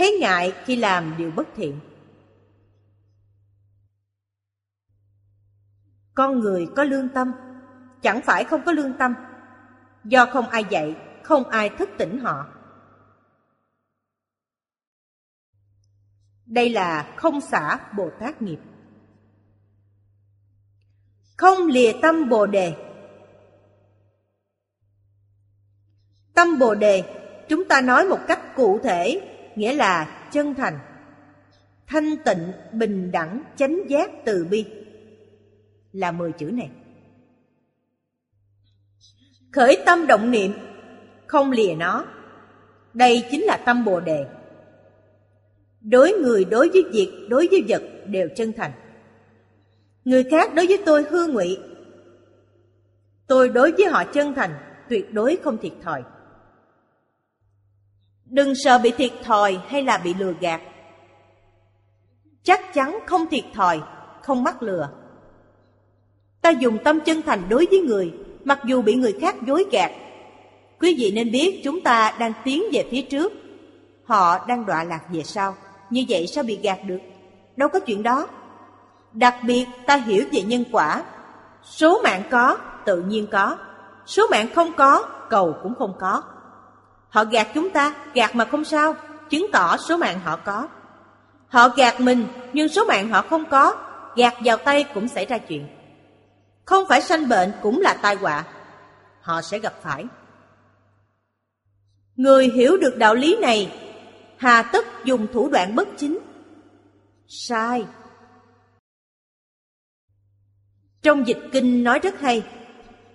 Thấy 0.00 0.16
ngại 0.20 0.52
khi 0.64 0.76
làm 0.76 1.14
điều 1.18 1.30
bất 1.30 1.48
thiện. 1.56 1.80
Con 6.14 6.40
người 6.40 6.68
có 6.76 6.84
lương 6.84 7.08
tâm, 7.08 7.32
chẳng 8.02 8.20
phải 8.22 8.44
không 8.44 8.62
có 8.66 8.72
lương 8.72 8.96
tâm. 8.98 9.14
Do 10.04 10.26
không 10.26 10.48
ai 10.48 10.64
dạy, 10.70 10.96
không 11.22 11.48
ai 11.48 11.68
thức 11.68 11.88
tỉnh 11.98 12.20
họ. 12.20 12.46
Đây 16.46 16.70
là 16.70 17.14
không 17.16 17.40
xả 17.40 17.78
Bồ 17.96 18.10
Tát 18.20 18.42
nghiệp. 18.42 18.58
Không 21.36 21.66
lìa 21.66 21.92
tâm 22.02 22.28
Bồ 22.28 22.46
Đề. 22.46 22.76
Tâm 26.34 26.58
Bồ 26.58 26.74
Đề, 26.74 27.04
chúng 27.48 27.68
ta 27.68 27.80
nói 27.80 28.08
một 28.08 28.18
cách 28.28 28.56
cụ 28.56 28.80
thể, 28.82 29.29
nghĩa 29.56 29.74
là 29.74 30.28
chân 30.32 30.54
thành, 30.54 30.78
thanh 31.86 32.16
tịnh, 32.24 32.52
bình 32.72 33.10
đẳng, 33.12 33.42
chánh 33.56 33.78
giác, 33.88 34.10
từ 34.24 34.46
bi. 34.50 34.64
Là 35.92 36.12
mười 36.12 36.32
chữ 36.32 36.46
này. 36.46 36.70
Khởi 39.52 39.82
tâm 39.86 40.06
động 40.06 40.30
niệm, 40.30 40.52
không 41.26 41.50
lìa 41.50 41.74
nó. 41.74 42.06
Đây 42.94 43.24
chính 43.30 43.42
là 43.42 43.56
tâm 43.56 43.84
Bồ 43.84 44.00
Đề. 44.00 44.26
Đối 45.80 46.12
người 46.12 46.44
đối 46.44 46.68
với 46.68 46.82
việc, 46.92 47.26
đối 47.28 47.48
với 47.50 47.64
vật 47.68 47.82
đều 48.06 48.28
chân 48.36 48.52
thành. 48.52 48.72
Người 50.04 50.24
khác 50.30 50.54
đối 50.54 50.66
với 50.66 50.82
tôi 50.86 51.04
hư 51.10 51.26
ngụy. 51.26 51.58
Tôi 53.26 53.48
đối 53.48 53.72
với 53.72 53.86
họ 53.86 54.04
chân 54.04 54.34
thành, 54.34 54.50
tuyệt 54.88 55.12
đối 55.12 55.36
không 55.36 55.58
thiệt 55.58 55.72
thòi. 55.82 56.02
Đừng 58.30 58.54
sợ 58.54 58.78
bị 58.78 58.90
thiệt 58.90 59.12
thòi 59.24 59.58
hay 59.68 59.82
là 59.82 59.98
bị 59.98 60.14
lừa 60.14 60.32
gạt. 60.40 60.60
Chắc 62.42 62.74
chắn 62.74 62.98
không 63.06 63.26
thiệt 63.26 63.44
thòi, 63.54 63.80
không 64.22 64.44
mắc 64.44 64.62
lừa. 64.62 64.88
Ta 66.42 66.50
dùng 66.50 66.78
tâm 66.84 67.00
chân 67.00 67.22
thành 67.22 67.48
đối 67.48 67.66
với 67.70 67.80
người, 67.80 68.12
mặc 68.44 68.58
dù 68.64 68.82
bị 68.82 68.94
người 68.94 69.18
khác 69.20 69.36
dối 69.46 69.64
gạt. 69.72 69.90
Quý 70.80 70.96
vị 70.98 71.12
nên 71.14 71.30
biết 71.30 71.60
chúng 71.64 71.80
ta 71.80 72.14
đang 72.18 72.32
tiến 72.44 72.62
về 72.72 72.88
phía 72.90 73.02
trước, 73.02 73.32
họ 74.04 74.46
đang 74.46 74.66
đọa 74.66 74.84
lạc 74.84 75.00
về 75.12 75.22
sau. 75.22 75.54
Như 75.90 76.04
vậy 76.08 76.26
sao 76.26 76.44
bị 76.44 76.58
gạt 76.62 76.78
được? 76.86 76.98
Đâu 77.56 77.68
có 77.68 77.80
chuyện 77.80 78.02
đó. 78.02 78.28
Đặc 79.12 79.34
biệt 79.46 79.66
ta 79.86 79.96
hiểu 79.96 80.24
về 80.32 80.42
nhân 80.42 80.64
quả. 80.72 81.02
Số 81.62 82.00
mạng 82.04 82.22
có, 82.30 82.58
tự 82.84 83.02
nhiên 83.02 83.26
có. 83.32 83.56
Số 84.06 84.26
mạng 84.30 84.48
không 84.54 84.72
có, 84.76 85.08
cầu 85.30 85.54
cũng 85.62 85.74
không 85.74 85.92
có. 86.00 86.22
Họ 87.10 87.24
gạt 87.24 87.48
chúng 87.54 87.70
ta, 87.70 87.94
gạt 88.14 88.36
mà 88.36 88.44
không 88.44 88.64
sao, 88.64 88.94
chứng 89.30 89.46
tỏ 89.52 89.76
số 89.76 89.96
mạng 89.96 90.20
họ 90.24 90.36
có. 90.36 90.68
Họ 91.48 91.68
gạt 91.68 92.00
mình, 92.00 92.26
nhưng 92.52 92.68
số 92.68 92.84
mạng 92.84 93.08
họ 93.08 93.22
không 93.22 93.44
có, 93.50 93.74
gạt 94.16 94.34
vào 94.44 94.56
tay 94.56 94.84
cũng 94.94 95.08
xảy 95.08 95.26
ra 95.26 95.38
chuyện. 95.38 95.66
Không 96.64 96.84
phải 96.88 97.02
sanh 97.02 97.28
bệnh 97.28 97.52
cũng 97.62 97.80
là 97.80 97.94
tai 98.02 98.14
họa, 98.14 98.44
họ 99.20 99.42
sẽ 99.42 99.58
gặp 99.58 99.74
phải. 99.82 100.04
Người 102.16 102.48
hiểu 102.48 102.76
được 102.76 102.96
đạo 102.96 103.14
lý 103.14 103.36
này, 103.40 103.72
hà 104.36 104.62
tất 104.62 104.86
dùng 105.04 105.26
thủ 105.32 105.48
đoạn 105.48 105.74
bất 105.74 105.88
chính. 105.96 106.18
Sai. 107.28 107.84
Trong 111.02 111.26
dịch 111.26 111.38
kinh 111.52 111.84
nói 111.84 111.98
rất 111.98 112.20
hay, 112.20 112.42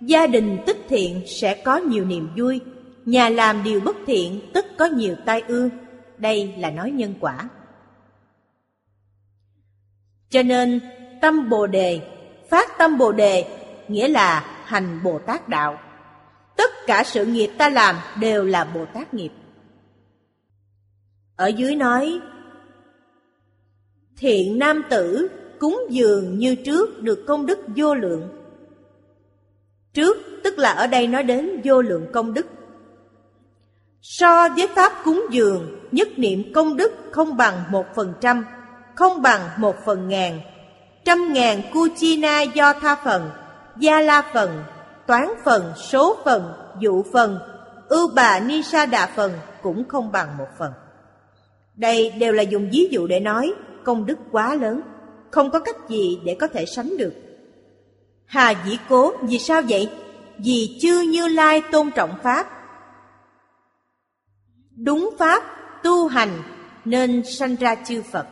gia 0.00 0.26
đình 0.26 0.62
tích 0.66 0.78
thiện 0.88 1.22
sẽ 1.26 1.62
có 1.64 1.76
nhiều 1.76 2.04
niềm 2.04 2.28
vui, 2.36 2.60
nhà 3.06 3.28
làm 3.28 3.62
điều 3.62 3.80
bất 3.80 3.96
thiện 4.06 4.40
tức 4.54 4.64
có 4.78 4.84
nhiều 4.84 5.16
tai 5.24 5.40
ương. 5.40 5.70
Đây 6.18 6.54
là 6.58 6.70
nói 6.70 6.90
nhân 6.90 7.14
quả. 7.20 7.48
Cho 10.30 10.42
nên 10.42 10.80
tâm 11.20 11.48
Bồ 11.48 11.66
đề, 11.66 12.00
phát 12.50 12.78
tâm 12.78 12.98
Bồ 12.98 13.12
đề 13.12 13.44
nghĩa 13.88 14.08
là 14.08 14.62
hành 14.64 15.00
Bồ 15.04 15.18
Tát 15.18 15.48
đạo. 15.48 15.78
Tất 16.56 16.70
cả 16.86 17.04
sự 17.04 17.26
nghiệp 17.26 17.50
ta 17.58 17.68
làm 17.68 17.96
đều 18.20 18.44
là 18.44 18.64
Bồ 18.64 18.84
Tát 18.86 19.14
nghiệp. 19.14 19.30
Ở 21.36 21.46
dưới 21.46 21.76
nói 21.76 22.20
Thiện 24.16 24.58
nam 24.58 24.82
tử 24.90 25.28
cúng 25.58 25.86
dường 25.90 26.38
như 26.38 26.54
trước 26.54 27.02
được 27.02 27.24
công 27.26 27.46
đức 27.46 27.58
vô 27.76 27.94
lượng. 27.94 28.28
Trước 29.92 30.16
tức 30.44 30.58
là 30.58 30.72
ở 30.72 30.86
đây 30.86 31.06
nói 31.06 31.22
đến 31.22 31.60
vô 31.64 31.82
lượng 31.82 32.06
công 32.12 32.34
đức. 32.34 32.46
So 34.08 34.48
với 34.48 34.68
pháp 34.74 34.92
cúng 35.04 35.26
dường, 35.30 35.78
nhất 35.92 36.08
niệm 36.16 36.52
công 36.54 36.76
đức 36.76 36.92
không 37.10 37.36
bằng 37.36 37.62
một 37.70 37.86
phần 37.94 38.12
trăm, 38.20 38.44
không 38.94 39.22
bằng 39.22 39.40
một 39.58 39.76
phần 39.84 40.08
ngàn. 40.08 40.40
Trăm 41.04 41.32
ngàn 41.32 41.62
kuchina 41.72 42.42
do 42.42 42.72
tha 42.72 42.96
phần, 43.04 43.30
gia 43.76 44.00
la 44.00 44.22
phần, 44.32 44.64
toán 45.06 45.28
phần, 45.44 45.72
số 45.76 46.16
phần, 46.24 46.52
dụ 46.80 47.02
phần, 47.12 47.38
ưu 47.88 48.08
bà 48.14 48.40
ni 48.40 48.62
sa 48.62 48.86
đà 48.86 49.06
phần 49.16 49.32
cũng 49.62 49.84
không 49.88 50.12
bằng 50.12 50.36
một 50.38 50.48
phần. 50.58 50.72
Đây 51.74 52.10
đều 52.10 52.32
là 52.32 52.42
dùng 52.42 52.70
ví 52.72 52.88
dụ 52.90 53.06
để 53.06 53.20
nói 53.20 53.52
công 53.84 54.06
đức 54.06 54.18
quá 54.32 54.54
lớn, 54.54 54.80
không 55.30 55.50
có 55.50 55.58
cách 55.58 55.88
gì 55.88 56.20
để 56.24 56.36
có 56.40 56.46
thể 56.46 56.66
sánh 56.66 56.96
được. 56.96 57.12
Hà 58.26 58.54
dĩ 58.66 58.78
cố, 58.88 59.12
vì 59.22 59.38
sao 59.38 59.62
vậy? 59.68 59.90
Vì 60.38 60.78
chư 60.82 61.00
Như 61.00 61.28
Lai 61.28 61.62
tôn 61.72 61.90
trọng 61.90 62.14
Pháp. 62.22 62.55
Đúng 64.76 65.10
Pháp, 65.18 65.42
tu 65.82 66.06
hành 66.06 66.42
nên 66.84 67.22
sanh 67.24 67.56
ra 67.56 67.74
chư 67.74 68.02
Phật. 68.02 68.26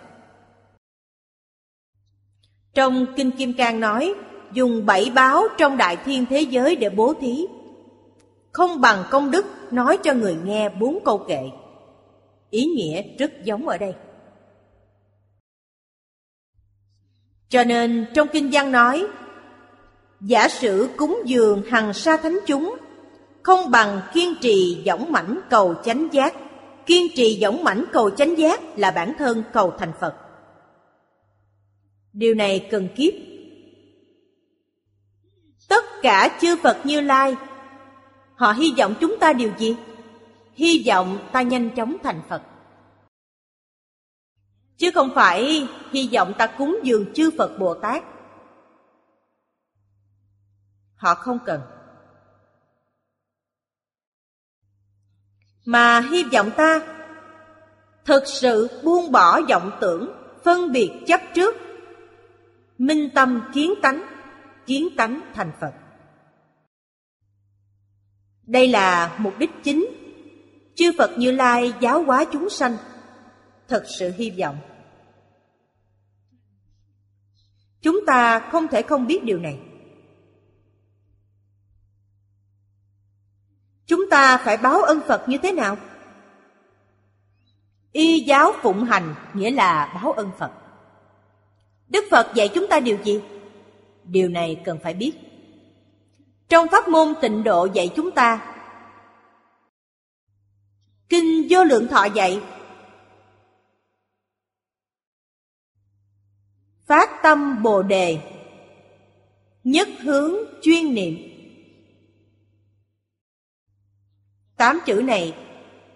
Trong 2.75 3.07
Kinh 3.17 3.31
Kim 3.31 3.53
Cang 3.53 3.81
nói, 3.81 4.15
dùng 4.53 4.87
bảy 4.87 5.13
báo 5.15 5.43
trong 5.59 5.77
đại 5.77 5.97
thiên 6.05 6.27
thế 6.27 6.41
giới 6.41 6.77
để 6.77 6.91
bố 6.91 7.15
thí. 7.21 7.47
Không 8.53 8.81
bằng 8.81 9.05
công 9.11 9.31
đức 9.31 9.47
nói 9.73 9.99
cho 10.03 10.15
người 10.15 10.37
nghe 10.45 10.69
bốn 10.69 10.99
câu 11.05 11.19
kệ. 11.29 11.51
Ý 12.51 12.65
nghĩa 12.65 13.03
rất 13.19 13.33
giống 13.45 13.69
ở 13.69 13.79
đây. 13.79 13.95
Cho 17.49 17.65
nên 17.65 18.07
trong 18.15 18.29
Kinh 18.33 18.51
văn 18.53 18.73
nói, 18.73 19.07
giả 20.21 20.49
sử 20.49 20.89
cúng 20.97 21.23
dường 21.25 21.63
hằng 21.71 21.93
sa 21.93 22.17
thánh 22.17 22.39
chúng, 22.47 22.77
không 23.45 23.71
bằng 23.71 24.01
kiên 24.13 24.35
trì 24.41 24.83
dõng 24.87 25.13
mãnh 25.13 25.41
cầu 25.51 25.75
chánh 25.85 26.09
giác. 26.13 26.35
Kiên 26.87 27.07
trì 27.17 27.39
dõng 27.41 27.65
mãnh 27.65 27.85
cầu 27.93 28.11
chánh 28.11 28.39
giác 28.39 28.61
là 28.77 28.91
bản 28.91 29.13
thân 29.19 29.43
cầu 29.53 29.73
thành 29.79 29.93
Phật. 30.01 30.15
Điều 32.13 32.35
này 32.35 32.69
cần 32.71 32.89
kiếp 32.97 33.15
Tất 35.69 35.85
cả 36.03 36.39
chư 36.41 36.57
Phật 36.57 36.87
Như 36.87 37.01
Lai, 37.01 37.37
Họ 38.35 38.53
hy 38.53 38.75
vọng 38.79 38.95
chúng 39.01 39.17
ta 39.21 39.33
điều 39.33 39.51
gì? 39.59 39.77
Hy 40.55 40.85
vọng 40.87 41.19
ta 41.33 41.43
nhanh 41.43 41.71
chóng 41.71 41.97
thành 42.03 42.23
Phật 42.29 42.43
Chứ 44.77 44.91
không 44.95 45.11
phải 45.15 45.69
hy 45.91 46.09
vọng 46.13 46.33
ta 46.39 46.47
cúng 46.47 46.79
dường 46.83 47.13
chư 47.15 47.31
Phật 47.39 47.59
Bồ 47.59 47.75
Tát 47.75 48.05
Họ 50.97 51.15
không 51.15 51.39
cần 51.47 51.61
Mà 55.65 56.01
hy 56.01 56.25
vọng 56.33 56.51
ta 56.57 56.81
Thực 58.05 58.23
sự 58.27 58.81
buông 58.85 59.13
bỏ 59.13 59.41
vọng 59.49 59.71
tưởng, 59.81 60.13
Phân 60.45 60.73
biệt 60.73 60.91
chấp 61.07 61.21
trước 61.35 61.55
Minh 62.79 63.11
tâm 63.15 63.41
kiến 63.55 63.75
tánh 63.83 64.15
kiến 64.67 64.89
tánh 64.97 65.21
thành 65.35 65.53
Phật. 65.61 65.73
Đây 68.47 68.69
là 68.69 69.17
mục 69.19 69.39
đích 69.39 69.51
chính. 69.63 69.87
Chư 70.75 70.93
Phật 70.99 71.11
Như 71.19 71.31
Lai 71.31 71.73
giáo 71.81 72.03
hóa 72.03 72.25
chúng 72.33 72.51
sanh. 72.51 72.77
Thật 73.69 73.85
sự 73.99 74.13
hy 74.17 74.33
vọng. 74.39 74.57
Chúng 77.83 78.01
ta 78.07 78.49
không 78.51 78.69
thể 78.69 78.83
không 78.83 79.07
biết 79.07 79.25
điều 79.25 79.39
này. 79.39 79.59
Ta 84.15 84.39
phải 84.45 84.57
báo 84.57 84.83
ân 84.83 85.01
Phật 85.09 85.29
như 85.29 85.39
thế 85.39 85.53
nào? 85.53 85.77
Y 87.93 88.21
giáo 88.21 88.53
phụng 88.63 88.85
hành 88.85 89.15
nghĩa 89.35 89.51
là 89.51 89.93
báo 89.95 90.13
ân 90.13 90.31
Phật. 90.39 90.51
Đức 91.89 92.05
Phật 92.11 92.35
dạy 92.35 92.51
chúng 92.55 92.67
ta 92.71 92.81
điều 92.81 92.99
gì? 93.05 93.21
Điều 94.05 94.29
này 94.29 94.61
cần 94.65 94.79
phải 94.83 94.95
biết. 94.95 95.13
Trong 96.49 96.69
pháp 96.69 96.89
môn 96.89 97.15
tịnh 97.23 97.45
độ 97.45 97.69
dạy 97.73 97.93
chúng 97.97 98.11
ta, 98.11 98.57
Kinh 101.09 101.47
vô 101.51 101.65
lượng 101.65 101.89
thọ 101.89 102.05
dạy, 102.05 102.41
Phát 106.87 107.23
tâm 107.23 107.63
Bồ 107.63 107.83
đề, 107.83 108.19
Nhất 109.65 109.89
hướng 110.03 110.35
chuyên 110.63 110.95
niệm 110.95 111.34
Tám 114.65 114.81
chữ 114.87 115.03
này. 115.05 115.35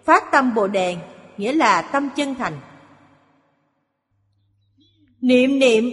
Phát 0.03 0.31
tâm 0.31 0.55
Bồ 0.55 0.67
đề, 0.67 0.97
Nghĩa 1.37 1.53
là 1.53 1.81
tâm 1.81 2.09
chân 2.15 2.35
thành. 2.35 2.59
Niệm 5.21 5.59
niệm. 5.59 5.83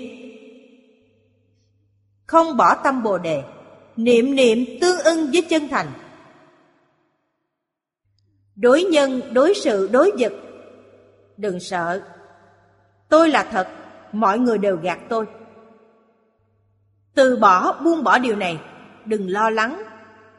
Không 2.27 2.57
bỏ 2.57 2.75
tâm 2.75 3.03
bồ 3.03 3.19
đề. 3.19 3.43
Niệm 3.97 4.35
niệm 4.35 4.65
tương 4.81 4.99
ưng 4.99 5.31
với 5.33 5.43
chân 5.43 5.69
thành. 5.69 5.87
Đối 8.57 8.83
nhân, 8.83 9.21
đối 9.33 9.55
sự, 9.55 9.89
đối 9.93 10.13
vật. 10.19 10.33
Đừng 11.37 11.61
sợ. 11.61 12.03
Tôi 13.09 13.29
là 13.29 13.45
thật. 13.51 13.69
Mọi 14.13 14.39
người 14.39 14.59
đều 14.59 14.77
gạt 14.77 14.99
tôi. 15.09 15.27
Từ 17.15 17.37
bỏ, 17.37 17.83
buông 17.83 18.05
bỏ 18.05 18.19
điều 18.19 18.37
này. 18.37 18.61
Đừng 19.05 19.31
lo 19.31 19.51
lắng. 19.51 19.83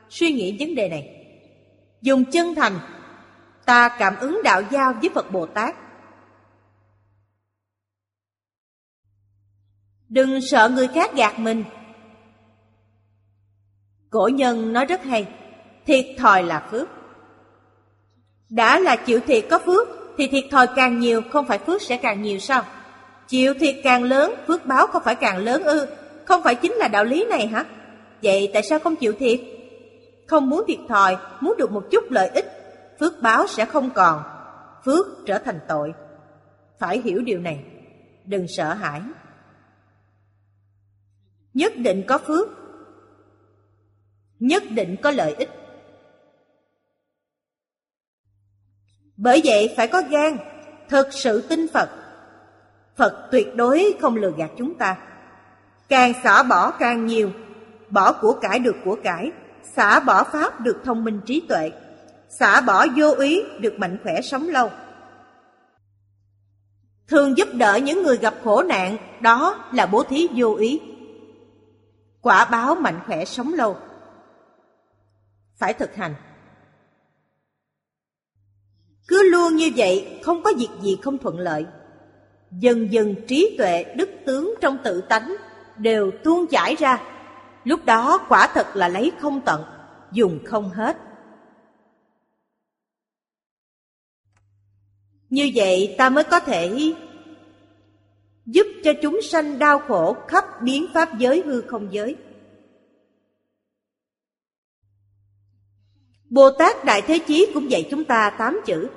Suy 0.09 0.31
nghĩ 0.31 0.57
vấn 0.59 0.75
đề 0.75 0.89
này 0.89 1.16
dùng 2.01 2.25
chân 2.25 2.55
thành 2.55 2.79
ta 3.65 3.89
cảm 3.99 4.15
ứng 4.19 4.41
đạo 4.43 4.61
giao 4.71 4.93
với 4.93 5.09
phật 5.15 5.31
bồ 5.31 5.45
tát 5.45 5.75
đừng 10.09 10.41
sợ 10.41 10.69
người 10.69 10.87
khác 10.87 11.13
gạt 11.13 11.39
mình 11.39 11.63
Cổ 14.09 14.27
nhân 14.33 14.73
nói 14.73 14.85
rất 14.85 15.03
hay, 15.03 15.27
thiệt 15.85 16.05
thòi 16.17 16.43
là 16.43 16.67
phước. 16.71 16.87
Đã 18.49 18.79
là 18.79 18.95
chịu 18.95 19.19
thiệt 19.19 19.45
có 19.49 19.59
phước, 19.59 19.87
thì 20.17 20.27
thiệt 20.27 20.43
thòi 20.51 20.67
càng 20.75 20.99
nhiều 20.99 21.21
không 21.31 21.45
phải 21.45 21.57
phước 21.57 21.81
sẽ 21.81 21.97
càng 21.97 22.21
nhiều 22.21 22.39
sao? 22.39 22.63
Chịu 23.27 23.53
thiệt 23.53 23.75
càng 23.83 24.03
lớn, 24.03 24.33
phước 24.47 24.65
báo 24.65 24.87
không 24.87 25.03
phải 25.05 25.15
càng 25.15 25.37
lớn 25.37 25.63
ư? 25.63 25.87
Không 26.25 26.43
phải 26.43 26.55
chính 26.55 26.73
là 26.73 26.87
đạo 26.87 27.03
lý 27.03 27.25
này 27.29 27.47
hả? 27.47 27.65
Vậy 28.23 28.49
tại 28.53 28.63
sao 28.63 28.79
không 28.79 28.95
chịu 28.95 29.13
thiệt? 29.19 29.39
Không 30.27 30.49
muốn 30.49 30.63
thiệt 30.67 30.79
thòi, 30.89 31.17
muốn 31.41 31.57
được 31.57 31.71
một 31.71 31.85
chút 31.91 32.03
lợi 32.09 32.29
ích, 32.29 32.45
phước 32.99 33.13
báo 33.21 33.47
sẽ 33.47 33.65
không 33.65 33.89
còn, 33.89 34.23
phước 34.85 35.05
trở 35.25 35.39
thành 35.39 35.59
tội. 35.67 35.93
Phải 36.79 37.01
hiểu 37.01 37.21
điều 37.21 37.39
này, 37.39 37.65
đừng 38.25 38.45
sợ 38.47 38.73
hãi. 38.73 39.01
Nhất 41.53 41.73
định 41.77 42.03
có 42.07 42.17
phước, 42.17 42.47
nhất 44.39 44.63
định 44.69 44.95
có 45.01 45.11
lợi 45.11 45.33
ích. 45.33 45.49
Bởi 49.17 49.41
vậy 49.45 49.73
phải 49.77 49.87
có 49.87 50.01
gan, 50.09 50.37
thực 50.89 51.07
sự 51.13 51.41
tin 51.49 51.67
Phật. 51.73 51.89
Phật 52.95 53.27
tuyệt 53.31 53.55
đối 53.55 53.95
không 54.01 54.15
lừa 54.15 54.31
gạt 54.37 54.51
chúng 54.57 54.77
ta. 54.77 54.97
Càng 55.89 56.13
xả 56.23 56.43
bỏ 56.43 56.71
càng 56.71 57.05
nhiều, 57.05 57.31
bỏ 57.89 58.13
của 58.21 58.39
cải 58.41 58.59
được 58.59 58.75
của 58.85 58.97
cải, 59.03 59.31
xả 59.75 59.99
bỏ 59.99 60.23
pháp 60.23 60.61
được 60.61 60.81
thông 60.83 61.03
minh 61.03 61.21
trí 61.25 61.41
tuệ, 61.49 61.71
xả 62.29 62.61
bỏ 62.61 62.85
vô 62.95 63.11
ý 63.11 63.41
được 63.59 63.73
mạnh 63.79 63.97
khỏe 64.03 64.21
sống 64.21 64.49
lâu. 64.49 64.71
Thường 67.07 67.37
giúp 67.37 67.47
đỡ 67.53 67.75
những 67.75 68.03
người 68.03 68.17
gặp 68.17 68.33
khổ 68.43 68.63
nạn, 68.63 68.97
đó 69.21 69.69
là 69.73 69.85
bố 69.85 70.03
thí 70.03 70.27
vô 70.35 70.55
ý. 70.55 70.81
Quả 72.21 72.45
báo 72.45 72.75
mạnh 72.75 72.99
khỏe 73.05 73.25
sống 73.25 73.53
lâu. 73.53 73.77
Phải 75.57 75.73
thực 75.73 75.95
hành. 75.95 76.15
Cứ 79.07 79.29
luôn 79.31 79.55
như 79.55 79.71
vậy, 79.75 80.19
không 80.23 80.43
có 80.43 80.53
việc 80.57 80.69
gì 80.81 80.97
không 81.03 81.17
thuận 81.17 81.39
lợi. 81.39 81.65
Dần 82.51 82.91
dần 82.91 83.15
trí 83.27 83.55
tuệ, 83.57 83.83
đức 83.95 84.09
tướng 84.25 84.53
trong 84.61 84.77
tự 84.83 85.01
tánh 85.01 85.35
đều 85.77 86.11
tuôn 86.23 86.47
chảy 86.47 86.75
ra. 86.75 87.01
Lúc 87.67 87.85
đó 87.85 88.25
quả 88.29 88.51
thật 88.53 88.67
là 88.75 88.87
lấy 88.87 89.11
không 89.19 89.41
tận, 89.45 89.63
dùng 90.11 90.39
không 90.45 90.69
hết. 90.69 90.97
Như 95.29 95.51
vậy 95.55 95.95
ta 95.97 96.09
mới 96.09 96.23
có 96.23 96.39
thể 96.39 96.93
giúp 98.45 98.67
cho 98.83 98.93
chúng 99.01 99.19
sanh 99.21 99.59
đau 99.59 99.79
khổ 99.79 100.17
khắp 100.27 100.45
biến 100.61 100.85
pháp 100.93 101.17
giới 101.17 101.41
hư 101.45 101.61
không 101.61 101.93
giới. 101.93 102.15
Bồ 106.29 106.51
Tát 106.51 106.85
Đại 106.85 107.01
Thế 107.01 107.19
Chí 107.27 107.51
cũng 107.53 107.71
dạy 107.71 107.87
chúng 107.91 108.05
ta 108.05 108.35
tám 108.37 108.59
chữ. 108.65 108.89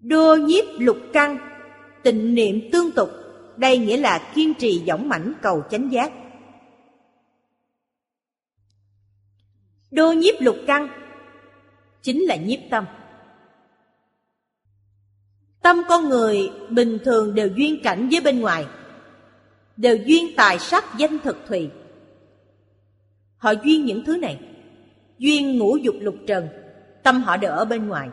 Đô 0.00 0.36
nhiếp 0.36 0.64
lục 0.78 0.98
căn, 1.12 1.38
tịnh 2.02 2.34
niệm 2.34 2.60
tương 2.72 2.92
tục, 2.92 3.10
đây 3.60 3.78
nghĩa 3.78 3.96
là 3.96 4.32
kiên 4.34 4.54
trì 4.54 4.82
dõng 4.86 5.08
mãnh 5.08 5.32
cầu 5.42 5.62
chánh 5.70 5.92
giác. 5.92 6.12
Đô 9.90 10.12
nhiếp 10.12 10.34
lục 10.40 10.56
căn, 10.66 10.88
chính 12.02 12.20
là 12.20 12.36
nhiếp 12.36 12.58
tâm. 12.70 12.84
Tâm 15.62 15.82
con 15.88 16.08
người 16.08 16.50
bình 16.70 16.98
thường 17.04 17.34
đều 17.34 17.48
duyên 17.56 17.82
cảnh 17.82 18.08
với 18.10 18.20
bên 18.20 18.40
ngoài, 18.40 18.66
Đều 19.76 19.96
duyên 19.96 20.26
tài 20.36 20.58
sắc 20.58 20.84
danh 20.98 21.18
thực 21.18 21.36
thùy 21.48 21.70
Họ 23.36 23.50
duyên 23.64 23.84
những 23.84 24.04
thứ 24.04 24.16
này, 24.16 24.40
Duyên 25.18 25.58
ngũ 25.58 25.76
dục 25.76 25.94
lục 26.00 26.14
trần, 26.26 26.48
Tâm 27.02 27.22
họ 27.22 27.36
đều 27.36 27.50
ở 27.50 27.64
bên 27.64 27.88
ngoài 27.88 28.08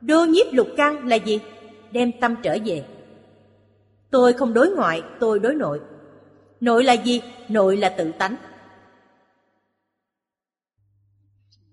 Đô 0.00 0.24
nhiếp 0.24 0.46
lục 0.52 0.68
căn 0.76 1.08
là 1.08 1.16
gì? 1.16 1.40
Đem 1.92 2.12
tâm 2.20 2.34
trở 2.42 2.58
về 2.64 2.84
Tôi 4.14 4.32
không 4.32 4.54
đối 4.54 4.70
ngoại, 4.70 5.02
tôi 5.20 5.38
đối 5.38 5.54
nội. 5.54 5.80
Nội 6.60 6.84
là 6.84 6.92
gì? 6.92 7.22
Nội 7.48 7.76
là 7.76 7.88
tự 7.88 8.12
tánh. 8.18 8.36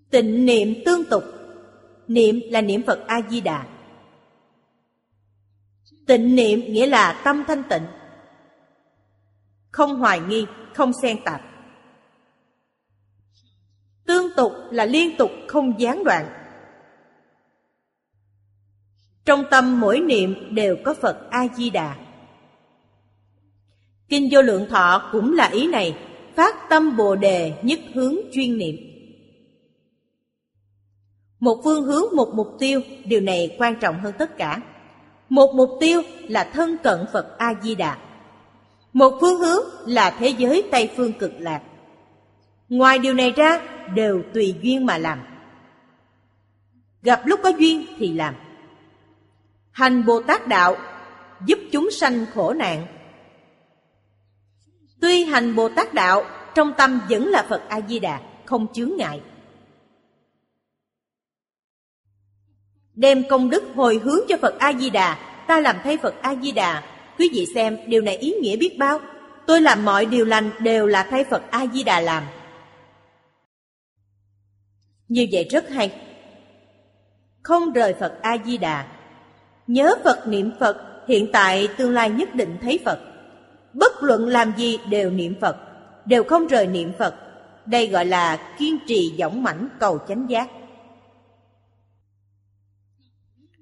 Tịnh 0.10 0.46
niệm 0.46 0.74
tương 0.86 1.06
tục. 1.06 1.24
Niệm 2.08 2.40
là 2.50 2.62
niệm 2.62 2.84
Phật 2.88 3.08
A-di-đà. 3.08 3.68
Tịnh 6.08 6.36
niệm 6.36 6.60
nghĩa 6.60 6.88
là 6.88 7.22
tâm 7.24 7.44
thanh 7.48 7.64
tịnh. 7.70 7.84
Không 9.72 9.96
hoài 9.96 10.20
nghi, 10.20 10.46
không 10.74 10.92
xen 11.02 11.18
tạp. 11.26 11.42
Tương 14.06 14.36
tục 14.36 14.52
là 14.72 14.86
liên 14.86 15.18
tục 15.18 15.32
không 15.48 15.80
gián 15.80 16.04
đoạn. 16.04 16.26
Trong 19.26 19.44
tâm 19.52 19.80
mỗi 19.80 20.00
niệm 20.00 20.56
đều 20.56 20.78
có 20.86 20.94
Phật 20.94 21.28
A-di-đà. 21.30 22.11
Kinh 24.12 24.30
vô 24.32 24.42
lượng 24.42 24.68
thọ 24.70 25.10
cũng 25.12 25.34
là 25.34 25.48
ý 25.48 25.68
này 25.68 25.98
Phát 26.36 26.70
tâm 26.70 26.98
Bồ 26.98 27.16
Đề 27.16 27.54
nhất 27.62 27.80
hướng 27.94 28.16
chuyên 28.34 28.58
niệm 28.58 28.76
Một 31.40 31.62
phương 31.64 31.84
hướng, 31.84 32.16
một 32.16 32.32
mục 32.34 32.48
tiêu 32.60 32.82
Điều 33.06 33.22
này 33.22 33.56
quan 33.60 33.76
trọng 33.76 34.00
hơn 34.00 34.14
tất 34.18 34.38
cả 34.38 34.62
một 35.32 35.54
mục 35.56 35.70
tiêu 35.80 36.02
là 36.28 36.44
thân 36.54 36.78
cận 36.84 37.06
Phật 37.14 37.38
A-di-đà. 37.38 37.98
Một 38.94 39.18
phương 39.22 39.40
hướng 39.40 39.66
là 39.86 40.16
thế 40.20 40.28
giới 40.28 40.64
Tây 40.72 40.90
Phương 40.96 41.14
cực 41.14 41.32
lạc. 41.40 41.62
Ngoài 42.70 43.00
điều 43.00 43.14
này 43.14 43.32
ra, 43.32 43.62
đều 43.96 44.24
tùy 44.34 44.56
duyên 44.62 44.86
mà 44.86 44.98
làm. 44.98 45.20
Gặp 47.04 47.22
lúc 47.26 47.40
có 47.44 47.50
duyên 47.50 47.86
thì 47.98 48.14
làm. 48.14 48.36
Hành 49.72 50.06
Bồ 50.06 50.22
Tát 50.22 50.48
Đạo 50.48 50.78
giúp 51.46 51.60
chúng 51.72 51.92
sanh 51.92 52.26
khổ 52.34 52.54
nạn. 52.54 52.88
Tuy 55.02 55.24
hành 55.24 55.56
Bồ 55.56 55.70
Tát 55.70 55.94
Đạo, 55.94 56.24
trong 56.56 56.74
tâm 56.78 57.02
vẫn 57.10 57.28
là 57.28 57.46
Phật 57.50 57.62
A-di-đà, 57.70 58.20
không 58.46 58.68
chướng 58.74 58.92
ngại. 58.98 59.22
đem 63.02 63.24
công 63.30 63.50
đức 63.50 63.64
hồi 63.76 64.00
hướng 64.04 64.20
cho 64.28 64.38
Phật 64.42 64.60
A 64.60 64.74
Di 64.74 64.90
Đà, 64.90 65.18
ta 65.48 65.60
làm 65.60 65.76
thay 65.84 65.98
Phật 65.98 66.16
A 66.22 66.36
Di 66.36 66.52
Đà. 66.52 66.84
Quý 67.18 67.30
vị 67.34 67.46
xem, 67.56 67.78
điều 67.88 68.02
này 68.02 68.18
ý 68.18 68.34
nghĩa 68.42 68.58
biết 68.58 68.78
bao. 68.78 69.00
Tôi 69.46 69.62
làm 69.62 69.86
mọi 69.86 70.06
điều 70.06 70.26
lành 70.26 70.52
đều 70.60 70.88
là 70.88 71.04
thay 71.04 71.24
Phật 71.24 71.42
A 71.52 71.66
Di 71.74 71.84
Đà 71.84 72.00
làm. 72.00 72.24
Như 75.08 75.28
vậy 75.32 75.48
rất 75.52 75.70
hay. 75.70 75.92
Không 77.44 77.74
rời 77.74 77.94
Phật 78.00 78.14
A 78.22 78.38
Di 78.46 78.58
Đà. 78.58 78.88
Nhớ 79.68 79.96
Phật 80.04 80.28
niệm 80.28 80.52
Phật, 80.60 81.04
hiện 81.08 81.30
tại 81.34 81.68
tương 81.78 81.92
lai 81.92 82.10
nhất 82.10 82.36
định 82.36 82.58
thấy 82.62 82.80
Phật. 82.86 83.00
Bất 83.74 84.04
luận 84.04 84.28
làm 84.28 84.54
gì 84.58 84.80
đều 84.90 85.10
niệm 85.10 85.36
Phật, 85.42 85.58
đều 86.06 86.24
không 86.24 86.48
rời 86.48 86.68
niệm 86.68 86.92
Phật. 87.00 87.16
Đây 87.66 87.88
gọi 87.88 88.06
là 88.06 88.56
kiên 88.58 88.78
trì 88.88 89.14
dõng 89.20 89.44
mãnh 89.44 89.70
cầu 89.80 90.00
chánh 90.08 90.30
giác. 90.30 90.50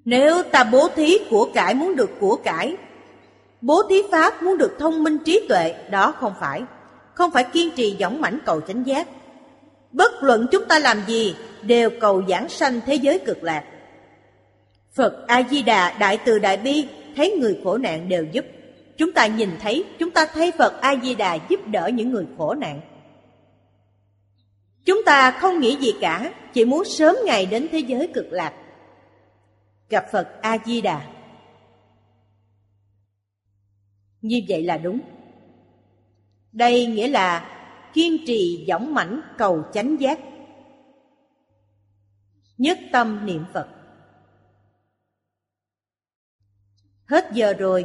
Nếu 0.04 0.42
ta 0.42 0.64
bố 0.64 0.88
thí 0.96 1.18
của 1.30 1.50
cải 1.54 1.74
muốn 1.74 1.96
được 1.96 2.10
của 2.20 2.36
cải, 2.36 2.76
bố 3.60 3.82
thí 3.90 3.96
pháp 4.10 4.42
muốn 4.42 4.58
được 4.58 4.76
thông 4.78 5.04
minh 5.04 5.18
trí 5.24 5.46
tuệ, 5.48 5.74
đó 5.90 6.12
không 6.12 6.32
phải. 6.40 6.62
Không 7.14 7.30
phải 7.30 7.44
kiên 7.44 7.70
trì 7.76 7.96
dõng 8.00 8.20
mãnh 8.20 8.38
cầu 8.46 8.60
chánh 8.60 8.86
giác. 8.86 9.08
Bất 9.92 10.22
luận 10.22 10.46
chúng 10.52 10.64
ta 10.64 10.78
làm 10.78 11.02
gì, 11.06 11.36
đều 11.62 11.90
cầu 12.00 12.22
giảng 12.28 12.48
sanh 12.48 12.80
thế 12.86 12.94
giới 12.94 13.18
cực 13.18 13.42
lạc. 13.42 13.64
Phật 14.94 15.26
A-di-đà 15.26 15.98
Đại 15.98 16.18
Từ 16.24 16.38
Đại 16.38 16.56
Bi 16.56 16.88
thấy 17.16 17.30
người 17.40 17.60
khổ 17.64 17.78
nạn 17.78 18.08
đều 18.08 18.24
giúp. 18.32 18.44
Chúng 19.00 19.12
ta 19.12 19.26
nhìn 19.26 19.50
thấy, 19.60 19.84
chúng 19.98 20.10
ta 20.10 20.26
thấy 20.32 20.52
Phật 20.58 20.80
A-di-đà 20.80 21.38
giúp 21.48 21.60
đỡ 21.66 21.90
những 21.94 22.10
người 22.10 22.26
khổ 22.38 22.54
nạn. 22.54 22.80
Chúng 24.84 25.00
ta 25.06 25.30
không 25.30 25.60
nghĩ 25.60 25.76
gì 25.80 25.92
cả, 26.00 26.34
chỉ 26.52 26.64
muốn 26.64 26.84
sớm 26.84 27.16
ngày 27.24 27.46
đến 27.46 27.68
thế 27.72 27.78
giới 27.78 28.10
cực 28.14 28.26
lạc 28.30 28.54
gặp 29.88 30.06
Phật 30.12 30.28
A 30.42 30.58
Di 30.64 30.80
Đà. 30.80 31.12
Như 34.20 34.40
vậy 34.48 34.62
là 34.62 34.78
đúng. 34.78 35.00
Đây 36.52 36.86
nghĩa 36.86 37.08
là 37.08 37.56
kiên 37.92 38.16
trì 38.26 38.64
dõng 38.68 38.94
mãnh 38.94 39.20
cầu 39.38 39.62
chánh 39.72 40.00
giác. 40.00 40.20
Nhất 42.58 42.78
tâm 42.92 43.26
niệm 43.26 43.44
Phật. 43.52 43.68
Hết 47.06 47.30
giờ 47.32 47.52
rồi. 47.52 47.84